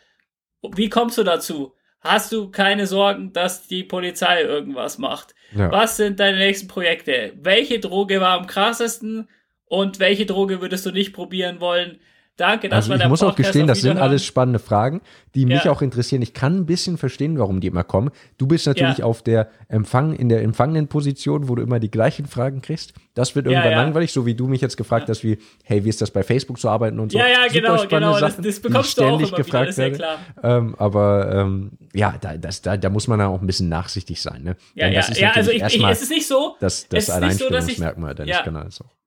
Wie 0.76 0.90
kommst 0.90 1.18
du 1.18 1.24
dazu? 1.24 1.74
Hast 2.02 2.32
du 2.32 2.50
keine 2.50 2.88
Sorgen, 2.88 3.34
dass 3.34 3.68
die 3.68 3.84
Polizei 3.84 4.42
irgendwas 4.42 4.98
macht? 4.98 5.36
Ja. 5.54 5.72
Was 5.72 5.98
sind 5.98 6.20
deine 6.20 6.38
nächsten 6.38 6.68
Projekte? 6.68 7.34
Welche 7.36 7.80
Droge 7.80 8.22
war 8.22 8.40
am 8.40 8.48
krassesten 8.48 9.28
und 9.66 10.00
welche 10.00 10.26
Droge 10.26 10.62
würdest 10.62 10.86
du 10.86 10.92
nicht 10.92 11.14
probieren 11.14 11.60
wollen? 11.60 12.00
Danke, 12.40 12.70
das 12.70 12.76
Also 12.78 12.90
war 12.90 12.96
ich 12.96 13.02
der 13.02 13.10
muss 13.10 13.22
auch 13.22 13.28
Podcast. 13.30 13.50
gestehen, 13.50 13.64
Auf 13.64 13.68
das 13.70 13.82
sind 13.82 13.98
alles 13.98 14.26
spannende 14.26 14.60
Fragen, 14.60 15.02
die 15.36 15.46
mich 15.46 15.66
Ja. 15.66 15.72
auch 15.72 15.82
interessieren. 15.82 16.22
Ich 16.22 16.34
kann 16.34 16.56
ein 16.58 16.66
bisschen 16.66 16.98
verstehen, 16.98 17.38
warum 17.38 17.60
die 17.60 17.68
immer 17.68 17.84
kommen. 17.84 18.12
Du 18.38 18.48
bist 18.48 18.66
natürlich 18.66 19.00
Ja. 19.00 19.06
auf 19.06 19.22
der 19.22 19.50
Empfang, 19.68 20.14
in 20.14 20.30
der 20.30 20.42
empfangenden 20.44 20.88
Position, 20.88 21.50
wo 21.50 21.56
du 21.56 21.62
immer 21.62 21.80
die 21.80 21.92
gleichen 21.92 22.26
Fragen 22.26 22.62
kriegst. 22.62 22.94
Das 23.14 23.36
wird 23.36 23.46
irgendwann 23.48 23.72
ja. 23.72 23.78
langweilig, 23.82 24.14
so 24.14 24.26
wie 24.26 24.34
du 24.34 24.48
mich 24.48 24.62
jetzt 24.62 24.78
gefragt 24.78 25.10
hast, 25.10 25.24
wie, 25.24 25.38
hey, 25.64 25.84
wie 25.84 25.90
ist 25.90 26.02
das 26.02 26.12
bei 26.12 26.24
Facebook 26.24 26.58
zu 26.60 26.70
arbeiten 26.70 27.00
und 27.00 27.12
so. 27.12 27.18
Ja, 27.18 27.28
ja, 27.28 27.36
Super 27.50 27.54
genau, 27.54 27.78
spannende 27.78 27.90
genau. 27.90 28.12
Das, 28.20 28.32
Sachen, 28.32 28.44
das 28.46 28.56
ich 28.56 28.62
bekommst 28.62 28.98
du 28.98 29.02
auch 29.02 29.06
ständig 29.08 29.28
immer 29.30 29.38
wieder, 29.38 29.44
gefragt 29.46 29.70
das 29.70 29.78
werde. 29.78 29.96
klar. 29.98 30.18
Ähm, 30.42 30.76
aber 30.78 31.32
ähm, 31.36 31.72
ja, 31.94 32.16
da, 32.22 32.38
das, 32.38 32.62
da, 32.62 32.78
da 32.78 32.90
muss 32.90 33.08
man 33.08 33.20
dann 33.20 33.28
auch 33.30 33.42
ein 33.42 33.48
bisschen 33.48 33.70
nachsichtig 33.70 34.22
sein. 34.22 34.44
Ne? 34.44 34.56
Ja, 34.76 34.86
Denn 34.86 34.94
ja, 34.94 35.00
das 35.02 35.10
ist 35.10 35.20
ja, 35.20 35.32
also 35.32 35.52
ich, 35.52 35.62
ich, 35.64 35.84
es 35.84 36.02
ist 36.02 36.10
nicht 36.12 36.28
so, 36.28 36.56
das, 36.60 36.84
es 36.84 36.88
das 36.88 37.10
ist 37.10 37.20
nicht 37.20 37.38
so, 37.38 37.50
dass 37.50 37.68
ich- 37.68 37.78
deines. 37.78 38.44
Kanals 38.44 38.82
auch. 38.82 38.99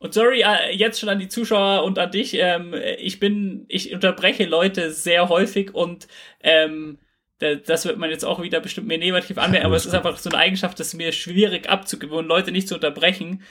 Und 0.00 0.14
sorry, 0.14 0.42
äh, 0.42 0.74
jetzt 0.74 1.00
schon 1.00 1.08
an 1.08 1.18
die 1.18 1.28
Zuschauer 1.28 1.82
und 1.84 1.98
an 1.98 2.10
dich. 2.10 2.34
Ähm, 2.34 2.74
ich 2.98 3.18
bin, 3.18 3.64
ich 3.68 3.92
unterbreche 3.92 4.44
Leute 4.46 4.92
sehr 4.92 5.28
häufig 5.28 5.74
und 5.74 6.06
ähm, 6.40 6.98
da- 7.40 7.56
das 7.56 7.84
wird 7.84 7.98
man 7.98 8.10
jetzt 8.10 8.24
auch 8.24 8.40
wieder 8.42 8.60
bestimmt 8.60 8.86
mir 8.88 8.98
negativ 8.98 9.38
anmerken, 9.38 9.66
aber 9.66 9.76
es 9.76 9.86
ist 9.86 9.94
einfach 9.94 10.18
so 10.18 10.30
eine 10.30 10.38
Eigenschaft, 10.38 10.78
das 10.78 10.88
ist 10.88 10.94
mir 10.94 11.12
schwierig 11.12 11.68
abzugewöhnen, 11.68 12.26
Leute 12.28 12.52
nicht 12.52 12.68
zu 12.68 12.74
unterbrechen. 12.76 13.42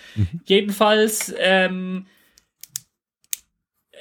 Jedenfalls, 0.46 1.34
ähm, 1.38 2.06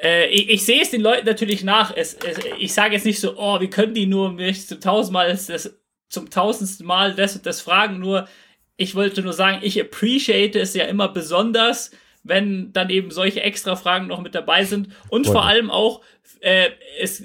äh, 0.03 0.29
ich, 0.29 0.49
ich 0.49 0.65
sehe 0.65 0.83
es 0.83 0.91
den 0.91 1.01
Leuten 1.01 1.27
natürlich 1.27 1.65
nach. 1.65 1.97
Es, 1.97 2.15
es, 2.15 2.39
ich 2.59 2.73
sage 2.75 2.95
jetzt 2.95 3.07
nicht 3.07 3.21
so, 3.21 3.37
oh, 3.39 3.61
wie 3.61 3.71
können 3.71 3.95
die 3.95 4.07
nur 4.07 4.33
mich 4.33 4.67
zum 4.67 4.81
tausendmal 4.81 5.29
das, 5.31 5.79
zum 6.09 6.31
tausendsten 6.31 6.87
Mal 6.87 7.15
das 7.15 7.37
und 7.37 7.47
das 7.47 7.61
fragen, 7.61 7.99
nur 7.99 8.29
ich 8.77 8.95
wollte 8.95 9.23
nur 9.23 9.33
sagen, 9.33 9.61
ich 9.63 9.81
appreciate 9.81 10.59
es 10.61 10.75
ja 10.75 10.85
immer 10.85 11.09
besonders, 11.09 11.91
wenn 12.29 12.73
dann 12.73 12.91
eben 12.91 13.11
solche 13.11 13.41
extra 13.43 13.77
Fragen 13.77 14.07
noch 14.07 14.21
mit 14.21 14.35
dabei 14.35 14.65
sind 14.65 14.89
und 15.09 15.27
Freut 15.27 15.33
vor 15.35 15.45
allem 15.47 15.71
auch, 15.71 16.01
äh, 16.41 16.69
es 17.01 17.23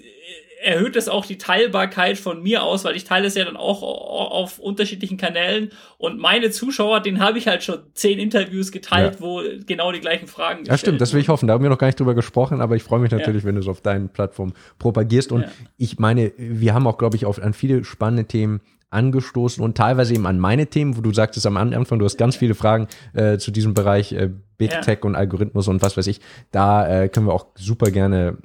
erhöht 0.64 0.96
es 0.96 1.10
auch 1.10 1.26
die 1.26 1.40
Teilbarkeit 1.40 2.20
von 2.20 2.44
mir 2.44 2.62
aus, 2.62 2.84
weil 2.86 2.96
ich 2.96 3.04
teile 3.04 3.26
es 3.26 3.34
ja 3.34 3.44
dann 3.46 3.58
auch 3.58 3.82
au- 3.82 4.28
auf 4.28 4.60
unterschiedlichen 4.60 5.18
Kanälen 5.18 5.72
und 5.98 6.20
meine 6.20 6.52
Zuschauer, 6.52 7.00
den 7.00 7.20
habe 7.20 7.40
ich 7.40 7.48
halt 7.48 7.64
schon 7.64 7.80
zehn 7.96 8.20
Interviews 8.20 8.72
geteilt, 8.72 9.16
Ja. 9.16 9.22
wo 9.22 9.42
genau 9.66 9.92
die 9.92 10.02
gleichen 10.02 10.28
Fragen 10.28 10.64
Ja, 10.66 10.78
stimmt, 10.78 11.02
das 11.02 11.14
will 11.14 11.22
ich 11.22 11.30
hoffen. 11.30 11.48
Da 11.48 11.56
haben 11.56 11.64
wir 11.64 11.72
noch 11.72 11.80
gar 11.80 11.88
nicht 11.88 12.00
drüber 12.00 12.14
gesprochen, 12.14 12.62
aber 12.62 12.76
ich 12.76 12.84
freue 12.84 13.00
mich 13.00 13.12
Ja. 13.12 13.18
natürlich, 13.18 13.44
wenn 13.44 13.56
du 13.56 13.62
es 13.62 13.68
auf 13.68 13.82
deinen 13.82 14.10
Plattformen 14.10 14.54
propagierst. 14.78 15.32
Und 15.32 15.42
Ja. 15.42 15.52
ich 15.80 15.98
meine, 15.98 16.32
wir 16.38 16.76
haben 16.76 16.86
auch, 16.86 17.00
glaube 17.00 17.16
ich, 17.16 17.26
auf, 17.26 17.42
an 17.42 17.54
viele 17.56 17.84
spannende 17.84 18.26
Themen 18.26 18.62
angestoßen 18.92 19.64
und 19.64 19.76
teilweise 19.76 20.14
eben 20.14 20.28
an 20.28 20.40
meine 20.40 20.68
Themen, 20.68 20.98
wo 20.98 21.02
du 21.02 21.14
sagtest 21.14 21.46
am 21.48 21.58
Anfang, 21.58 22.00
du 22.00 22.06
hast 22.06 22.18
ganz 22.18 22.36
viele 22.36 22.56
Fragen 22.56 22.88
äh, 23.14 23.38
zu 23.38 23.52
diesem 23.52 23.74
Bereich 23.74 24.14
äh, 24.14 24.30
Big 24.58 24.72
Ja. 24.72 24.82
Tech 24.82 25.04
und 25.04 25.16
Algorithmus 25.16 25.68
und 25.68 25.82
was 25.82 25.98
weiß 25.98 26.08
ich. 26.08 26.22
Da 26.52 26.88
äh, 26.88 27.10
können 27.10 27.26
wir 27.28 27.34
auch 27.34 27.48
super 27.56 27.90
gerne 27.90 28.38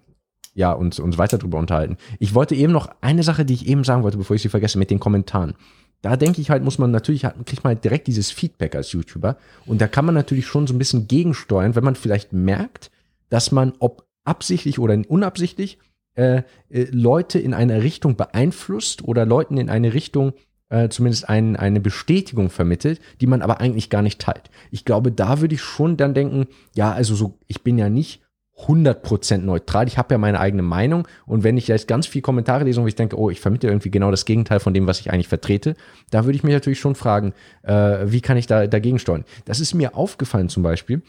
ja, 0.54 0.72
uns, 0.72 0.98
uns 0.98 1.18
weiter 1.18 1.36
drüber 1.36 1.58
unterhalten. 1.58 1.98
Ich 2.18 2.34
wollte 2.34 2.54
eben 2.54 2.72
noch 2.72 2.88
eine 3.02 3.22
Sache, 3.22 3.44
die 3.44 3.52
ich 3.52 3.66
eben 3.66 3.84
sagen 3.84 4.02
wollte, 4.02 4.16
bevor 4.16 4.36
ich 4.36 4.42
sie 4.42 4.48
vergesse, 4.48 4.78
mit 4.78 4.90
den 4.90 4.98
Kommentaren. 4.98 5.54
Da 6.00 6.16
denke 6.16 6.40
ich 6.40 6.48
halt, 6.50 6.64
muss 6.64 6.78
man 6.78 6.90
natürlich, 6.90 7.22
kriegt 7.44 7.62
man 7.62 7.74
halt 7.74 7.84
direkt 7.84 8.06
dieses 8.06 8.30
Feedback 8.30 8.74
als 8.74 8.92
YouTuber. 8.92 9.36
Und 9.66 9.80
da 9.80 9.88
kann 9.88 10.06
man 10.06 10.14
natürlich 10.14 10.46
schon 10.46 10.66
so 10.66 10.72
ein 10.72 10.78
bisschen 10.78 11.08
gegensteuern, 11.08 11.74
wenn 11.74 11.84
man 11.84 11.94
vielleicht 11.94 12.32
merkt, 12.32 12.90
dass 13.28 13.52
man, 13.52 13.74
ob 13.80 14.06
absichtlich 14.24 14.78
oder 14.78 14.98
unabsichtlich, 15.08 15.78
äh, 16.16 16.42
äh, 16.68 16.86
Leute 16.90 17.38
in 17.38 17.54
eine 17.54 17.82
Richtung 17.82 18.16
beeinflusst 18.16 19.04
oder 19.04 19.24
Leuten 19.24 19.58
in 19.58 19.70
eine 19.70 19.94
Richtung 19.94 20.32
äh, 20.68 20.88
zumindest 20.88 21.28
ein, 21.28 21.56
eine 21.56 21.80
Bestätigung 21.80 22.50
vermittelt, 22.50 23.00
die 23.20 23.26
man 23.26 23.42
aber 23.42 23.60
eigentlich 23.60 23.90
gar 23.90 24.02
nicht 24.02 24.20
teilt. 24.20 24.50
Ich 24.70 24.84
glaube, 24.84 25.12
da 25.12 25.40
würde 25.40 25.54
ich 25.54 25.62
schon 25.62 25.96
dann 25.96 26.14
denken, 26.14 26.46
ja, 26.74 26.92
also 26.92 27.14
so, 27.14 27.38
ich 27.46 27.62
bin 27.62 27.78
ja 27.78 27.88
nicht 27.88 28.22
100% 28.58 29.38
neutral. 29.38 29.86
Ich 29.86 29.98
habe 29.98 30.14
ja 30.14 30.18
meine 30.18 30.40
eigene 30.40 30.62
Meinung 30.62 31.06
und 31.26 31.44
wenn 31.44 31.58
ich 31.58 31.68
jetzt 31.68 31.88
ganz 31.88 32.06
viel 32.06 32.22
Kommentare 32.22 32.64
lese 32.64 32.80
und 32.80 32.88
ich 32.88 32.94
denke, 32.94 33.18
oh, 33.18 33.28
ich 33.28 33.40
vermittle 33.40 33.68
irgendwie 33.68 33.90
genau 33.90 34.10
das 34.10 34.24
Gegenteil 34.24 34.60
von 34.60 34.72
dem, 34.72 34.86
was 34.86 35.00
ich 35.00 35.12
eigentlich 35.12 35.28
vertrete, 35.28 35.76
da 36.10 36.24
würde 36.24 36.36
ich 36.36 36.42
mich 36.42 36.54
natürlich 36.54 36.80
schon 36.80 36.94
fragen, 36.94 37.34
äh, 37.62 37.98
wie 38.06 38.22
kann 38.22 38.38
ich 38.38 38.46
da 38.46 38.66
dagegen 38.66 38.98
steuern? 38.98 39.24
Das 39.44 39.60
ist 39.60 39.74
mir 39.74 39.94
aufgefallen 39.94 40.48
zum 40.48 40.62
Beispiel. 40.62 41.02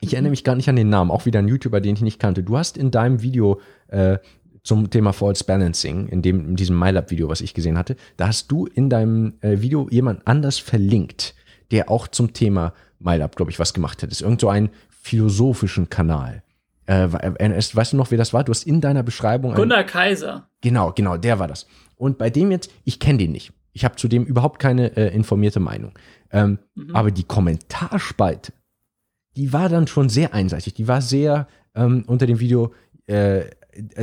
Ich 0.00 0.14
erinnere 0.14 0.30
mich 0.30 0.44
gar 0.44 0.54
nicht 0.54 0.68
an 0.68 0.76
den 0.76 0.88
Namen, 0.88 1.10
auch 1.10 1.26
wieder 1.26 1.40
ein 1.40 1.48
YouTuber, 1.48 1.80
den 1.80 1.94
ich 1.94 2.02
nicht 2.02 2.20
kannte. 2.20 2.42
Du 2.42 2.56
hast 2.56 2.76
in 2.76 2.90
deinem 2.90 3.22
Video 3.22 3.60
äh, 3.88 4.18
zum 4.62 4.90
Thema 4.90 5.12
False 5.12 5.44
Balancing, 5.44 6.08
in 6.08 6.22
dem 6.22 6.50
in 6.50 6.56
diesem 6.56 6.78
MyLab-Video, 6.78 7.28
was 7.28 7.40
ich 7.40 7.54
gesehen 7.54 7.78
hatte, 7.78 7.96
da 8.16 8.28
hast 8.28 8.50
du 8.52 8.66
in 8.66 8.90
deinem 8.90 9.34
äh, 9.40 9.60
Video 9.60 9.88
jemand 9.90 10.26
anders 10.26 10.58
verlinkt, 10.58 11.34
der 11.70 11.90
auch 11.90 12.06
zum 12.06 12.32
Thema 12.32 12.74
MyLab, 13.00 13.34
glaube 13.34 13.50
ich, 13.50 13.58
was 13.58 13.74
gemacht 13.74 14.02
hat. 14.02 14.10
Das 14.10 14.18
ist 14.18 14.22
irgend 14.22 14.40
so 14.40 14.48
einen 14.48 14.70
philosophischen 15.02 15.88
Kanal. 15.88 16.42
Äh, 16.86 17.04
äh, 17.04 17.62
weißt 17.72 17.92
du 17.92 17.96
noch, 17.96 18.10
wer 18.10 18.18
das 18.18 18.32
war? 18.32 18.44
Du 18.44 18.50
hast 18.50 18.64
in 18.64 18.80
deiner 18.80 19.02
Beschreibung 19.02 19.54
Gunnar 19.54 19.84
Kaiser. 19.84 20.48
Genau, 20.60 20.92
genau, 20.92 21.16
der 21.16 21.38
war 21.38 21.48
das. 21.48 21.66
Und 21.96 22.18
bei 22.18 22.30
dem 22.30 22.50
jetzt, 22.50 22.70
ich 22.84 23.00
kenne 23.00 23.18
den 23.18 23.32
nicht. 23.32 23.52
Ich 23.72 23.84
habe 23.84 23.96
zu 23.96 24.08
dem 24.08 24.24
überhaupt 24.24 24.58
keine 24.58 24.96
äh, 24.96 25.14
informierte 25.14 25.60
Meinung. 25.60 25.92
Ähm, 26.32 26.58
Aber 26.94 27.10
die 27.10 27.24
Kommentarspalte, 27.24 28.52
die 29.38 29.52
war 29.52 29.68
dann 29.68 29.86
schon 29.86 30.08
sehr 30.08 30.34
einseitig. 30.34 30.74
Die 30.74 30.88
war 30.88 31.00
sehr 31.00 31.46
ähm, 31.76 32.02
unter 32.08 32.26
dem 32.26 32.40
Video, 32.40 32.72
äh, 33.06 33.40
äh, 33.40 33.46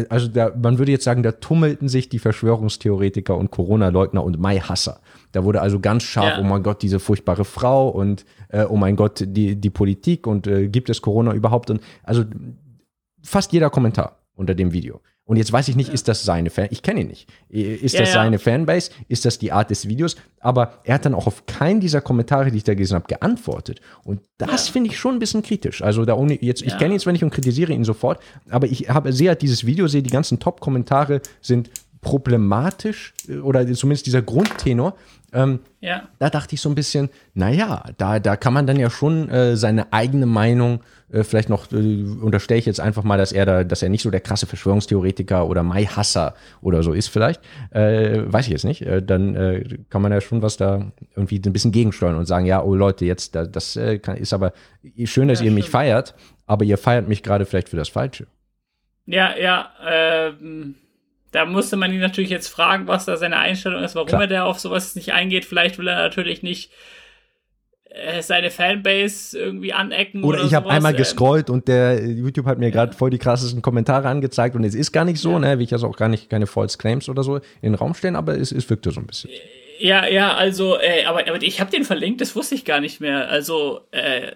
also 0.09 0.29
da, 0.29 0.53
man 0.55 0.77
würde 0.77 0.93
jetzt 0.93 1.03
sagen, 1.03 1.23
da 1.23 1.33
tummelten 1.33 1.89
sich 1.89 2.07
die 2.07 2.19
Verschwörungstheoretiker 2.19 3.36
und 3.36 3.51
Corona-Leugner 3.51 4.23
und 4.23 4.39
Mai-Hasser. 4.39 5.01
Da 5.33 5.43
wurde 5.43 5.61
also 5.61 5.79
ganz 5.81 6.03
scharf, 6.03 6.38
Ja. 6.38 6.39
oh 6.39 6.43
mein 6.43 6.63
Gott, 6.63 6.81
diese 6.81 6.99
furchtbare 6.99 7.43
Frau 7.43 7.89
und 7.89 8.25
äh, 8.49 8.63
oh 8.63 8.77
mein 8.77 8.95
Gott, 8.95 9.23
die, 9.27 9.57
die 9.57 9.69
Politik 9.69 10.25
und 10.25 10.47
äh, 10.47 10.69
gibt 10.69 10.89
es 10.89 11.01
Corona 11.01 11.33
überhaupt? 11.33 11.69
Und 11.69 11.81
also 12.03 12.23
fast 13.21 13.51
jeder 13.51 13.69
Kommentar 13.69 14.19
unter 14.36 14.55
dem 14.55 14.71
Video. 14.71 15.01
Und 15.28 15.38
jetzt 15.38 15.51
weiß 15.51 15.67
ich 15.69 15.76
nicht, 15.76 15.89
ist 15.89 16.07
das 16.07 16.23
seine 16.23 16.51
Fan? 16.51 16.67
Ich 16.69 16.84
kenne 16.84 17.01
ihn 17.01 17.07
nicht. 17.07 17.28
Ist 17.49 17.93
Ja, 17.93 18.01
das 18.01 18.09
ja. 18.09 18.13
seine 18.13 18.38
Fanbase? 18.38 18.91
Ist 19.07 19.26
das 19.26 19.39
die 19.39 19.51
Art 19.51 19.71
des 19.71 19.88
Videos? 19.88 20.15
Aber 20.39 20.73
er 20.84 20.93
hat 20.95 21.05
dann 21.05 21.15
auch 21.15 21.26
auf 21.26 21.47
keinen 21.47 21.80
dieser 21.80 21.99
Kommentare, 21.99 22.51
die 22.51 22.57
ich 22.57 22.63
da 22.63 22.76
gelesen 22.76 22.93
habe, 22.93 23.07
geantwortet. 23.07 23.82
Und 24.03 24.21
das 24.38 24.69
finde 24.69 24.91
ich 24.91 24.99
schon 24.99 25.15
ein 25.15 25.19
bisschen 25.19 25.41
kritisch. 25.41 25.82
Also 25.82 26.05
da 26.05 26.13
ohne 26.13 26.41
jetzt, 26.43 26.61
ich 26.61 26.73
Ja. 26.73 26.78
kenne 26.78 26.93
ihn 26.93 26.99
zwar 26.99 27.11
nicht 27.13 27.23
und 27.23 27.32
kritisiere 27.32 27.73
ihn 27.73 27.84
sofort, 27.84 28.21
aber 28.51 28.67
ich 28.67 28.88
habe 28.89 29.11
sehe 29.13 29.30
halt 29.30 29.41
dieses 29.41 29.65
Video, 29.65 29.88
sehe 29.88 30.03
die 30.03 30.11
ganzen 30.11 30.39
Top-Kommentare 30.39 31.21
sind 31.41 31.71
problematisch 32.01 33.13
äh, 33.28 33.38
oder 33.38 33.65
zumindest 33.73 34.05
dieser 34.05 34.21
Grundtenor. 34.21 34.95
Ähm, 35.34 35.59
Ja. 35.82 36.07
da 36.19 36.30
dachte 36.30 36.55
ich 36.55 36.61
so 36.61 36.69
ein 36.69 36.76
bisschen, 36.76 37.09
naja, 37.34 37.84
da, 37.97 38.19
da 38.19 38.36
kann 38.38 38.53
man 38.53 38.67
dann 38.67 38.80
ja 38.80 38.89
schon 38.89 39.28
äh, 39.30 39.57
seine 39.57 39.91
eigene 39.91 40.26
Meinung, 40.28 40.80
äh, 41.12 41.24
vielleicht 41.24 41.49
noch, 41.49 41.72
äh, 41.72 41.76
unterstelle 42.22 42.60
ich 42.60 42.66
jetzt 42.66 42.80
einfach 42.80 43.03
mal, 43.03 43.18
dass 43.18 43.32
er 43.32 43.45
da, 43.45 43.64
dass 43.64 43.84
er 43.84 43.89
nicht 43.89 44.01
so 44.01 44.10
der 44.12 44.22
krasse 44.22 44.45
Verschwörungstheoretiker 44.47 45.47
oder 45.47 45.64
Mai-Hasser 45.64 46.34
oder 46.62 46.84
so 46.84 46.93
ist 46.93 47.08
vielleicht, 47.08 47.41
äh, 47.72 48.22
weiß 48.26 48.45
ich 48.45 48.51
jetzt 48.51 48.66
nicht, 48.66 48.82
äh, 48.82 49.01
dann 49.01 49.36
äh, 49.36 49.64
kann 49.89 50.01
man 50.01 50.12
ja 50.12 50.22
schon 50.22 50.41
was 50.41 50.58
da 50.58 50.91
irgendwie 51.16 51.41
ein 51.45 51.53
bisschen 51.53 51.72
gegensteuern 51.72 52.16
und 52.16 52.26
sagen, 52.26 52.45
ja, 52.45 52.64
oh 52.64 52.76
Leute, 52.76 53.06
jetzt, 53.06 53.36
da, 53.36 53.45
das 53.45 53.80
kann, 54.01 54.18
ist 54.18 54.34
aber 54.34 54.53
schön, 55.06 55.28
dass 55.28 55.39
Ja, 55.39 55.45
ihr 55.45 55.51
mich 55.51 55.66
stimmt. 55.66 55.72
feiert, 55.74 56.16
aber 56.45 56.66
ihr 56.66 56.78
feiert 56.78 57.08
mich 57.08 57.24
gerade 57.24 57.45
vielleicht 57.45 57.70
für 57.70 57.78
das 57.78 57.89
Falsche. 57.89 58.28
Ja, 59.06 59.38
ja, 59.38 59.70
ähm, 59.88 60.76
da 61.32 61.45
musste 61.45 61.76
man 61.76 61.91
ihn 61.93 61.99
natürlich 61.99 62.30
jetzt 62.30 62.47
fragen, 62.47 62.88
was 62.88 63.06
da 63.06 63.18
seine 63.18 63.38
Einstellung 63.38 63.84
ist, 63.84 63.93
warum 63.95 64.08
Klar. 64.08 64.22
er 64.22 64.28
da 64.28 64.43
auf 64.45 64.60
sowas 64.60 64.95
nicht 64.95 65.14
eingeht. 65.14 65.45
Vielleicht 65.45 65.78
will 65.78 65.88
er 65.88 65.97
natürlich 65.97 66.43
nicht 66.43 66.72
seine 68.22 68.52
Fanbase 68.52 69.38
irgendwie 69.38 69.74
anecken. 69.74 70.24
Oder, 70.24 70.39
Oder, 70.39 70.48
ich 70.48 70.54
habe 70.54 70.70
einmal 70.70 70.91
Ähm, 70.91 70.98
gescrollt 70.98 71.50
und 71.50 71.68
der 71.68 72.06
YouTube 72.06 72.46
hat 72.46 72.60
mir 72.60 72.72
gerade 72.72 72.93
voll 72.93 73.10
die 73.10 73.18
krassesten 73.18 73.62
Kommentare 73.62 74.08
angezeigt 74.08 74.56
und 74.56 74.64
es 74.64 74.76
ist 74.76 74.91
gar 74.91 75.06
nicht 75.06 75.20
so, 75.20 75.32
Ja. 75.32 75.39
ne, 75.39 75.58
will 75.58 75.64
ich 75.66 75.74
also 75.74 75.88
auch 75.88 75.98
gar 75.98 76.10
nicht 76.10 76.30
keine 76.30 76.48
False 76.48 76.78
Claims 76.78 77.10
oder 77.10 77.24
so 77.24 77.38
in 77.38 77.41
den 77.72 77.76
Raum 77.76 77.93
stellen, 77.93 78.16
aber 78.16 78.38
es, 78.38 78.52
es 78.52 78.70
wirkte 78.70 78.91
so 78.91 79.00
ein 79.00 79.08
bisschen. 79.08 79.30
Ja, 79.80 80.08
ja, 80.08 80.34
also, 80.36 80.78
äh, 80.80 81.06
aber, 81.06 81.28
aber 81.28 81.41
ich 81.41 81.60
habe 81.60 81.70
den 81.72 81.84
verlinkt, 81.84 82.22
das 82.22 82.36
wusste 82.36 82.56
ich 82.56 82.64
gar 82.66 82.80
nicht 82.80 83.02
mehr. 83.02 83.30
Also, 83.30 83.82
äh, 83.91 84.32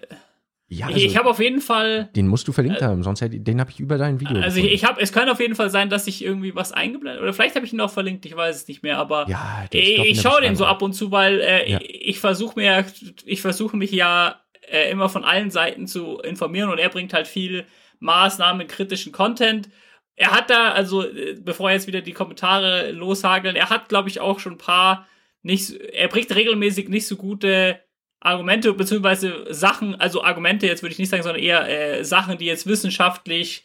Ja, 0.72 0.88
ich, 0.88 1.04
ich 1.04 1.16
habe 1.16 1.28
auf 1.28 1.40
jeden 1.40 1.60
Fall. 1.60 2.10
den 2.14 2.28
musst 2.28 2.46
du 2.46 2.52
verlinkt 2.52 2.80
haben, 2.80 3.02
sonst 3.02 3.20
hätte 3.20 3.40
den 3.40 3.58
habe 3.58 3.72
ich 3.72 3.80
über 3.80 3.98
dein 3.98 4.20
Video. 4.20 4.36
Also 4.40 4.58
ich, 4.58 4.62
gefunden. 4.62 4.74
ich 4.74 4.84
habe, 4.84 5.00
es 5.00 5.12
kann 5.12 5.28
auf 5.28 5.40
jeden 5.40 5.56
Fall 5.56 5.68
sein, 5.68 5.90
dass 5.90 6.06
ich 6.06 6.24
irgendwie 6.24 6.54
was 6.54 6.70
eingeblendet 6.70 7.20
oder 7.20 7.32
vielleicht 7.32 7.56
habe 7.56 7.66
ich 7.66 7.72
ihn 7.72 7.80
auch 7.80 7.90
verlinkt, 7.90 8.24
ich 8.24 8.36
weiß 8.36 8.54
es 8.54 8.68
nicht 8.68 8.84
mehr, 8.84 8.98
aber 8.98 9.28
ja, 9.28 9.64
ich, 9.72 9.98
ich 9.98 10.20
schaue 10.20 10.40
den 10.42 10.54
so 10.54 10.64
ab 10.66 10.80
und 10.82 10.92
zu, 10.92 11.10
weil 11.10 11.40
äh, 11.40 11.72
Ja. 11.72 11.80
ich, 11.80 12.08
ich 12.10 12.20
versuche 12.20 12.56
mir, 12.56 12.84
ich 13.24 13.42
versuche 13.42 13.76
mich 13.76 13.90
ja 13.90 14.40
äh, 14.70 14.92
immer 14.92 15.08
von 15.08 15.24
allen 15.24 15.50
Seiten 15.50 15.88
zu 15.88 16.18
informieren 16.20 16.70
und 16.70 16.78
er 16.78 16.88
bringt 16.88 17.12
halt 17.12 17.26
viel 17.26 17.66
Maßnahmen, 17.98 18.68
kritischen 18.68 19.10
Content. 19.12 19.68
Er 20.14 20.30
hat 20.30 20.50
da, 20.50 20.70
also 20.70 21.04
äh, 21.04 21.36
bevor 21.40 21.72
jetzt 21.72 21.88
wieder 21.88 22.00
die 22.00 22.12
Kommentare 22.12 22.92
loshageln, 22.92 23.56
er 23.56 23.70
hat, 23.70 23.88
glaube 23.88 24.08
ich, 24.08 24.20
auch 24.20 24.38
schon 24.38 24.52
ein 24.52 24.58
paar 24.58 25.08
nicht, 25.42 25.72
er 25.72 26.06
bringt 26.08 26.32
regelmäßig 26.32 26.88
nicht 26.88 27.06
so 27.08 27.16
gute 27.16 27.80
Argumente 28.20 28.72
beziehungsweise 28.74 29.46
Sachen, 29.52 29.94
also 29.94 30.22
Argumente 30.22 30.66
jetzt 30.66 30.82
würde 30.82 30.92
ich 30.92 30.98
nicht 30.98 31.08
sagen, 31.10 31.22
sondern 31.22 31.42
eher 31.42 31.68
äh, 31.98 32.04
Sachen, 32.04 32.36
die 32.38 32.44
jetzt 32.44 32.66
wissenschaftlich 32.66 33.64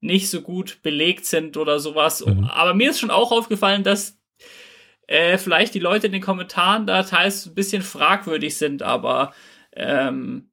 nicht 0.00 0.28
so 0.28 0.42
gut 0.42 0.80
belegt 0.82 1.24
sind 1.24 1.56
oder 1.56 1.80
sowas. 1.80 2.24
Mhm. 2.24 2.44
Aber 2.44 2.74
mir 2.74 2.90
ist 2.90 3.00
schon 3.00 3.10
auch 3.10 3.32
aufgefallen, 3.32 3.82
dass 3.82 4.18
äh, 5.06 5.38
vielleicht 5.38 5.74
die 5.74 5.78
Leute 5.80 6.06
in 6.06 6.12
den 6.12 6.20
Kommentaren 6.22 6.86
da 6.86 7.02
teils 7.02 7.46
ein 7.46 7.54
bisschen 7.54 7.80
fragwürdig 7.82 8.56
sind, 8.56 8.82
aber 8.82 9.32
ähm, 9.74 10.50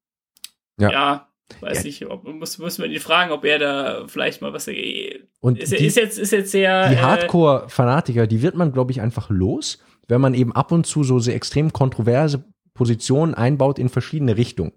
Ja. 0.79 0.91
ja. 0.91 1.27
weiß 1.59 1.79
Ja. 1.79 1.83
nicht, 1.83 2.05
ob, 2.07 2.23
muss, 2.25 2.57
muss 2.57 2.77
man 2.77 2.89
ihn 2.91 2.99
fragen, 3.01 3.31
ob 3.33 3.43
er 3.43 3.59
da 3.59 4.07
vielleicht 4.07 4.41
mal 4.41 4.53
was. 4.53 4.67
Äh, 4.69 5.19
Und 5.41 5.59
ist, 5.59 5.73
die- 5.73 5.85
ist, 5.85 5.97
jetzt, 5.97 6.17
ist 6.17 6.31
jetzt 6.31 6.51
sehr. 6.51 6.87
Die 6.87 6.95
äh, 6.95 6.99
Hardcore-Fanatiker, 6.99 8.27
die 8.27 8.41
wird 8.41 8.55
man, 8.55 8.71
glaube 8.71 8.91
ich, 8.93 9.01
einfach 9.01 9.29
los, 9.29 9.79
wenn 10.07 10.21
man 10.21 10.33
eben 10.33 10.53
ab 10.53 10.71
und 10.71 10.85
zu 10.85 11.03
so 11.03 11.19
sehr 11.19 11.35
extrem 11.35 11.73
kontroverse 11.73 12.45
Positionen 12.73 13.33
einbaut 13.33 13.79
in 13.79 13.89
verschiedene 13.89 14.37
Richtungen. 14.37 14.71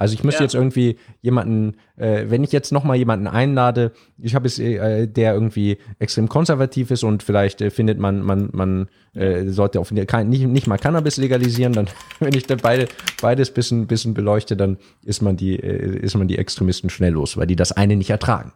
Also 0.00 0.14
ich 0.14 0.22
müsste 0.22 0.42
Ja. 0.42 0.44
jetzt 0.44 0.54
irgendwie 0.54 0.96
jemanden, 1.22 1.76
äh, 1.96 2.26
wenn 2.28 2.44
ich 2.44 2.52
jetzt 2.52 2.70
noch 2.70 2.84
mal 2.84 2.94
jemanden 2.94 3.26
einlade, 3.26 3.90
ich 4.16 4.36
habe 4.36 4.46
es, 4.46 4.60
äh, 4.60 5.08
der 5.08 5.34
irgendwie 5.34 5.78
extrem 5.98 6.28
konservativ 6.28 6.92
ist 6.92 7.02
und 7.02 7.24
vielleicht 7.24 7.60
äh, 7.60 7.70
findet 7.70 7.98
man, 7.98 8.22
man, 8.22 8.48
man 8.52 8.88
äh, 9.14 9.46
sollte 9.48 9.80
auf 9.80 9.92
kein, 10.06 10.28
nicht, 10.28 10.46
nicht 10.46 10.68
mal 10.68 10.78
Cannabis 10.78 11.16
legalisieren, 11.16 11.72
dann, 11.72 11.88
wenn 12.20 12.32
ich 12.32 12.46
dann 12.46 12.58
beide, 12.58 12.86
beides 13.20 13.50
bisschen, 13.52 13.88
bisschen 13.88 14.14
beleuchte, 14.14 14.56
dann 14.56 14.78
ist 15.04 15.20
man 15.20 15.36
die, 15.36 15.56
äh, 15.58 15.98
ist 15.98 16.16
man 16.16 16.28
die 16.28 16.38
Extremisten 16.38 16.90
schnell 16.90 17.14
los, 17.14 17.36
weil 17.36 17.48
die 17.48 17.56
das 17.56 17.72
eine 17.72 17.96
nicht 17.96 18.10
ertragen. 18.10 18.52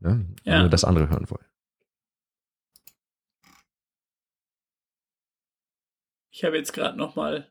Ne? 0.00 0.24
Ja. 0.44 0.60
Nur 0.60 0.70
das 0.70 0.84
andere 0.84 1.10
hören 1.10 1.28
wollen. 1.28 1.44
Ich 6.30 6.44
habe 6.44 6.56
jetzt 6.56 6.72
gerade 6.72 6.96
noch 6.96 7.14
mal. 7.16 7.50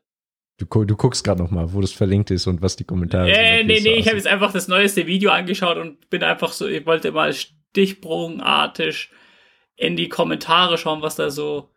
Du, 0.58 0.84
du 0.84 0.96
guckst 0.96 1.22
gerade 1.22 1.40
noch 1.42 1.50
mal, 1.52 1.72
wo 1.72 1.80
das 1.80 1.92
verlinkt 1.92 2.30
ist 2.32 2.46
und 2.48 2.60
was 2.62 2.74
die 2.76 2.84
Kommentare 2.84 3.30
Äh, 3.30 3.58
sind. 3.58 3.66
nee, 3.68 3.74
Okay, 3.74 3.82
nee, 3.84 3.94
so 3.94 4.00
ich 4.00 4.06
habe 4.06 4.16
jetzt 4.16 4.26
einfach 4.26 4.52
das 4.52 4.66
neueste 4.68 5.06
Video 5.06 5.30
angeschaut 5.30 5.76
und 5.78 6.10
bin 6.10 6.22
einfach 6.24 6.52
so, 6.52 6.66
ich 6.66 6.84
wollte 6.84 7.12
mal 7.12 7.32
stichprobenartig 7.32 9.10
in 9.76 9.94
die 9.96 10.08
Kommentare 10.08 10.76
schauen, 10.76 11.00
was 11.02 11.14
da 11.16 11.30
so. 11.30 11.70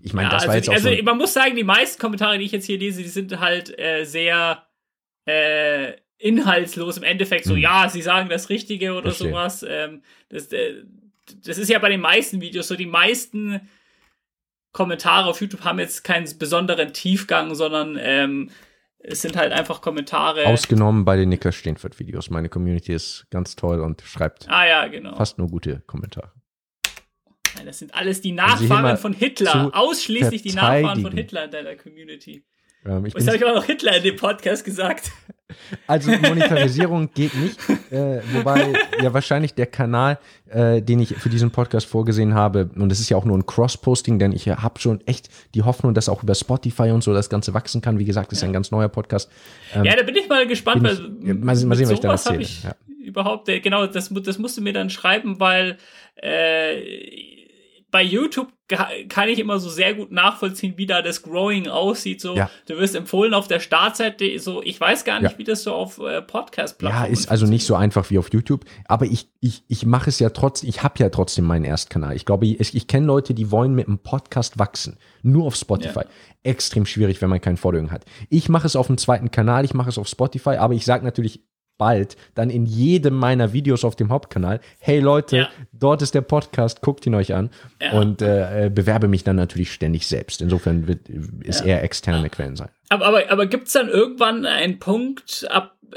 Ich 0.00 0.12
meine, 0.12 0.26
Ja, 0.28 0.32
das 0.32 0.42
also, 0.42 0.48
war 0.48 0.56
jetzt 0.56 0.64
die- 0.66 0.70
auch 0.70 0.74
also 0.74 0.96
so. 0.96 1.02
man 1.04 1.16
muss 1.18 1.32
sagen, 1.32 1.54
die 1.54 1.62
meisten 1.62 2.00
Kommentare, 2.00 2.38
die 2.38 2.44
ich 2.44 2.52
jetzt 2.52 2.66
hier 2.66 2.78
lese, 2.78 3.02
die 3.02 3.08
sind 3.08 3.38
halt 3.38 3.78
äh, 3.78 4.04
sehr 4.04 4.66
äh, 5.28 5.92
inhaltslos 6.18 6.96
im 6.96 7.02
Endeffekt. 7.04 7.44
So, 7.44 7.54
Hm. 7.54 7.60
ja, 7.60 7.88
sie 7.88 8.02
sagen 8.02 8.28
das 8.28 8.48
Richtige 8.48 8.92
oder 8.94 9.02
Verstehe. 9.10 9.28
sowas. 9.28 9.64
Ähm, 9.68 10.02
das, 10.28 10.50
äh, 10.52 10.82
das 11.44 11.58
ist 11.58 11.68
ja 11.68 11.78
bei 11.78 11.88
den 11.90 12.00
meisten 12.00 12.40
Videos 12.40 12.66
so. 12.68 12.74
Die 12.76 12.86
meisten 12.86 13.60
Kommentare 14.76 15.26
auf 15.30 15.40
YouTube 15.40 15.64
haben 15.64 15.78
jetzt 15.78 16.04
keinen 16.04 16.28
besonderen 16.38 16.92
Tiefgang, 16.92 17.54
sondern 17.54 17.96
ähm, 17.98 18.50
es 18.98 19.22
sind 19.22 19.34
halt 19.34 19.50
einfach 19.54 19.80
Kommentare. 19.80 20.44
Ausgenommen 20.44 21.06
bei 21.06 21.16
den 21.16 21.30
Niklas 21.30 21.54
Steenfeld-Videos. 21.54 22.28
Meine 22.28 22.50
Community 22.50 22.92
ist 22.92 23.26
ganz 23.30 23.56
toll 23.56 23.80
und 23.80 24.02
schreibt 24.02 24.46
ah 24.50 24.66
ja, 24.66 24.86
genau. 24.88 25.16
fast 25.16 25.38
nur 25.38 25.48
gute 25.48 25.80
Kommentare. 25.86 26.30
Nein, 27.56 27.64
Das 27.64 27.78
sind 27.78 27.94
alles 27.94 28.20
die 28.20 28.32
Nachfahren 28.32 28.98
von 28.98 29.14
Hitler. 29.14 29.70
Ausschließlich 29.72 30.42
die 30.42 30.52
Nachfahren 30.52 31.00
von. 31.00 31.12
Hitler 31.12 31.46
in 31.46 31.50
deiner 31.52 31.76
Community. 31.76 32.44
Ähm, 32.86 33.06
ich 33.06 33.14
Jetzt 33.14 33.24
bin, 33.24 33.26
habe 33.28 33.36
ich 33.36 33.44
auch 33.44 33.54
noch 33.54 33.64
Hitler 33.64 33.96
in 33.96 34.02
dem 34.02 34.16
Podcast 34.16 34.64
gesagt. 34.64 35.10
also 35.86 36.10
Monetarisierung 36.10 37.10
geht 37.14 37.34
nicht, 37.34 37.58
äh, 37.90 38.20
wobei 38.32 38.72
ja 39.02 39.14
wahrscheinlich 39.14 39.54
der 39.54 39.66
Kanal, 39.66 40.18
äh, 40.48 40.82
den 40.82 41.00
ich 41.00 41.16
für 41.16 41.28
diesen 41.28 41.50
Podcast 41.50 41.86
vorgesehen 41.86 42.34
habe, 42.34 42.68
und 42.74 42.88
das 42.88 43.00
ist 43.00 43.08
ja 43.10 43.16
auch 43.16 43.24
nur 43.24 43.36
ein 43.38 43.46
Cross-Posting, 43.46 44.18
denn 44.18 44.32
ich 44.32 44.48
habe 44.48 44.80
schon 44.80 45.00
echt 45.06 45.28
die 45.54 45.62
Hoffnung, 45.62 45.94
dass 45.94 46.08
auch 46.08 46.22
über 46.22 46.34
Spotify 46.34 46.90
und 46.90 47.02
so 47.04 47.14
das 47.14 47.30
Ganze 47.30 47.54
wachsen 47.54 47.80
kann. 47.80 47.98
Wie 47.98 48.04
gesagt, 48.04 48.32
das 48.32 48.38
ist 48.38 48.44
ein 48.44 48.52
ganz 48.52 48.70
neuer 48.70 48.88
Podcast. 48.88 49.30
Ähm, 49.74 49.84
Ja, 49.84 49.96
da 49.96 50.02
bin 50.02 50.16
ich 50.16 50.28
mal 50.28 50.46
gespannt, 50.46 50.86
ich- 50.86 50.98
weil 50.98 51.28
ja, 51.28 51.34
mal 51.34 51.56
sehen, 51.56 51.70
was 51.70 51.80
ich 51.80 51.96
hab 51.96 52.04
erzähle, 52.04 52.40
ich 52.42 52.62
überhaupt, 53.04 53.48
äh, 53.48 53.60
genau, 53.60 53.86
das, 53.86 54.12
das 54.12 54.38
musst 54.38 54.56
du 54.58 54.62
mir 54.62 54.72
dann 54.72 54.90
schreiben, 54.90 55.38
weil 55.38 55.78
äh, 56.16 57.35
bei 57.90 58.02
YouTube 58.02 58.48
kann 58.68 59.28
ich 59.28 59.38
immer 59.38 59.60
so 59.60 59.68
sehr 59.70 59.94
gut 59.94 60.10
nachvollziehen, 60.10 60.74
wie 60.76 60.86
da 60.86 61.00
das 61.00 61.22
Growing 61.22 61.68
aussieht. 61.68 62.20
So, 62.20 62.34
Ja. 62.34 62.50
du 62.66 62.76
wirst 62.78 62.96
empfohlen 62.96 63.32
auf 63.32 63.46
der 63.46 63.60
Startseite, 63.60 64.38
so, 64.40 64.60
ich 64.60 64.80
weiß 64.80 65.04
gar 65.04 65.20
nicht, 65.20 65.32
Ja. 65.32 65.38
wie 65.38 65.44
das 65.44 65.62
so 65.62 65.72
auf 65.72 65.98
äh, 65.98 66.14
Ja, 66.14 66.20
Podcast-Plattformen 66.20 67.12
ist 67.12 67.30
also 67.30 67.46
nicht 67.46 67.64
so 67.64 67.76
einfach 67.76 68.10
wie 68.10 68.18
auf 68.18 68.32
YouTube, 68.32 68.64
aber 68.86 69.06
ich, 69.06 69.28
ich, 69.40 69.62
ich 69.68 69.86
mache 69.86 70.10
es 70.10 70.18
ja 70.18 70.30
trotzdem, 70.30 70.68
ich 70.68 70.82
habe 70.82 70.94
ja 70.98 71.10
trotzdem 71.10 71.44
meinen 71.44 71.64
Erstkanal. 71.64 72.16
Ich 72.16 72.24
glaube, 72.24 72.46
ich, 72.46 72.74
ich 72.74 72.86
kenne 72.88 73.06
Leute, 73.06 73.34
die 73.34 73.52
wollen 73.52 73.72
mit 73.74 73.86
einem 73.86 73.98
Podcast 73.98 74.58
wachsen, 74.58 74.98
nur 75.22 75.46
auf 75.46 75.54
Spotify. 75.54 76.00
Ja. 76.00 76.06
Extrem 76.42 76.86
schwierig, 76.86 77.22
wenn 77.22 77.30
man 77.30 77.40
kein 77.40 77.56
Following 77.56 77.92
hat. 77.92 78.04
Ich 78.30 78.48
mache 78.48 78.66
es 78.66 78.74
auf 78.74 78.88
dem 78.88 78.98
zweiten 78.98 79.30
Kanal, 79.30 79.64
ich 79.64 79.74
mache 79.74 79.90
es 79.90 79.98
auf 79.98 80.08
Spotify, 80.08 80.56
aber 80.56 80.74
ich 80.74 80.84
sage 80.84 81.04
natürlich 81.04 81.44
bald 81.78 82.16
dann 82.34 82.50
in 82.50 82.66
jedem 82.66 83.14
meiner 83.14 83.52
Videos 83.52 83.84
auf 83.84 83.96
dem 83.96 84.10
Hauptkanal, 84.10 84.60
hey 84.78 85.00
Leute, 85.00 85.36
Ja. 85.36 85.48
dort 85.72 86.02
ist 86.02 86.14
der 86.14 86.20
Podcast, 86.22 86.80
guckt 86.82 87.06
ihn 87.06 87.14
euch 87.14 87.34
an 87.34 87.50
Ja. 87.80 87.92
und 87.98 88.22
äh, 88.22 88.66
äh, 88.66 88.70
bewerbe 88.70 89.08
mich 89.08 89.24
dann 89.24 89.36
natürlich 89.36 89.72
ständig 89.72 90.06
selbst. 90.06 90.40
Insofern 90.42 90.88
wird, 90.88 91.08
ist 91.08 91.60
Ja. 91.60 91.66
eher 91.66 91.84
externe 91.84 92.30
Quellen 92.30 92.56
sein. 92.56 92.68
Aber, 92.88 93.06
aber, 93.06 93.30
aber 93.30 93.46
gibt 93.46 93.66
es 93.66 93.72
dann 93.72 93.88
irgendwann 93.88 94.46
einen 94.46 94.78
Punkt, 94.78 95.46
ab 95.50 95.76
äh, 95.92 95.96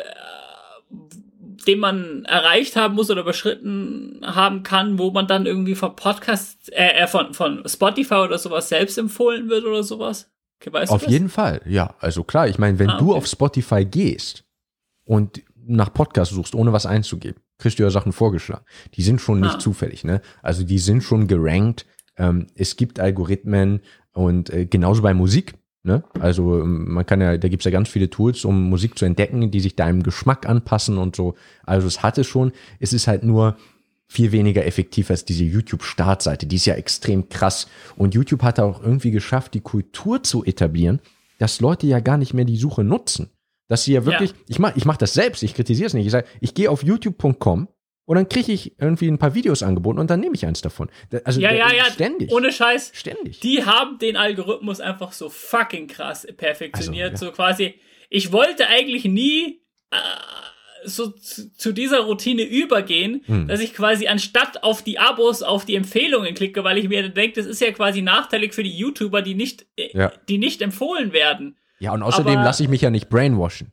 den 1.67 1.80
man 1.80 2.25
erreicht 2.25 2.75
haben 2.77 2.95
muss 2.95 3.11
oder 3.11 3.21
überschritten 3.21 4.21
haben 4.23 4.63
kann, 4.63 4.97
wo 4.97 5.11
man 5.11 5.27
dann 5.27 5.45
irgendwie 5.45 5.75
von 5.75 5.95
Podcast, 5.95 6.71
äh, 6.73 7.03
äh, 7.03 7.07
von, 7.07 7.34
von 7.34 7.63
Spotify 7.67 8.15
oder 8.15 8.38
sowas 8.38 8.69
selbst 8.69 8.97
empfohlen 8.97 9.49
wird 9.49 9.65
oder 9.65 9.84
sowas? 9.84 10.32
Okay, 10.65 10.75
Auf 10.88 11.03
du 11.05 11.11
jeden 11.11 11.30
Fall, 11.30 11.61
ja. 11.65 11.95
Also 11.99 12.23
klar, 12.23 12.47
ich 12.47 12.57
meine, 12.59 12.80
wenn 12.80 12.89
Ah, 12.89 12.97
du 12.97 13.09
okay. 13.09 13.17
auf 13.17 13.27
Spotify 13.27 13.86
gehst 13.86 14.43
und 15.05 15.41
nach 15.70 15.93
Podcast 15.93 16.32
suchst, 16.32 16.55
ohne 16.55 16.74
was 16.74 16.86
einzugeben, 16.86 17.41
kriegst 17.57 17.80
du 17.80 17.84
ja 17.84 17.89
Sachen 17.89 18.11
vorgeschlagen. 18.11 18.65
Die 18.95 19.01
sind 19.03 19.22
schon 19.22 19.39
nicht 19.39 19.55
Ah. 19.55 19.59
zufällig, 19.59 20.03
ne? 20.03 20.22
Also 20.41 20.63
die 20.63 20.80
sind 20.80 21.03
schon 21.03 21.28
gerankt. 21.28 21.86
Ähm, 22.17 22.47
es 22.55 22.76
gibt 22.76 22.99
Algorithmen 22.99 23.80
und 24.13 24.49
äh, 24.49 24.65
genauso 24.65 25.01
bei 25.01 25.13
Musik. 25.13 25.53
Ne? 25.84 26.03
Also 26.20 26.59
ähm, 26.61 26.91
man 26.91 27.05
kann 27.05 27.22
ja, 27.22 27.38
da 27.38 27.47
gibt's 27.47 27.63
ja 27.63 27.72
ganz 27.72 27.88
viele 27.88 28.09
Tools, 28.09 28.43
um 28.43 28.70
Musik 28.70 28.97
zu 28.97 29.05
entdecken, 29.05 29.49
die 29.49 29.61
sich 29.61 29.78
deinem 29.78 30.03
Geschmack 30.03 30.47
anpassen 30.49 30.97
und 30.97 31.15
so. 31.15 31.36
Also 31.65 31.88
es 31.88 32.03
hatte 32.03 32.26
schon, 32.26 32.51
es 32.80 32.91
ist 32.91 33.07
halt 33.07 33.24
nur 33.24 33.55
viel 34.05 34.34
weniger 34.34 34.65
effektiv 34.65 35.09
als 35.09 35.24
diese 35.24 35.45
YouTube-Startseite. 35.45 36.47
Die 36.47 36.57
ist 36.57 36.65
ja 36.65 36.74
extrem 36.74 37.30
krass. 37.30 37.67
Und 37.95 38.13
YouTube 38.13 38.43
hat 38.43 38.59
auch 38.59 38.82
irgendwie 38.84 39.11
geschafft, 39.11 39.53
die 39.53 39.61
Kultur 39.61 40.22
zu 40.24 40.43
etablieren, 40.43 40.99
dass 41.38 41.61
Leute 41.61 41.88
ja 41.88 42.01
gar 42.01 42.17
nicht 42.17 42.34
mehr 42.34 42.45
die 42.45 42.57
Suche 42.57 42.84
nutzen. 42.84 43.30
Dass 43.70 43.84
sie 43.86 43.93
ja 43.93 44.03
wirklich, 44.05 44.32
Ja. 44.32 44.36
ich 44.49 44.59
mach, 44.59 44.76
ich 44.76 44.84
mach 44.84 44.97
das 44.97 45.13
selbst, 45.13 45.41
ich 45.43 45.53
kritisiere 45.53 45.88
es 45.88 45.93
nicht. 45.93 46.05
Ich 46.05 46.11
sage, 46.11 46.28
ich 46.41 46.53
gehe 46.53 46.70
auf 46.70 46.84
youtube.com 46.84 47.70
und 48.05 48.15
dann 48.15 48.28
kriege 48.28 48.51
ich 48.51 48.78
irgendwie 48.80 49.07
ein 49.07 49.20
paar 49.20 49.36
Videos 49.36 49.61
angeboten 49.63 49.99
und 49.99 50.09
dann 50.09 50.20
nehme 50.20 50.36
ich 50.36 50.45
eins 50.45 50.61
davon. 50.61 50.89
Da- 51.11 51.20
Also 51.24 51.39
Ja, 51.39 51.53
ja, 51.53 51.72
ja. 51.72 51.86
ständig. 51.86 52.32
Ohne 52.34 52.51
Scheiß. 52.51 52.91
ständig. 52.93 53.39
Die 53.41 53.63
haben 53.65 53.97
den 53.99 54.17
Algorithmus 54.17 54.82
einfach 54.82 55.13
so 55.13 55.30
fucking 55.30 55.88
krass 55.88 56.28
perfektioniert. 56.36 57.11
Also, 57.11 57.28
So 57.28 57.32
quasi, 57.32 57.76
ich 58.09 58.32
wollte 58.32 58.67
eigentlich 58.67 59.05
nie 59.05 59.61
äh, 59.91 59.97
so 60.86 61.09
zu, 61.09 61.53
zu 61.53 61.72
dieser 61.74 61.99
Routine 62.01 62.41
übergehen, 62.43 63.22
Hm. 63.26 63.47
dass 63.47 63.59
ich 63.59 63.74
quasi 63.74 64.07
anstatt 64.07 64.63
auf 64.63 64.82
die 64.82 64.97
Abos 64.97 65.43
auf 65.43 65.65
die 65.65 65.76
Empfehlungen 65.76 66.34
klicke, 66.36 66.63
weil 66.63 66.78
ich 66.78 66.88
mir 66.88 67.09
denke, 67.09 67.36
das 67.36 67.45
ist 67.45 67.59
ja 67.61 67.72
quasi 67.72 68.01
nachteilig 68.01 68.53
für 68.53 68.63
die 68.63 68.76
YouTuber, 68.76 69.22
die 69.22 69.36
nicht, 69.36 69.65
äh, 69.76 69.89
Ja. 69.95 70.11
die 70.30 70.38
nicht 70.38 70.61
empfohlen 70.61 71.11
werden. 71.13 71.57
Ja, 71.80 71.93
und 71.93 72.04
außerdem 72.04 72.36
lasse 72.36 72.64
ich 72.64 72.70
mich 72.70 72.82
ja 72.82 72.89
nicht 72.89 73.10
brainwashen. 73.10 73.72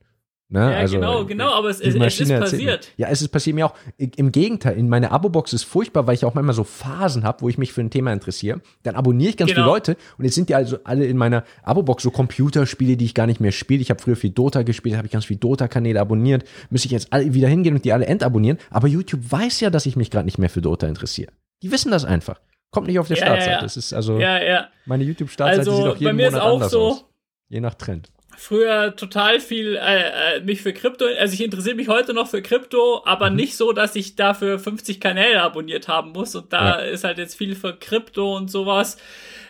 Ne? 0.48 0.60
Ja, 0.60 0.78
also, 0.78 0.94
genau, 0.94 1.22
äh, 1.22 1.24
genau, 1.24 1.52
aber 1.54 1.70
es, 1.70 1.80
es, 1.80 1.96
es 1.96 2.20
ist 2.20 2.28
mir- 2.28 2.38
passiert. 2.38 2.92
Ja, 2.96 3.08
es 3.08 3.20
ist 3.20 3.30
passiert 3.30 3.56
mir 3.56 3.66
auch. 3.66 3.74
Im 3.98 4.30
Gegenteil, 4.30 4.78
in 4.78 4.88
meiner 4.88 5.10
Abo-Box 5.10 5.52
ist 5.52 5.64
furchtbar, 5.64 6.06
weil 6.06 6.14
ich 6.14 6.24
auch 6.24 6.34
manchmal 6.34 6.54
so 6.54 6.62
Phasen 6.62 7.24
habe, 7.24 7.40
wo 7.40 7.48
ich 7.48 7.58
mich 7.58 7.72
für 7.72 7.80
ein 7.80 7.90
Thema 7.90 8.12
interessiere. 8.12 8.60
Dann 8.84 8.94
abonniere 8.94 9.30
ich 9.30 9.36
ganz 9.36 9.50
Genau. 9.50 9.62
viele 9.64 9.72
Leute 9.74 9.96
und 10.18 10.24
jetzt 10.24 10.36
sind 10.36 10.48
die 10.48 10.54
also 10.54 10.78
alle 10.84 11.04
in 11.06 11.16
meiner 11.16 11.42
Abo-Box 11.64 12.04
so 12.04 12.12
Computerspiele, 12.12 12.96
die 12.96 13.06
ich 13.06 13.14
gar 13.14 13.26
nicht 13.26 13.40
mehr 13.40 13.50
spiele. 13.50 13.82
Ich 13.82 13.90
habe 13.90 14.00
früher 14.00 14.14
viel 14.14 14.30
Dota 14.30 14.62
gespielt, 14.62 14.96
habe 14.96 15.06
ich 15.08 15.12
ganz 15.12 15.24
viele 15.24 15.40
Dota-Kanäle 15.40 16.00
abonniert. 16.00 16.44
Müsste 16.70 16.86
ich 16.86 16.92
jetzt 16.92 17.12
alle 17.12 17.34
wieder 17.34 17.48
hingehen 17.48 17.74
und 17.74 17.84
die 17.84 17.92
alle 17.92 18.06
entabonnieren. 18.06 18.58
Aber 18.70 18.86
YouTube 18.86 19.22
weiß 19.28 19.58
ja, 19.58 19.70
dass 19.70 19.84
ich 19.84 19.96
mich 19.96 20.12
gerade 20.12 20.26
nicht 20.26 20.38
mehr 20.38 20.48
für 20.50 20.62
Dota 20.62 20.86
interessiere. 20.86 21.32
Die 21.64 21.72
wissen 21.72 21.90
das 21.90 22.04
einfach. 22.04 22.38
Kommt 22.70 22.86
nicht 22.86 23.00
auf 23.00 23.08
der 23.08 23.16
Ja, 23.16 23.22
ja, 23.24 23.26
Startseite. 23.32 23.52
ja. 23.56 23.60
Das 23.62 23.76
ist 23.76 23.92
also 23.92 24.20
Ja, 24.20 24.40
ja. 24.40 24.68
meine 24.84 25.02
YouTube-Startseite 25.02 25.58
Also, 25.58 25.76
sieht 25.76 25.86
auch 25.86 25.94
bei 25.94 25.98
jeden 26.04 26.16
mir 26.18 26.26
ist 26.28 26.34
Monat 26.34 26.46
auch 26.46 26.54
anders 26.54 26.70
so- 26.70 26.82
aus. 26.88 27.04
Je 27.48 27.60
nach 27.60 27.74
Trend. 27.74 28.10
früher 28.38 28.94
total 28.96 29.40
viel 29.40 29.76
äh, 29.76 30.36
äh, 30.36 30.40
mich 30.40 30.60
für 30.60 30.74
Krypto, 30.74 31.06
also 31.06 31.32
ich 31.32 31.42
interessiere 31.42 31.74
mich 31.76 31.88
heute 31.88 32.12
noch 32.12 32.28
für 32.28 32.42
Krypto, 32.42 33.02
aber 33.06 33.30
Mhm. 33.30 33.36
nicht 33.36 33.56
so, 33.56 33.72
dass 33.72 33.96
ich 33.96 34.14
dafür 34.14 34.58
50 34.58 35.00
Kanäle 35.00 35.40
abonniert 35.42 35.88
haben 35.88 36.10
muss 36.12 36.34
und 36.34 36.52
da 36.52 36.80
Ja. 36.80 36.84
ist 36.86 37.04
halt 37.04 37.16
jetzt 37.18 37.34
viel 37.36 37.54
für 37.54 37.74
Krypto 37.74 38.36
und 38.36 38.50
sowas. 38.50 38.98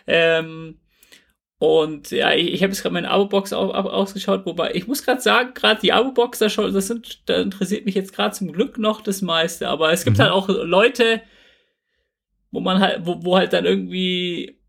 Ähm, 0.07 0.79
und 1.59 2.11
ja, 2.13 2.33
ich, 2.33 2.53
ich 2.53 2.63
habe 2.63 2.73
jetzt 2.73 2.83
gerade 2.83 2.93
meine 2.93 3.11
Abo-Box 3.11 3.53
au- 3.55 3.73
au- 3.75 3.91
ausgeschaut, 3.91 4.45
wobei 4.47 4.73
ich 4.75 4.87
muss 4.87 5.03
gerade 5.05 5.21
sagen, 5.23 5.55
gerade 5.55 5.81
die 5.81 5.93
Abo-Box, 5.93 6.39
da, 6.39 6.49
schon- 6.51 6.73
das 6.73 6.87
sind, 6.87 7.29
da 7.29 7.41
interessiert 7.41 7.87
mich 7.87 7.95
jetzt 7.97 8.13
gerade 8.15 8.35
zum 8.37 8.53
Glück 8.53 8.79
noch 8.79 9.01
das 9.01 9.21
meiste, 9.23 9.69
aber 9.69 9.91
es 9.91 10.05
gibt 10.05 10.19
Mhm. 10.19 10.23
halt 10.23 10.33
auch 10.33 10.49
Leute, 10.49 11.23
wo 12.53 12.61
man 12.61 12.79
halt, 12.79 13.05
wo, 13.05 13.25
wo 13.25 13.37
halt 13.37 13.53
dann 13.53 13.65
irgendwie 13.65 14.61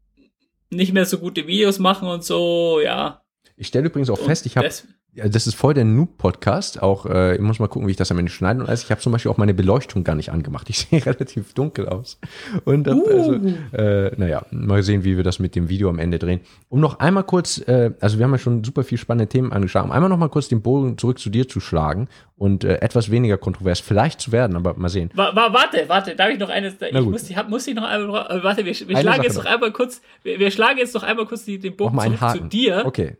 nicht 0.69 0.94
mehr 0.94 1.06
so 1.06 1.19
gute 1.19 1.48
Videos 1.48 1.80
machen 1.80 2.07
und 2.07 2.23
so, 2.23 2.80
ja. 2.81 3.22
Ich 3.60 3.68
stelle 3.68 3.88
übrigens 3.88 4.10
auch 4.10 4.20
Und 4.20 4.26
fest, 4.26 4.46
ich 4.46 4.56
habe 4.56 4.68
das- 4.68 4.86
Ja, 5.14 5.28
das 5.28 5.48
ist 5.48 5.56
voll 5.56 5.74
der 5.74 5.84
Noob-Podcast. 5.84 6.84
Auch, 6.84 7.08
äh, 7.08 7.34
ich 7.36 7.42
muss 7.42 7.58
mal 7.58 7.66
gucken, 7.68 7.88
wie 7.88 7.92
ich 7.92 7.98
das 7.98 8.12
am 8.12 8.20
Ende 8.20 8.32
schneide. 8.32 8.60
Und 8.60 8.70
also 8.70 8.84
ich 8.84 8.92
habe 8.92 9.02
zum 9.02 9.12
Beispiel 9.12 9.32
auch 9.32 9.38
meine 9.38 9.56
Beleuchtung 9.56 10.04
gar 10.04 10.14
nicht 10.14 10.30
angemacht. 10.32 10.70
Ich 10.70 10.78
sehe 10.92 11.04
relativ 11.04 11.54
dunkel 11.54 11.88
aus. 11.90 12.20
Und 12.66 12.88
hab, 12.88 12.98
also, 13.08 13.34
äh, 13.74 14.12
naja, 14.16 14.46
mal 14.52 14.84
sehen, 14.84 15.04
wie 15.04 15.18
wir 15.18 15.24
das 15.24 15.40
mit 15.40 15.56
dem 15.56 15.70
Video 15.70 15.90
am 15.90 15.98
Ende 15.98 16.20
drehen. 16.20 16.42
Um 16.70 16.80
noch 16.82 17.00
einmal 17.00 17.24
kurz, 17.24 17.58
äh, 17.68 17.94
also 18.00 18.20
wir 18.20 18.26
haben 18.26 18.32
ja 18.34 18.38
schon 18.38 18.64
super 18.64 18.84
viel 18.84 19.00
spannende 19.00 19.28
Themen 19.28 19.52
angeschaut, 19.52 19.86
um 19.86 19.92
einmal 19.92 20.10
noch 20.10 20.20
mal 20.20 20.30
kurz 20.30 20.50
den 20.50 20.62
Bogen 20.62 21.00
zurück 21.00 21.18
zu 21.18 21.32
dir 21.32 21.48
zu 21.48 21.60
schlagen 21.62 22.10
und 22.36 22.64
äh, 22.64 22.76
etwas 22.82 23.10
weniger 23.10 23.40
kontrovers 23.40 23.80
vielleicht 23.80 24.22
zu 24.22 24.32
werden, 24.32 24.56
aber 24.56 24.76
mal 24.76 24.90
sehen. 24.90 25.10
Wa 25.16 25.36
wa 25.36 25.52
warte, 25.52 25.86
warte, 25.90 26.16
darf 26.16 26.30
ich 26.30 26.38
noch 26.38 26.50
eines? 26.50 26.76
Ich 26.80 27.02
muss, 27.02 27.28
ich 27.28 27.36
hab, 27.36 27.50
muss 27.50 27.66
ich 27.66 27.74
noch 27.74 27.86
einmal, 27.90 28.44
warte, 28.44 28.64
wir, 28.66 28.66
wir 28.66 28.74
schlagen 28.74 29.04
Sache 29.04 29.24
jetzt 29.24 29.38
noch. 29.38 29.46
einmal 29.46 29.72
kurz, 29.72 30.00
wir, 30.22 30.38
wir 30.38 30.52
schlagen 30.52 30.78
jetzt 30.78 30.94
noch 30.94 31.02
einmal 31.02 31.26
kurz 31.26 31.44
die, 31.46 31.58
den 31.58 31.76
Bogen 31.76 32.00
zurück 32.00 32.20
zu 32.34 32.44
dir. 32.44 32.84
Okay, 32.86 33.18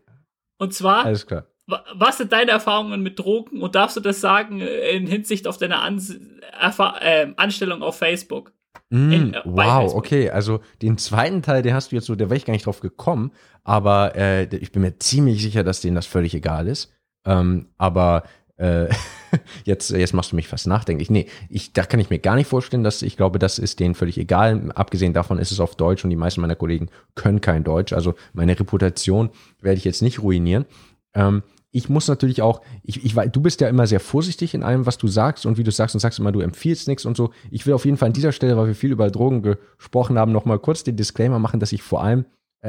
Und 0.58 0.74
zwar, 0.74 1.04
alles 1.04 1.26
klar. 1.26 1.46
wa- 1.66 1.84
was 1.94 2.18
sind 2.18 2.32
deine 2.32 2.50
Erfahrungen 2.50 3.02
mit 3.02 3.18
Drogen 3.18 3.62
und 3.62 3.74
darfst 3.74 3.96
du 3.96 4.00
das 4.00 4.20
sagen 4.20 4.60
äh, 4.60 4.90
in 4.90 5.06
Hinsicht 5.06 5.46
auf 5.46 5.56
deine 5.56 5.80
Ans 5.80 6.10
äh, 6.10 7.26
Anstellung 7.36 7.82
auf 7.82 7.96
Facebook? 7.98 8.52
Mm, 8.90 9.12
In- 9.12 9.34
äh, 9.34 9.40
wow, 9.44 9.82
Facebook. 9.82 9.98
okay. 9.98 10.30
Also 10.30 10.60
den 10.82 10.98
zweiten 10.98 11.42
Teil, 11.42 11.62
den 11.62 11.74
hast 11.74 11.92
du 11.92 11.96
jetzt 11.96 12.06
so, 12.06 12.14
da 12.14 12.26
wäre 12.26 12.36
ich 12.36 12.44
gar 12.44 12.52
nicht 12.52 12.66
drauf 12.66 12.80
gekommen, 12.80 13.32
aber 13.64 14.14
äh, 14.16 14.44
ich 14.56 14.72
bin 14.72 14.82
mir 14.82 14.98
ziemlich 14.98 15.42
sicher, 15.42 15.62
dass 15.64 15.80
denen 15.80 15.94
das 15.96 16.06
völlig 16.06 16.34
egal 16.34 16.68
ist. 16.68 16.92
Ähm, 17.26 17.68
aber 17.76 18.22
äh, 18.58 18.88
jetzt, 19.64 19.90
jetzt 19.90 20.14
machst 20.14 20.32
du 20.32 20.36
mich 20.36 20.48
fast 20.48 20.66
nachdenklich. 20.66 21.10
Nee, 21.10 21.26
ich, 21.48 21.72
da 21.72 21.84
kann 21.84 22.00
ich 22.00 22.10
mir 22.10 22.18
gar 22.18 22.34
nicht 22.34 22.48
vorstellen, 22.48 22.84
dass 22.84 23.02
ich 23.02 23.16
glaube, 23.16 23.38
das 23.38 23.58
ist 23.58 23.80
denen 23.80 23.94
völlig 23.94 24.18
egal. 24.18 24.70
Abgesehen 24.74 25.14
davon 25.14 25.38
ist 25.38 25.52
es 25.52 25.60
auf 25.60 25.76
Deutsch 25.76 26.04
und 26.04 26.10
die 26.10 26.16
meisten 26.16 26.40
meiner 26.40 26.56
Kollegen 26.56 26.88
können 27.14 27.40
kein 27.40 27.64
Deutsch. 27.64 27.92
Also 27.92 28.14
meine 28.32 28.58
Reputation 28.58 29.30
werde 29.60 29.78
ich 29.78 29.84
jetzt 29.84 30.02
nicht 30.02 30.22
ruinieren. 30.22 30.66
Ähm, 31.14 31.42
ich 31.70 31.88
muss 31.88 32.08
natürlich 32.08 32.40
auch, 32.40 32.62
ich, 32.82 33.04
ich, 33.04 33.14
du 33.14 33.40
bist 33.40 33.60
ja 33.60 33.68
immer 33.68 33.86
sehr 33.86 34.00
vorsichtig 34.00 34.54
in 34.54 34.62
allem, 34.62 34.86
was 34.86 34.96
du 34.96 35.06
sagst 35.06 35.44
und 35.44 35.58
wie 35.58 35.64
du 35.64 35.70
sagst 35.70 35.94
und 35.94 36.00
sagst 36.00 36.18
immer, 36.18 36.32
du 36.32 36.40
empfiehlst 36.40 36.88
nichts 36.88 37.04
und 37.04 37.16
so. 37.16 37.30
Ich 37.50 37.66
will 37.66 37.74
auf 37.74 37.84
jeden 37.84 37.98
Fall 37.98 38.08
an 38.08 38.14
dieser 38.14 38.32
Stelle, 38.32 38.56
weil 38.56 38.68
wir 38.68 38.74
viel 38.74 38.90
über 38.90 39.10
Drogen 39.10 39.42
gesprochen 39.42 40.18
haben, 40.18 40.32
nochmal 40.32 40.58
kurz 40.58 40.82
den 40.82 40.96
Disclaimer 40.96 41.38
machen, 41.38 41.60
dass 41.60 41.72
ich 41.72 41.82
vor 41.82 42.02
allem 42.02 42.24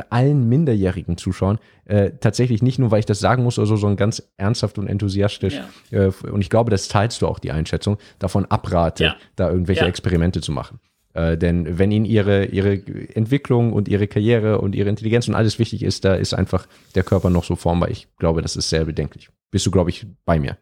allen 0.10 0.48
minderjährigen 0.48 1.18
Zuschauern 1.18 1.58
äh, 1.86 2.12
tatsächlich 2.20 2.62
nicht 2.62 2.78
nur, 2.80 2.92
weil 2.92 3.00
ich 3.00 3.06
das 3.06 3.20
sagen 3.20 3.44
muss 3.44 3.58
oder 3.58 3.68
so, 3.68 3.76
sondern 3.76 3.98
ganz 3.98 4.22
ernsthaft 4.38 4.78
und 4.78 4.88
enthusiastisch 4.88 5.60
Ja. 5.92 6.06
äh, 6.08 6.12
und 6.30 6.42
ich 6.42 6.50
glaube, 6.50 6.70
das 6.72 6.88
teilst 6.88 7.22
du 7.22 7.28
auch 7.28 7.40
die 7.40 7.52
Einschätzung, 7.52 7.98
davon 8.20 8.46
abrate, 8.46 9.04
Ja. 9.04 9.16
da 9.36 9.50
irgendwelche 9.50 9.82
Ja. 9.82 9.88
Experimente 9.88 10.42
zu 10.42 10.52
machen. 10.52 10.80
Äh, 11.16 11.38
denn 11.38 11.80
wenn 11.80 11.92
ihnen 11.92 12.06
ihre, 12.06 12.46
ihre 12.46 12.74
Entwicklung 13.16 13.74
und 13.74 13.88
ihre 13.88 14.08
Karriere 14.08 14.62
und 14.62 14.76
ihre 14.76 14.90
Intelligenz 14.90 15.28
und 15.28 15.34
alles 15.34 15.58
wichtig 15.58 15.82
ist, 15.82 16.06
da 16.06 16.14
ist 16.14 16.34
einfach 16.36 16.68
der 16.94 17.02
Körper 17.04 17.32
noch 17.32 17.44
so 17.44 17.56
formbar. 17.56 17.90
Ich 17.90 18.08
glaube, 18.20 18.44
das 18.44 18.56
ist 18.56 18.70
sehr 18.70 18.86
bedenklich. 18.86 19.30
Bist 19.50 19.66
du, 19.66 19.72
glaube 19.72 19.90
ich, 19.90 20.06
bei 20.26 20.40
mir? 20.40 20.58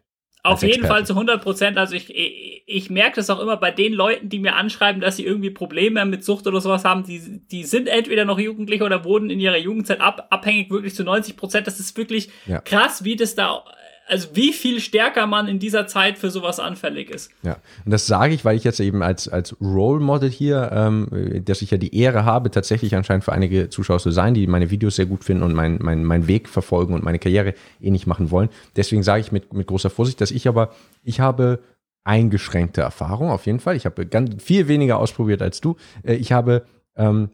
Auf 0.52 0.62
jeden 0.62 0.74
Experte. 0.74 0.94
Fall 0.94 1.06
zu 1.06 1.12
100 1.14 1.42
Prozent. 1.42 1.78
Also 1.78 1.94
ich, 1.94 2.14
ich, 2.14 2.62
ich 2.66 2.90
merke 2.90 3.16
das 3.16 3.30
auch 3.30 3.40
immer 3.40 3.56
bei 3.56 3.70
den 3.70 3.92
Leuten, 3.92 4.28
die 4.28 4.38
mir 4.38 4.56
anschreiben, 4.56 5.00
dass 5.00 5.16
sie 5.16 5.24
irgendwie 5.24 5.50
Probleme 5.50 6.04
mit 6.04 6.24
Sucht 6.24 6.46
oder 6.46 6.60
sowas 6.60 6.84
haben. 6.84 7.04
Die, 7.04 7.40
die 7.50 7.64
sind 7.64 7.88
entweder 7.88 8.24
noch 8.24 8.38
Jugendliche 8.38 8.84
oder 8.84 9.04
wurden 9.04 9.30
in 9.30 9.40
ihrer 9.40 9.56
Jugendzeit 9.58 10.00
ab, 10.00 10.26
abhängig 10.30 10.70
wirklich 10.70 10.94
zu 10.94 11.04
90 11.04 11.36
Prozent. 11.36 11.66
Das 11.66 11.80
ist 11.80 11.96
wirklich 11.96 12.28
Ja. 12.46 12.60
krass, 12.60 13.04
wie 13.04 13.16
das 13.16 13.34
da, 13.34 13.64
also 14.08 14.28
wie 14.34 14.52
viel 14.52 14.80
stärker 14.80 15.26
man 15.26 15.48
in 15.48 15.58
dieser 15.58 15.86
Zeit 15.86 16.18
für 16.18 16.30
sowas 16.30 16.58
anfällig 16.60 17.10
ist. 17.10 17.30
Ja, 17.42 17.56
und 17.84 17.90
das 17.92 18.06
sage 18.06 18.34
ich, 18.34 18.44
weil 18.44 18.56
ich 18.56 18.64
jetzt 18.64 18.80
eben 18.80 19.02
als, 19.02 19.28
als 19.28 19.54
Role 19.60 20.00
Model 20.00 20.30
hier, 20.30 20.70
ähm, 20.72 21.42
dass 21.44 21.62
ich 21.62 21.70
ja 21.70 21.78
die 21.78 21.94
Ehre 21.96 22.24
habe, 22.24 22.50
tatsächlich 22.50 22.94
anscheinend 22.96 23.24
für 23.24 23.32
einige 23.32 23.68
Zuschauer 23.68 23.98
zu 23.98 24.10
sein, 24.10 24.34
die 24.34 24.46
meine 24.46 24.70
Videos 24.70 24.96
sehr 24.96 25.06
gut 25.06 25.24
finden 25.24 25.42
und 25.42 25.54
meinen 25.54 25.78
mein, 25.82 26.04
mein 26.04 26.26
Weg 26.26 26.48
verfolgen 26.48 26.94
und 26.94 27.04
meine 27.04 27.18
Karriere 27.18 27.54
ähnlich 27.80 28.06
machen 28.06 28.30
wollen. 28.30 28.48
Deswegen 28.76 29.02
sage 29.02 29.20
ich 29.20 29.32
mit, 29.32 29.52
mit 29.52 29.66
großer 29.66 29.90
Vorsicht, 29.90 30.20
dass 30.20 30.30
ich 30.30 30.48
aber, 30.48 30.72
ich 31.04 31.20
habe 31.20 31.60
eingeschränkte 32.04 32.80
Erfahrung 32.80 33.30
auf 33.30 33.44
jeden 33.46 33.60
Fall. 33.60 33.76
Ich 33.76 33.84
habe 33.84 34.06
ganz 34.06 34.42
viel 34.42 34.66
weniger 34.68 34.98
ausprobiert 34.98 35.42
als 35.42 35.60
du. 35.60 35.76
Äh, 36.02 36.14
Ich 36.14 36.32
habe, 36.32 36.64
ähm, 36.96 37.30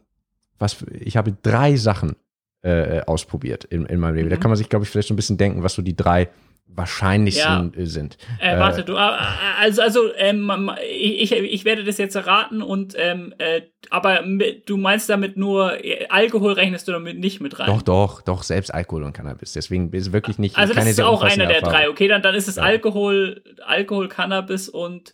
was, 0.59 0.77
ich 0.99 1.15
habe 1.17 1.33
drei 1.41 1.75
Sachen 1.77 2.15
äh, 2.61 3.01
ausprobiert 3.01 3.63
in, 3.65 3.85
in 3.85 3.99
meinem 3.99 4.15
Leben. 4.15 4.29
Da 4.29 4.35
Mhm. 4.35 4.39
kann 4.41 4.49
man 4.51 4.57
sich, 4.57 4.69
glaube 4.69 4.83
ich, 4.83 4.89
vielleicht 4.89 5.07
so 5.07 5.13
ein 5.13 5.17
bisschen 5.17 5.37
denken, 5.37 5.63
was 5.63 5.75
so 5.75 5.81
die 5.81 5.95
drei 5.95 6.29
wahrscheinlichsten 6.67 7.73
äh, 7.73 7.85
sind. 7.85 8.17
Äh, 8.39 8.59
warte, 8.59 8.83
du, 8.83 8.93
äh, 8.93 9.17
also, 9.59 9.81
also, 9.81 10.13
ähm, 10.17 10.71
ich, 10.91 11.31
ich 11.31 11.63
werde 11.65 11.83
das 11.83 11.97
jetzt 11.97 12.15
erraten 12.15 12.61
und, 12.61 12.95
ähm, 12.97 13.33
äh, 13.37 13.61
aber 13.89 14.23
du 14.65 14.77
meinst 14.77 15.09
damit 15.09 15.37
nur, 15.37 15.83
äh, 15.83 16.05
Alkohol 16.09 16.53
rechnest 16.53 16.87
du 16.87 16.91
damit 16.91 17.17
nicht 17.19 17.39
mit 17.39 17.59
rein? 17.59 17.67
Doch, 17.67 17.81
doch, 17.81 18.21
doch, 18.21 18.43
selbst 18.43 18.73
Alkohol 18.73 19.03
und 19.03 19.13
Cannabis. 19.13 19.53
Deswegen 19.53 19.91
ist 19.93 20.11
wirklich 20.11 20.37
nicht 20.37 20.57
Also 20.57 20.73
das 20.73 20.85
ist 20.85 21.01
auch 21.01 21.21
einer 21.23 21.45
der 21.45 21.57
Erfahrung. 21.57 21.75
drei. 21.75 21.89
Okay, 21.89 22.07
dann, 22.07 22.21
dann 22.21 22.35
ist 22.35 22.47
es 22.47 22.57
Ja. 22.57 22.63
Alkohol, 22.63 23.41
Alkohol, 23.65 24.09
Cannabis 24.09 24.67
und 24.67 25.13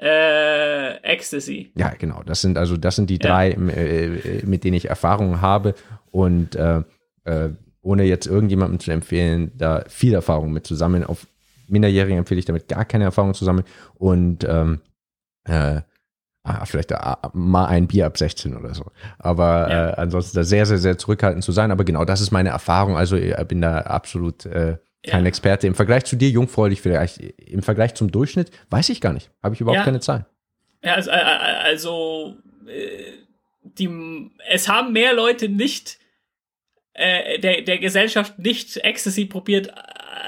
äh, 0.00 0.96
Ecstasy. 1.02 1.72
Ja, 1.76 1.90
genau. 1.98 2.22
Das 2.24 2.40
sind 2.42 2.58
also, 2.58 2.76
das 2.76 2.96
sind 2.96 3.08
die 3.10 3.18
Ja. 3.22 3.30
drei, 3.30 3.50
äh, 3.52 4.42
mit 4.44 4.64
denen 4.64 4.76
ich 4.76 4.88
Erfahrungen 4.88 5.40
habe. 5.40 5.74
Und 6.10 6.54
äh, 6.54 6.82
äh, 7.24 7.50
ohne 7.86 8.02
jetzt 8.04 8.26
irgendjemandem 8.26 8.80
zu 8.80 8.90
empfehlen, 8.90 9.52
da 9.56 9.84
viel 9.88 10.12
Erfahrung 10.12 10.52
mit 10.52 10.66
zu 10.66 10.74
sammeln. 10.74 11.04
Auf 11.04 11.26
Minderjährigen 11.68 12.18
empfehle 12.18 12.40
ich 12.40 12.44
damit 12.44 12.68
gar 12.68 12.84
keine 12.84 13.04
Erfahrung 13.04 13.32
zu 13.32 13.44
sammeln. 13.44 13.64
Und 13.94 14.44
ähm, 14.44 14.80
äh, 15.44 15.80
ah, 16.42 16.64
vielleicht 16.64 16.92
ah, 16.92 17.30
mal 17.32 17.66
ein 17.66 17.86
Bier 17.86 18.06
ab 18.06 18.18
16 18.18 18.56
oder 18.56 18.74
so. 18.74 18.84
Aber 19.18 19.70
Ja. 19.70 19.88
äh, 19.90 19.94
ansonsten 19.94 20.36
da 20.36 20.44
sehr, 20.44 20.66
sehr, 20.66 20.78
sehr 20.78 20.98
zurückhaltend 20.98 21.44
zu 21.44 21.52
sein. 21.52 21.70
Aber 21.70 21.84
genau, 21.84 22.04
das 22.04 22.20
ist 22.20 22.32
meine 22.32 22.48
Erfahrung. 22.48 22.96
Also 22.96 23.16
ich 23.16 23.34
bin 23.46 23.60
da 23.60 23.78
absolut 23.78 24.46
äh, 24.46 24.78
kein 25.06 25.22
Ja. 25.24 25.28
Experte. 25.28 25.66
Im 25.68 25.74
Vergleich 25.76 26.04
zu 26.04 26.16
dir, 26.16 26.28
jungfräulich 26.28 26.80
vielleicht, 26.82 27.18
im 27.20 27.62
Vergleich 27.62 27.94
zum 27.94 28.10
Durchschnitt, 28.10 28.50
weiß 28.70 28.88
ich 28.88 29.00
gar 29.00 29.12
nicht. 29.12 29.30
Habe 29.44 29.54
ich 29.54 29.60
überhaupt 29.60 29.78
Ja. 29.78 29.84
keine 29.84 30.00
Zahlen. 30.00 30.26
Ja, 30.82 30.94
also, 30.94 31.10
äh, 31.10 31.14
äh, 31.14 31.70
also 31.70 32.34
äh, 32.66 33.12
die, 33.62 34.30
es 34.50 34.68
haben 34.68 34.92
mehr 34.92 35.14
Leute 35.14 35.48
nicht 35.48 35.98
äh, 36.96 37.38
der, 37.38 37.62
der 37.62 37.78
Gesellschaft 37.78 38.38
nicht 38.38 38.78
Ecstasy 38.78 39.26
probiert, 39.26 39.72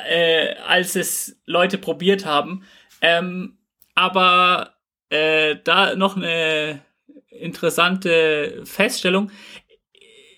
äh, 0.07 0.55
als 0.67 0.97
es 0.97 1.41
Leute 1.47 1.79
probiert 1.79 2.27
haben. 2.27 2.65
Ähm, 3.01 3.59
aber 3.95 4.75
äh, 5.09 5.57
da 5.65 5.97
noch 5.97 6.17
eine 6.17 6.83
interessante 7.31 8.63
Feststellung. 8.65 9.31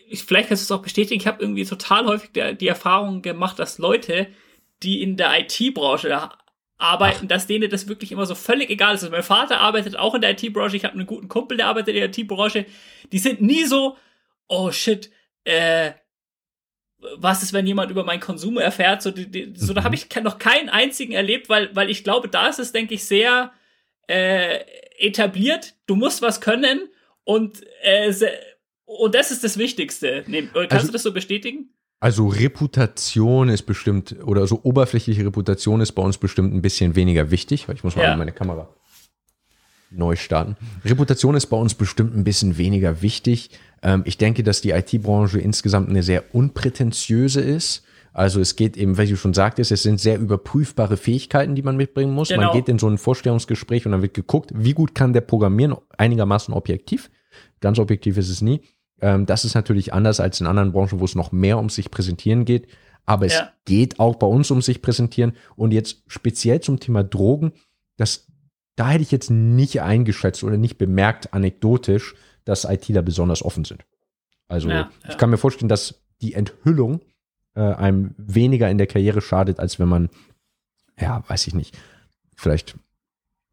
Ich, 0.08 0.22
vielleicht 0.22 0.48
kannst 0.48 0.62
du 0.62 0.72
es 0.72 0.78
auch 0.78 0.82
bestätigen. 0.82 1.20
Ich 1.20 1.26
habe 1.26 1.42
irgendwie 1.42 1.64
total 1.64 2.06
häufig 2.06 2.30
der, 2.32 2.52
die 2.54 2.68
Erfahrung 2.68 3.22
gemacht, 3.22 3.58
dass 3.58 3.78
Leute, 3.78 4.28
die 4.82 5.02
in 5.02 5.16
der 5.16 5.40
IT-Branche 5.40 6.30
arbeiten, 6.78 7.26
dass 7.26 7.48
denen 7.48 7.70
das 7.70 7.88
wirklich 7.88 8.12
immer 8.12 8.26
so 8.26 8.36
völlig 8.36 8.70
egal 8.70 8.94
ist. 8.94 9.02
Also 9.02 9.12
mein 9.12 9.24
Vater 9.24 9.60
arbeitet 9.60 9.96
auch 9.96 10.14
in 10.14 10.20
der 10.20 10.30
IT-Branche. 10.30 10.76
Ich 10.76 10.84
habe 10.84 10.94
einen 10.94 11.06
guten 11.06 11.28
Kumpel, 11.28 11.56
der 11.56 11.66
arbeitet 11.66 11.94
in 11.94 12.00
der 12.00 12.08
IT-Branche. 12.08 12.66
Die 13.10 13.18
sind 13.18 13.40
nie 13.40 13.64
so, 13.64 13.96
oh 14.48 14.70
shit, 14.70 15.10
äh, 15.44 15.92
was 17.16 17.42
ist, 17.42 17.52
wenn 17.52 17.66
jemand 17.66 17.90
über 17.90 18.04
meinen 18.04 18.20
Konsum 18.20 18.58
erfährt? 18.58 19.02
So, 19.02 19.10
die, 19.10 19.30
die, 19.30 19.52
so 19.56 19.72
da 19.72 19.80
Mhm. 19.80 19.84
habe 19.84 19.94
ich 19.94 20.08
noch 20.22 20.38
keinen 20.38 20.68
einzigen 20.68 21.12
erlebt, 21.12 21.48
weil, 21.48 21.74
weil 21.74 21.90
ich 21.90 22.04
glaube, 22.04 22.28
da 22.28 22.48
ist 22.48 22.58
es, 22.58 22.72
denke 22.72 22.94
ich, 22.94 23.04
sehr 23.04 23.52
äh, 24.08 24.58
etabliert. 24.98 25.74
Du 25.86 25.96
musst 25.96 26.20
was 26.22 26.40
können 26.40 26.88
und 27.24 27.62
äh, 27.82 28.12
und 28.84 29.14
das 29.14 29.30
ist 29.30 29.44
das 29.44 29.56
Wichtigste. 29.56 30.24
Nee, 30.26 30.48
kannst 30.52 30.72
Also- 30.72 30.86
du 30.88 30.92
das 30.92 31.02
so 31.04 31.12
bestätigen? 31.12 31.70
Also 32.02 32.28
Reputation 32.28 33.50
ist 33.50 33.62
bestimmt, 33.62 34.16
oder 34.24 34.46
so 34.46 34.60
oberflächliche 34.62 35.24
Reputation 35.26 35.82
ist 35.82 35.92
bei 35.92 36.02
uns 36.02 36.16
bestimmt 36.16 36.54
ein 36.54 36.62
bisschen 36.62 36.96
weniger 36.96 37.30
wichtig, 37.30 37.68
weil 37.68 37.76
ich 37.76 37.84
muss 37.84 37.94
mal 37.94 38.02
Ja. 38.04 38.16
meine 38.16 38.32
Kamera 38.32 38.74
neu 39.90 40.16
starten. 40.16 40.56
Reputation 40.84 41.34
ist 41.34 41.46
bei 41.46 41.56
uns 41.56 41.74
bestimmt 41.74 42.16
ein 42.16 42.24
bisschen 42.24 42.56
weniger 42.56 43.02
wichtig. 43.02 43.50
Ähm, 43.82 44.02
ich 44.04 44.18
denke, 44.18 44.42
dass 44.42 44.60
die 44.60 44.70
IT-Branche 44.70 45.38
insgesamt 45.40 45.88
eine 45.88 46.02
sehr 46.02 46.34
unprätentiöse 46.34 47.40
ist. 47.40 47.82
Also 48.12 48.40
es 48.40 48.56
geht 48.56 48.76
eben, 48.76 48.98
wie 48.98 49.06
du 49.06 49.16
schon 49.16 49.34
sagtest, 49.34 49.70
es 49.70 49.82
sind 49.84 50.00
sehr 50.00 50.18
überprüfbare 50.18 50.96
Fähigkeiten, 50.96 51.54
die 51.54 51.62
man 51.62 51.76
mitbringen 51.76 52.12
muss. 52.12 52.30
Man 52.30 52.40
Genau. 52.40 52.52
geht 52.52 52.68
in 52.68 52.78
so 52.78 52.88
ein 52.88 52.98
Vorstellungsgespräch 52.98 53.86
und 53.86 53.92
dann 53.92 54.02
wird 54.02 54.14
geguckt, 54.14 54.50
wie 54.54 54.72
gut 54.74 54.94
kann 54.94 55.12
der 55.12 55.20
programmieren, 55.20 55.76
einigermaßen 55.96 56.52
objektiv. 56.52 57.10
Ganz 57.60 57.78
objektiv 57.78 58.16
ist 58.16 58.28
es 58.28 58.42
nie. 58.42 58.62
Ähm, 59.00 59.26
das 59.26 59.44
ist 59.44 59.54
natürlich 59.54 59.92
anders 59.94 60.18
als 60.18 60.40
in 60.40 60.46
anderen 60.46 60.72
Branchen, 60.72 60.98
wo 61.00 61.04
es 61.04 61.14
noch 61.14 61.30
mehr 61.32 61.58
um 61.58 61.68
sich 61.68 61.90
präsentieren 61.90 62.44
geht. 62.44 62.66
Aber 63.06 63.26
es 63.26 63.34
Ja. 63.34 63.52
geht 63.64 63.98
auch 64.00 64.16
bei 64.16 64.26
uns 64.26 64.50
um 64.50 64.60
sich 64.60 64.82
präsentieren. 64.82 65.32
Und 65.56 65.72
jetzt 65.72 66.02
speziell 66.08 66.60
zum 66.60 66.80
Thema 66.80 67.02
Drogen, 67.04 67.52
das, 67.96 68.26
da 68.76 68.90
hätte 68.90 69.02
ich 69.02 69.10
jetzt 69.12 69.30
nicht 69.30 69.80
eingeschätzt 69.82 70.42
oder 70.44 70.56
nicht 70.58 70.78
bemerkt, 70.78 71.32
anekdotisch, 71.32 72.14
dass 72.44 72.64
ITler 72.64 73.02
besonders 73.02 73.42
offen 73.42 73.64
sind. 73.64 73.84
Also 74.48 74.68
Ja, 74.68 74.74
ja. 74.74 74.90
ich 75.08 75.18
kann 75.18 75.30
mir 75.30 75.38
vorstellen, 75.38 75.68
dass 75.68 76.00
die 76.20 76.34
Enthüllung 76.34 77.00
äh, 77.54 77.60
einem 77.60 78.14
weniger 78.16 78.70
in 78.70 78.78
der 78.78 78.86
Karriere 78.86 79.20
schadet, 79.20 79.58
als 79.58 79.78
wenn 79.78 79.88
man, 79.88 80.10
ja, 80.98 81.22
weiß 81.28 81.46
ich 81.46 81.54
nicht, 81.54 81.78
vielleicht 82.36 82.76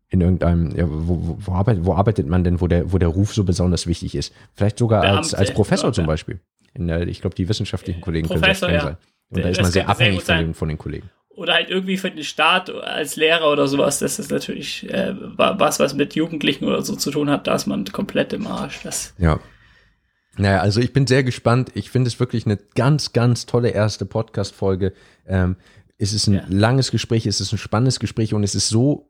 in 0.09 0.21
irgendeinem, 0.21 0.75
ja, 0.75 0.85
wo, 0.87 1.27
wo, 1.27 1.37
wo, 1.39 1.51
arbeitet, 1.53 1.85
wo 1.85 1.93
arbeitet 1.93 2.27
man 2.27 2.43
denn, 2.43 2.61
wo 2.61 2.67
der, 2.67 2.91
wo 2.91 2.97
der 2.97 3.09
Ruf 3.09 3.33
so 3.33 3.43
besonders 3.43 3.87
wichtig 3.87 4.15
ist? 4.15 4.33
Vielleicht 4.53 4.79
sogar 4.79 5.03
als, 5.03 5.31
Beamte, 5.31 5.37
als 5.37 5.53
Professor 5.53 5.89
ja, 5.89 5.93
zum. 5.93 6.05
Beispiel. 6.05 6.39
Der, 6.75 7.07
ich 7.07 7.21
glaube, 7.21 7.35
die 7.35 7.49
wissenschaftlichen 7.49 8.01
Kollegen 8.01 8.27
können 8.27 8.41
Professor, 8.41 8.69
sehr 8.69 8.79
streng 8.79 8.93
ja. 8.93 8.97
sein. 8.97 9.07
Und 9.29 9.37
da 9.37 9.41
Das 9.41 9.51
ist 9.51 9.61
man 9.61 9.71
sehr 9.71 9.81
sehr 9.81 9.89
abhängig 9.89 10.19
gut 10.19 10.25
von 10.25 10.37
den, 10.37 10.53
von 10.53 10.67
den 10.69 10.77
Kollegen. 10.77 11.09
Oder 11.37 11.53
halt 11.53 11.69
irgendwie 11.69 11.97
für 11.97 12.09
den 12.11 12.23
Staat 12.23 12.69
als 12.69 13.15
Lehrer 13.15 13.51
oder 13.51 13.67
sowas. 13.67 13.99
Das 13.99 14.17
ist 14.19 14.31
natürlich 14.31 14.89
äh, 14.91 15.13
wa- 15.37 15.55
was, 15.59 15.79
was 15.79 15.93
mit 15.93 16.15
Jugendlichen 16.15 16.65
oder 16.65 16.81
so 16.81 16.95
zu 16.95 17.11
tun 17.11 17.29
hat. 17.29 17.45
Da 17.47 17.53
ist 17.55 17.67
man 17.67 17.85
komplett 17.85 18.33
im 18.33 18.47
Arsch. 18.47 18.81
Das, 18.83 19.13
Ja. 19.17 19.39
Naja, 20.39 20.59
also 20.61 20.81
ich 20.81 20.93
bin 20.93 21.07
sehr 21.07 21.23
gespannt. 21.23 21.71
Ich 21.73 21.89
finde 21.89 22.07
es 22.09 22.19
wirklich 22.19 22.45
eine 22.45 22.57
ganz, 22.75 23.13
ganz 23.13 23.45
tolle 23.47 23.69
erste 23.69 24.05
Podcast-Folge. 24.05 24.93
Ähm, 25.27 25.55
es 25.97 26.13
ist 26.13 26.27
ein 26.27 26.33
Ja. 26.35 26.43
langes 26.49 26.91
Gespräch, 26.91 27.25
es 27.25 27.39
ist 27.41 27.51
ein 27.53 27.57
spannendes 27.57 27.99
Gespräch 27.99 28.33
und 28.33 28.43
es 28.43 28.53
ist 28.55 28.69
so 28.69 29.07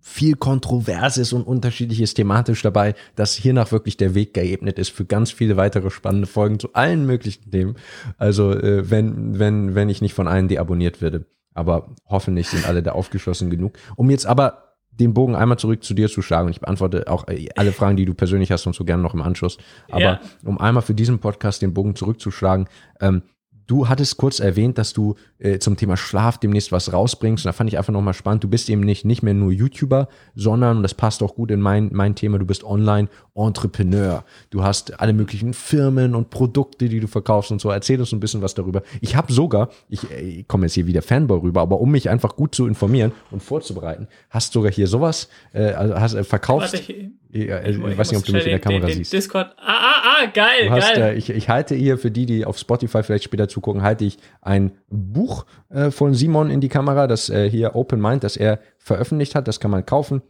viel 0.00 0.36
Kontroverses 0.36 1.32
und 1.32 1.44
Unterschiedliches 1.44 2.12
thematisch 2.12 2.60
dabei, 2.60 2.94
dass 3.16 3.34
hiernach 3.34 3.72
wirklich 3.72 3.96
der 3.96 4.14
Weg 4.14 4.34
geebnet 4.34 4.78
ist 4.78 4.90
für 4.90 5.06
ganz 5.06 5.30
viele 5.30 5.56
weitere 5.56 5.90
spannende 5.90 6.26
Folgen 6.26 6.58
zu 6.58 6.74
allen 6.74 7.06
möglichen 7.06 7.50
Themen. 7.50 7.76
Also 8.18 8.52
äh, 8.52 8.90
wenn, 8.90 9.38
wenn, 9.38 9.74
wenn 9.74 9.88
ich 9.88 10.02
nicht 10.02 10.12
von 10.14 10.28
allen 10.28 10.48
deabonniert 10.48 11.00
werde. 11.00 11.24
Aber 11.54 11.94
hoffentlich 12.06 12.48
sind 12.48 12.66
alle 12.66 12.82
da 12.82 12.92
aufgeschlossen 12.92 13.48
genug. 13.50 13.78
Um 13.96 14.10
jetzt 14.10 14.26
aber 14.26 14.74
den 14.90 15.12
Bogen 15.14 15.34
einmal 15.34 15.58
zurück 15.58 15.82
zu 15.82 15.94
dir 15.94 16.08
zu 16.08 16.22
schlagen 16.22 16.46
und 16.46 16.52
ich 16.52 16.60
beantworte 16.60 17.08
auch 17.08 17.26
äh, 17.26 17.48
alle 17.56 17.72
Fragen, 17.72 17.96
die 17.96 18.04
du 18.04 18.14
persönlich 18.14 18.52
hast 18.52 18.66
und 18.66 18.74
so 18.76 18.84
gerne 18.84 19.02
noch 19.02 19.14
im 19.14 19.22
Anschluss. 19.22 19.58
Aber 19.90 20.00
Ja. 20.00 20.20
um 20.44 20.58
einmal 20.60 20.82
für 20.82 20.94
diesen 20.94 21.18
Podcast 21.18 21.62
den 21.62 21.74
Bogen 21.74 21.96
zurückzuschlagen, 21.96 22.68
ähm, 23.00 23.22
du 23.66 23.88
hattest 23.88 24.18
kurz 24.18 24.38
erwähnt, 24.40 24.78
dass 24.78 24.92
du 24.92 25.14
äh, 25.44 25.58
zum 25.58 25.76
Thema 25.76 25.96
Schlaf 25.96 26.38
demnächst 26.38 26.72
was 26.72 26.92
rausbringst. 26.92 27.44
Und 27.44 27.48
da 27.48 27.52
fand 27.52 27.68
ich 27.68 27.76
einfach 27.76 27.92
nochmal 27.92 28.14
spannend. 28.14 28.42
Du 28.42 28.48
bist 28.48 28.70
eben 28.70 28.80
nicht, 28.80 29.04
nicht 29.04 29.22
mehr 29.22 29.34
nur 29.34 29.52
YouTuber, 29.52 30.08
sondern, 30.34 30.78
und 30.78 30.82
das 30.82 30.94
passt 30.94 31.22
auch 31.22 31.34
gut 31.34 31.50
in 31.50 31.60
mein, 31.60 31.90
mein 31.92 32.14
Thema, 32.14 32.38
du 32.38 32.46
bist 32.46 32.64
Online-Entrepreneur. 32.64 34.24
Du 34.48 34.62
hast 34.62 34.98
alle 35.00 35.12
möglichen 35.12 35.52
Firmen 35.52 36.14
und 36.14 36.30
Produkte, 36.30 36.88
die 36.88 36.98
du 36.98 37.08
verkaufst 37.08 37.52
und 37.52 37.60
so. 37.60 37.70
Erzähl 37.70 38.00
uns 38.00 38.12
ein 38.12 38.20
bisschen 38.20 38.40
was 38.40 38.54
darüber. 38.54 38.82
Ich 39.02 39.16
habe 39.16 39.32
sogar, 39.32 39.68
ich, 39.90 40.10
äh, 40.10 40.20
ich 40.20 40.48
komme 40.48 40.64
jetzt 40.64 40.74
hier 40.74 40.86
wieder 40.86 41.02
Fanboy 41.02 41.40
rüber, 41.40 41.60
aber 41.60 41.78
um 41.78 41.90
mich 41.90 42.08
einfach 42.08 42.36
gut 42.36 42.54
zu 42.54 42.66
informieren 42.66 43.12
und 43.30 43.42
vorzubereiten, 43.42 44.08
hast 44.30 44.54
sogar 44.54 44.72
hier 44.72 44.86
sowas, 44.86 45.28
äh, 45.52 45.72
also 45.72 45.94
hast 45.94 46.14
äh, 46.14 46.24
verkaufst. 46.24 46.72
Warte, 46.72 46.92
ich, 46.92 47.14
äh, 47.34 47.70
ich, 47.70 47.76
ich, 47.78 47.98
weiß 47.98 48.10
nicht, 48.12 48.20
ob 48.20 48.24
du 48.24 48.32
mich 48.32 48.44
in 48.44 48.50
der 48.50 48.60
Kamera 48.60 48.80
den, 48.82 48.88
den, 48.88 48.98
siehst. 48.98 49.12
Discord. 49.12 49.54
Ah, 49.58 49.72
ah, 49.72 50.02
ah, 50.04 50.26
geil, 50.32 50.66
Du 50.66 50.70
hast, 50.70 50.94
geil. 50.94 51.14
äh, 51.14 51.18
ich, 51.18 51.30
ich 51.30 51.48
halte 51.48 51.74
hier, 51.74 51.98
für 51.98 52.10
die, 52.10 52.26
die 52.26 52.44
auf 52.44 52.58
Spotify 52.58 53.02
vielleicht 53.02 53.24
später 53.24 53.48
zugucken, 53.48 53.82
halte 53.82 54.04
ich 54.04 54.18
ein 54.40 54.72
Buch 54.88 55.33
äh, 55.68 55.90
von 55.90 56.14
Simon 56.14 56.50
in 56.50 56.60
die 56.60 56.68
Kamera, 56.68 57.06
das 57.06 57.28
äh, 57.28 57.48
hier 57.48 57.74
Open 57.74 58.00
Mind, 58.00 58.24
das 58.24 58.36
er 58.36 58.60
veröffentlicht 58.78 59.34
hat. 59.34 59.48
Das 59.48 59.60
kann 59.60 59.70
man 59.70 59.86
kaufen. 59.86 60.22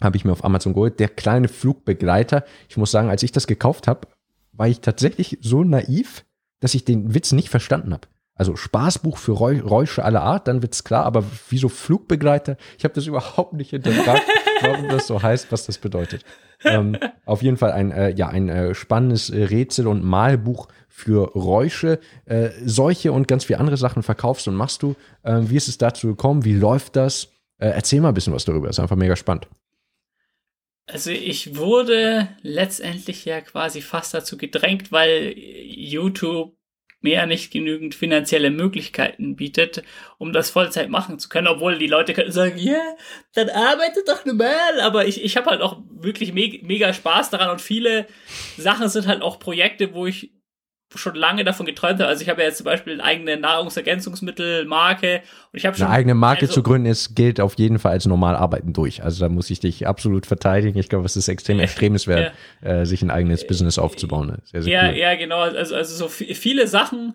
Habe 0.00 0.16
ich 0.16 0.24
mir 0.24 0.32
auf 0.32 0.44
Amazon 0.44 0.74
geholt. 0.74 1.00
Der 1.00 1.08
kleine 1.08 1.48
Flugbegleiter. 1.48 2.44
Ich 2.68 2.76
muss 2.76 2.90
sagen, 2.90 3.10
als 3.10 3.22
ich 3.22 3.32
das 3.32 3.46
gekauft 3.46 3.88
habe, 3.88 4.08
war 4.52 4.68
ich 4.68 4.80
tatsächlich 4.80 5.38
so 5.40 5.64
naiv, 5.64 6.24
dass 6.60 6.74
ich 6.74 6.84
den 6.84 7.14
Witz 7.14 7.32
nicht 7.32 7.48
verstanden 7.48 7.92
habe. 7.92 8.08
Also 8.38 8.54
Spaßbuch 8.54 9.18
für 9.18 9.32
Räu 9.32 9.60
Räusche 9.60 10.04
aller 10.04 10.22
Art, 10.22 10.46
dann 10.46 10.62
wird's 10.62 10.84
klar, 10.84 11.04
aber 11.04 11.24
wieso 11.50 11.68
Flugbegleiter? 11.68 12.56
Ich 12.78 12.84
habe 12.84 12.94
das 12.94 13.06
überhaupt 13.06 13.54
nicht 13.54 13.70
hinterfragt, 13.70 14.22
warum 14.62 14.88
das 14.88 15.08
so 15.08 15.20
heißt, 15.20 15.50
was 15.50 15.66
das 15.66 15.78
bedeutet. 15.78 16.24
Ähm, 16.64 16.96
auf 17.24 17.42
jeden 17.42 17.56
Fall 17.56 17.72
ein, 17.72 17.90
äh, 17.90 18.10
ja, 18.10 18.28
ein 18.28 18.48
äh, 18.48 18.74
spannendes 18.74 19.30
äh, 19.30 19.42
Rätsel- 19.42 19.88
und 19.88 20.04
Malbuch 20.04 20.68
für 20.98 21.30
Räusche. 21.32 22.00
Äh, 22.26 22.50
solche 22.64 23.12
und 23.12 23.28
ganz 23.28 23.44
viele 23.44 23.60
andere 23.60 23.76
Sachen 23.76 24.02
verkaufst 24.02 24.48
und 24.48 24.56
machst 24.56 24.82
du. 24.82 24.96
Ähm, 25.24 25.48
wie 25.48 25.56
ist 25.56 25.68
es 25.68 25.78
dazu 25.78 26.08
gekommen? 26.08 26.44
Wie 26.44 26.54
läuft 26.54 26.96
das? 26.96 27.28
Äh, 27.58 27.68
erzähl 27.68 28.00
mal 28.00 28.08
ein 28.08 28.14
bisschen 28.14 28.34
was 28.34 28.44
darüber. 28.44 28.68
Ist 28.68 28.80
einfach 28.80 28.96
mega 28.96 29.14
spannend. 29.14 29.46
Also 30.86 31.10
ich 31.10 31.56
wurde 31.56 32.28
letztendlich 32.42 33.24
ja 33.24 33.40
quasi 33.40 33.80
fast 33.80 34.14
dazu 34.14 34.36
gedrängt, 34.38 34.90
weil 34.90 35.34
YouTube 35.36 36.56
mir 37.00 37.14
ja 37.14 37.26
nicht 37.26 37.52
genügend 37.52 37.94
finanzielle 37.94 38.50
Möglichkeiten 38.50 39.36
bietet, 39.36 39.84
um 40.16 40.32
das 40.32 40.50
Vollzeit 40.50 40.88
machen 40.88 41.20
zu 41.20 41.28
können, 41.28 41.46
obwohl 41.46 41.78
die 41.78 41.86
Leute 41.86 42.12
können 42.12 42.32
sagen, 42.32 42.58
ja, 42.58 42.80
dann 43.34 43.50
arbeitet 43.50 44.08
doch 44.08 44.24
normal, 44.24 44.80
aber 44.80 45.06
ich, 45.06 45.22
ich 45.22 45.36
habe 45.36 45.50
halt 45.50 45.60
auch 45.60 45.80
wirklich 45.90 46.32
me 46.32 46.58
mega 46.62 46.92
Spaß 46.92 47.30
daran 47.30 47.50
und 47.50 47.60
viele 47.60 48.08
Sachen 48.56 48.88
sind 48.88 49.06
halt 49.06 49.22
auch 49.22 49.38
Projekte, 49.38 49.94
wo 49.94 50.06
ich 50.06 50.32
schon 50.94 51.14
lange 51.14 51.44
davon 51.44 51.66
geträumt 51.66 52.00
habe. 52.00 52.06
Also 52.08 52.22
ich 52.22 52.28
habe 52.30 52.40
ja 52.40 52.46
jetzt 52.48 52.56
zum 52.58 52.64
Beispiel 52.64 52.94
eine 52.94 53.04
eigene 53.04 53.36
Nahrungsergänzungsmittelmarke 53.36 55.22
und 55.52 55.56
ich 55.58 55.66
habe 55.66 55.76
schon 55.76 55.86
Eine 55.86 55.94
eigene 55.94 56.14
Marke 56.14 56.42
also- 56.42 56.54
zu 56.54 56.62
gründen 56.62 56.86
ist, 56.86 57.14
gilt 57.14 57.40
auf 57.40 57.58
jeden 57.58 57.78
Fall 57.78 57.92
als 57.92 58.06
normal 58.06 58.36
arbeiten 58.36 58.72
durch. 58.72 59.02
Also 59.02 59.20
da 59.20 59.28
muss 59.28 59.50
ich 59.50 59.60
dich 59.60 59.86
absolut 59.86 60.26
verteidigen. 60.26 60.78
Ich 60.78 60.88
glaube, 60.88 61.04
es 61.04 61.16
ist 61.16 61.28
extrem 61.28 61.60
extremswert, 61.60 62.32
äh, 62.62 62.84
sich 62.86 63.02
ein 63.02 63.10
eigenes 63.10 63.46
Business 63.46 63.78
aufzubauen. 63.78 64.38
Sehr, 64.44 64.62
sehr 64.62 64.72
Ja, 64.72 64.88
cool. 64.90 64.96
ja, 64.96 65.14
genau. 65.16 65.40
Also, 65.40 65.74
also 65.74 65.94
so 65.94 66.06
vi- 66.06 66.34
viele 66.34 66.66
Sachen. 66.66 67.14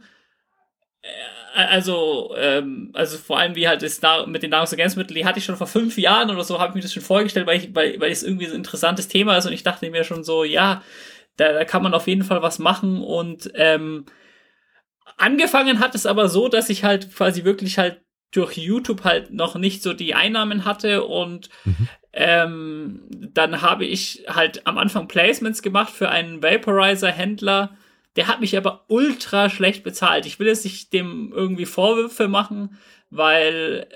äh, 1.01 1.07
Also, 1.55 2.33
ähm, 2.35 2.89
also 2.93 3.15
vor 3.17 3.37
allem 3.37 3.55
wie 3.55 3.67
halt 3.67 3.83
das 3.83 4.01
Nahr- 4.01 4.25
mit 4.25 4.41
den 4.41 4.49
Nahrungsergänzungsmitteln, 4.49 5.15
die 5.15 5.23
hatte 5.25 5.37
ich 5.37 5.45
schon 5.45 5.55
vor 5.55 5.67
fünf 5.67 5.99
Jahren 5.99 6.31
oder 6.31 6.43
so, 6.43 6.57
habe 6.59 6.69
ich 6.69 6.75
mir 6.75 6.81
das 6.81 6.91
schon 6.93 7.03
vorgestellt, 7.03 7.45
weil 7.45 7.57
ich, 7.59 7.75
weil, 7.75 7.99
weil 7.99 8.11
es 8.11 8.23
irgendwie 8.23 8.45
so 8.47 8.53
ein 8.53 8.57
interessantes 8.57 9.07
Thema 9.07 9.37
ist 9.37 9.45
und 9.45 9.53
ich 9.53 9.61
dachte 9.61 9.87
mir 9.91 10.03
schon 10.03 10.23
so, 10.23 10.43
ja, 10.43 10.81
da, 11.37 11.53
da 11.53 11.65
kann 11.65 11.83
man 11.83 11.93
auf 11.93 12.07
jeden 12.07 12.23
Fall 12.23 12.41
was 12.41 12.59
machen 12.59 13.01
und 13.01 13.51
ähm, 13.55 14.05
angefangen 15.17 15.79
hat 15.79 15.95
es 15.95 16.05
aber 16.05 16.29
so, 16.29 16.47
dass 16.47 16.69
ich 16.69 16.83
halt 16.83 17.13
quasi 17.15 17.43
wirklich 17.43 17.77
halt 17.77 18.01
durch 18.31 18.57
YouTube 18.57 19.03
halt 19.03 19.31
noch 19.31 19.55
nicht 19.55 19.83
so 19.83 19.93
die 19.93 20.15
Einnahmen 20.15 20.65
hatte 20.65 21.03
und 21.03 21.49
Mhm. 21.65 21.87
ähm, 22.13 23.01
dann 23.11 23.61
habe 23.61 23.85
ich 23.85 24.23
halt 24.27 24.65
am 24.65 24.77
Anfang 24.77 25.07
Placements 25.07 25.61
gemacht 25.61 25.93
für 25.93 26.09
einen 26.09 26.41
Vaporizer-Händler. 26.41 27.77
Der 28.15 28.27
hat 28.27 28.41
mich 28.41 28.55
aber 28.57 28.85
ultra 28.87 29.49
schlecht 29.49 29.83
bezahlt. 29.83 30.25
Ich 30.25 30.39
will 30.39 30.47
jetzt 30.47 30.63
nicht 30.65 30.93
dem 30.93 31.31
irgendwie 31.33 31.65
Vorwürfe 31.65 32.27
machen, 32.27 32.77
weil 33.09 33.87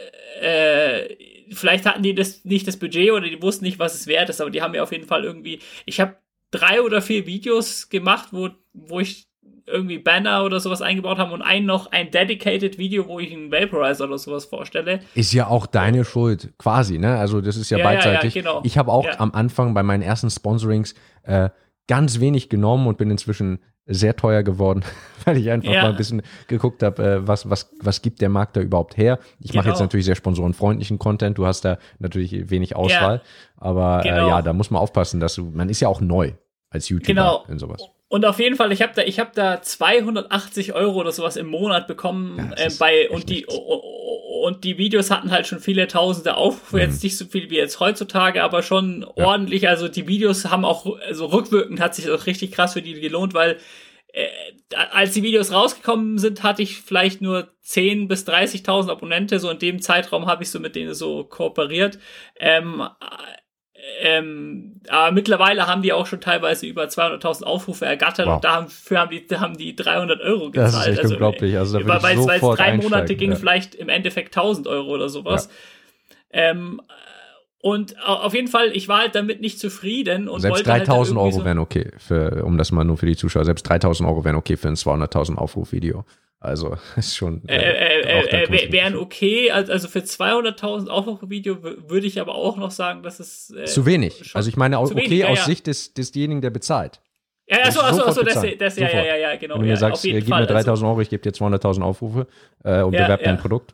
äh, 0.41 1.15
vielleicht 1.51 1.85
hatten 1.85 2.03
die 2.03 2.15
das 2.15 2.43
nicht 2.45 2.67
das 2.67 2.77
Budget 2.77 3.11
oder 3.11 3.27
die 3.27 3.41
wussten 3.41 3.65
nicht, 3.65 3.79
was 3.79 3.95
es 3.95 4.07
wert 4.07 4.29
ist, 4.29 4.41
aber 4.41 4.49
die 4.51 4.61
haben 4.61 4.71
mir 4.71 4.83
auf 4.83 4.91
jeden 4.91 5.07
Fall 5.07 5.23
irgendwie. 5.23 5.59
Ich 5.85 5.99
habe 5.99 6.15
drei 6.51 6.81
oder 6.81 7.01
vier 7.01 7.25
Videos 7.25 7.89
gemacht, 7.89 8.29
wo, 8.31 8.49
wo 8.73 8.99
ich 8.99 9.27
irgendwie 9.65 9.97
Banner 9.99 10.45
oder 10.45 10.61
sowas 10.61 10.81
eingebaut 10.81 11.17
habe 11.17 11.33
und 11.33 11.41
ein 11.41 11.65
noch 11.65 11.91
ein 11.91 12.09
dedicated 12.09 12.77
Video, 12.77 13.05
wo 13.07 13.19
ich 13.19 13.33
einen 13.33 13.51
Vaporizer 13.51 14.05
oder 14.05 14.17
sowas 14.17 14.45
vorstelle. 14.45 15.01
Ist 15.13 15.33
ja 15.33 15.47
auch 15.47 15.65
deine 15.65 16.05
Schuld, 16.05 16.53
quasi, 16.57 16.97
ne? 16.97 17.17
Also 17.17 17.41
das 17.41 17.57
ist 17.57 17.69
ja, 17.69 17.77
Ja, 17.77 17.83
ja, 17.83 17.91
ja, 17.91 17.97
beidseitig. 18.05 18.33
genau. 18.35 18.61
Ich 18.63 18.77
habe 18.77 18.91
auch 18.93 19.03
Ja. 19.05 19.19
am 19.19 19.31
Anfang 19.33 19.73
bei 19.73 19.83
meinen 19.83 20.03
ersten 20.03 20.29
Sponsorings 20.29 20.95
äh, 21.23 21.49
ganz 21.87 22.21
wenig 22.21 22.47
genommen 22.47 22.87
und 22.87 22.97
bin 22.97 23.11
inzwischen 23.11 23.59
sehr 23.85 24.15
teuer 24.15 24.43
geworden, 24.43 24.83
weil 25.27 25.37
ich 25.37 25.51
einfach 25.51 25.71
Ja. 25.71 25.83
mal 25.83 25.89
ein 25.91 25.95
bisschen 25.97 26.21
geguckt 26.47 26.81
habe, 26.81 27.03
äh, 27.03 27.27
was, 27.27 27.49
was, 27.49 27.69
was 27.79 28.01
gibt 28.01 28.21
der 28.21 28.29
Markt 28.29 28.55
da 28.57 28.61
überhaupt 28.61 28.97
her. 28.97 29.19
Ich 29.39 29.53
mache 29.53 29.65
Genau. 29.65 29.75
jetzt 29.75 29.81
natürlich 29.81 30.05
sehr 30.07 30.15
sponsorenfreundlichen 30.15 30.97
Content, 30.97 31.37
du 31.37 31.45
hast 31.45 31.61
da 31.65 31.77
natürlich 31.99 32.49
wenig 32.49 32.75
Auswahl, 32.75 33.21
aber 33.57 33.99
äh, 34.05 34.09
Genau. 34.09 34.27
ja, 34.29 34.41
da 34.41 34.53
muss 34.53 34.71
man 34.71 34.81
aufpassen, 34.81 35.19
dass 35.19 35.35
du, 35.35 35.45
man 35.53 35.69
ist 35.69 35.79
ja 35.81 35.87
auch 35.87 36.01
neu 36.01 36.31
als 36.69 36.89
YouTuber 36.89 37.07
Genau. 37.07 37.45
in 37.47 37.59
sowas. 37.59 37.83
Und 38.09 38.25
auf 38.25 38.39
jeden 38.39 38.55
Fall, 38.55 38.71
ich 38.71 38.81
habe 38.81 38.93
da, 38.95 39.01
ich 39.03 39.19
habe 39.19 39.31
da 39.35 39.61
280 39.61 40.73
Euro 40.73 40.99
oder 41.01 41.11
sowas 41.11 41.35
im 41.35 41.47
Monat 41.47 41.87
bekommen 41.87 42.53
Ja, 42.57 42.65
äh, 42.67 42.71
bei 42.79 43.09
und 43.09 43.29
die 43.29 43.35
nichts. 43.35 43.53
und 44.43 44.63
die 44.63 44.77
Videos 44.77 45.11
hatten 45.11 45.31
halt 45.31 45.45
schon 45.47 45.59
viele 45.59 45.87
Tausende 45.87 46.37
Aufrufe, 46.37 46.77
Mhm. 46.77 46.81
jetzt 46.83 47.03
nicht 47.03 47.17
so 47.17 47.25
viel 47.25 47.49
wie 47.49 47.57
jetzt 47.57 47.79
heutzutage, 47.81 48.43
aber 48.43 48.61
schon 48.63 49.03
ordentlich. 49.15 49.67
Also 49.67 49.89
die 49.89 50.07
Videos 50.07 50.45
haben 50.45 50.63
auch, 50.63 50.85
also 51.05 51.25
rückwirkend 51.25 51.81
hat 51.81 51.95
sich 51.95 52.05
das 52.05 52.21
auch 52.21 52.25
richtig 52.27 52.51
krass 52.51 52.73
für 52.73 52.81
die 52.81 52.93
gelohnt, 53.01 53.33
weil 53.33 53.57
als 54.91 55.13
die 55.13 55.23
Videos 55.23 55.51
rausgekommen 55.51 56.17
sind, 56.17 56.43
hatte 56.43 56.61
ich 56.61 56.81
vielleicht 56.81 57.21
nur 57.21 57.49
10 57.61 58.07
bis 58.07 58.27
30.000 58.27 58.89
Abonnente. 58.89 59.39
So 59.39 59.49
in 59.49 59.59
dem 59.59 59.81
Zeitraum 59.81 60.25
habe 60.25 60.43
ich 60.43 60.51
so 60.51 60.59
mit 60.59 60.75
denen 60.75 60.93
so 60.93 61.23
kooperiert. 61.23 61.99
Ähm, 62.39 62.83
ähm, 64.01 64.81
aber 64.89 65.11
mittlerweile 65.11 65.67
haben 65.67 65.81
die 65.81 65.93
auch 65.93 66.07
schon 66.07 66.19
teilweise 66.19 66.65
über 66.65 66.85
200.000 66.85 67.43
Aufrufe 67.43 67.85
ergattert 67.85 68.27
Wow. 68.27 68.35
und 68.35 68.43
dafür 68.43 68.99
haben 68.99 69.11
die, 69.11 69.35
haben 69.35 69.57
die 69.57 69.75
300 69.75 70.19
Euro 70.21 70.51
gezahlt. 70.51 70.73
Das 70.73 70.81
ist 70.81 70.87
echt 70.87 70.99
also, 70.99 71.13
unglaublich. 71.13 71.57
Also 71.57 71.79
da 71.79 71.85
würde 71.85 72.03
weil 72.03 72.17
es 72.17 72.57
drei 72.57 72.75
Monate 72.75 73.15
ging, 73.15 73.31
ja. 73.31 73.37
vielleicht 73.37 73.75
im 73.75 73.89
Endeffekt 73.89 74.35
1000 74.35 74.67
Euro 74.67 74.89
oder 74.89 75.09
sowas. 75.09 75.49
Ähm, 76.31 76.81
und 77.59 77.97
au- 77.99 78.13
auf 78.25 78.33
jeden 78.33 78.47
Fall, 78.47 78.71
ich 78.75 78.87
war 78.87 78.99
halt 78.99 79.15
damit 79.15 79.41
nicht 79.41 79.59
zufrieden 79.59 80.27
und 80.29 80.41
Selbst 80.41 80.57
wollte 80.57 80.71
halt 80.71 80.81
dann 80.83 80.95
3000 80.95 81.17
irgendwie 81.17 81.31
Euro 81.33 81.39
so, 81.39 81.45
wären 81.45 81.59
okay, 81.59 81.91
für, 81.97 82.43
um 82.45 82.57
das 82.57 82.71
mal 82.71 82.83
nur 82.83 82.97
für 82.97 83.05
die 83.07 83.15
Zuschauer. 83.15 83.45
Selbst 83.45 83.63
3000 83.63 84.07
Euro 84.07 84.23
wären 84.23 84.35
okay 84.35 84.57
für 84.57 84.67
ein 84.67 84.75
200.000 84.75 85.35
Aufruf-Video. 85.35 86.05
Also 86.39 86.77
ist 86.95 87.15
schon. 87.15 87.43
äh, 87.47 87.55
äh, 87.55 88.01
äh, 88.01 88.43
äh, 88.43 88.51
wär- 88.51 88.71
wären 88.71 88.95
okay, 88.95 89.49
also 89.49 89.71
also 89.73 89.87
für 89.87 89.99
200.000 89.99 90.87
Aufrufe-Video 90.87 91.55
wü- 91.55 91.89
würde 91.89 92.05
ich 92.05 92.21
aber 92.21 92.35
auch 92.35 92.57
noch 92.57 92.69
sagen, 92.71 93.01
dass 93.01 93.19
es 93.19 93.49
äh, 93.49 93.65
Zu 93.65 93.87
wenig. 93.87 94.31
Also 94.35 94.47
ich 94.49 94.55
meine 94.55 94.77
wenig, 94.77 94.91
okay 94.91 95.19
ja, 95.21 95.27
aus 95.29 95.39
ja. 95.39 95.45
Sicht 95.45 95.65
des, 95.65 95.93
desjenigen, 95.95 96.41
der 96.41 96.51
bezahlt. 96.51 97.01
Ja, 97.49 97.59
achso, 97.63 97.79
achso, 97.79 98.03
achso, 98.03 98.23
das, 98.23 98.45
das, 98.59 98.77
ja, 98.77 98.89
ja, 98.89 99.05
ja, 99.05 99.15
ja, 99.15 99.35
genau. 99.37 99.55
Wenn 99.55 99.61
du 99.61 99.67
ja, 99.67 99.73
mir 99.73 99.77
sagst, 99.77 100.03
jeden 100.03 100.17
äh, 100.17 100.19
gib 100.21 100.29
Fall. 100.29 100.41
mir 100.41 100.47
3000 100.47 100.87
Euro, 100.87 101.01
ich 101.01 101.09
gebe 101.09 101.23
dir 101.23 101.31
200.000 101.31 101.81
Aufrufe 101.81 102.27
äh, 102.63 102.81
und 102.83 102.93
Ja, 102.93 103.03
bewerb 103.03 103.23
dein 103.23 103.35
ja. 103.35 103.41
Produkt. 103.41 103.73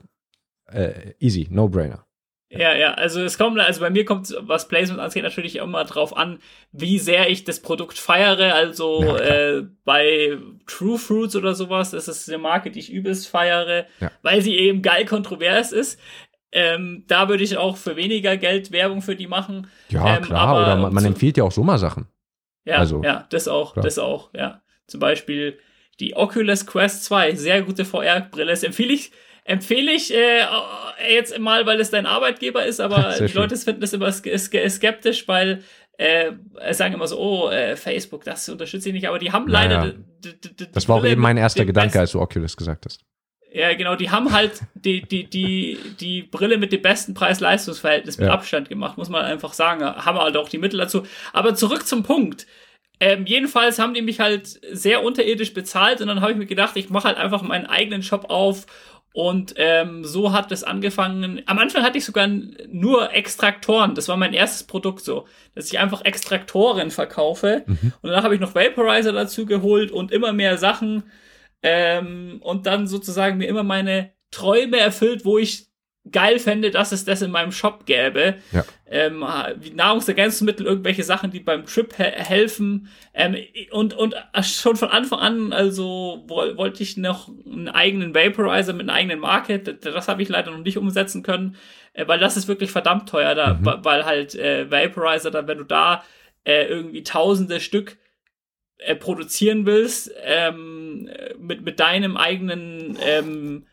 Äh, 0.72 1.14
easy, 1.20 1.48
no 1.50 1.68
brainer. 1.68 2.06
Ja, 2.58 2.74
ja, 2.76 2.94
also 2.94 3.22
es 3.22 3.38
kommt, 3.38 3.60
also 3.60 3.80
bei 3.82 3.90
mir 3.90 4.06
kommt, 4.06 4.36
was 4.42 4.68
Placement 4.68 5.00
angeht, 5.02 5.24
natürlich 5.24 5.56
immer 5.58 5.84
drauf 5.86 6.16
an, 6.16 6.40
wie 6.72 7.00
sehr 7.00 7.30
ich 7.30 7.44
das 7.44 7.62
Produkt 7.62 7.98
feiere. 7.98 8.54
Also 8.56 9.04
Ja, 9.04 9.18
äh, 9.18 9.64
bei 9.86 10.38
True 10.68 10.98
Fruits 10.98 11.36
oder 11.36 11.56
sowas, 11.56 11.92
das 11.92 12.08
ist 12.08 12.30
eine 12.30 12.38
Marke, 12.38 12.72
die 12.72 12.80
ich 12.80 12.92
übelst 12.92 13.28
feiere, 13.28 13.86
Ja. 14.00 14.12
weil 14.22 14.42
sie 14.42 14.58
eben 14.58 14.82
geil 14.82 15.06
kontrovers 15.06 15.72
ist. 15.72 16.00
Ähm, 16.52 17.04
da 17.08 17.30
würde 17.30 17.44
ich 17.44 17.58
auch 17.58 17.78
für 17.78 17.96
weniger 17.96 18.38
Geld 18.38 18.72
Werbung 18.72 19.02
für 19.02 19.16
die 19.16 19.26
machen. 19.28 19.68
Ja, 19.90 20.18
Ähm, 20.18 20.24
klar. 20.24 20.48
aber 20.50 20.62
Oder 20.62 20.76
man, 20.76 20.94
man 20.94 21.06
empfiehlt 21.06 21.38
ja 21.38 21.44
auch 21.44 21.52
so 21.52 21.64
mal 21.64 21.80
Sachen. 21.80 22.08
Ja, 22.66 22.76
Also, 22.78 23.02
ja, 23.04 23.26
das 23.32 23.48
auch, 23.48 23.74
klar. 23.74 23.84
das 23.84 23.98
auch, 23.98 24.30
ja. 24.36 24.62
Zum 24.88 25.00
Beispiel 25.00 25.58
die 26.00 26.16
Oculus 26.16 26.66
Quest 26.68 27.06
2, 27.06 27.34
sehr 27.36 27.62
gute 27.64 27.86
VR-Brille. 27.86 28.52
Das 28.52 28.64
empfehle 28.64 28.94
ich, 28.94 29.12
empfehle 29.46 29.92
ich 29.92 30.14
äh, 30.14 30.42
jetzt 31.10 31.38
mal, 31.40 31.66
weil 31.66 31.80
es 31.80 31.90
dein 31.92 32.06
Arbeitgeber 32.06 32.66
ist, 32.66 32.80
aber 32.80 33.16
die. 33.20 33.34
Leute 33.34 33.56
finden 33.58 33.82
das 33.82 33.94
immer 33.94 34.08
ske- 34.12 34.38
ske- 34.38 34.70
skeptisch, 34.70 35.28
weil 35.28 35.64
äh, 35.98 36.32
sagen 36.72 36.94
immer 36.96 37.08
so, 37.08 37.20
oh, 37.20 37.50
äh, 37.50 37.76
Facebook, 37.76 38.24
das 38.24 38.48
unterstütze 38.50 38.90
ich 38.90 38.96
nicht, 38.96 39.08
aber 39.08 39.20
die 39.20 39.32
haben 39.32 39.48
leider. 39.48 39.78
Naja. 39.80 39.94
d- 40.24 40.34
d- 40.34 40.50
d- 40.50 40.68
Das 40.72 40.84
die 40.84 40.90
war 40.90 40.98
auch 40.98 41.06
eben 41.06 41.22
mein 41.22 41.38
erster 41.38 41.66
Gedanke, 41.66 42.00
als 42.00 42.12
du 42.12 42.20
Oculus 42.22 42.58
gesagt 42.58 42.86
hast. 42.86 43.02
ja, 43.52 43.74
genau, 43.76 43.96
die 43.96 44.10
haben 44.10 44.32
halt 44.34 44.62
die, 44.74 45.02
die, 45.04 45.26
die, 45.30 45.78
die 46.00 46.24
Brille 46.24 46.58
mit 46.58 46.72
dem 46.72 46.82
besten 46.82 47.14
Preis-Leistungs-Verhältnis 47.14 48.18
mit 48.18 48.28
Ja. 48.28 48.34
Abstand 48.34 48.70
gemacht, 48.70 48.98
muss 48.98 49.10
man 49.10 49.24
einfach 49.24 49.54
sagen. 49.54 49.84
Haben 49.86 50.18
halt 50.18 50.36
auch 50.38 50.50
die 50.50 50.58
Mittel 50.58 50.80
dazu. 50.80 51.04
Aber 51.34 51.54
zurück 51.54 51.86
zum 51.86 52.02
Punkt. 52.02 52.48
Ähm, 53.00 53.26
jedenfalls 53.28 53.78
haben 53.80 53.94
die 53.94 54.02
mich 54.02 54.20
halt 54.20 54.48
sehr 54.72 55.04
unterirdisch 55.04 55.54
bezahlt 55.54 56.00
und 56.02 56.08
dann 56.08 56.22
habe 56.22 56.32
ich 56.32 56.38
mir 56.38 56.46
gedacht, 56.46 56.76
ich 56.76 56.90
mache 56.90 57.08
halt 57.10 57.18
einfach 57.18 57.42
meinen 57.44 57.66
eigenen 57.66 58.02
Shop 58.02 58.30
auf 58.30 58.66
und 59.14 59.54
ähm, 59.58 60.04
so 60.04 60.34
hat 60.34 60.52
es 60.52 60.64
angefangen. 60.64 61.44
Am 61.46 61.60
Anfang 61.60 61.84
hatte 61.84 62.00
ich 62.00 62.06
sogar 62.06 62.28
nur 62.28 63.14
Extraktoren. 63.14 63.94
Das 63.94 64.08
war 64.08 64.18
mein 64.18 64.34
erstes 64.34 64.64
Produkt 64.64 65.02
so, 65.02 65.28
dass 65.54 65.68
ich 65.68 65.78
einfach 65.78 66.04
Extraktoren 66.04 66.90
verkaufe. 66.90 67.64
Und 68.02 68.10
danach 68.10 68.24
habe 68.24 68.34
ich 68.34 68.42
noch 68.42 68.56
Vaporizer 68.56 69.14
dazu 69.14 69.46
geholt 69.46 69.92
und 69.92 70.12
immer 70.12 70.34
mehr 70.34 70.58
Sachen 70.58 71.04
ähm, 71.62 72.40
und 72.42 72.66
dann 72.66 72.88
sozusagen 72.88 73.38
mir 73.38 73.48
immer 73.48 73.64
meine 73.64 74.12
Träume 74.32 74.78
erfüllt, 74.80 75.26
wo 75.26 75.38
ich 75.38 75.68
geil 76.12 76.38
fände, 76.40 76.70
dass 76.70 76.92
es 76.92 77.06
das 77.06 77.22
in 77.22 77.32
meinem 77.32 77.52
Shop 77.52 77.86
gäbe. 77.86 78.36
Ja. 78.52 78.66
Ähm, 78.86 79.26
Nahrungsergänzungsmittel, 79.74 80.66
irgendwelche 80.66 81.04
Sachen, 81.04 81.32
die 81.32 81.40
beim 81.40 81.66
Trip 81.66 81.96
he 81.96 82.04
helfen. 82.04 82.90
Ähm, 83.14 83.38
und, 83.72 83.94
und 83.94 84.16
schon 84.42 84.76
von 84.76 84.90
Anfang 84.90 85.20
an, 85.20 85.54
also 85.54 86.24
woll, 86.28 86.58
wollte 86.58 86.84
ich 86.84 86.98
noch 86.98 87.30
einen 87.46 87.70
eigenen 87.70 88.14
Vaporizer 88.14 88.74
mit 88.74 88.90
einer 88.90 88.98
eigenen 88.98 89.20
Marke. 89.20 89.60
Das, 89.60 89.94
das 89.94 90.08
habe 90.08 90.22
ich 90.22 90.30
leider 90.30 90.52
noch 90.52 90.60
nicht 90.60 90.78
umsetzen 90.78 91.24
können, 91.24 91.56
äh, 91.94 92.08
weil 92.08 92.20
das 92.20 92.36
ist 92.38 92.48
wirklich 92.48 92.72
verdammt 92.72 93.08
teuer, 93.08 93.34
da, 93.34 93.54
Mhm. 93.54 93.80
weil 93.84 94.06
halt 94.06 94.36
äh, 94.36 94.70
Vaporizer, 94.70 95.32
da, 95.32 95.48
wenn 95.48 95.58
du 95.58 95.64
da 95.64 96.04
äh, 96.44 96.66
irgendwie 96.66 97.04
tausende 97.04 97.62
Stück 97.62 97.98
äh, 98.80 98.96
produzieren 98.96 99.66
willst, 99.66 100.12
ähm, 100.22 101.08
äh, 101.08 101.34
mit, 101.40 101.64
mit 101.64 101.80
deinem 101.80 102.18
eigenen, 102.18 102.98
ähm, 103.02 103.66
äh, 103.66 103.73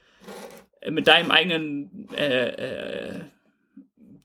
mit 0.89 1.07
deinem 1.07 1.31
eigenen 1.31 2.09
äh, 2.17 2.49
äh, 2.49 3.21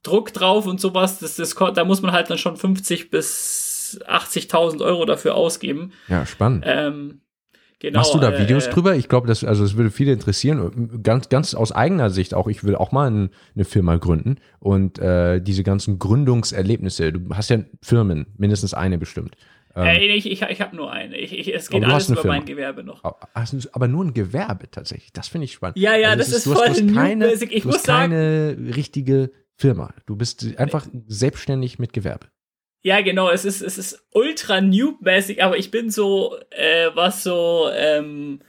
Druck 0.03 0.33
drauf 0.33 0.67
und 0.67 0.79
sowas, 0.79 1.19
das, 1.19 1.35
das, 1.35 1.55
da 1.55 1.83
muss 1.83 2.01
man 2.01 2.11
halt 2.11 2.29
dann 2.29 2.37
schon 2.37 2.55
50 2.55 3.09
bis 3.09 3.99
80.000 4.07 4.83
Euro 4.83 5.05
dafür 5.05 5.35
ausgeben. 5.35 5.91
Ja, 6.07 6.25
spannend. 6.25 6.63
Ähm, 6.67 7.21
genau, 7.79 7.99
Machst 7.99 8.13
du 8.13 8.19
da 8.19 8.31
äh, 8.31 8.39
Videos 8.39 8.67
äh, 8.67 8.69
drüber? 8.69 8.95
Ich 8.95 9.09
glaube, 9.09 9.27
das, 9.27 9.43
also 9.43 9.63
es 9.63 9.75
würde 9.75 9.91
viele 9.91 10.13
interessieren. 10.13 11.01
Ganz, 11.03 11.29
ganz 11.29 11.55
aus 11.55 11.71
eigener 11.71 12.09
Sicht 12.09 12.33
auch. 12.33 12.47
Ich 12.47 12.63
will 12.63 12.75
auch 12.75 12.91
mal 12.91 13.09
ein, 13.09 13.29
eine 13.55 13.65
Firma 13.65 13.97
gründen 13.97 14.37
und 14.59 14.99
äh, 14.99 15.41
diese 15.41 15.63
ganzen 15.63 15.99
Gründungserlebnisse. 15.99 17.11
Du 17.11 17.35
hast 17.35 17.49
ja 17.49 17.59
Firmen, 17.81 18.27
mindestens 18.37 18.73
eine 18.73 18.97
bestimmt. 18.97 19.35
Äh, 19.75 20.05
ich 20.15 20.25
ich, 20.25 20.41
ich 20.41 20.61
habe 20.61 20.75
nur 20.75 20.91
eine. 20.91 21.17
Ich, 21.17 21.33
ich, 21.37 21.53
es 21.53 21.69
geht 21.69 21.83
alles 21.83 22.09
über 22.09 22.23
mein 22.25 22.41
Firma. 22.41 22.45
Gewerbe 22.45 22.83
noch. 22.83 23.03
Aber- 23.03 23.27
nur 23.87 24.05
ein 24.05 24.13
Gewerbe 24.13 24.69
tatsächlich. 24.71 25.11
Das 25.11 25.27
finde 25.27 25.45
ich 25.45 25.53
spannend. 25.53 25.77
Ja, 25.77 25.95
ja, 25.95 26.09
Also 26.09 26.19
das 26.19 26.29
ist 26.29 26.45
hast, 26.47 26.53
voll 26.57 26.87
du 26.87 26.93
keine, 26.93 27.27
basic. 27.27 27.51
Ich 27.51 27.63
du 27.63 27.67
muss 27.69 27.77
hast 27.77 27.85
keine 27.87 28.57
richtige 28.75 29.31
Firma. 29.57 29.93
Du 30.05 30.15
bist 30.15 30.45
einfach 30.57 30.87
selbstständig 31.07 31.79
mit 31.79 31.93
Gewerbe. 31.93 32.27
Ja, 32.83 33.01
genau, 33.01 33.29
es 33.31 33.45
ist, 33.45 33.61
es 33.61 33.77
ist 33.79 34.05
ultra 34.11 34.61
noob-mäßig, 34.61 35.41
aber 35.43 35.57
ich 35.57 35.71
bin 35.71 35.89
so, 35.89 36.37
äh, 36.51 36.89
was 36.93 37.23
so, 37.23 37.67
ähm, 37.73 38.41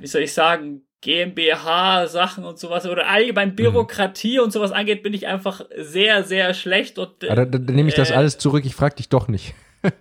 wie 0.00 0.06
soll 0.06 0.22
ich 0.22 0.32
sagen, 0.32 0.82
GmbH-Sachen 1.02 2.44
und 2.44 2.58
sowas 2.58 2.86
oder 2.86 3.04
Mhm. 3.04 3.10
allgemein 3.10 3.54
Bürokratie 3.56 4.38
und 4.40 4.52
sowas 4.52 4.72
angeht, 4.72 5.02
bin 5.02 5.12
ich 5.14 5.26
einfach 5.26 5.62
sehr, 5.76 6.24
sehr 6.24 6.54
schlecht 6.54 6.98
und 6.98 7.22
äh, 7.24 7.28
Aber 7.30 7.44
da, 7.46 7.58
da 7.58 7.72
nehme 7.72 7.88
ich 7.90 7.94
das 7.94 8.10
äh, 8.10 8.14
alles 8.14 8.38
zurück. 8.38 8.64
Ich 8.64 8.74
frage 8.74 8.96
dich 8.96 9.08
doch 9.08 9.28
nicht. 9.28 9.54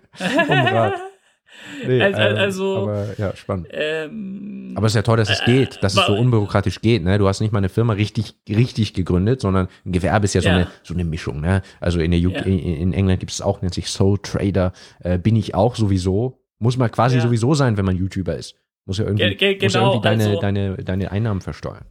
Nee, 1.86 2.02
Also- 2.02 2.20
ähm, 2.22 2.36
also- 2.38 2.78
aber 2.84 3.06
ja, 3.20 3.36
spannend. 3.36 3.68
ähm, 3.72 4.74
Aber 4.76 4.88
es 4.88 4.94
ist 4.94 4.96
ja 4.96 5.02
toll, 5.04 5.18
dass 5.18 5.30
es 5.30 5.42
Äh, 5.42 5.46
geht, 5.46 5.84
dass 5.84 5.96
es 5.96 6.06
so 6.06 6.14
unbürokratisch 6.16 6.82
geht. 6.82 7.04
Ne? 7.04 7.18
Du 7.18 7.28
hast 7.28 7.40
nicht 7.40 7.52
mal 7.52 7.60
eine 7.60 7.70
Firma 7.70 7.94
richtig, 7.94 8.36
richtig 8.50 8.94
gegründet, 8.94 9.42
sondern 9.42 9.68
ein 9.86 9.92
Gewerbe 9.92 10.26
ist 10.26 10.34
ja 10.34 10.42
so, 10.42 10.50
Ja. 10.50 10.56
Eine, 10.56 10.68
so 10.84 10.94
eine 10.94 11.04
Mischung. 11.04 11.40
Ne? 11.42 11.62
Also 11.80 12.00
in, 12.00 12.12
der 12.12 12.20
UK, 12.20 12.38
Ja. 12.38 12.42
in, 12.46 12.94
England 12.94 13.20
gibt 13.20 13.32
es 13.32 13.42
auch, 13.42 13.62
nennt 13.62 13.74
sich 13.74 13.88
Soul 13.88 14.18
Trader. 14.22 14.74
Äh, 15.04 15.18
bin 15.20 15.36
ich 15.36 15.54
auch 15.54 15.76
sowieso. 15.76 16.40
Muss 16.60 16.78
man 16.78 16.90
quasi 16.92 17.20
sowieso 17.20 17.54
sein, 17.54 17.78
wenn 17.78 17.86
man 17.86 17.96
YouTuber 17.98 18.36
ist. 18.36 18.56
Muss 18.86 18.98
ja 18.98 19.06
irgendwie, 19.06 19.36
Ge- 19.36 19.56
ge- 19.56 19.64
muss 19.66 19.74
ja 19.74 19.80
genau, 19.82 19.92
irgendwie 19.94 20.04
deine, 20.10 20.24
also- 20.30 20.42
deine, 20.42 20.76
deine 20.78 21.12
Einnahmen 21.12 21.42
versteuern. 21.42 21.86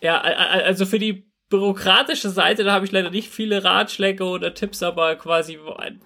Ja, 0.00 0.20
also 0.20 0.86
für 0.86 0.98
die 1.00 1.24
bürokratische 1.50 2.28
Seite, 2.28 2.62
da 2.62 2.72
habe 2.74 2.84
ich 2.84 2.92
leider 2.92 3.10
nicht 3.10 3.30
viele 3.30 3.64
Ratschläge 3.64 4.22
oder 4.24 4.52
Tipps, 4.52 4.82
aber 4.82 5.16
quasi 5.16 5.58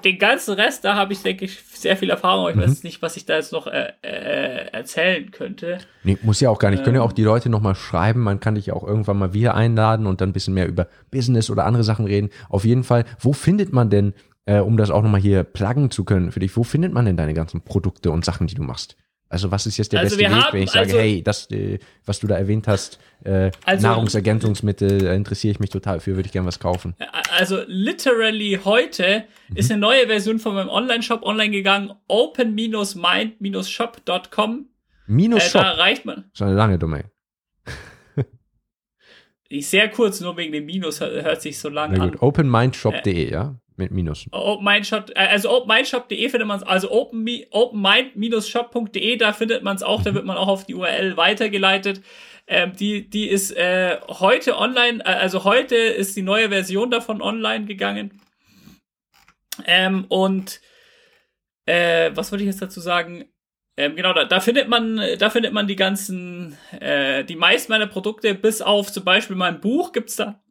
den 0.04 0.16
ganzen 0.18 0.54
Rest, 0.54 0.84
da 0.84 0.94
habe 0.94 1.12
ich, 1.12 1.20
denke 1.22 1.44
ich, 1.46 1.60
sehr 1.62 1.96
viel 1.96 2.10
Erfahrung. 2.10 2.48
Ich 2.48 2.54
Mhm. 2.56 2.60
weiß 2.62 2.84
nicht, 2.84 3.02
was 3.02 3.16
ich 3.16 3.26
da 3.26 3.34
jetzt 3.34 3.52
noch 3.52 3.66
äh, 3.66 3.92
äh, 4.02 4.68
erzählen 4.72 5.30
könnte. 5.32 5.78
Nee, 6.04 6.16
muss 6.22 6.40
ja 6.40 6.48
auch 6.48 6.60
gar 6.60 6.70
nicht. 6.70 6.84
Können 6.84 6.94
ja 6.96 7.02
Ähm. 7.02 7.08
auch 7.08 7.12
die 7.12 7.24
Leute 7.24 7.48
nochmal 7.50 7.74
schreiben. 7.74 8.20
Man 8.20 8.38
kann 8.40 8.54
dich 8.54 8.66
ja 8.66 8.74
auch 8.74 8.86
irgendwann 8.86 9.18
mal 9.18 9.34
wieder 9.34 9.54
einladen 9.56 10.06
und 10.06 10.20
dann 10.20 10.30
ein 10.30 10.32
bisschen 10.32 10.54
mehr 10.54 10.68
über 10.68 10.86
Business 11.10 11.50
oder 11.50 11.66
andere 11.66 11.82
Sachen 11.84 12.06
reden. 12.06 12.30
Auf 12.48 12.64
jeden 12.64 12.84
Fall, 12.84 13.04
wo 13.18 13.32
findet 13.32 13.72
man 13.72 13.90
denn, 13.90 14.14
äh, 14.46 14.60
um 14.60 14.76
das 14.76 14.90
auch 14.90 15.02
nochmal 15.02 15.20
hier 15.20 15.42
pluggen 15.42 15.90
zu 15.90 16.04
können 16.04 16.30
für 16.30 16.40
dich, 16.40 16.56
wo 16.56 16.62
findet 16.62 16.92
man 16.92 17.04
denn 17.04 17.16
deine 17.16 17.34
ganzen 17.34 17.62
Produkte 17.62 18.12
und 18.12 18.24
Sachen, 18.24 18.46
die 18.46 18.54
du 18.54 18.62
machst? 18.62 18.96
Also 19.32 19.50
was 19.50 19.66
ist 19.66 19.78
jetzt 19.78 19.92
der 19.92 20.00
Also 20.00 20.16
beste 20.16 20.30
Weg, 20.30 20.36
haben- 20.44 20.52
wenn 20.52 20.62
ich 20.64 20.70
sage, 20.70 20.84
also- 20.86 20.98
hey, 20.98 21.22
das, 21.22 21.50
äh, 21.50 21.78
was 22.04 22.20
du 22.20 22.26
da 22.26 22.36
erwähnt 22.36 22.68
hast, 22.68 22.98
äh, 23.24 23.50
Also- 23.64 23.86
Nahrungsergänzungsmittel, 23.88 24.98
da 24.98 25.14
interessiere 25.14 25.52
ich 25.52 25.60
mich 25.60 25.70
total 25.70 26.00
für, 26.00 26.16
würde 26.16 26.26
ich 26.26 26.32
gerne 26.32 26.46
was 26.46 26.60
kaufen. 26.60 26.94
Also 27.36 27.62
literally 27.66 28.60
heute 28.64 29.24
Mhm. 29.48 29.56
ist 29.56 29.70
eine 29.70 29.80
neue 29.80 30.06
Version 30.06 30.38
von 30.38 30.54
meinem 30.54 30.68
Online-Shop 30.68 31.22
online 31.22 31.50
gegangen, 31.50 31.92
open-mind-shop.com. 32.08 34.66
Minus 35.06 35.46
Äh, 35.46 35.50
Shop, 35.50 35.62
da 35.62 35.70
erreicht 35.72 36.04
man. 36.04 36.24
so 36.34 36.44
eine 36.44 36.54
lange 36.54 36.78
Domain. 36.78 37.04
Ist 39.48 39.70
sehr 39.70 39.88
kurz, 39.90 40.20
nur 40.20 40.36
wegen 40.38 40.52
dem 40.52 40.64
Minus 40.64 41.00
hört, 41.00 41.42
sich 41.42 41.58
so 41.58 41.68
lang 41.68 41.92
Na 41.92 42.04
an. 42.04 42.10
gut, 42.12 42.22
openmindshop.de, 42.22 43.30
ja, 43.30 43.54
mit 43.76 43.90
Minus. 43.90 44.26
OpenMindShop, 44.30 45.10
äh, 45.14 45.26
also 45.26 45.50
openmindshop.de 45.50 46.28
findet 46.28 46.46
man 46.46 46.58
es, 46.58 46.62
also 46.62 46.90
open, 46.90 47.26
openmind-shop.de, 47.50 49.16
da 49.16 49.32
findet 49.32 49.62
man 49.62 49.76
es 49.76 49.82
auch, 49.82 50.02
da 50.02 50.14
wird 50.14 50.24
man 50.24 50.36
auch 50.36 50.48
auf 50.48 50.66
die 50.66 50.74
URL 50.74 51.16
weitergeleitet. 51.16 52.02
Ähm, 52.46 52.74
die, 52.74 53.08
die 53.08 53.28
ist 53.28 53.52
äh, 53.52 53.98
heute 54.08 54.58
online, 54.58 55.00
äh, 55.04 55.08
also 55.08 55.44
heute 55.44 55.76
ist 55.76 56.16
die 56.16 56.22
neue 56.22 56.48
Version 56.48 56.90
davon 56.90 57.22
online 57.22 57.66
gegangen. 57.66 58.20
Ähm, 59.64 60.06
und 60.08 60.60
äh, 61.66 62.10
was 62.14 62.32
wollte 62.32 62.44
ich 62.44 62.50
jetzt 62.50 62.62
dazu 62.62 62.80
sagen? 62.80 63.26
Ähm, 63.76 63.96
genau, 63.96 64.12
da, 64.12 64.24
da 64.24 64.40
findet 64.40 64.68
man, 64.68 65.00
da 65.18 65.30
findet 65.30 65.52
man 65.52 65.66
die 65.66 65.76
ganzen, 65.76 66.58
äh, 66.78 67.24
die 67.24 67.36
meisten 67.36 67.72
meiner 67.72 67.86
Produkte, 67.86 68.34
bis 68.34 68.60
auf 68.60 68.92
zum 68.92 69.04
Beispiel 69.04 69.36
mein 69.36 69.60
Buch 69.60 69.92
gibt's 69.92 70.16
da 70.16 70.41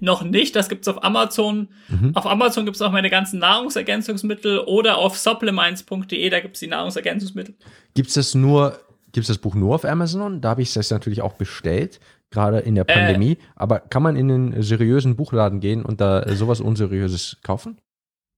noch 0.00 0.22
nicht. 0.22 0.54
Das 0.56 0.68
gibt's 0.68 0.88
auf 0.88 1.02
Amazon. 1.04 1.68
Mhm. 1.88 2.14
Auf 2.14 2.26
Amazon 2.26 2.64
gibt's 2.64 2.82
auch 2.82 2.92
meine 2.92 3.10
ganzen 3.10 3.38
Nahrungsergänzungsmittel 3.38 4.60
oder 4.60 4.98
auf 4.98 5.18
supplements.de, 5.18 6.30
da 6.30 6.40
gibt's 6.40 6.60
die 6.60 6.66
Nahrungsergänzungsmittel. 6.66 7.54
Gibt 7.94 8.08
es 8.08 8.14
das 8.14 8.34
nur, 8.34 8.78
gibt 9.12 9.28
das 9.28 9.38
Buch 9.38 9.54
nur 9.54 9.74
auf 9.74 9.84
Amazon? 9.84 10.40
Da 10.40 10.50
habe 10.50 10.62
ich 10.62 10.74
es 10.76 10.90
natürlich 10.90 11.22
auch 11.22 11.34
bestellt, 11.34 12.00
gerade 12.30 12.58
in 12.60 12.74
der 12.74 12.84
Pandemie. 12.84 13.38
Aber 13.54 13.80
kann 13.80 14.02
man 14.02 14.16
in 14.16 14.30
einen 14.30 14.62
seriösen 14.62 15.16
Buchladen 15.16 15.60
gehen 15.60 15.84
und 15.84 16.00
da 16.00 16.22
äh, 16.22 16.34
sowas 16.36 16.60
Unseriöses 16.60 17.38
kaufen? 17.42 17.78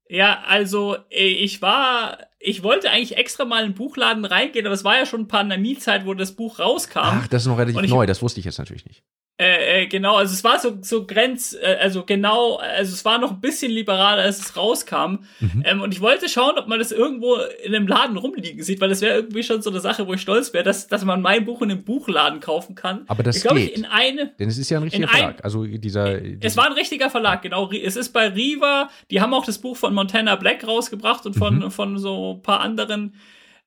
Ja, 0.08 0.42
also 0.46 0.96
äh, 1.10 1.26
ich 1.26 1.60
war, 1.60 2.18
ich 2.38 2.62
wollte 2.62 2.90
eigentlich 2.90 3.16
extra 3.16 3.44
mal 3.44 3.58
in 3.58 3.64
einen 3.66 3.74
Buchladen 3.74 4.24
reingehen, 4.24 4.66
aber 4.66 4.74
es 4.74 4.84
war 4.84 4.96
ja 4.96 5.04
schon 5.06 5.28
Pandemiezeit, 5.28 6.06
wo 6.06 6.14
das 6.14 6.32
Buch 6.32 6.58
rauskam. 6.58 7.00
Ach, 7.02 7.28
das 7.28 7.42
ist 7.42 7.48
noch 7.48 7.58
relativ 7.58 7.82
ich- 7.82 7.90
neu, 7.90 8.06
das 8.06 8.22
wusste 8.22 8.40
ich 8.40 8.46
jetzt 8.46 8.58
natürlich 8.58 8.86
nicht. 8.86 9.02
Äh, 9.40 9.82
äh, 9.82 9.86
genau, 9.86 10.16
also 10.16 10.32
es 10.34 10.42
war 10.42 10.58
so, 10.58 10.78
so 10.82 11.06
grenz, 11.06 11.56
äh, 11.62 11.76
also 11.80 12.02
genau, 12.04 12.56
also 12.56 12.92
es 12.92 13.04
war 13.04 13.18
noch 13.18 13.30
ein 13.30 13.40
bisschen 13.40 13.70
liberaler, 13.70 14.22
als 14.22 14.40
es 14.40 14.56
rauskam. 14.56 15.20
Mhm. 15.38 15.62
Ähm, 15.64 15.80
und 15.80 15.94
ich 15.94 16.00
wollte 16.00 16.28
schauen, 16.28 16.58
ob 16.58 16.66
man 16.66 16.80
das 16.80 16.90
irgendwo 16.90 17.36
in 17.62 17.72
einem 17.72 17.86
Laden 17.86 18.16
rumliegen 18.16 18.64
sieht, 18.64 18.80
weil 18.80 18.88
das 18.88 19.00
wäre 19.00 19.14
irgendwie 19.14 19.44
schon 19.44 19.62
so 19.62 19.70
eine 19.70 19.78
Sache, 19.78 20.08
wo 20.08 20.14
ich 20.14 20.20
stolz 20.22 20.52
wäre, 20.52 20.64
dass, 20.64 20.88
dass 20.88 21.04
man 21.04 21.22
mein 21.22 21.44
Buch 21.44 21.62
in 21.62 21.70
einem 21.70 21.84
Buchladen 21.84 22.40
kaufen 22.40 22.74
kann. 22.74 23.04
Aber 23.06 23.22
das 23.22 23.36
ich 23.36 23.42
glaube, 23.42 23.60
ich 23.60 23.68
geht. 23.68 23.78
in 23.78 23.84
eine. 23.84 24.32
Denn 24.40 24.48
es 24.48 24.58
ist 24.58 24.70
ja 24.70 24.78
ein 24.78 24.82
richtiger 24.82 25.08
ein- 25.08 25.16
Verlag. 25.16 25.44
Also 25.44 25.64
dieser. 25.64 26.20
Es 26.44 26.56
war 26.56 26.66
ein 26.66 26.72
richtiger 26.72 27.08
Verlag, 27.08 27.40
genau. 27.42 27.70
Es 27.70 27.94
ist 27.94 28.08
bei 28.12 28.26
Riva, 28.26 28.90
die 29.12 29.20
haben 29.20 29.32
auch 29.34 29.44
das 29.46 29.58
Buch 29.58 29.76
von 29.76 29.94
Montana 29.94 30.34
Black 30.34 30.66
rausgebracht 30.66 31.26
und 31.26 31.34
von, 31.36 31.58
Mhm. 31.60 31.70
von 31.70 31.96
so 31.98 32.34
ein 32.34 32.42
paar 32.42 32.58
anderen 32.60 33.14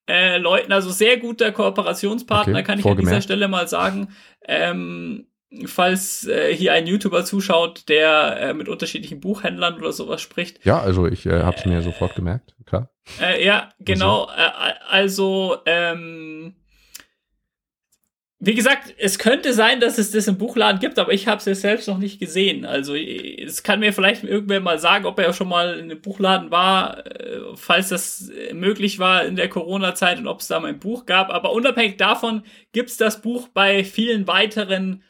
äh, 0.10 0.38
Leuten. 0.38 0.74
Also 0.74 0.90
sehr 0.90 1.16
guter 1.16 1.54
Kooperationspartner, 1.54 2.56
Okay, 2.56 2.64
kann 2.64 2.80
ich 2.80 2.86
an 2.86 2.98
dieser. 2.98 3.22
Stelle 3.22 3.48
mal 3.48 3.70
sagen. 3.70 4.10
Ähm, 4.46 5.28
falls 5.66 6.26
äh, 6.28 6.56
hier 6.56 6.74
ein 6.74 6.88
YouTuber 6.88 7.26
zuschaut, 7.26 7.90
der 7.90 8.38
äh, 8.40 8.54
mit 8.54 8.70
unterschiedlichen 8.70 9.20
Buchhändlern 9.20 9.78
oder 9.78 9.92
sowas 9.92 10.22
spricht. 10.22 10.66
ja, 10.66 10.80
also 10.80 11.08
ich 11.08 11.26
äh, 11.26 11.44
habe 11.44 11.58
es 11.58 11.66
mir 11.66 11.82
sofort 11.82 12.16
gemerkt, 12.16 12.56
klar. 12.66 12.90
Äh, 13.20 13.46
ja, 13.46 13.70
genau. 13.80 14.30
Äh, 14.30 14.74
also, 14.90 15.58
ähm, 15.66 16.56
wie 18.44 18.56
gesagt, 18.56 18.96
es 18.98 19.20
könnte 19.20 19.54
sein, 19.54 19.80
dass 19.80 19.98
es 19.98 20.12
das 20.12 20.28
im 20.28 20.38
Buchladen 20.38 20.80
gibt, 20.80 20.98
aber 20.98 21.12
ich 21.12 21.28
habe 21.28 21.38
es 21.38 21.46
jetzt 21.46 21.62
selbst 21.62 21.88
noch 21.88 21.98
nicht 21.98 22.20
gesehen. 22.20 22.66
Also, 22.66 22.96
äh, 22.96 23.44
es 23.44 23.62
kann 23.62 23.82
mir 23.82 23.92
vielleicht 23.92 24.24
irgendwer 24.24 24.62
mal 24.62 24.80
sagen, 24.80 25.06
ob 25.06 25.20
er 25.20 25.34
schon 25.34 25.50
mal 25.50 25.78
in 25.78 25.92
einem 25.92 26.02
Buchladen 26.02 26.50
war, 26.50 27.04
falls 27.56 27.90
das 27.90 28.32
möglich 28.54 29.00
war 29.00 29.26
in 29.26 29.36
der 29.36 29.50
Corona-Zeit 29.50 30.18
und 30.18 30.28
ob 30.28 30.40
es 30.40 30.48
da 30.48 30.62
mal 30.62 30.70
ein 30.70 30.80
Buch 30.80 31.06
gab. 31.06 31.30
Aber 31.30 31.52
unabhängig 31.52 31.98
davon 31.98 32.44
gibt's 32.72 32.96
das 32.96 33.22
Buch 33.22 33.50
bei 33.50 33.84
vielen 33.84 34.28
weiteren 34.28 35.04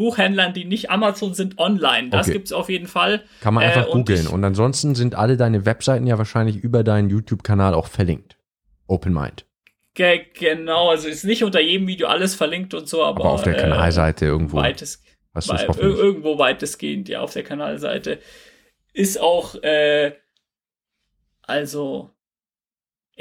Buchhändlern, 0.00 0.54
die 0.54 0.64
nicht 0.64 0.90
Amazon 0.90 1.34
sind, 1.34 1.58
online. 1.58 2.08
Das 2.08 2.26
Okay. 2.26 2.32
gibt's 2.38 2.52
auf 2.52 2.70
jeden 2.70 2.86
Fall. 2.86 3.22
Kann 3.42 3.52
man 3.52 3.64
Äh, 3.64 3.66
einfach 3.66 3.88
und 3.88 4.06
googeln. 4.08 4.26
Und 4.28 4.42
ansonsten 4.42 4.94
sind 4.94 5.14
alle 5.14 5.36
deine 5.36 5.66
Webseiten 5.66 6.06
ja 6.06 6.16
wahrscheinlich 6.16 6.56
über 6.56 6.82
deinen 6.82 7.10
YouTube-Kanal 7.10 7.74
auch 7.74 7.86
verlinkt. 7.86 8.38
Open 8.86 9.12
Mind. 9.12 9.44
Ge 9.92 10.22
genau, 10.38 10.88
also 10.88 11.06
ist 11.08 11.24
nicht 11.24 11.44
unter 11.44 11.60
jedem 11.60 11.86
Video 11.86 12.06
alles 12.08 12.34
verlinkt 12.34 12.72
und 12.72 12.88
so, 12.88 13.04
aber, 13.04 13.20
Aber 13.24 13.34
auf 13.34 13.42
der 13.42 13.58
äh, 13.58 13.60
Kanalseite 13.60 14.24
irgendwo. 14.24 14.56
Weites, 14.56 15.02
Hast 15.34 15.52
es 15.52 15.68
wei- 15.68 15.76
irgendwo 15.82 16.38
weitestgehend, 16.38 17.08
ja, 17.10 17.20
auf 17.20 17.32
der 17.34 17.42
Kanalseite. 17.42 18.20
Ist 18.94 19.20
auch, 19.20 19.54
äh, 19.62 20.12
also, 21.42 22.10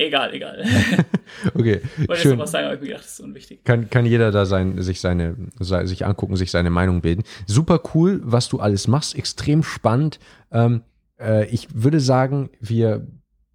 egal, 0.07 0.33
egal. 0.33 0.63
Okay, 1.53 1.81
Wollte 1.81 1.81
jetzt 1.97 2.07
noch 2.09 2.15
schön. 2.17 2.39
was 2.39 2.51
sagen, 2.51 2.65
aber 2.65 2.75
ich 2.75 2.81
mir 2.81 2.87
gedacht, 2.87 3.03
das 3.03 3.13
ist 3.13 3.19
unwichtig. 3.19 3.63
Kann, 3.63 3.89
kann 3.89 4.05
jeder 4.05 4.31
da 4.31 4.45
sein, 4.45 4.81
sich 4.81 4.99
seine, 4.99 5.35
sei- 5.59 5.85
sich 5.85 6.05
angucken, 6.05 6.35
sich 6.35 6.49
seine 6.51 6.69
Meinung 6.71 7.01
bilden. 7.01 7.23
Super 7.45 7.81
cool, 7.93 8.19
was 8.23 8.49
du 8.49 8.59
alles 8.59 8.87
machst, 8.87 9.15
extrem 9.15 9.61
spannend. 9.63 10.19
Ähm, 10.51 10.81
äh, 11.19 11.45
ich 11.45 11.67
würde 11.73 11.99
sagen, 11.99 12.49
wir, 12.59 13.05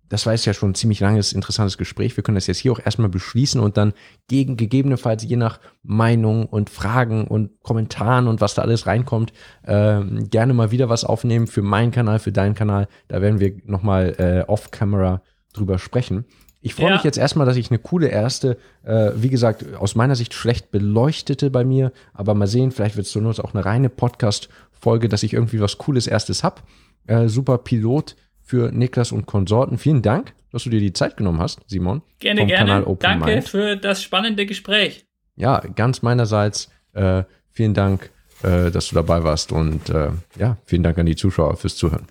das 0.08 0.24
war 0.24 0.32
jetzt 0.34 0.44
ja 0.44 0.54
schon 0.54 0.70
ein 0.70 0.74
ziemlich 0.76 1.00
langes, 1.00 1.32
interessantes 1.32 1.76
Gespräch. 1.78 2.16
Wir 2.16 2.22
können 2.22 2.36
das 2.36 2.46
jetzt 2.46 2.58
hier 2.58 2.70
auch 2.70 2.78
erstmal 2.84 3.08
beschließen 3.08 3.60
und 3.60 3.76
dann 3.76 3.92
gegen 4.28 4.56
gegebenenfalls 4.56 5.24
je 5.24 5.36
nach 5.36 5.58
Meinung 5.82 6.46
und 6.46 6.70
Fragen 6.70 7.26
und 7.26 7.60
Kommentaren 7.62 8.28
und 8.28 8.40
was 8.40 8.54
da 8.54 8.62
alles 8.62 8.86
reinkommt, 8.86 9.32
ähm, 9.66 10.28
gerne 10.30 10.54
mal 10.54 10.70
wieder 10.70 10.88
was 10.88 11.04
aufnehmen 11.04 11.48
für 11.48 11.62
meinen 11.62 11.90
Kanal, 11.90 12.20
für 12.20 12.32
deinen 12.32 12.54
Kanal. 12.54 12.86
Da 13.08 13.20
werden 13.20 13.40
wir 13.40 13.56
nochmal 13.64 14.14
äh, 14.46 14.48
off-camera 14.48 15.22
drüber 15.55 15.78
sprechen. 15.78 16.24
Ich 16.60 16.74
freue 16.74 16.89
Ja. 16.90 16.94
mich 16.94 17.05
jetzt 17.05 17.18
erstmal, 17.18 17.47
dass 17.47 17.56
ich 17.56 17.70
eine 17.70 17.78
coole 17.78 18.09
erste, 18.09 18.56
äh, 18.85 19.10
wie 19.16 19.28
gesagt, 19.28 19.74
aus 19.76 19.94
meiner 19.97 20.16
Sicht 20.16 20.32
schlecht 20.35 20.70
beleuchtete 20.70 21.51
bei 21.51 21.64
mir, 21.64 21.93
aber 22.14 22.35
mal 22.35 22.47
sehen, 22.47 22.70
vielleicht 22.72 22.97
wird 22.97 23.06
es 23.06 23.12
zur 23.12 23.22
Not 23.22 23.40
auch 23.40 23.52
eine 23.55 23.64
reine 23.64 23.90
Podcast-Folge, 23.90 25.09
dass 25.09 25.22
ich 25.22 25.32
irgendwie 25.35 25.60
was 25.60 25.76
Cooles 25.78 26.06
erstes 26.06 26.43
hab. 26.43 26.62
Äh, 27.06 27.28
super 27.28 27.59
Pilot 27.59 28.16
für 28.43 28.72
Niklas 28.72 29.12
und 29.12 29.26
Konsorten. 29.26 29.76
Vielen 29.78 30.01
Dank, 30.01 30.32
dass 30.52 30.64
du 30.64 30.70
dir 30.70 30.81
die 30.81 30.93
Zeit 30.94 31.16
genommen 31.18 31.39
hast, 31.40 31.60
Simon. 31.66 32.01
Gerne, 32.18 32.40
vom 32.40 32.48
gerne. 32.48 32.66
Kanal 32.70 32.85
Open 32.85 33.01
Danke 33.02 33.26
Mind. 33.32 33.48
für 33.48 33.76
das 33.76 34.02
spannende 34.02 34.47
Gespräch. 34.47 35.05
Ja, 35.36 35.60
ganz 35.60 36.01
meinerseits 36.02 36.70
äh, 36.94 37.24
vielen 37.51 37.74
Dank, 37.74 38.10
äh, 38.43 38.70
dass 38.70 38.89
du 38.89 38.94
dabei 38.94 39.22
warst 39.22 39.52
und 39.52 39.90
äh, 39.90 40.10
ja, 40.39 40.56
vielen 40.64 40.82
Dank 40.82 40.97
an 40.98 41.05
die 41.06 41.16
Zuschauer 41.16 41.56
fürs 41.56 41.76
Zuhören. 41.76 42.06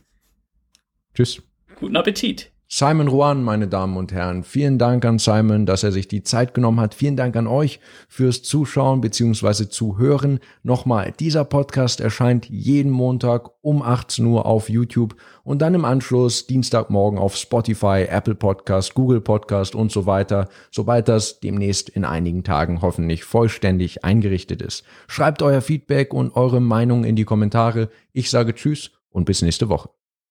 Tschüss. 1.15 1.41
Guten 1.79 1.95
Appetit. 1.95 2.51
Simon 2.75 3.07
Ruan, 3.07 3.43
meine 3.43 3.67
Damen 3.67 3.97
und 3.97 4.11
Herren. 4.13 4.43
Vielen 4.43 4.79
Dank 4.79 5.05
an 5.05 5.19
Simon, 5.19 5.67
dass 5.67 5.83
er 5.83 5.91
sich 5.91 6.07
die 6.07 6.23
Zeit 6.23 6.55
genommen 6.55 6.79
hat. 6.79 6.95
Vielen 6.95 7.15
Dank 7.15 7.35
an 7.35 7.45
euch 7.45 7.79
fürs 8.09 8.41
Zuschauen 8.41 8.99
bzw. 8.99 9.69
Zuhören. 9.69 10.39
Nochmal, 10.63 11.13
dieser 11.19 11.45
Podcast 11.45 12.01
erscheint 12.01 12.49
jeden 12.49 12.91
Montag 12.91 13.51
um 13.61 13.83
18 13.83 14.25
Uhr 14.25 14.47
auf 14.47 14.69
YouTube 14.69 15.15
und 15.43 15.61
dann 15.61 15.75
im 15.75 15.85
Anschluss 15.85 16.47
Dienstagmorgen 16.47 17.19
auf 17.19 17.35
Spotify, 17.35 18.07
Apple 18.09 18.33
Podcast, 18.33 18.95
Google 18.95 19.21
Podcast 19.21 19.75
und 19.75 19.91
so 19.91 20.07
weiter, 20.07 20.49
sobald 20.71 21.07
das 21.07 21.41
demnächst 21.41 21.89
in 21.89 22.05
einigen 22.05 22.43
Tagen 22.43 22.81
hoffentlich 22.81 23.23
vollständig 23.23 24.03
eingerichtet 24.03 24.63
ist. 24.63 24.83
Schreibt 25.07 25.43
euer 25.43 25.61
Feedback 25.61 26.11
und 26.11 26.35
eure 26.35 26.59
Meinung 26.59 27.03
in 27.03 27.15
die 27.15 27.25
Kommentare. 27.25 27.89
Ich 28.13 28.31
sage 28.31 28.55
Tschüss 28.55 28.89
und 29.11 29.25
bis 29.25 29.43
nächste 29.43 29.69
Woche. 29.69 29.89